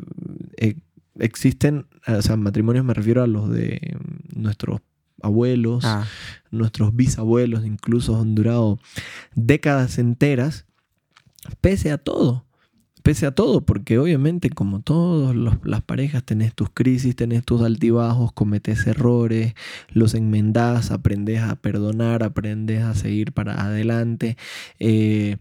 eh, 0.57 0.75
existen, 1.19 1.87
o 2.07 2.21
sea, 2.21 2.35
matrimonios 2.37 2.85
me 2.85 2.93
refiero 2.93 3.21
a 3.21 3.27
los 3.27 3.49
de 3.49 3.97
nuestros 4.33 4.81
abuelos, 5.21 5.83
ah. 5.85 6.05
Nuestros 6.51 6.95
bisabuelos 6.95 7.65
incluso 7.65 8.19
han 8.19 8.35
durado 8.35 8.79
décadas 9.35 9.97
enteras, 9.97 10.65
pese 11.61 11.91
a 11.91 11.97
todo. 11.97 12.45
Pese 13.03 13.25
a 13.25 13.31
todo, 13.31 13.65
porque 13.65 13.97
obviamente 13.97 14.51
como 14.51 14.81
todas 14.81 15.35
las 15.63 15.81
parejas 15.81 16.23
tenés 16.23 16.53
tus 16.53 16.69
crisis, 16.69 17.15
tenés 17.15 17.43
tus 17.43 17.63
altibajos, 17.63 18.31
cometes 18.31 18.85
errores, 18.85 19.55
los 19.89 20.13
enmendás, 20.13 20.91
aprendes 20.91 21.41
a 21.41 21.55
perdonar, 21.55 22.21
aprendes 22.21 22.83
a 22.83 22.93
seguir 22.93 23.31
para 23.31 23.59
adelante. 23.59 24.37
Eh, 24.77 25.37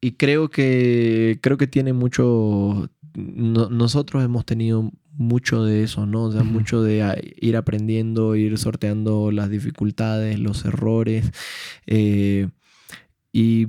y 0.00 0.12
creo 0.12 0.48
que, 0.48 1.38
creo 1.42 1.58
que 1.58 1.66
tiene 1.66 1.92
mucho, 1.92 2.90
nosotros 3.14 4.24
hemos 4.24 4.46
tenido 4.46 4.90
mucho 5.16 5.64
de 5.64 5.82
eso, 5.82 6.06
¿no? 6.06 6.24
O 6.24 6.32
sea, 6.32 6.42
mucho 6.42 6.82
de 6.82 7.02
ah, 7.02 7.16
ir 7.36 7.56
aprendiendo, 7.56 8.36
ir 8.36 8.58
sorteando 8.58 9.30
las 9.30 9.50
dificultades, 9.50 10.38
los 10.38 10.64
errores. 10.64 11.30
Eh, 11.86 12.48
y, 13.32 13.66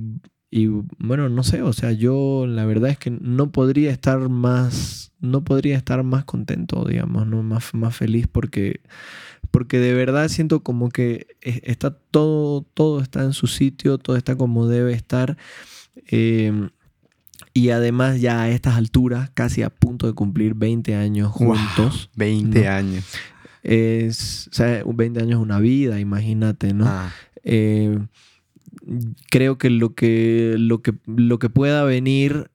bueno, 0.98 1.28
no 1.28 1.42
sé, 1.42 1.62
o 1.62 1.72
sea, 1.72 1.92
yo 1.92 2.46
la 2.46 2.64
verdad 2.64 2.90
es 2.90 2.98
que 2.98 3.10
no 3.10 3.50
podría 3.50 3.90
estar 3.90 4.28
más, 4.28 5.12
no 5.20 5.44
podría 5.44 5.76
estar 5.76 6.02
más 6.02 6.24
contento, 6.24 6.84
digamos, 6.84 7.26
¿no? 7.26 7.42
Más, 7.42 7.74
más 7.74 7.96
feliz 7.96 8.26
porque, 8.30 8.80
porque 9.50 9.78
de 9.78 9.92
verdad 9.92 10.28
siento 10.28 10.62
como 10.62 10.88
que 10.88 11.26
está 11.40 11.90
todo, 11.90 12.62
todo 12.62 13.00
está 13.00 13.24
en 13.24 13.32
su 13.32 13.48
sitio, 13.48 13.98
todo 13.98 14.16
está 14.16 14.36
como 14.36 14.66
debe 14.68 14.92
estar. 14.92 15.36
Eh, 16.10 16.68
y 17.56 17.70
además 17.70 18.20
ya 18.20 18.42
a 18.42 18.50
estas 18.50 18.74
alturas, 18.74 19.30
casi 19.32 19.62
a 19.62 19.70
punto 19.70 20.06
de 20.06 20.12
cumplir 20.12 20.52
20 20.52 20.94
años 20.94 21.32
juntos. 21.32 22.10
20 22.14 22.68
años. 22.68 23.06
Es, 23.62 24.48
o 24.52 24.54
sea, 24.54 24.82
20 24.84 25.20
años 25.20 25.38
es 25.38 25.42
una 25.42 25.58
vida, 25.58 25.98
imagínate, 25.98 26.74
¿no? 26.74 26.84
Ah. 26.86 27.14
Eh, 27.44 27.98
creo 29.30 29.56
que 29.56 29.70
lo, 29.70 29.94
que 29.94 30.56
lo 30.58 30.82
que 30.82 30.92
lo 31.06 31.38
que 31.38 31.48
pueda 31.48 31.82
venir 31.84 32.50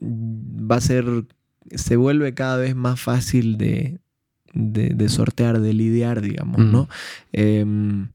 va 0.00 0.76
a 0.76 0.80
ser, 0.80 1.26
se 1.74 1.96
vuelve 1.96 2.32
cada 2.32 2.56
vez 2.56 2.74
más 2.74 2.98
fácil 2.98 3.58
de, 3.58 3.98
de, 4.54 5.08
sortear, 5.10 5.60
de 5.60 5.74
lidiar, 5.74 6.22
digamos, 6.22 6.60
¿no? 6.60 6.88
Em, 7.32 8.08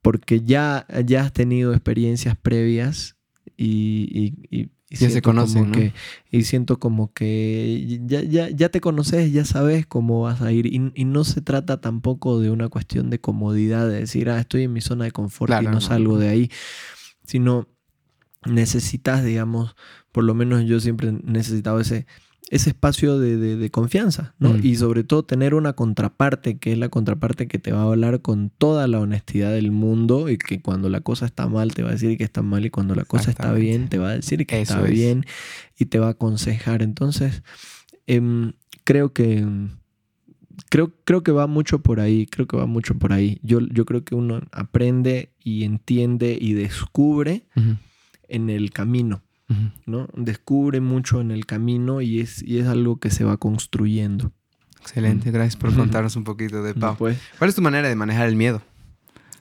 porque 0.00 0.40
ya, 0.40 0.86
ya 1.04 1.20
has 1.20 1.34
tenido 1.34 1.74
experiencias 1.74 2.34
previas 2.34 3.16
y 3.58 4.32
y 4.50 4.70
ya 4.90 5.10
se 5.10 5.20
conocen, 5.20 5.72
que, 5.72 5.92
y 6.30 6.44
siento 6.44 6.78
como 6.78 7.12
que 7.12 8.00
ya, 8.06 8.22
ya, 8.22 8.48
ya, 8.50 8.68
te 8.68 8.80
conoces, 8.80 9.32
ya 9.32 9.44
sabes 9.44 9.84
cómo 9.84 10.22
vas 10.22 10.42
a 10.42 10.52
ir. 10.52 10.66
Y, 10.66 11.04
no 11.04 11.24
se 11.24 11.40
trata 11.40 11.80
tampoco 11.80 12.38
de 12.38 12.50
una 12.50 12.68
cuestión 12.68 13.10
de 13.10 13.20
comodidad, 13.20 13.88
de 13.88 14.00
decir, 14.00 14.30
ah, 14.30 14.38
estoy 14.38 14.62
en 14.62 14.72
mi 14.72 14.80
zona 14.80 15.04
de 15.04 15.10
confort 15.10 15.52
y 15.60 15.66
no, 15.66 15.80
salgo 15.80 16.18
de 16.18 16.28
ahí. 16.28 16.50
Sino 17.24 17.66
necesitas, 18.44 19.24
digamos, 19.24 19.74
por 20.12 20.22
lo 20.22 20.34
menos 20.34 20.64
yo 20.64 20.78
siempre 20.78 21.08
he 21.08 21.12
necesitado 21.12 21.80
ese 21.80 22.06
ese 22.48 22.70
espacio 22.70 23.18
de, 23.18 23.70
confianza, 23.70 24.34
¿no? 24.38 24.54
Mm. 24.54 24.60
Y 24.62 24.76
sobre 24.76 25.02
todo 25.02 25.24
tener 25.24 25.54
una 25.54 25.72
contraparte, 25.72 26.58
que 26.58 26.72
es 26.72 26.78
la 26.78 26.88
contraparte 26.88 27.48
que 27.48 27.58
te 27.58 27.72
va 27.72 27.80
a 27.80 27.86
hablar 27.86 28.22
con 28.22 28.50
toda 28.50 28.86
la 28.86 29.00
honestidad 29.00 29.50
del 29.50 29.72
mundo 29.72 30.28
y 30.28 30.38
que 30.38 30.62
cuando 30.62 30.88
la 30.88 31.00
cosa 31.00 31.26
está 31.26 31.48
mal 31.48 31.74
te 31.74 31.82
va 31.82 31.88
a 31.88 31.92
decir 31.92 32.16
que 32.16 32.24
está 32.24 32.42
mal 32.42 32.64
y 32.64 32.70
cuando 32.70 32.94
la 32.94 33.04
cosa 33.04 33.30
está 33.30 33.52
bien 33.52 33.88
te 33.88 33.98
va 33.98 34.10
a 34.10 34.14
decir 34.14 34.46
que 34.46 34.60
está 34.60 34.80
bien 34.82 35.24
y 35.76 35.86
te 35.86 35.98
va 35.98 36.06
a 36.06 36.10
aconsejar. 36.10 36.82
Entonces, 36.82 37.42
em, 38.06 38.52
creo 38.84 39.12
que... 39.12 39.46
Creo, 40.70 40.94
creo 41.04 41.22
que 41.22 41.32
va 41.32 41.46
mucho 41.46 41.82
por 41.82 42.00
ahí, 42.00 42.26
creo 42.26 42.46
que 42.46 42.56
va 42.56 42.64
mucho 42.64 42.94
por 42.94 43.12
ahí. 43.12 43.38
Yo, 43.42 43.60
yo 43.60 43.84
creo 43.84 44.04
que 44.04 44.14
uno 44.14 44.40
aprende 44.52 45.30
y 45.38 45.64
entiende 45.64 46.36
y 46.40 46.54
descubre 46.54 47.46
en 48.26 48.48
el 48.48 48.70
camino. 48.70 49.22
¿No? 49.86 50.08
Descubre 50.14 50.80
mucho 50.80 51.20
en 51.20 51.30
el 51.30 51.46
camino 51.46 52.00
y 52.00 52.20
es, 52.20 52.42
y 52.42 52.58
es 52.58 52.66
algo 52.66 52.98
que 52.98 53.10
se 53.10 53.24
va 53.24 53.36
construyendo. 53.36 54.32
Excelente, 54.80 55.30
gracias 55.30 55.56
por 55.56 55.74
contarnos 55.74 56.14
un 56.16 56.24
poquito 56.24 56.62
de 56.62 56.74
Pau. 56.74 56.96
Pues. 56.96 57.18
¿Cuál 57.38 57.50
es 57.50 57.56
tu 57.56 57.62
manera 57.62 57.88
de 57.88 57.96
manejar 57.96 58.28
el 58.28 58.36
miedo? 58.36 58.62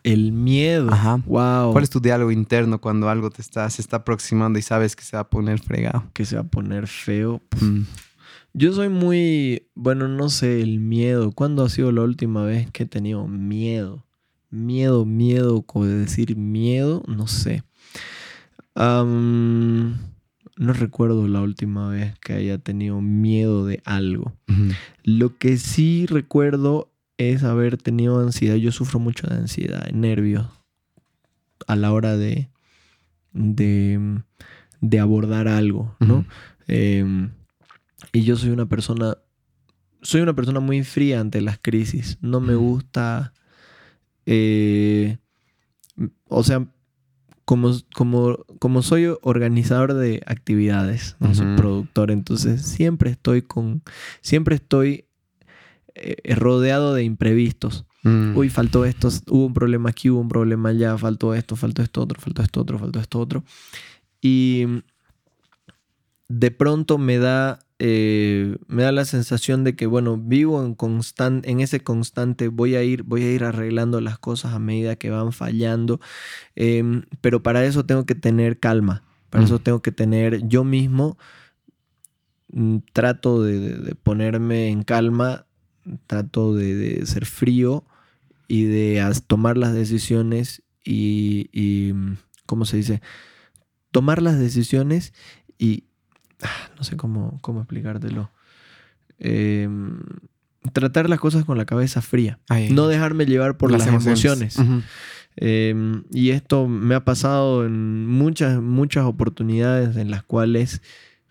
El 0.03 0.31
miedo. 0.31 0.91
Ajá. 0.91 1.21
Wow. 1.25 1.71
¿Cuál 1.71 1.83
es 1.83 1.89
tu 1.89 1.99
diálogo 1.99 2.31
interno 2.31 2.79
cuando 2.79 3.09
algo 3.09 3.29
te 3.29 3.41
está, 3.41 3.69
se 3.69 3.81
está 3.81 3.97
aproximando 3.97 4.59
y 4.59 4.61
sabes 4.61 4.95
que 4.95 5.03
se 5.03 5.17
va 5.17 5.21
a 5.21 5.29
poner 5.29 5.59
fregado? 5.59 6.03
Que 6.13 6.25
se 6.25 6.35
va 6.35 6.41
a 6.41 6.47
poner 6.47 6.87
feo. 6.87 7.41
Mm. 7.59 7.81
Yo 8.53 8.73
soy 8.73 8.89
muy, 8.89 9.67
bueno, 9.75 10.07
no 10.07 10.29
sé, 10.29 10.61
el 10.61 10.79
miedo. 10.79 11.31
¿Cuándo 11.31 11.63
ha 11.63 11.69
sido 11.69 11.91
la 11.91 12.01
última 12.01 12.43
vez 12.43 12.69
que 12.71 12.83
he 12.83 12.87
tenido 12.87 13.27
miedo? 13.27 14.05
Miedo, 14.49 15.05
miedo, 15.05 15.63
como 15.63 15.85
decir 15.85 16.37
miedo, 16.37 17.03
no 17.07 17.27
sé 17.27 17.63
no 18.75 20.73
recuerdo 20.73 21.27
la 21.27 21.41
última 21.41 21.89
vez 21.89 22.17
que 22.19 22.33
haya 22.33 22.57
tenido 22.57 23.01
miedo 23.01 23.65
de 23.65 23.81
algo. 23.85 24.33
Lo 25.03 25.37
que 25.37 25.57
sí 25.57 26.05
recuerdo 26.05 26.91
es 27.17 27.43
haber 27.43 27.77
tenido 27.77 28.19
ansiedad. 28.19 28.55
Yo 28.55 28.71
sufro 28.71 28.99
mucho 28.99 29.27
de 29.27 29.35
ansiedad, 29.35 29.89
nervios 29.91 30.47
a 31.67 31.75
la 31.75 31.93
hora 31.93 32.17
de, 32.17 32.49
de, 33.33 34.99
abordar 34.99 35.47
algo, 35.47 35.95
¿no? 35.99 36.25
Em, 36.67 37.31
y 38.11 38.23
yo 38.23 38.35
soy 38.35 38.49
una 38.49 38.67
persona, 38.67 39.17
soy 40.01 40.21
una 40.21 40.35
persona 40.35 40.59
muy 40.59 40.83
fría 40.83 41.19
ante 41.19 41.41
las 41.41 41.59
crisis. 41.59 42.17
No 42.21 42.39
me 42.39 42.55
gusta, 42.55 43.33
eh, 44.25 45.17
o 46.27 46.43
sea, 46.43 46.67
como, 47.45 47.71
como, 47.93 48.37
como 48.59 48.81
soy 48.81 49.15
organizador 49.21 49.93
de 49.93 50.21
actividades, 50.25 51.15
no 51.19 51.33
soy 51.35 51.55
productor, 51.55 52.09
entonces 52.09 52.63
siempre 52.63 53.11
estoy 53.11 53.43
con, 53.43 53.83
siempre 54.21 54.55
estoy 54.55 55.05
eh, 55.93 56.35
rodeado 56.35 56.93
de 56.95 57.03
imprevistos. 57.03 57.85
Mm. 58.03 58.35
Uy, 58.35 58.49
faltó 58.49 58.83
esto, 58.85 59.09
hubo 59.29 59.45
un 59.45 59.53
problema 59.53 59.89
aquí, 59.89 60.09
hubo 60.09 60.19
un 60.19 60.27
problema 60.27 60.69
allá, 60.69 60.97
faltó 60.97 61.33
esto, 61.35 61.55
faltó 61.55 61.83
esto 61.83 62.01
otro, 62.01 62.19
faltó 62.19 62.41
esto 62.41 62.61
otro, 62.61 62.79
faltó 62.79 62.99
esto 62.99 63.19
otro. 63.19 63.43
Y 64.21 64.65
de 66.27 66.51
pronto 66.51 66.97
me 66.97 67.19
da, 67.19 67.59
eh, 67.79 68.55
me 68.67 68.83
da 68.83 68.91
la 68.91 69.03
sensación 69.05 69.63
de 69.63 69.75
que, 69.75 69.85
bueno, 69.85 70.17
vivo 70.17 70.63
en, 70.63 70.75
constan- 70.77 71.41
en 71.43 71.59
ese 71.59 71.81
constante, 71.81 72.47
voy 72.47 72.75
a, 72.75 72.83
ir, 72.83 73.03
voy 73.03 73.23
a 73.23 73.31
ir 73.33 73.43
arreglando 73.43 73.99
las 74.01 74.17
cosas 74.17 74.53
a 74.53 74.59
medida 74.59 74.95
que 74.95 75.09
van 75.09 75.33
fallando, 75.33 75.99
em, 76.55 77.03
pero 77.21 77.43
para 77.43 77.65
eso 77.65 77.85
tengo 77.85 78.05
que 78.05 78.15
tener 78.15 78.59
calma, 78.59 79.03
para 79.29 79.41
Mm. 79.41 79.45
eso 79.45 79.59
tengo 79.59 79.81
que 79.81 79.91
tener 79.91 80.47
yo 80.47 80.63
mismo, 80.63 81.17
mm, 82.53 82.77
trato 82.93 83.43
de, 83.43 83.59
de- 83.59 83.77
de 83.77 83.95
ponerme 83.95 84.69
en 84.69 84.83
calma, 84.83 85.45
trato 86.07 86.53
de, 86.55 86.75
de 86.75 87.05
ser 87.05 87.25
frío 87.25 87.83
y 88.47 88.63
de 88.65 89.01
as- 89.01 89.23
tomar 89.27 89.57
las 89.57 89.73
decisiones 89.73 90.63
y, 90.83 91.49
y, 91.51 91.93
mm, 91.93 92.17
¿cómo 92.45 92.65
se 92.65 92.77
dice? 92.77 93.01
Tomar 93.91 94.21
las 94.21 94.39
decisiones 94.39 95.13
y, 95.57 95.84
no 96.77 96.83
sé 96.83 96.97
cómo, 96.97 97.39
cómo 97.41 97.61
explicártelo. 97.61 98.31
Em, 99.19 99.99
tratar 100.73 101.09
las 101.09 101.19
cosas 101.19 101.45
con 101.45 101.57
la 101.57 101.65
cabeza 101.65 102.01
fría. 102.01 102.39
No 102.71 102.87
dejarme 102.87 103.25
llevar 103.25 103.57
por 103.57 103.71
las, 103.71 103.81
emociones. 104.07 104.57
Em, 105.37 106.03
y 106.11 106.29
esto 106.31 106.67
me 106.67 106.95
ha 106.95 107.03
pasado 107.05 107.65
en 107.65 108.07
muchas, 108.07 108.61
muchas 108.61 109.05
oportunidades 109.05 109.95
en 109.97 110.09
las 110.09 110.23
cuales, 110.23 110.81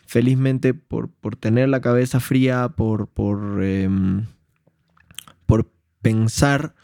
felizmente, 0.06 0.74
por, 0.74 1.08
por 1.10 1.36
tener 1.36 1.68
la 1.70 1.80
cabeza 1.80 2.20
fría, 2.20 2.68
por, 2.68 3.08
por, 3.08 3.62
em, 3.64 4.26
por 5.46 5.70
pensar, 6.02 6.74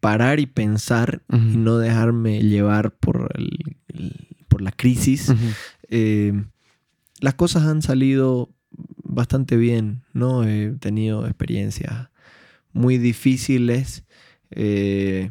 parar 0.00 0.40
y 0.40 0.46
pensar 0.46 1.22
y 1.30 1.56
no 1.58 1.76
dejarme 1.78 2.40
llevar 2.42 2.92
por, 2.92 3.30
el- 3.34 3.76
el- 3.88 4.28
por 4.48 4.62
la 4.62 4.72
crisis, 4.72 5.32
eh, 5.90 6.42
las 7.22 7.34
cosas 7.34 7.62
han 7.62 7.80
salido 7.82 8.50
bastante 9.02 9.56
bien, 9.56 10.02
¿no? 10.12 10.44
He 10.44 10.72
tenido 10.80 11.26
experiencias 11.26 12.08
muy 12.72 12.98
difíciles 12.98 14.04
eh, 14.50 15.30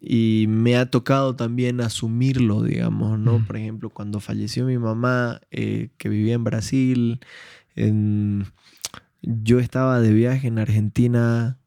y 0.00 0.46
me 0.48 0.76
ha 0.76 0.90
tocado 0.90 1.34
también 1.34 1.80
asumirlo, 1.80 2.62
digamos, 2.62 3.18
¿no? 3.18 3.38
Mm. 3.40 3.46
Por 3.46 3.56
ejemplo, 3.56 3.90
cuando 3.90 4.20
falleció 4.20 4.64
mi 4.66 4.78
mamá, 4.78 5.40
eh, 5.50 5.90
que 5.98 6.08
vivía 6.08 6.34
en 6.34 6.44
Brasil, 6.44 7.20
en- 7.74 8.44
yo 9.22 9.58
estaba 9.58 10.00
de 10.00 10.12
viaje 10.12 10.46
en 10.48 10.58
Argentina 10.58 11.58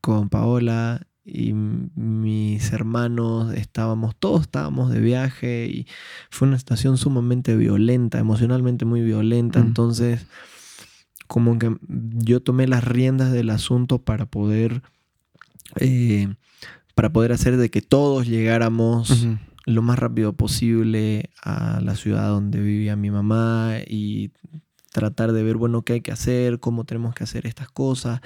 con 0.00 0.28
Paola 0.28 1.05
y 1.26 1.52
mis 1.54 2.72
hermanos 2.72 3.52
estábamos, 3.54 4.14
todos 4.16 4.42
estábamos 4.42 4.90
de 4.92 5.00
viaje 5.00 5.66
y 5.66 5.86
fue 6.30 6.46
una 6.46 6.56
estación 6.56 6.96
sumamente 6.96 7.56
violenta, 7.56 8.20
emocionalmente 8.20 8.84
muy 8.84 9.02
violenta. 9.02 9.58
Mm. 9.58 9.66
Entonces, 9.66 10.26
como 11.26 11.58
que 11.58 11.76
yo 11.82 12.40
tomé 12.40 12.68
las 12.68 12.84
riendas 12.84 13.32
del 13.32 13.50
asunto 13.50 13.98
para 13.98 14.26
poder, 14.26 14.82
eh, 15.80 16.32
para 16.94 17.12
poder 17.12 17.32
hacer 17.32 17.56
de 17.56 17.70
que 17.70 17.82
todos 17.82 18.28
llegáramos 18.28 19.26
lo 19.64 19.82
más 19.82 19.98
rápido 19.98 20.32
posible 20.32 21.30
a 21.42 21.80
la 21.82 21.96
ciudad 21.96 22.28
donde 22.28 22.60
vivía 22.60 22.94
mi 22.94 23.10
mamá 23.10 23.78
y 23.84 24.30
tratar 24.92 25.32
de 25.32 25.42
ver, 25.42 25.56
bueno, 25.56 25.82
qué 25.82 25.94
hay 25.94 26.00
que 26.02 26.12
hacer, 26.12 26.60
cómo 26.60 26.84
tenemos 26.84 27.14
que 27.14 27.24
hacer 27.24 27.46
estas 27.46 27.68
cosas. 27.68 28.20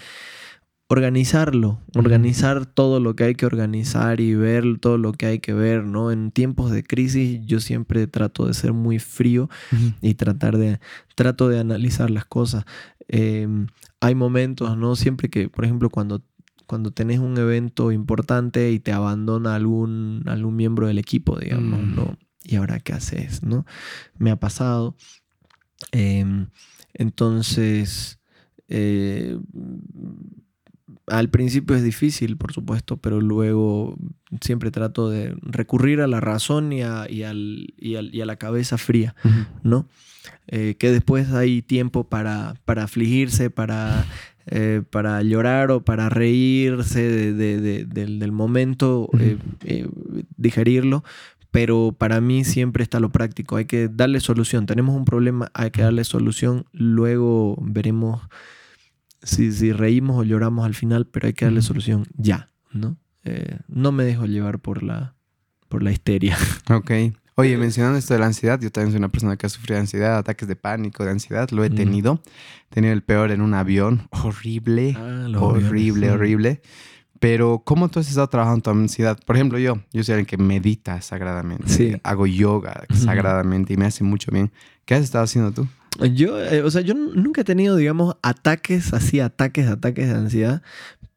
Organizarlo, 0.93 1.79
organizar 1.95 2.67
todo 2.67 2.99
lo 2.99 3.15
que 3.15 3.23
hay 3.23 3.35
que 3.37 3.47
organizar 3.47 4.21
y 4.21 4.35
ver 4.35 4.65
todo 4.81 4.99
lo 4.99 5.13
que 5.13 5.27
hay 5.27 5.39
que 5.39 5.55
ver, 5.55 5.85
¿no? 5.85 6.11
En 6.11 6.33
tiempos 6.33 6.73
de 6.73 6.83
crisis 6.83 7.41
yo 7.47 7.61
siempre 7.61 8.09
trato 8.09 8.45
de 8.45 8.55
ser 8.55 8.73
muy 8.73 8.99
frío 8.99 9.49
y 10.03 10.15
tratar 10.15 10.59
de, 10.59 10.81
trato 11.15 11.49
de 11.49 11.61
analizar 11.61 12.11
las 12.11 12.25
cosas. 12.25 12.65
Eh, 13.07 13.47
hay 14.01 14.15
momentos, 14.17 14.77
¿no? 14.77 14.97
Siempre 14.97 15.29
que, 15.29 15.49
por 15.49 15.65
ejemplo, 15.65 15.91
cuando, 15.91 16.25
cuando 16.67 16.91
tenés 16.91 17.21
un 17.21 17.39
evento 17.39 17.93
importante 17.93 18.73
y 18.73 18.81
te 18.81 18.91
abandona 18.91 19.55
algún, 19.55 20.25
algún 20.27 20.57
miembro 20.57 20.89
del 20.89 20.99
equipo, 20.99 21.39
digamos, 21.39 21.83
Mm. 21.83 21.95
¿no? 21.95 22.19
¿Y 22.43 22.57
ahora 22.57 22.81
qué 22.81 22.95
haces, 22.95 23.45
no? 23.45 23.65
Me 24.19 24.33
ha 24.33 24.37
pasado. 24.41 24.97
Eh, 25.93 26.25
entonces, 26.95 28.19
eh, 28.67 29.39
al 31.11 31.29
principio 31.29 31.77
es 31.77 31.83
difícil, 31.83 32.37
por 32.37 32.53
supuesto, 32.53 32.97
pero 32.97 33.21
luego 33.21 33.97
siempre 34.41 34.71
trato 34.71 35.11
de 35.11 35.37
recurrir 35.43 36.01
a 36.01 36.07
la 36.07 36.21
razón 36.21 36.73
y 36.73 36.83
a, 36.83 37.07
y 37.11 37.23
al- 37.25 37.75
y 37.79 37.97
al- 37.97 38.15
y 38.15 38.21
a 38.21 38.27
la 38.27 38.37
cabeza 38.37 38.79
fría. 38.79 39.15
¿no? 39.63 39.87
Eh, 40.49 40.77
que 40.79 40.91
después 40.91 41.31
hay 41.33 41.63
tiempo 41.63 42.05
para, 42.05 42.55
para 42.65 42.85
afligirse, 42.85 43.51
para, 43.51 44.05
eh, 44.47 44.83
para 44.91 45.23
llorar 45.23 45.71
o 45.71 45.85
para 45.85 46.09
reírse 46.09 47.01
de- 47.03 47.33
de- 47.35 47.61
de- 47.61 47.85
del, 47.85 48.19
del 48.19 48.33
momento, 48.33 49.09
eh, 49.19 49.37
eh, 49.65 49.89
digerirlo. 50.37 51.05
Pero 51.51 51.97
para 51.99 52.21
mí 52.21 52.45
siempre 52.45 52.85
está 52.85 53.01
lo 53.01 53.11
práctico. 53.11 53.57
Hay 53.57 53.65
que 53.65 53.89
darle 53.89 54.21
solución. 54.21 54.67
Tenemos 54.67 54.95
un 54.95 55.05
problema, 55.05 55.51
hay 55.55 55.73
que 55.73 55.83
darle 55.83 56.05
solución. 56.05 56.65
Luego 56.73 57.57
veremos 57.61 58.21
si, 59.23 59.53
si 59.53 59.73
reímos 59.73 60.19
o 60.19 60.23
lloramos 60.25 60.65
al 60.67 60.75
final, 60.75 61.07
pero 61.07 61.27
hay 61.27 61.33
que 61.35 61.45
darle 61.45 61.63
solución 61.63 62.07
ya, 62.17 62.49
¿no? 62.73 62.97
Eh, 63.25 63.59
no 63.69 63.93
me 63.93 64.05
dejo 64.05 64.25
llevar 64.27 64.59
por 64.61 64.83
la, 64.83 65.15
por 65.69 65.83
la 65.83 65.93
histeria. 65.93 66.37
Ok. 66.71 66.91
Oye, 67.37 67.57
mencionando 67.57 67.99
esto 67.99 68.13
de 68.13 68.21
la 68.21 68.27
ansiedad, 68.27 68.61
yo 68.61 68.71
también 68.71 68.93
soy 68.93 68.99
una 68.99 69.09
persona 69.09 69.37
que 69.37 69.47
ha 69.47 69.49
sufrido 69.49 69.81
ansiedad, 69.81 70.19
ataques 70.19 70.47
de 70.47 70.57
pánico, 70.57 71.05
de 71.05 71.11
ansiedad, 71.13 71.49
lo 71.51 71.65
he 71.65 71.71
Mm. 71.71 71.75
tenido. 71.75 72.23
He 72.71 72.75
tenido 72.75 72.93
el 72.93 73.03
peor 73.03 73.31
en 73.31 73.41
un 73.41 73.55
avión, 73.55 74.09
horrible, 74.11 74.95
Ah, 74.99 75.27
horrible, 75.39 76.07
aviones. 76.09 76.11
horrible. 76.11 76.63
Pero, 77.19 77.63
¿cómo 77.65 77.89
tú 77.89 77.99
has 78.01 78.09
estado 78.09 78.29
trabajando 78.29 78.63
tu 78.63 78.71
ansiedad? 78.71 79.19
Por 79.27 79.37
ejemplo, 79.37 79.59
yo, 79.59 79.79
yo 79.93 80.03
soy 80.05 80.15
alguien 80.15 80.27
que 80.27 80.37
medita 80.39 81.01
sagradamente, 81.03 81.69
Sí. 81.69 81.97
hago 82.03 82.27
yoga 82.27 82.85
sagradamente 82.93 83.73
y 83.75 83.77
me 83.77 83.87
hace 83.87 84.05
mucho 84.05 84.31
bien. 84.33 84.51
¿Qué 84.85 84.95
has 84.95 85.03
estado 85.05 85.25
haciendo 85.25 85.53
tú? 85.53 85.67
Yo, 86.15 86.41
eh, 86.43 86.63
o 86.63 86.71
sea, 86.71 86.83
yo 86.83 86.95
nunca 86.95 87.41
he 87.41 87.45
tenido, 87.45 87.77
digamos, 87.77 88.17
ataques, 88.23 88.93
así, 88.95 89.21
ataques, 89.21 89.67
ataques 89.69 90.09
de 90.09 90.15
ansiedad, 90.15 90.63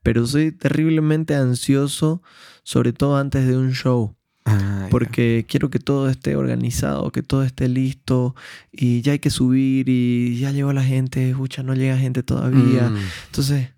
pero 0.02 0.26
soy 0.28 0.52
terriblemente 0.52 1.36
ansioso, 1.36 2.22
sobre 2.64 2.92
todo 2.92 3.18
antes 3.18 3.48
de 3.48 3.56
un 3.58 3.72
show, 3.74 4.16
Ah, 4.46 4.88
porque 4.92 5.46
quiero 5.48 5.70
que 5.70 5.80
todo 5.80 6.10
esté 6.10 6.36
organizado, 6.36 7.12
que 7.12 7.22
todo 7.24 7.44
esté 7.44 7.70
listo, 7.70 8.36
y 8.74 9.02
ya 9.02 9.14
hay 9.14 9.20
que 9.20 9.30
subir, 9.30 9.88
y 9.88 10.38
ya 10.40 10.52
llegó 10.52 10.74
la 10.74 10.84
gente, 10.84 11.30
escucha, 11.30 11.64
no 11.64 11.76
llega 11.76 11.98
gente 11.98 12.24
todavía. 12.24 12.90
Mm. 12.90 12.98
Entonces, 13.28 13.70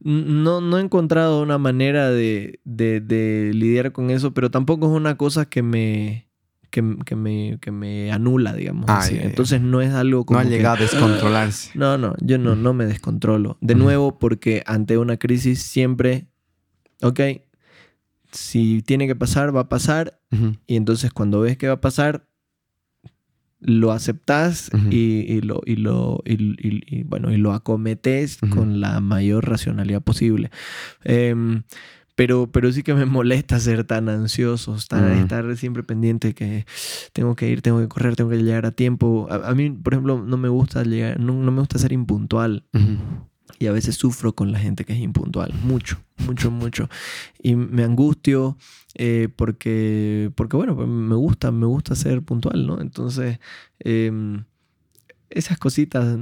no, 0.00 0.60
no 0.60 0.76
he 0.78 0.82
encontrado 0.82 1.40
una 1.42 1.56
manera 1.56 2.10
de, 2.10 2.60
de- 2.64 3.00
de 3.00 3.52
lidiar 3.54 3.92
con 3.92 4.10
eso, 4.10 4.34
pero 4.34 4.50
tampoco 4.50 4.86
es 4.86 4.92
una 4.92 5.16
cosa 5.16 5.46
que 5.48 5.62
me, 5.62 6.25
que, 6.82 6.96
que 7.06 7.16
me, 7.16 7.58
que 7.60 7.70
me 7.70 8.12
anula, 8.12 8.52
digamos. 8.52 8.84
Ah, 8.88 8.98
así. 8.98 9.14
ya, 9.14 9.22
ya. 9.22 9.26
Entonces 9.28 9.60
no 9.62 9.80
es 9.80 9.92
algo 9.94 10.18
No 10.20 10.24
como 10.26 10.40
ha 10.40 10.42
que- 10.44 10.50
llegado 10.50 10.76
a 10.76 10.80
descontrolarse. 10.80 11.70
no, 11.74 11.96
no, 11.96 12.14
yo 12.20 12.36
no, 12.38 12.54
no 12.54 12.74
me 12.74 12.84
descontrolo. 12.84 13.56
De 13.62 13.74
Ujú. 13.74 13.82
nuevo, 13.84 14.18
porque 14.18 14.62
ante 14.66 14.98
una 14.98 15.16
crisis 15.16 15.62
siempre, 15.62 16.26
ok, 17.02 17.20
si 18.30 18.82
tiene 18.82 19.06
que 19.06 19.16
pasar, 19.16 19.56
va 19.56 19.60
a 19.62 19.68
pasar. 19.68 20.20
Ujú. 20.30 20.56
Y 20.66 20.76
entonces 20.76 21.12
cuando 21.12 21.40
ves 21.40 21.56
que 21.56 21.68
va 21.68 21.74
a 21.74 21.80
pasar, 21.80 22.26
lo 23.60 23.90
aceptas 23.92 24.70
y, 24.90 25.20
y 25.32 25.40
lo, 25.40 25.62
y, 25.64 25.76
lo, 25.76 26.22
y, 26.26 27.04
bueno, 27.04 27.32
y 27.32 27.38
lo 27.38 27.52
acometes 27.52 28.38
Ujú. 28.42 28.54
con 28.54 28.80
la 28.80 29.00
mayor 29.00 29.48
racionalidad 29.48 30.02
posible. 30.02 30.50
Em, 31.04 31.62
pero, 32.16 32.50
pero 32.50 32.72
sí 32.72 32.82
que 32.82 32.94
me 32.94 33.04
molesta 33.06 33.60
ser 33.60 33.84
tan 33.84 34.08
ansioso, 34.08 34.74
estar, 34.74 35.02
Mm. 35.02 35.18
estar 35.20 35.56
siempre 35.56 35.82
pendiente 35.84 36.34
que 36.34 36.66
tengo 37.12 37.36
que 37.36 37.48
ir, 37.48 37.62
tengo 37.62 37.78
que 37.80 37.88
correr, 37.88 38.16
tengo 38.16 38.30
que 38.30 38.38
llegar 38.42 38.66
a 38.66 38.72
tiempo. 38.72 39.28
A, 39.30 39.50
a 39.50 39.54
mí, 39.54 39.70
por 39.70 39.94
ejemplo, 39.94 40.20
no 40.22 40.36
me 40.36 40.48
gusta 40.48 40.82
llegar, 40.82 41.20
no, 41.20 41.32
no 41.34 41.52
me 41.52 41.60
gusta 41.60 41.78
ser 41.78 41.92
impuntual. 41.92 42.64
Y 43.58 43.68
a 43.68 43.72
veces 43.72 43.94
sufro 43.94 44.34
con 44.34 44.50
la 44.52 44.58
gente 44.58 44.84
que 44.84 44.92
es 44.92 44.98
impuntual. 44.98 45.54
Mucho, 45.62 45.98
mucho, 46.26 46.50
mucho. 46.50 46.88
Y 47.42 47.54
me 47.56 47.84
angustio 47.84 48.58
eh, 48.96 49.28
porque, 49.34 50.30
porque, 50.34 50.56
bueno, 50.56 50.74
pues 50.76 50.88
me 50.88 51.14
gusta, 51.14 51.52
me 51.52 51.64
gusta 51.66 51.94
ser 51.94 52.20
puntual, 52.22 52.66
¿no? 52.66 52.80
Entonces, 52.82 53.38
em, 53.78 54.44
esas 55.30 55.56
cositas... 55.58 56.18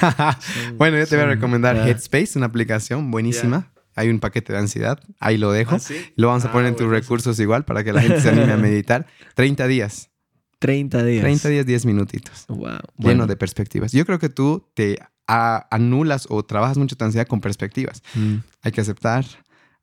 ah, 0.00 0.38
son- 0.40 0.76
bueno, 0.78 0.96
yo 0.98 1.06
te 1.06 1.16
voy 1.16 1.24
a 1.24 1.28
recomendar 1.28 1.76
ah. 1.76 1.86
Headspace, 1.88 2.38
una 2.38 2.46
aplicación 2.46 3.10
buenísima. 3.10 3.70
Hay 3.96 4.08
un 4.10 4.20
paquete 4.20 4.52
de 4.52 4.58
ansiedad, 4.60 5.00
ahí 5.18 5.38
lo 5.38 5.50
dejo. 5.50 5.74
¿Ah, 5.76 5.78
sí? 5.80 5.96
Lo 6.16 6.28
vamos 6.28 6.44
a 6.44 6.48
Ah, 6.48 6.52
poner 6.52 6.68
en 6.68 6.74
tus 6.76 6.86
bueno, 6.86 7.00
recursos 7.00 7.40
igual 7.40 7.64
para 7.64 7.82
que 7.82 7.92
la 7.92 8.02
gente 8.02 8.20
se 8.20 8.28
anime 8.28 8.52
a 8.52 8.56
meditar. 8.58 9.06
30 9.34 9.66
días. 9.66 10.10
30 10.58 11.04
días. 11.04 11.22
30 11.22 11.48
días, 11.48 11.66
10 11.66 11.86
minutitos. 11.86 12.44
Wow. 12.48 12.78
Lleno 12.98 13.26
de 13.26 13.36
perspectivas. 13.36 13.92
Yo 13.92 14.06
creo 14.06 14.18
que 14.18 14.28
tú 14.28 14.68
te 14.74 14.98
anulas 15.26 16.26
o 16.30 16.44
trabajas 16.44 16.78
mucho 16.78 16.96
tu 16.96 17.04
ansiedad 17.04 17.26
con 17.26 17.40
perspectivas. 17.40 18.02
Mm. 18.14 18.36
Hay 18.62 18.72
que 18.72 18.80
aceptar, 18.80 19.24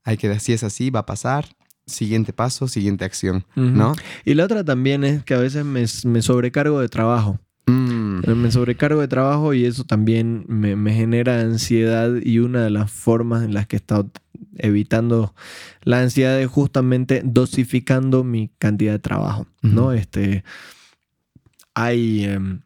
hay 0.03 0.17
que 0.17 0.29
decir 0.29 0.55
es 0.55 0.63
así, 0.63 0.89
va 0.89 1.01
a 1.01 1.05
pasar, 1.05 1.45
siguiente 1.85 2.33
paso, 2.33 2.67
siguiente 2.67 3.05
acción. 3.05 3.45
¿no? 3.55 3.93
Y 4.25 4.33
la 4.35 4.45
otra 4.45 4.63
también 4.63 5.03
es 5.03 5.23
que 5.23 5.33
a 5.33 5.37
veces 5.39 5.65
me, 5.65 5.85
me 6.05 6.21
sobrecargo 6.21 6.79
de 6.79 6.89
trabajo. 6.89 7.39
Me 8.25 8.51
sobrecargo 8.51 9.01
de 9.01 9.07
trabajo 9.07 9.53
y 9.53 9.65
eso 9.65 9.83
también 9.83 10.45
me, 10.47 10.75
me 10.75 10.93
genera 10.93 11.41
ansiedad 11.41 12.11
y 12.21 12.39
una 12.39 12.63
de 12.63 12.69
las 12.69 12.91
formas 12.91 13.43
en 13.43 13.53
las 13.53 13.67
que 13.67 13.75
he 13.75 13.79
estado 13.79 14.09
evitando 14.57 15.33
la 15.83 15.99
ansiedad 15.99 16.39
es 16.39 16.47
justamente 16.47 17.21
dosificando 17.23 18.23
mi 18.23 18.49
cantidad 18.57 18.93
de 18.93 18.99
trabajo, 18.99 19.47
¿no? 19.61 19.91
Este, 19.91 20.43
hay, 21.73 22.25
em, 22.25 22.61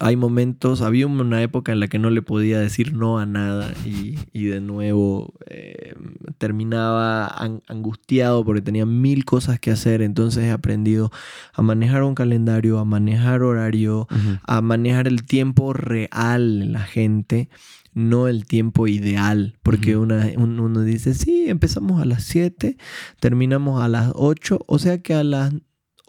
hay 0.00 0.16
momentos, 0.16 0.80
había 0.82 1.06
una 1.06 1.42
época 1.42 1.72
en 1.72 1.80
la 1.80 1.88
que 1.88 1.98
no 1.98 2.10
le 2.10 2.22
podía 2.22 2.58
decir 2.60 2.92
no 2.94 3.18
a 3.18 3.26
nada 3.26 3.72
y, 3.84 4.16
y 4.32 4.44
de 4.44 4.60
nuevo 4.60 5.34
em, 5.46 6.14
terminaba 6.38 7.26
an- 7.26 7.62
angustiado 7.68 8.44
porque 8.44 8.62
tenía 8.62 8.86
mil 8.86 9.24
cosas 9.24 9.58
que 9.60 9.70
hacer, 9.70 10.02
entonces 10.02 10.44
he 10.44 10.50
aprendido 10.50 11.10
a 11.54 11.62
manejar 11.62 12.02
un 12.02 12.14
calendario, 12.14 12.78
a 12.78 12.84
manejar 12.84 13.42
horario, 13.42 14.08
a 14.46 14.60
manejar 14.60 15.08
el 15.08 15.24
tiempo 15.24 15.72
real 15.72 16.60
de 16.60 16.66
la 16.66 16.80
gente, 16.80 17.48
no 17.94 18.28
el 18.28 18.46
tiempo 18.46 18.86
ideal. 18.86 19.56
Porque 19.62 19.96
una- 19.96 20.28
un- 20.36 20.60
uno 20.60 20.82
dice, 20.82 21.14
sí, 21.14 21.48
empezamos 21.48 22.00
a 22.00 22.04
las 22.04 22.24
7, 22.24 22.76
terminamos 23.20 23.82
a 23.82 23.88
las 23.88 24.12
8, 24.14 24.60
o 24.66 24.78
sea 24.78 24.98
que 25.02 25.14
a 25.14 25.24
las 25.24 25.52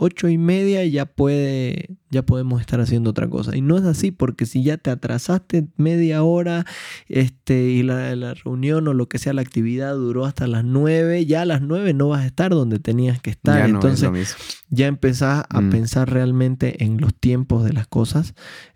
8 0.02 0.30
y 0.30 0.38
media 0.38 0.86
ya, 0.86 1.06
puede, 1.06 1.98
ya 2.10 2.22
podemos 2.26 2.62
estar 2.62 2.80
haciendo 2.80 3.10
otra 3.10 3.28
cosa. 3.30 3.58
Y 3.58 3.62
no 3.62 3.78
es 3.78 3.84
así, 3.84 4.12
porque 4.12 4.46
si 4.46 4.64
ya 4.64 4.78
te 4.78 4.90
atrasaste 4.92 5.68
media 5.76 6.24
hora 6.24 6.66
este, 7.10 7.64
y 7.72 7.84
la, 7.84 8.16
la 8.16 8.34
reunión 8.34 8.88
o 8.88 8.94
lo 8.94 9.10
que 9.10 9.20
sea, 9.20 9.34
la 9.34 9.42
actividad 9.42 9.96
duró 9.96 10.26
hasta 10.26 10.48
las 10.48 10.64
9, 10.64 11.26
ya 11.26 11.42
a 11.42 11.46
las 11.46 11.62
9 11.62 11.94
no 11.94 12.08
vas 12.08 12.22
a 12.22 12.28
estar 12.28 12.52
donde 12.52 12.80
tenías 12.80 13.22
que 13.22 13.30
estar. 13.32 13.58
ya 13.60 13.68
no 13.68 13.76
Entonces, 13.80 14.10
es 14.38 14.38
ya 14.70 14.88
empezás 14.88 15.44
a 15.50 15.60
Mm. 15.62 15.70
pensar 15.70 16.10
realmente 16.10 16.84
en 16.86 17.02
los 17.02 17.14
tiempos 17.14 17.66
de 17.66 17.74
las 17.74 17.88
cosas 17.88 18.36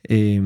eh, 0.09 0.41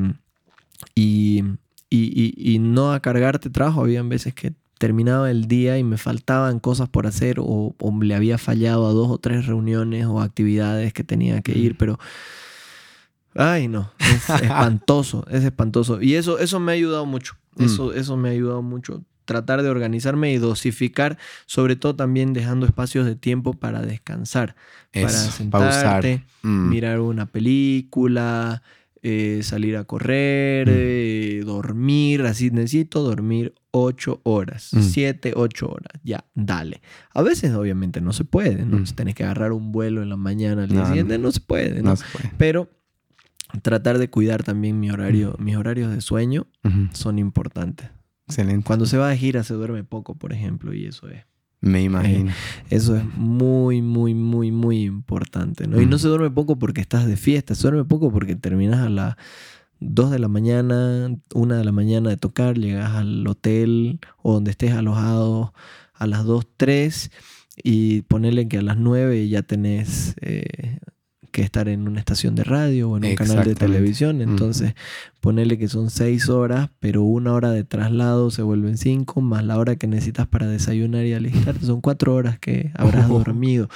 y, 0.94 1.42
y- 1.90 2.34
y- 2.36 2.52
y 2.54 2.58
no 2.60 2.92
a 2.92 3.00
cargarte 3.00 3.50
trabajo. 3.50 3.80
Habían 3.80 4.08
veces 4.08 4.32
que 4.34 4.52
terminaba 4.78 5.30
el 5.30 5.46
día 5.48 5.78
y 5.78 5.84
me 5.84 5.98
faltaban 5.98 6.60
cosas 6.60 6.88
por 6.88 7.06
hacer 7.06 7.40
o, 7.40 7.74
o 7.78 8.02
le 8.02 8.14
había 8.14 8.38
fallado 8.38 8.86
a 8.86 8.92
dos 8.92 9.10
o 9.10 9.18
tres 9.18 9.46
reuniones 9.46 10.06
o 10.06 10.20
actividades 10.20 10.92
que 10.92 11.04
tenía 11.04 11.40
que 11.42 11.58
ir, 11.58 11.76
pero... 11.76 11.98
Ay, 13.34 13.68
no, 13.68 13.92
es 13.98 14.28
espantoso, 14.42 15.24
es 15.30 15.44
espantoso. 15.44 16.00
Y 16.02 16.14
eso, 16.14 16.38
eso 16.38 16.58
me 16.60 16.72
ha 16.72 16.74
ayudado 16.74 17.06
mucho. 17.06 17.34
Mm. 17.56 17.64
Eso, 17.64 17.92
eso 17.92 18.16
me 18.16 18.30
ha 18.30 18.32
ayudado 18.32 18.62
mucho. 18.62 19.04
Tratar 19.26 19.62
de 19.62 19.68
organizarme 19.68 20.32
y 20.32 20.38
dosificar, 20.38 21.18
sobre 21.46 21.76
todo 21.76 21.94
también 21.94 22.32
dejando 22.32 22.66
espacios 22.66 23.04
de 23.06 23.14
tiempo 23.14 23.52
para 23.52 23.82
descansar 23.82 24.56
para 24.92 25.06
Eso, 25.08 25.44
pausar. 25.50 26.02
sentarte, 26.02 26.24
Mm. 26.42 26.68
mirar 26.70 27.00
una 27.00 27.26
película, 27.26 28.62
eh, 29.02 29.40
salir 29.42 29.76
a 29.76 29.84
correr, 29.84 30.66
Mm. 30.68 30.72
eh, 30.74 31.42
dormir. 31.44 32.22
Así 32.22 32.50
necesito 32.50 33.02
dormir 33.02 33.54
ocho 33.82 34.20
horas, 34.24 34.70
Mm. 34.72 34.82
siete, 34.82 35.32
ocho 35.36 35.68
horas. 35.68 36.00
Ya, 36.04 36.24
dale. 36.34 36.80
A 37.14 37.22
veces, 37.22 37.52
obviamente, 37.54 38.00
no 38.00 38.12
se 38.12 38.24
puede. 38.24 38.64
¿no? 38.64 38.78
Mm. 38.78 38.86
Si 38.86 38.94
tenés 38.94 39.14
que 39.14 39.24
agarrar 39.24 39.52
un 39.52 39.72
vuelo 39.72 40.02
en 40.02 40.08
la 40.08 40.16
mañana 40.16 40.62
al 40.64 40.68
día 40.68 40.80
No, 40.80 40.86
siguiente, 40.86 41.18
no 41.18 41.30
se 41.32 41.40
puede. 41.40 41.82
¿no? 41.82 41.90
No 41.90 41.96
se 41.96 42.04
puede. 42.12 42.32
Pero 42.38 42.70
tratar 43.62 43.98
de 43.98 44.10
cuidar 44.10 44.42
también 44.42 44.78
mi 44.78 44.90
horario, 44.90 45.34
mis 45.38 45.56
horarios 45.56 45.90
de 45.90 46.00
sueño 46.00 46.46
son 46.92 47.18
importantes. 47.18 47.90
Excelente. 48.26 48.64
Cuando 48.66 48.84
se 48.84 48.98
va 48.98 49.08
de 49.08 49.16
gira 49.16 49.42
se 49.42 49.54
duerme 49.54 49.84
poco, 49.84 50.14
por 50.16 50.32
ejemplo, 50.34 50.74
y 50.74 50.84
eso 50.86 51.08
es. 51.08 51.24
Me 51.60 51.82
imagino. 51.82 52.30
Eso 52.70 52.94
es 52.96 53.04
muy, 53.16 53.82
muy, 53.82 54.14
muy, 54.14 54.52
muy 54.52 54.84
importante, 54.84 55.66
¿no? 55.66 55.80
Y 55.80 55.86
no 55.86 55.96
Mm. 55.96 55.98
se 55.98 56.08
duerme 56.08 56.30
poco 56.30 56.56
porque 56.58 56.80
estás 56.80 57.06
de 57.06 57.16
fiesta, 57.16 57.54
se 57.56 57.62
duerme 57.62 57.84
poco 57.84 58.12
porque 58.12 58.36
terminas 58.36 58.80
a 58.80 58.88
las 58.90 59.16
2 59.80 60.10
de 60.10 60.18
la 60.18 60.28
mañana, 60.28 61.08
1 61.34 61.54
de 61.56 61.64
la 61.64 61.72
mañana 61.72 62.10
de 62.10 62.16
tocar, 62.16 62.58
llegas 62.58 62.92
al 62.92 63.26
hotel 63.26 64.00
o 64.22 64.34
donde 64.34 64.50
estés 64.50 64.72
alojado 64.72 65.52
a 65.94 66.06
las 66.06 66.24
2, 66.24 66.46
3 66.56 67.10
y 67.62 68.02
ponerle 68.02 68.48
que 68.48 68.58
a 68.58 68.62
las 68.62 68.76
9 68.76 69.28
ya 69.28 69.42
tenés 69.42 70.14
eh, 70.20 70.78
que 71.32 71.42
estar 71.42 71.68
en 71.68 71.86
una 71.88 71.98
estación 72.00 72.34
de 72.34 72.44
radio 72.44 72.90
o 72.90 72.96
en 72.96 73.04
un 73.04 73.14
canal 73.14 73.44
de 73.44 73.54
televisión. 73.54 74.22
Entonces, 74.22 74.74
ponerle 75.20 75.58
que 75.58 75.68
son 75.68 75.90
6 75.90 76.28
horas, 76.28 76.70
pero 76.80 77.02
una 77.02 77.32
hora 77.34 77.50
de 77.50 77.64
traslado 77.64 78.30
se 78.30 78.42
vuelven 78.42 78.78
5, 78.78 79.20
más 79.20 79.44
la 79.44 79.58
hora 79.58 79.76
que 79.76 79.86
necesitas 79.86 80.26
para 80.26 80.46
desayunar 80.46 81.04
y 81.04 81.12
alistarte. 81.14 81.66
Son 81.66 81.80
4 81.80 82.14
horas 82.14 82.38
que 82.38 82.70
habrás 82.74 83.06
Oh. 83.10 83.18
dormido. 83.18 83.68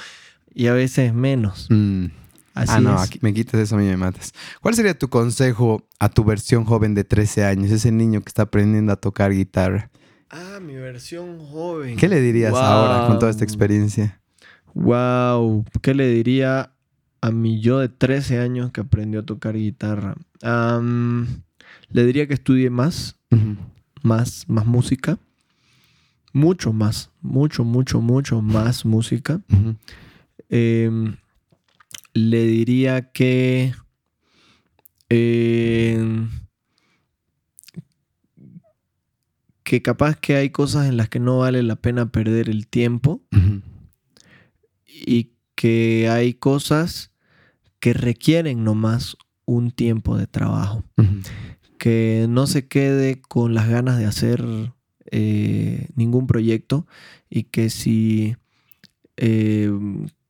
Y 0.53 0.67
a 0.67 0.73
veces 0.73 1.13
menos. 1.13 1.67
Mm. 1.69 2.05
Así 2.53 2.73
ah, 2.75 2.79
no, 2.79 2.95
es. 2.95 3.01
aquí 3.09 3.19
me 3.21 3.33
quitas 3.33 3.59
eso, 3.59 3.75
a 3.75 3.79
mí 3.79 3.85
me 3.85 3.97
matas. 3.97 4.31
¿Cuál 4.61 4.75
sería 4.75 4.97
tu 4.97 5.09
consejo 5.09 5.87
a 5.99 6.09
tu 6.09 6.23
versión 6.23 6.65
joven 6.65 6.93
de 6.93 7.03
13 7.03 7.45
años, 7.45 7.71
ese 7.71 7.91
niño 7.91 8.21
que 8.21 8.29
está 8.29 8.43
aprendiendo 8.43 8.93
a 8.93 8.95
tocar 8.95 9.31
guitarra? 9.31 9.89
Ah, 10.29 10.59
mi 10.59 10.75
versión 10.75 11.39
joven. 11.39 11.97
¿Qué 11.97 12.07
le 12.07 12.19
dirías 12.21 12.53
ahora 12.53 13.07
con 13.07 13.19
toda 13.19 13.31
esta 13.31 13.43
experiencia? 13.43 14.19
Wow, 14.73 15.65
¿qué 15.81 15.93
le 15.93 16.07
diría 16.07 16.73
a 17.21 17.31
mi 17.31 17.61
yo 17.61 17.79
de 17.79 17.89
13 17.89 18.39
años 18.39 18.71
que 18.71 18.81
aprendió 18.81 19.21
a 19.21 19.25
tocar 19.25 19.55
guitarra? 19.55 20.15
Am, 20.41 21.43
le 21.89 22.05
diría 22.05 22.27
que 22.27 22.33
estudie 22.33 22.69
más, 22.69 23.19
más, 24.01 24.45
más 24.47 24.65
música. 24.65 25.17
Mucho 26.33 26.73
más, 26.73 27.11
mucho, 27.21 27.63
mucho, 27.63 28.01
mucho 28.01 28.41
más 28.41 28.85
música. 28.85 29.39
Em, 30.49 31.15
le 32.13 32.45
diría 32.45 33.11
que 33.11 33.73
em, 35.09 36.29
que 39.63 39.81
capaz 39.81 40.17
que 40.19 40.35
hay 40.35 40.49
cosas 40.49 40.87
en 40.87 40.97
las 40.97 41.09
que 41.09 41.19
no 41.19 41.39
vale 41.39 41.63
la 41.63 41.75
pena 41.75 42.11
perder 42.11 42.49
el 42.49 42.67
tiempo 42.67 43.21
y 44.85 45.31
que 45.55 46.09
hay 46.09 46.33
cosas 46.33 47.11
que 47.79 47.93
requieren 47.93 48.63
nomás 48.63 49.17
un 49.45 49.71
tiempo 49.71 50.17
de 50.17 50.27
trabajo. 50.27 50.83
Que 51.77 52.27
no 52.29 52.47
se 52.47 52.67
quede 52.67 53.21
con 53.21 53.53
las 53.53 53.67
ganas 53.67 53.97
de 53.97 54.05
hacer 54.05 54.45
eh, 55.11 55.87
ningún 55.95 56.27
proyecto 56.27 56.87
y 57.29 57.43
que 57.43 57.69
si, 57.69 58.35
eh, 59.17 59.71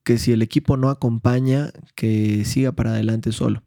que 0.03 0.17
si 0.17 0.31
el 0.31 0.41
equipo 0.41 0.77
no 0.77 0.89
acompaña, 0.89 1.71
que 1.95 2.43
siga 2.45 2.71
para 2.73 2.91
adelante 2.91 3.31
solo. 3.31 3.63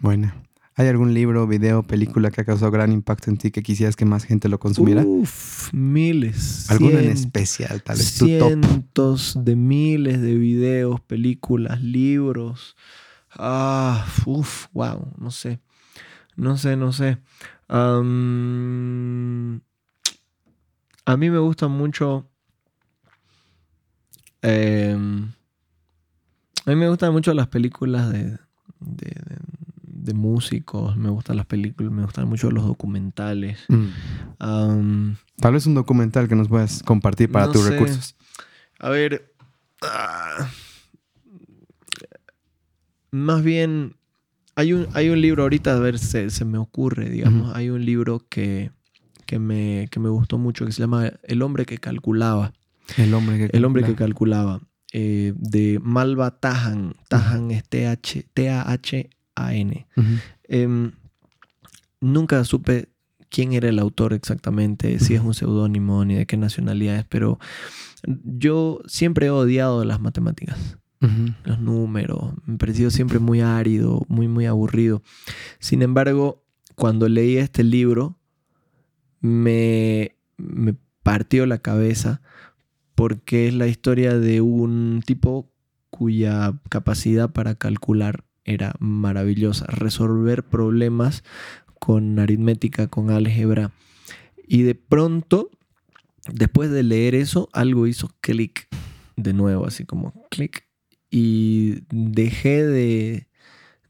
Bueno, 0.00 0.32
¿hay 0.74 0.88
algún 0.88 1.12
libro, 1.12 1.46
video, 1.46 1.82
película 1.82 2.30
que 2.30 2.40
ha 2.40 2.44
causado 2.44 2.70
gran 2.70 2.92
impacto 2.92 3.30
en 3.30 3.36
ti 3.36 3.50
que 3.50 3.62
quisieras 3.62 3.96
que 3.96 4.06
más 4.06 4.24
gente 4.24 4.48
lo 4.48 4.58
consumiera? 4.58 5.02
Uf, 5.04 5.72
miles. 5.74 6.70
¿Alguno 6.70 6.98
en 6.98 7.10
especial, 7.10 7.82
tal 7.82 7.98
vez? 7.98 8.16
Tu 8.16 8.26
top. 8.38 8.48
cientos 8.48 9.36
de 9.44 9.56
miles 9.56 10.22
de 10.22 10.34
videos, 10.36 11.00
películas, 11.02 11.82
libros. 11.82 12.76
Ah, 13.32 14.06
uff, 14.24 14.68
wow, 14.72 15.12
no 15.18 15.30
sé. 15.30 15.60
No 16.36 16.56
sé, 16.56 16.76
no 16.76 16.92
sé. 16.92 17.18
A 17.68 18.00
mí 21.16 21.30
me 21.30 21.38
gustan 21.38 21.70
mucho. 21.72 22.26
em, 24.42 25.32
a 26.70 26.74
mí 26.74 26.80
me 26.80 26.88
gustan 26.88 27.12
mucho 27.12 27.32
las 27.34 27.48
películas 27.48 28.10
de, 28.12 28.24
de, 28.24 28.38
de- 28.80 29.60
de 30.02 30.14
músicos. 30.14 30.96
Me 30.96 31.10
gustan 31.10 31.36
las 31.36 31.44
películas, 31.46 31.92
me 31.92 32.02
gustan 32.04 32.26
mucho 32.28 32.50
los 32.50 32.64
documentales. 32.66 33.58
Mm. 33.68 35.10
Tal 35.36 35.52
vez 35.52 35.66
un 35.66 35.74
documental 35.74 36.26
que 36.28 36.34
nos 36.34 36.48
puedas 36.48 36.82
compartir 36.82 37.30
para 37.30 37.46
No 37.46 37.52
tus 37.52 37.64
sé. 37.64 37.70
recursos. 37.70 38.16
A 38.78 38.88
ver. 38.88 39.32
ah, 39.82 40.48
más 43.10 43.42
bien. 43.42 43.96
Hay 44.56 44.72
un, 44.72 44.88
hay 44.94 45.08
un 45.08 45.20
libro 45.20 45.42
ahorita, 45.44 45.74
a 45.74 45.78
ver, 45.78 45.98
se, 45.98 46.28
se 46.30 46.44
me 46.44 46.58
ocurre, 46.58 47.08
digamos. 47.08 47.54
Hay 47.54 47.70
un 47.70 47.84
libro 47.84 48.24
que, 48.28 48.72
que, 49.26 49.38
me, 49.38 49.88
que 49.90 50.00
me 50.00 50.08
gustó 50.10 50.38
mucho 50.38 50.66
que 50.66 50.72
se 50.72 50.80
llama 50.82 51.10
El 51.22 51.42
hombre 51.42 51.64
que 51.64 51.78
calculaba. 51.78 52.52
El 52.96 53.14
hombre 53.14 53.38
que 53.38 53.56
El 53.56 53.64
hombre 53.64 53.82
que 53.82 53.94
calcula. 53.94 54.36
calculaba. 54.36 54.60
Eh, 54.92 55.32
de 55.36 55.78
Malva 55.82 56.38
Tahan. 56.40 56.94
Tahan 57.08 57.50
es 57.50 57.64
T-H- 57.68 58.26
T-A-H-A-N. 58.34 59.86
Ujú. 59.96 60.06
Em, 60.44 60.92
nunca 62.00 62.44
supe 62.44 62.88
quién 63.28 63.52
era 63.52 63.68
el 63.68 63.78
autor 63.78 64.12
exactamente, 64.12 64.98
si 64.98 65.14
es 65.14 65.20
un 65.20 65.34
seudónimo 65.34 66.04
ni 66.04 66.14
de 66.16 66.26
qué 66.26 66.36
nacionalidad 66.36 66.96
es, 66.96 67.04
pero 67.04 67.38
yo 68.24 68.80
siempre 68.86 69.26
he 69.26 69.30
odiado 69.30 69.84
las 69.84 70.00
matemáticas, 70.00 70.78
los 71.44 71.58
números, 71.60 72.34
me 72.44 72.54
ha 72.54 72.58
parecido 72.58 72.90
siempre 72.90 73.20
muy 73.20 73.40
árido, 73.40 74.02
muy, 74.08 74.26
muy 74.28 74.46
aburrido. 74.46 75.02
Sin 75.58 75.80
embargo, 75.82 76.44
cuando 76.74 77.08
leí 77.08 77.36
este 77.36 77.62
libro 77.62 78.18
me, 79.20 80.16
me 80.36 80.74
partió 81.02 81.46
la 81.46 81.58
cabeza 81.58 82.20
porque 83.00 83.48
es 83.48 83.54
la 83.54 83.66
historia 83.66 84.18
de 84.18 84.42
un 84.42 85.02
tipo 85.02 85.50
cuya 85.88 86.60
capacidad 86.68 87.30
para 87.30 87.54
calcular 87.54 88.26
era 88.44 88.74
maravillosa, 88.78 89.64
resolver 89.68 90.42
problemas 90.42 91.24
con 91.78 92.18
aritmética, 92.18 92.88
con 92.88 93.08
álgebra. 93.10 93.72
Y 94.46 94.64
de 94.64 94.74
pronto, 94.74 95.48
después 96.30 96.70
de 96.70 96.82
leer 96.82 97.14
eso, 97.14 97.48
algo 97.54 97.86
hizo 97.86 98.10
clic 98.20 98.68
de 99.16 99.32
nuevo, 99.32 99.66
así 99.66 99.86
como 99.86 100.12
clic. 100.28 100.68
Y 101.10 101.84
dejé 101.88 102.66
de, 102.66 103.28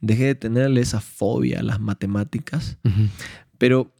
dejé 0.01 0.27
de 0.27 0.35
tenerle 0.37 0.83
esa 0.83 1.01
fobia 1.01 1.59
a 1.59 1.65
las 1.65 1.81
matemáticas. 1.81 2.79
Pero 3.59 3.93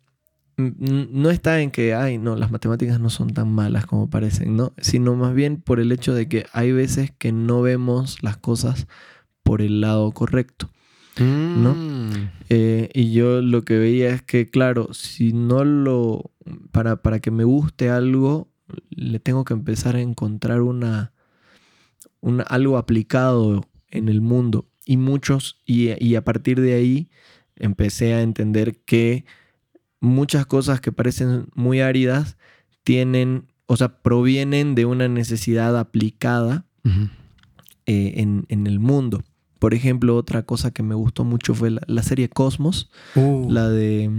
no 0.61 1.31
está 1.31 1.61
en 1.61 1.71
que, 1.71 1.95
ay, 1.95 2.19
no, 2.19 2.37
las 2.37 2.51
matemáticas 2.51 3.01
no 3.01 3.11
son 3.11 3.33
tan 3.33 3.53
malas 3.53 3.87
como 3.87 4.11
parecen, 4.11 4.57
¿no? 4.57 4.73
Sino 4.79 5.17
más 5.17 5.35
bien 5.35 5.61
por 5.61 5.81
el 5.81 5.93
hecho 5.93 6.15
de 6.15 6.29
que 6.29 6.47
hay 6.53 6.73
veces 6.73 7.13
que 7.17 7.33
no 7.33 7.63
vemos 7.63 8.23
las 8.23 8.37
cosas 8.37 8.87
por 9.43 9.63
el 9.63 9.81
lado 9.81 10.13
correcto. 10.13 10.71
¿no? 11.19 11.75
Mm. 11.75 12.31
Eh, 12.49 12.89
y 12.95 13.13
yo 13.13 13.43
lo 13.43 13.63
que 13.63 13.79
veía 13.79 14.11
es 14.11 14.23
que, 14.23 14.49
claro, 14.49 14.95
si 14.95 15.33
no 15.33 15.65
lo. 15.65 16.31
Para, 16.73 17.03
para 17.03 17.21
que 17.21 17.31
me 17.31 17.45
guste 17.45 17.91
algo, 17.91 18.49
le 18.91 19.21
tengo 19.21 19.45
que 19.45 19.53
empezar 19.53 19.97
a 19.97 20.01
encontrar 20.01 20.63
una, 20.63 21.13
una 22.21 22.43
algo 22.45 22.79
aplicado 22.79 23.69
en 23.91 24.09
el 24.09 24.21
mundo. 24.21 24.67
Y 24.87 24.97
muchos, 24.97 25.61
y, 25.67 26.03
y 26.05 26.15
a 26.17 26.25
partir 26.25 26.61
de 26.61 26.75
ahí 26.75 27.11
empecé 27.57 28.15
a 28.15 28.23
entender 28.23 28.79
que 28.85 29.25
muchas 30.01 30.47
cosas 30.47 30.81
que 30.81 30.93
parecen 30.93 31.47
muy 31.55 31.81
áridas 31.81 32.37
tienen, 32.83 33.47
o 33.67 33.77
sea, 33.77 34.01
provienen 34.03 34.75
de 34.75 34.87
una 34.87 35.09
necesidad 35.09 35.79
aplicada 35.79 36.65
eh, 37.87 38.15
en, 38.17 38.47
en, 38.49 38.67
el 38.67 38.81
mundo. 38.81 39.23
Por 39.59 39.75
ejemplo, 39.75 40.17
otra 40.17 40.43
cosa 40.45 40.71
que 40.71 40.83
me 40.83 40.95
gustó 40.95 41.25
mucho 41.25 41.55
fue 41.55 41.71
la, 41.71 42.03
serie 42.03 42.31
Cosmos, 42.31 42.91
uh. 43.15 43.47
la 43.51 43.69
de 43.69 44.11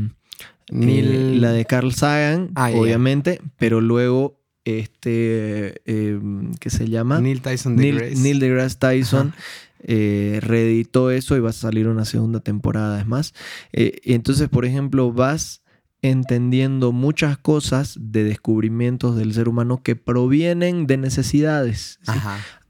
eh, 0.71 1.35
la 1.39 1.51
de 1.51 1.65
Carl 1.65 1.91
Sagan, 1.93 2.51
ah, 2.55 2.69
obviamente, 2.73 3.41
pero 3.57 3.81
luego 3.81 4.39
este 4.63 5.81
em, 5.85 6.53
¿qué 6.59 6.69
se 6.69 6.87
llama? 6.87 7.19
Neil 7.19 7.41
Tyson 7.41 7.75
deGrasse. 7.75 8.21
Neil, 8.21 8.39
deGrasse 8.39 8.77
Tyson 8.77 9.33
eh, 9.79 10.39
reeditó 10.41 11.09
eso 11.09 11.35
y 11.35 11.39
va 11.39 11.49
a 11.49 11.53
salir 11.53 11.87
una 11.87 12.05
segunda 12.05 12.41
temporada, 12.41 12.99
es 12.99 13.07
más. 13.07 13.33
entonces, 13.71 14.47
por 14.47 14.65
ejemplo, 14.65 15.11
vas 15.11 15.61
entendiendo 16.01 16.91
muchas 16.91 17.37
cosas 17.37 17.97
de 17.99 18.23
descubrimientos 18.23 19.15
del 19.15 19.33
ser 19.33 19.47
humano 19.47 19.81
que 19.83 19.95
provienen 19.95 20.87
de 20.87 20.97
necesidades. 20.97 21.99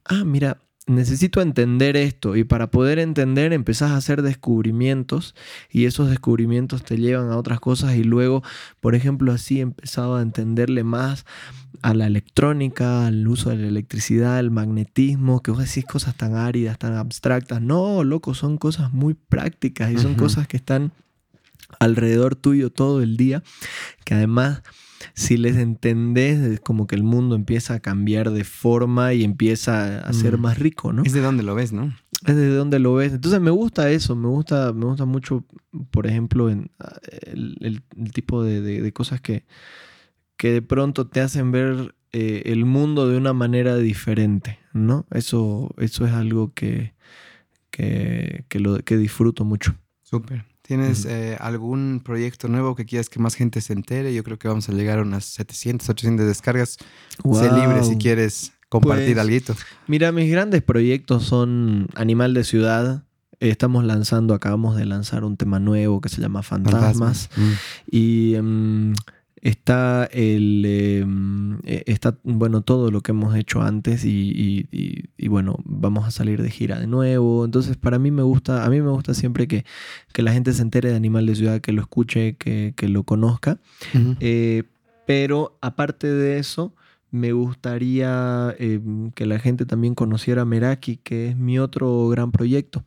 Ah, 0.05 0.23
mira, 0.25 0.57
necesito 0.87 1.41
entender 1.41 1.95
esto 1.95 2.35
y 2.35 2.43
para 2.43 2.71
poder 2.71 2.99
entender 2.99 3.53
empezás 3.53 3.91
a 3.91 3.97
hacer 3.97 4.21
descubrimientos 4.21 5.35
y 5.69 5.85
esos 5.85 6.09
descubrimientos 6.09 6.83
te 6.83 6.97
llevan 6.97 7.31
a 7.31 7.37
otras 7.37 7.59
cosas 7.59 7.95
y 7.95 8.03
luego, 8.03 8.43
por 8.79 8.95
ejemplo, 8.95 9.31
así 9.31 9.61
empezaba 9.61 10.19
a 10.19 10.21
entenderle 10.21 10.83
más 10.83 11.25
a 11.81 11.93
la 11.93 12.07
electrónica, 12.07 13.07
al 13.07 13.27
uso 13.27 13.49
de 13.49 13.57
la 13.57 13.67
electricidad, 13.67 14.37
al 14.37 14.51
magnetismo, 14.51 15.41
que 15.41 15.51
vos 15.51 15.59
decís 15.59 15.85
cosas 15.85 16.15
tan 16.15 16.35
áridas, 16.35 16.77
tan 16.77 16.95
abstractas. 16.95 17.61
No, 17.61 18.03
loco, 18.03 18.33
son 18.33 18.57
cosas 18.57 18.91
muy 18.91 19.13
prácticas 19.13 19.91
y 19.91 19.97
son 19.97 20.15
cosas 20.15 20.47
que 20.47 20.57
están 20.57 20.91
alrededor 21.79 22.35
tuyo 22.35 22.69
todo 22.69 23.01
el 23.01 23.17
día, 23.17 23.43
que 24.05 24.13
además 24.13 24.63
si 25.13 25.37
les 25.37 25.57
entendés, 25.57 26.39
es 26.39 26.59
como 26.59 26.87
que 26.87 26.95
el 26.95 27.03
mundo 27.03 27.35
empieza 27.35 27.75
a 27.75 27.79
cambiar 27.79 28.31
de 28.31 28.43
forma 28.43 29.13
y 29.13 29.23
empieza 29.23 29.99
a 29.99 30.13
ser 30.13 30.37
mm. 30.37 30.41
más 30.41 30.59
rico, 30.59 30.93
¿no? 30.93 31.03
Es 31.03 31.13
de 31.13 31.21
donde 31.21 31.43
lo 31.43 31.55
ves, 31.55 31.73
¿no? 31.73 31.93
Es 32.25 32.35
de 32.35 32.49
donde 32.49 32.79
lo 32.79 32.93
ves. 32.93 33.13
Entonces 33.13 33.41
me 33.41 33.51
gusta 33.51 33.89
eso, 33.89 34.15
me 34.15 34.27
gusta, 34.27 34.73
me 34.73 34.85
gusta 34.85 35.05
mucho, 35.05 35.43
por 35.89 36.07
ejemplo, 36.07 36.49
en, 36.49 36.71
el, 37.23 37.81
tipo 38.13 38.43
de, 38.43 38.91
cosas 38.93 39.21
que, 39.21 39.45
que 40.37 40.51
de 40.51 40.61
pronto 40.61 41.07
te 41.07 41.21
hacen 41.21 41.51
ver 41.51 41.95
eh, 42.11 42.43
el 42.45 42.65
mundo 42.65 43.07
de 43.07 43.17
una 43.17 43.33
manera 43.33 43.77
diferente, 43.77 44.59
¿no? 44.73 45.05
Eso, 45.11 45.73
eso 45.77 46.05
es 46.05 46.11
algo 46.11 46.53
que, 46.53 46.93
que, 47.71 48.45
lo, 48.59 48.77
que 48.79 48.97
disfruto 48.97 49.45
mucho. 49.45 49.75
Súper. 50.03 50.50
¿Tienes 50.71 51.03
eh, 51.03 51.35
algún 51.41 52.01
proyecto 52.01 52.47
nuevo 52.47 52.75
que 52.75 52.85
quieras 52.85 53.09
que 53.09 53.19
más 53.19 53.35
gente 53.35 53.59
se 53.59 53.73
entere? 53.73 54.13
Yo 54.13 54.23
creo 54.23 54.39
que 54.39 54.47
vamos 54.47 54.69
a 54.69 54.71
llegar 54.71 54.99
a 54.99 55.01
unas 55.01 55.25
700, 55.25 55.89
800 55.89 56.25
descargas. 56.25 56.77
Sé 57.33 57.51
libre 57.51 57.83
si 57.83 57.97
quieres 57.97 58.53
compartir 58.69 59.15
pues, 59.15 59.49
algo. 59.49 59.61
Mira, 59.87 60.13
mis 60.13 60.31
grandes 60.31 60.61
proyectos 60.61 61.25
son 61.25 61.89
Animal 61.93 62.33
de 62.33 62.45
Ciudad. 62.45 63.03
estamos 63.41 63.83
lanzando, 63.83 64.33
acabamos 64.33 64.77
de 64.77 64.85
lanzar 64.85 65.25
un 65.25 65.35
tema 65.35 65.59
nuevo 65.59 65.99
que 65.99 66.07
se 66.07 66.21
llama 66.21 66.41
Fantasmas. 66.41 67.29
Mm. 67.35 67.51
Y 67.91 68.35
em, 68.35 68.93
está 69.41 70.05
el 70.11 70.63
em, 70.65 71.59
e, 71.63 71.83
está 71.87 72.17
bueno 72.23 72.61
todo 72.61 72.91
lo 72.91 73.01
que 73.01 73.11
hemos 73.11 73.35
hecho 73.35 73.61
antes 73.61 74.05
y, 74.05 74.67
bueno 75.27 75.57
vamos 75.65 76.05
a 76.05 76.11
salir 76.11 76.41
de 76.41 76.49
gira 76.49 76.79
de 76.79 76.87
nuevo. 76.87 77.45
Entonces 77.45 77.77
para 77.77 77.99
mí 77.99 78.11
me 78.11 78.23
gusta 78.23 78.65
a 78.65 78.69
mí 78.69 78.81
me 78.81 78.89
gusta 78.89 79.13
siempre 79.13 79.47
que, 79.47 79.65
la 80.15 80.33
gente 80.33 80.53
se 80.53 80.61
entere 80.61 80.89
de 80.89 80.95
Animal 80.95 81.25
de 81.25 81.35
Ciudad 81.35 81.61
que 81.61 81.71
lo 81.71 81.81
escuche 81.81 82.35
que, 82.35 82.73
lo 82.87 83.03
conozca. 83.03 83.57
Eh, 84.19 84.63
pero 85.05 85.57
aparte 85.61 86.07
de 86.07 86.37
eso 86.37 86.73
me 87.11 87.33
gustaría 87.33 88.55
em, 88.57 89.11
que 89.11 89.25
la 89.25 89.37
gente 89.37 89.65
también 89.65 89.95
conociera 89.95 90.45
Meraki, 90.45 90.97
que 90.97 91.29
es 91.29 91.37
mi 91.37 91.59
otro 91.59 92.07
gran 92.07 92.31
proyecto. 92.31 92.85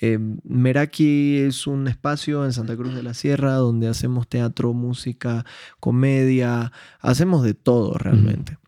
Em, 0.00 0.38
Meraki 0.44 1.38
es 1.38 1.68
un 1.68 1.86
espacio 1.86 2.44
en 2.44 2.52
Santa 2.52 2.76
Cruz 2.76 2.94
de 2.94 3.04
la 3.04 3.14
Sierra 3.14 3.54
donde 3.54 3.86
hacemos 3.86 4.28
teatro, 4.28 4.72
música, 4.72 5.46
comedia, 5.78 6.72
hacemos 7.00 7.44
de 7.44 7.54
todo 7.54 7.94
realmente. 7.94 8.58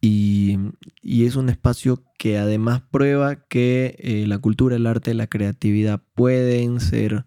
y, 0.00 0.58
es 1.02 1.36
un 1.36 1.48
espacio 1.48 2.02
que 2.18 2.38
además 2.38 2.82
prueba 2.90 3.36
que 3.36 3.96
eh, 3.98 4.26
la 4.26 4.38
cultura, 4.38 4.76
el 4.76 4.86
arte, 4.86 5.14
la 5.14 5.26
creatividad 5.28 6.02
pueden 6.14 6.80
ser 6.80 7.24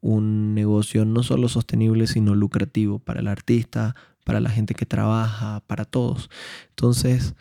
un 0.00 0.54
negocio 0.54 1.04
no 1.04 1.22
solo 1.22 1.48
sostenible, 1.48 2.06
sino 2.06 2.34
lucrativo 2.34 3.00
para 3.00 3.20
el 3.20 3.26
artista, 3.28 3.96
para 4.26 4.40
la 4.40 4.50
gente 4.50 4.74
que 4.74 4.86
trabaja, 4.86 5.62
para 5.68 5.84
todos. 5.84 6.28
Entonces, 6.70 7.36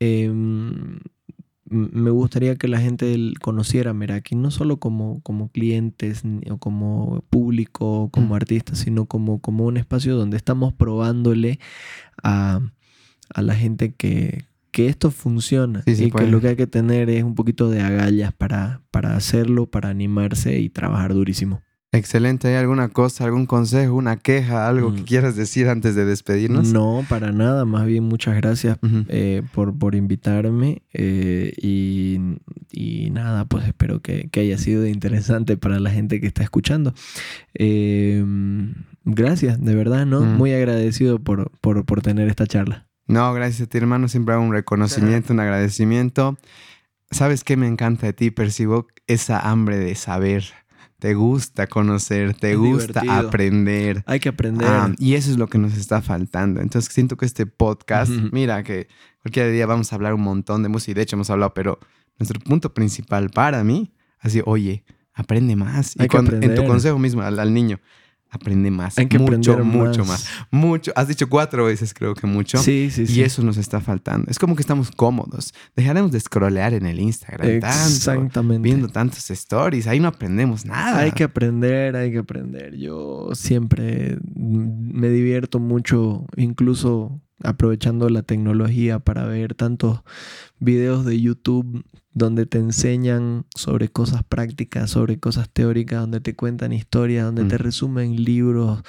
em, 0.00 0.98
me 1.70 2.10
gustaría 2.10 2.56
que 2.56 2.66
la 2.66 2.80
gente 2.80 3.16
conociera 3.40 3.92
a 3.92 3.94
Meraki, 3.94 4.34
no 4.34 4.50
solo 4.50 4.78
como, 4.78 5.20
como 5.22 5.48
clientes 5.52 6.22
o 6.50 6.58
como 6.58 7.24
público, 7.30 8.08
como 8.10 8.30
mm. 8.30 8.32
artistas, 8.32 8.78
sino 8.78 9.06
como, 9.06 9.40
como 9.40 9.64
un 9.66 9.76
espacio 9.76 10.16
donde 10.16 10.36
estamos 10.36 10.72
probándole 10.72 11.60
a, 12.20 12.60
la 13.36 13.54
gente 13.54 13.94
que, 13.94 14.46
esto 14.72 15.10
funciona 15.10 15.82
y 15.86 16.08
que 16.12 16.26
lo 16.28 16.40
que 16.40 16.48
hay 16.48 16.56
que 16.56 16.68
tener 16.68 17.10
es 17.10 17.24
un 17.24 17.34
poquito 17.34 17.68
de 17.68 17.80
agallas 17.80 18.32
para, 18.32 18.80
para 18.92 19.16
hacerlo, 19.16 19.66
para 19.66 19.88
animarse 19.88 20.60
y 20.60 20.68
trabajar 20.68 21.14
durísimo. 21.14 21.62
Excelente. 21.90 22.48
¿Hay 22.48 22.56
alguna 22.56 22.90
cosa, 22.90 23.24
algún 23.24 23.46
consejo, 23.46 23.94
una 23.94 24.16
queja, 24.16 24.68
algo 24.68 24.94
que 24.94 25.00
mm. 25.00 25.04
quieras 25.04 25.36
decir 25.36 25.68
antes 25.68 25.94
de 25.94 26.04
despedirnos? 26.04 26.70
No, 26.70 27.02
para 27.08 27.32
nada. 27.32 27.64
Más 27.64 27.86
bien, 27.86 28.04
muchas 28.04 28.36
gracias 28.36 28.78
eh, 29.08 29.42
por, 29.54 29.78
por, 29.78 29.94
invitarme. 29.94 30.82
Eh, 30.92 31.54
y, 31.56 33.10
nada, 33.10 33.46
pues 33.46 33.66
espero 33.66 34.00
que, 34.00 34.28
haya 34.34 34.58
sido 34.58 34.86
interesante 34.86 35.56
para 35.56 35.80
la 35.80 35.90
gente 35.90 36.20
que 36.20 36.26
está 36.26 36.42
escuchando. 36.42 36.92
Em, 37.54 38.74
gracias, 39.04 39.58
de 39.64 39.74
verdad, 39.74 40.04
¿no? 40.04 40.20
Mm. 40.20 40.36
Muy 40.36 40.52
agradecido 40.52 41.18
por, 41.18 41.50
por, 41.62 41.86
por 41.86 42.02
tener 42.02 42.28
esta 42.28 42.46
charla. 42.46 42.86
No, 43.06 43.32
gracias 43.32 43.66
a 43.66 43.70
ti, 43.70 43.78
hermano. 43.78 44.08
Siempre 44.08 44.34
hago 44.34 44.44
un 44.44 44.52
reconocimiento, 44.52 45.32
un 45.32 45.40
agradecimiento. 45.40 46.36
¿Sabes 47.10 47.42
qué 47.44 47.56
me 47.56 47.66
encanta 47.66 48.06
de 48.06 48.12
ti? 48.12 48.30
Percibo 48.30 48.86
esa 49.06 49.40
hambre 49.40 49.78
de 49.78 49.94
saber 49.94 50.44
te 50.98 51.14
gusta 51.14 51.66
conocer, 51.68 52.34
te 52.34 52.56
gusta 52.56 53.02
aprender. 53.18 54.02
Hay 54.06 54.18
que 54.18 54.28
aprender. 54.28 54.66
Ah, 54.68 54.92
y 54.98 55.14
eso 55.14 55.30
es 55.30 55.38
lo 55.38 55.46
que 55.46 55.58
nos 55.58 55.76
está 55.76 56.02
faltando. 56.02 56.60
Entonces 56.60 56.92
siento 56.92 57.16
que 57.16 57.24
este 57.24 57.46
podcast, 57.46 58.10
mira 58.32 58.62
que 58.64 58.88
cualquier 59.22 59.52
día 59.52 59.66
vamos 59.66 59.92
a 59.92 59.96
hablar 59.96 60.14
un 60.14 60.22
montón 60.22 60.62
de 60.62 60.68
música 60.68 60.90
y 60.92 60.94
de 60.94 61.02
hecho 61.02 61.16
hemos 61.16 61.30
hablado, 61.30 61.54
pero 61.54 61.78
nuestro 62.18 62.40
punto 62.40 62.74
principal 62.74 63.30
para 63.30 63.62
mí, 63.62 63.92
así, 64.18 64.42
oye, 64.44 64.84
aprende 65.14 65.54
más. 65.54 65.94
y 65.96 66.02
en 66.02 66.54
tu 66.54 66.64
consejo 66.64 66.98
mismo 66.98 67.22
al, 67.22 67.54
niño, 67.54 67.80
aprende 68.30 68.70
más. 68.70 68.98
Hay 68.98 69.06
que 69.06 69.18
mucho, 69.18 69.52
aprender 69.52 69.64
mucho 69.64 70.00
más. 70.00 70.08
más. 70.08 70.28
Mucho. 70.50 70.92
Has 70.94 71.08
dicho 71.08 71.28
cuatro 71.28 71.64
veces, 71.64 71.94
creo 71.94 72.14
que 72.14 72.26
mucho. 72.26 72.58
Sí, 72.58 72.90
sí, 72.90 73.06
sí. 73.06 73.20
Y 73.20 73.22
eso 73.22 73.42
nos 73.42 73.56
está 73.56 73.80
faltando. 73.80 74.30
Es 74.30 74.38
como 74.38 74.54
que 74.56 74.62
estamos 74.62 74.90
cómodos. 74.90 75.54
Dejaremos 75.76 76.12
de 76.12 76.20
scrollear 76.20 76.74
en 76.74 76.86
el 76.86 77.00
Instagram. 77.00 77.60
Tanto, 77.60 77.66
Exactamente. 77.66 78.62
viendo 78.62 78.88
tantos 78.88 79.30
stories. 79.30 79.86
Ahí 79.86 80.00
no 80.00 80.08
aprendemos 80.08 80.64
nada. 80.64 80.98
Hay 80.98 81.12
que 81.12 81.24
aprender, 81.24 81.96
hay 81.96 82.12
que 82.12 82.18
aprender. 82.18 82.76
Yo 82.76 83.30
siempre 83.34 84.18
me 84.34 85.08
divierto 85.08 85.58
mucho, 85.58 86.26
incluso 86.36 87.20
aprovechando 87.42 88.08
la 88.08 88.22
tecnología 88.22 88.98
para 88.98 89.24
ver 89.26 89.54
tantos 89.54 90.00
videos 90.58 91.04
de 91.04 91.20
YouTube 91.20 91.84
donde 92.12 92.46
te 92.46 92.58
enseñan 92.58 93.44
sobre 93.54 93.88
cosas 93.88 94.24
prácticas, 94.24 94.90
sobre 94.90 95.20
cosas 95.20 95.48
teóricas, 95.50 96.00
donde 96.00 96.20
te 96.20 96.34
cuentan 96.34 96.72
historias, 96.72 97.24
donde 97.26 97.44
te 97.44 97.54
Mm. 97.56 97.58
resumen 97.62 98.24
libros, 98.24 98.82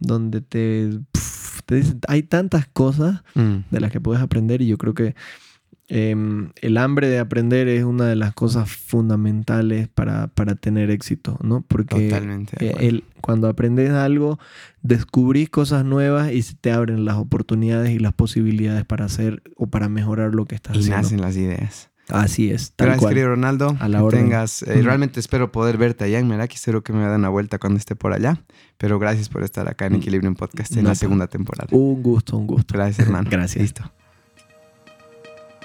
donde 0.00 0.40
te, 0.40 0.98
te 1.66 1.74
dicen, 1.76 2.00
hay 2.08 2.24
tantas 2.24 2.66
cosas 2.66 3.22
Mm, 3.34 3.58
de 3.70 3.80
las 3.80 3.92
que 3.92 4.00
puedes 4.00 4.20
aprender 4.22 4.62
y 4.62 4.66
yo 4.66 4.78
creo 4.78 4.94
que 4.94 5.14
em, 5.88 6.50
el 6.62 6.76
hambre 6.78 7.08
de 7.08 7.18
aprender 7.18 7.68
es 7.68 7.84
una 7.84 8.06
de 8.06 8.16
las 8.16 8.32
cosas 8.34 8.70
fundamentales 8.70 9.88
para, 9.88 10.28
para 10.28 10.54
tener 10.54 10.90
éxito, 10.90 11.38
¿no? 11.42 11.62
Porque 11.66 12.08
eh, 12.60 12.74
el- 12.80 13.04
cuando 13.20 13.48
aprendes 13.48 13.90
algo, 13.90 14.38
descubrís 14.82 15.48
cosas 15.50 15.84
nuevas 15.84 16.32
y 16.32 16.42
se 16.42 16.54
te 16.54 16.72
abren 16.72 17.04
las 17.04 17.16
oportunidades 17.16 17.90
y 17.90 17.98
las 17.98 18.12
posibilidades 18.12 18.84
para 18.84 19.04
hacer 19.04 19.42
o 19.56 19.66
para 19.68 19.88
mejorar 19.88 20.34
lo 20.34 20.46
que 20.46 20.54
estás 20.54 20.76
y 20.76 20.80
haciendo. 20.80 20.96
nacen 21.02 21.20
las 21.20 21.36
ideas. 21.36 21.88
Así 22.08 22.50
es, 22.50 22.72
tal 22.74 22.86
Gracias, 22.88 23.00
cual. 23.00 23.14
querido 23.14 23.28
Ronaldo. 23.28 23.76
A 23.78 23.88
la 23.88 23.98
que 23.98 24.04
orden. 24.04 24.24
tengas. 24.24 24.62
eh. 24.64 24.82
Realmente 24.82 25.20
espero 25.20 25.52
poder 25.52 25.78
verte 25.78 26.04
allá 26.04 26.18
en 26.18 26.26
Meraki. 26.26 26.56
Espero 26.56 26.82
que 26.82 26.92
me 26.92 26.98
den 27.00 27.12
una 27.20 27.28
vuelta 27.28 27.58
cuando 27.58 27.78
esté 27.78 27.94
por 27.94 28.12
allá. 28.12 28.42
Pero 28.76 28.98
gracias 28.98 29.28
por 29.28 29.44
estar 29.44 29.68
acá 29.68 29.86
en 29.86 29.92
Mm. 29.92 29.96
Equilibrio 29.96 30.28
en 30.28 30.34
Podcast 30.34 30.76
en 30.76 30.82
No, 30.82 30.88
la 30.90 30.94
segunda 30.96 31.28
temporada. 31.28 31.68
Un 31.70 32.02
gusto, 32.02 32.36
un 32.36 32.46
gusto. 32.48 32.74
Gracias, 32.74 33.06
hermano. 33.06 33.28
Gracias. 33.30 33.62
Listo. 33.62 33.84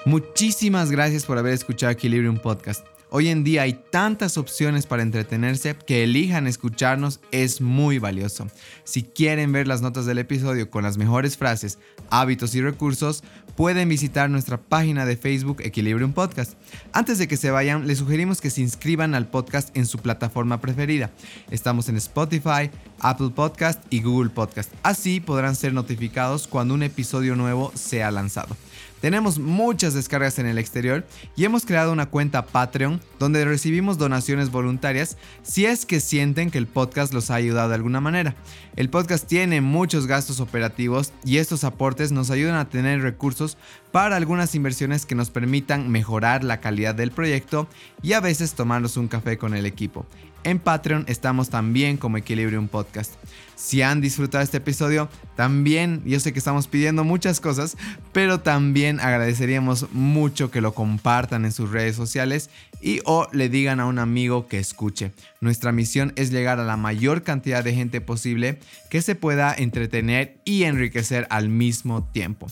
Muchísimas 0.08 0.90
gracias 0.90 1.26
por 1.26 1.36
haber 1.36 1.52
escuchado 1.52 1.92
Equilibrium 1.92 2.38
Podcast. 2.38 2.86
Hoy 3.10 3.28
en 3.28 3.44
día 3.44 3.60
hay 3.60 3.74
tantas 3.90 4.38
opciones 4.38 4.86
para 4.86 5.02
entretenerse 5.02 5.76
que 5.76 6.02
elijan 6.02 6.46
escucharnos 6.46 7.20
es 7.30 7.60
muy 7.60 7.98
valioso. 7.98 8.46
Si 8.84 9.02
quieren 9.02 9.52
ver 9.52 9.68
las 9.68 9.82
notas 9.82 10.06
del 10.06 10.16
episodio 10.16 10.70
con 10.70 10.82
las 10.82 10.96
mejores 10.96 11.36
frases, 11.36 11.78
hábitos 12.08 12.54
y 12.54 12.62
recursos, 12.62 13.22
pueden 13.54 13.90
visitar 13.90 14.30
nuestra 14.30 14.56
página 14.56 15.04
de 15.04 15.18
Facebook 15.18 15.60
Equilibrium 15.60 16.14
Podcast. 16.14 16.54
Antes 16.94 17.18
de 17.18 17.28
que 17.28 17.36
se 17.36 17.50
vayan, 17.50 17.86
les 17.86 17.98
sugerimos 17.98 18.40
que 18.40 18.48
se 18.48 18.62
inscriban 18.62 19.14
al 19.14 19.28
podcast 19.28 19.76
en 19.76 19.84
su 19.84 19.98
plataforma 19.98 20.62
preferida. 20.62 21.10
Estamos 21.50 21.90
en 21.90 21.98
Spotify, 21.98 22.70
Apple 23.00 23.32
Podcast 23.34 23.82
y 23.90 24.00
Google 24.00 24.30
Podcast. 24.30 24.72
Así 24.82 25.20
podrán 25.20 25.54
ser 25.54 25.74
notificados 25.74 26.48
cuando 26.48 26.72
un 26.72 26.82
episodio 26.82 27.36
nuevo 27.36 27.72
sea 27.74 28.10
lanzado. 28.10 28.56
Tenemos 29.00 29.38
muchas 29.38 29.94
descargas 29.94 30.38
en 30.38 30.46
el 30.46 30.58
exterior 30.58 31.06
y 31.36 31.44
hemos 31.44 31.64
creado 31.64 31.92
una 31.92 32.06
cuenta 32.06 32.46
Patreon 32.46 33.00
donde 33.18 33.44
recibimos 33.44 33.96
donaciones 33.96 34.50
voluntarias 34.50 35.16
si 35.42 35.66
es 35.66 35.86
que 35.86 36.00
sienten 36.00 36.50
que 36.50 36.58
el 36.58 36.66
podcast 36.66 37.14
los 37.14 37.30
ha 37.30 37.36
ayudado 37.36 37.68
de 37.68 37.76
alguna 37.76 38.00
manera. 38.00 38.34
El 38.74 38.90
podcast 38.90 39.26
tiene 39.26 39.60
muchos 39.60 40.06
gastos 40.06 40.40
operativos 40.40 41.12
y 41.24 41.38
estos 41.38 41.64
aportes 41.64 42.10
nos 42.10 42.30
ayudan 42.30 42.56
a 42.56 42.68
tener 42.68 43.00
recursos 43.02 43.56
para 43.92 44.16
algunas 44.16 44.54
inversiones 44.54 45.06
que 45.06 45.14
nos 45.14 45.30
permitan 45.30 45.90
mejorar 45.90 46.44
la 46.44 46.60
calidad 46.60 46.94
del 46.94 47.10
proyecto 47.10 47.68
y 48.02 48.12
a 48.12 48.20
veces 48.20 48.54
tomarnos 48.54 48.96
un 48.96 49.08
café 49.08 49.38
con 49.38 49.54
el 49.54 49.66
equipo. 49.66 50.06
En 50.44 50.60
Patreon 50.60 51.04
estamos 51.08 51.50
también 51.50 51.96
como 51.96 52.16
Equilibrium 52.16 52.68
Podcast. 52.68 53.14
Si 53.56 53.82
han 53.82 54.00
disfrutado 54.00 54.44
este 54.44 54.58
episodio, 54.58 55.08
también, 55.34 56.00
yo 56.06 56.20
sé 56.20 56.32
que 56.32 56.38
estamos 56.38 56.68
pidiendo 56.68 57.02
muchas 57.02 57.40
cosas, 57.40 57.76
pero 58.12 58.38
también 58.40 59.00
agradeceríamos 59.00 59.90
mucho 59.92 60.50
que 60.50 60.60
lo 60.60 60.74
compartan 60.74 61.44
en 61.44 61.50
sus 61.50 61.70
redes 61.72 61.96
sociales 61.96 62.50
y 62.80 63.00
o 63.04 63.26
le 63.32 63.48
digan 63.48 63.80
a 63.80 63.86
un 63.86 63.98
amigo 63.98 64.46
que 64.46 64.60
escuche. 64.60 65.12
Nuestra 65.40 65.72
misión 65.72 66.12
es 66.14 66.30
llegar 66.30 66.60
a 66.60 66.64
la 66.64 66.76
mayor 66.76 67.24
cantidad 67.24 67.64
de 67.64 67.74
gente 67.74 68.00
posible 68.00 68.60
que 68.90 69.02
se 69.02 69.16
pueda 69.16 69.52
entretener 69.52 70.38
y 70.44 70.62
enriquecer 70.62 71.26
al 71.30 71.48
mismo 71.48 72.04
tiempo. 72.04 72.46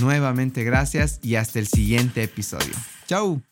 Nuevamente 0.00 0.64
gracias 0.64 1.18
y 1.22 1.36
hasta 1.36 1.58
el 1.58 1.66
siguiente 1.66 2.22
episodio. 2.22 2.74
Chau. 3.06 3.42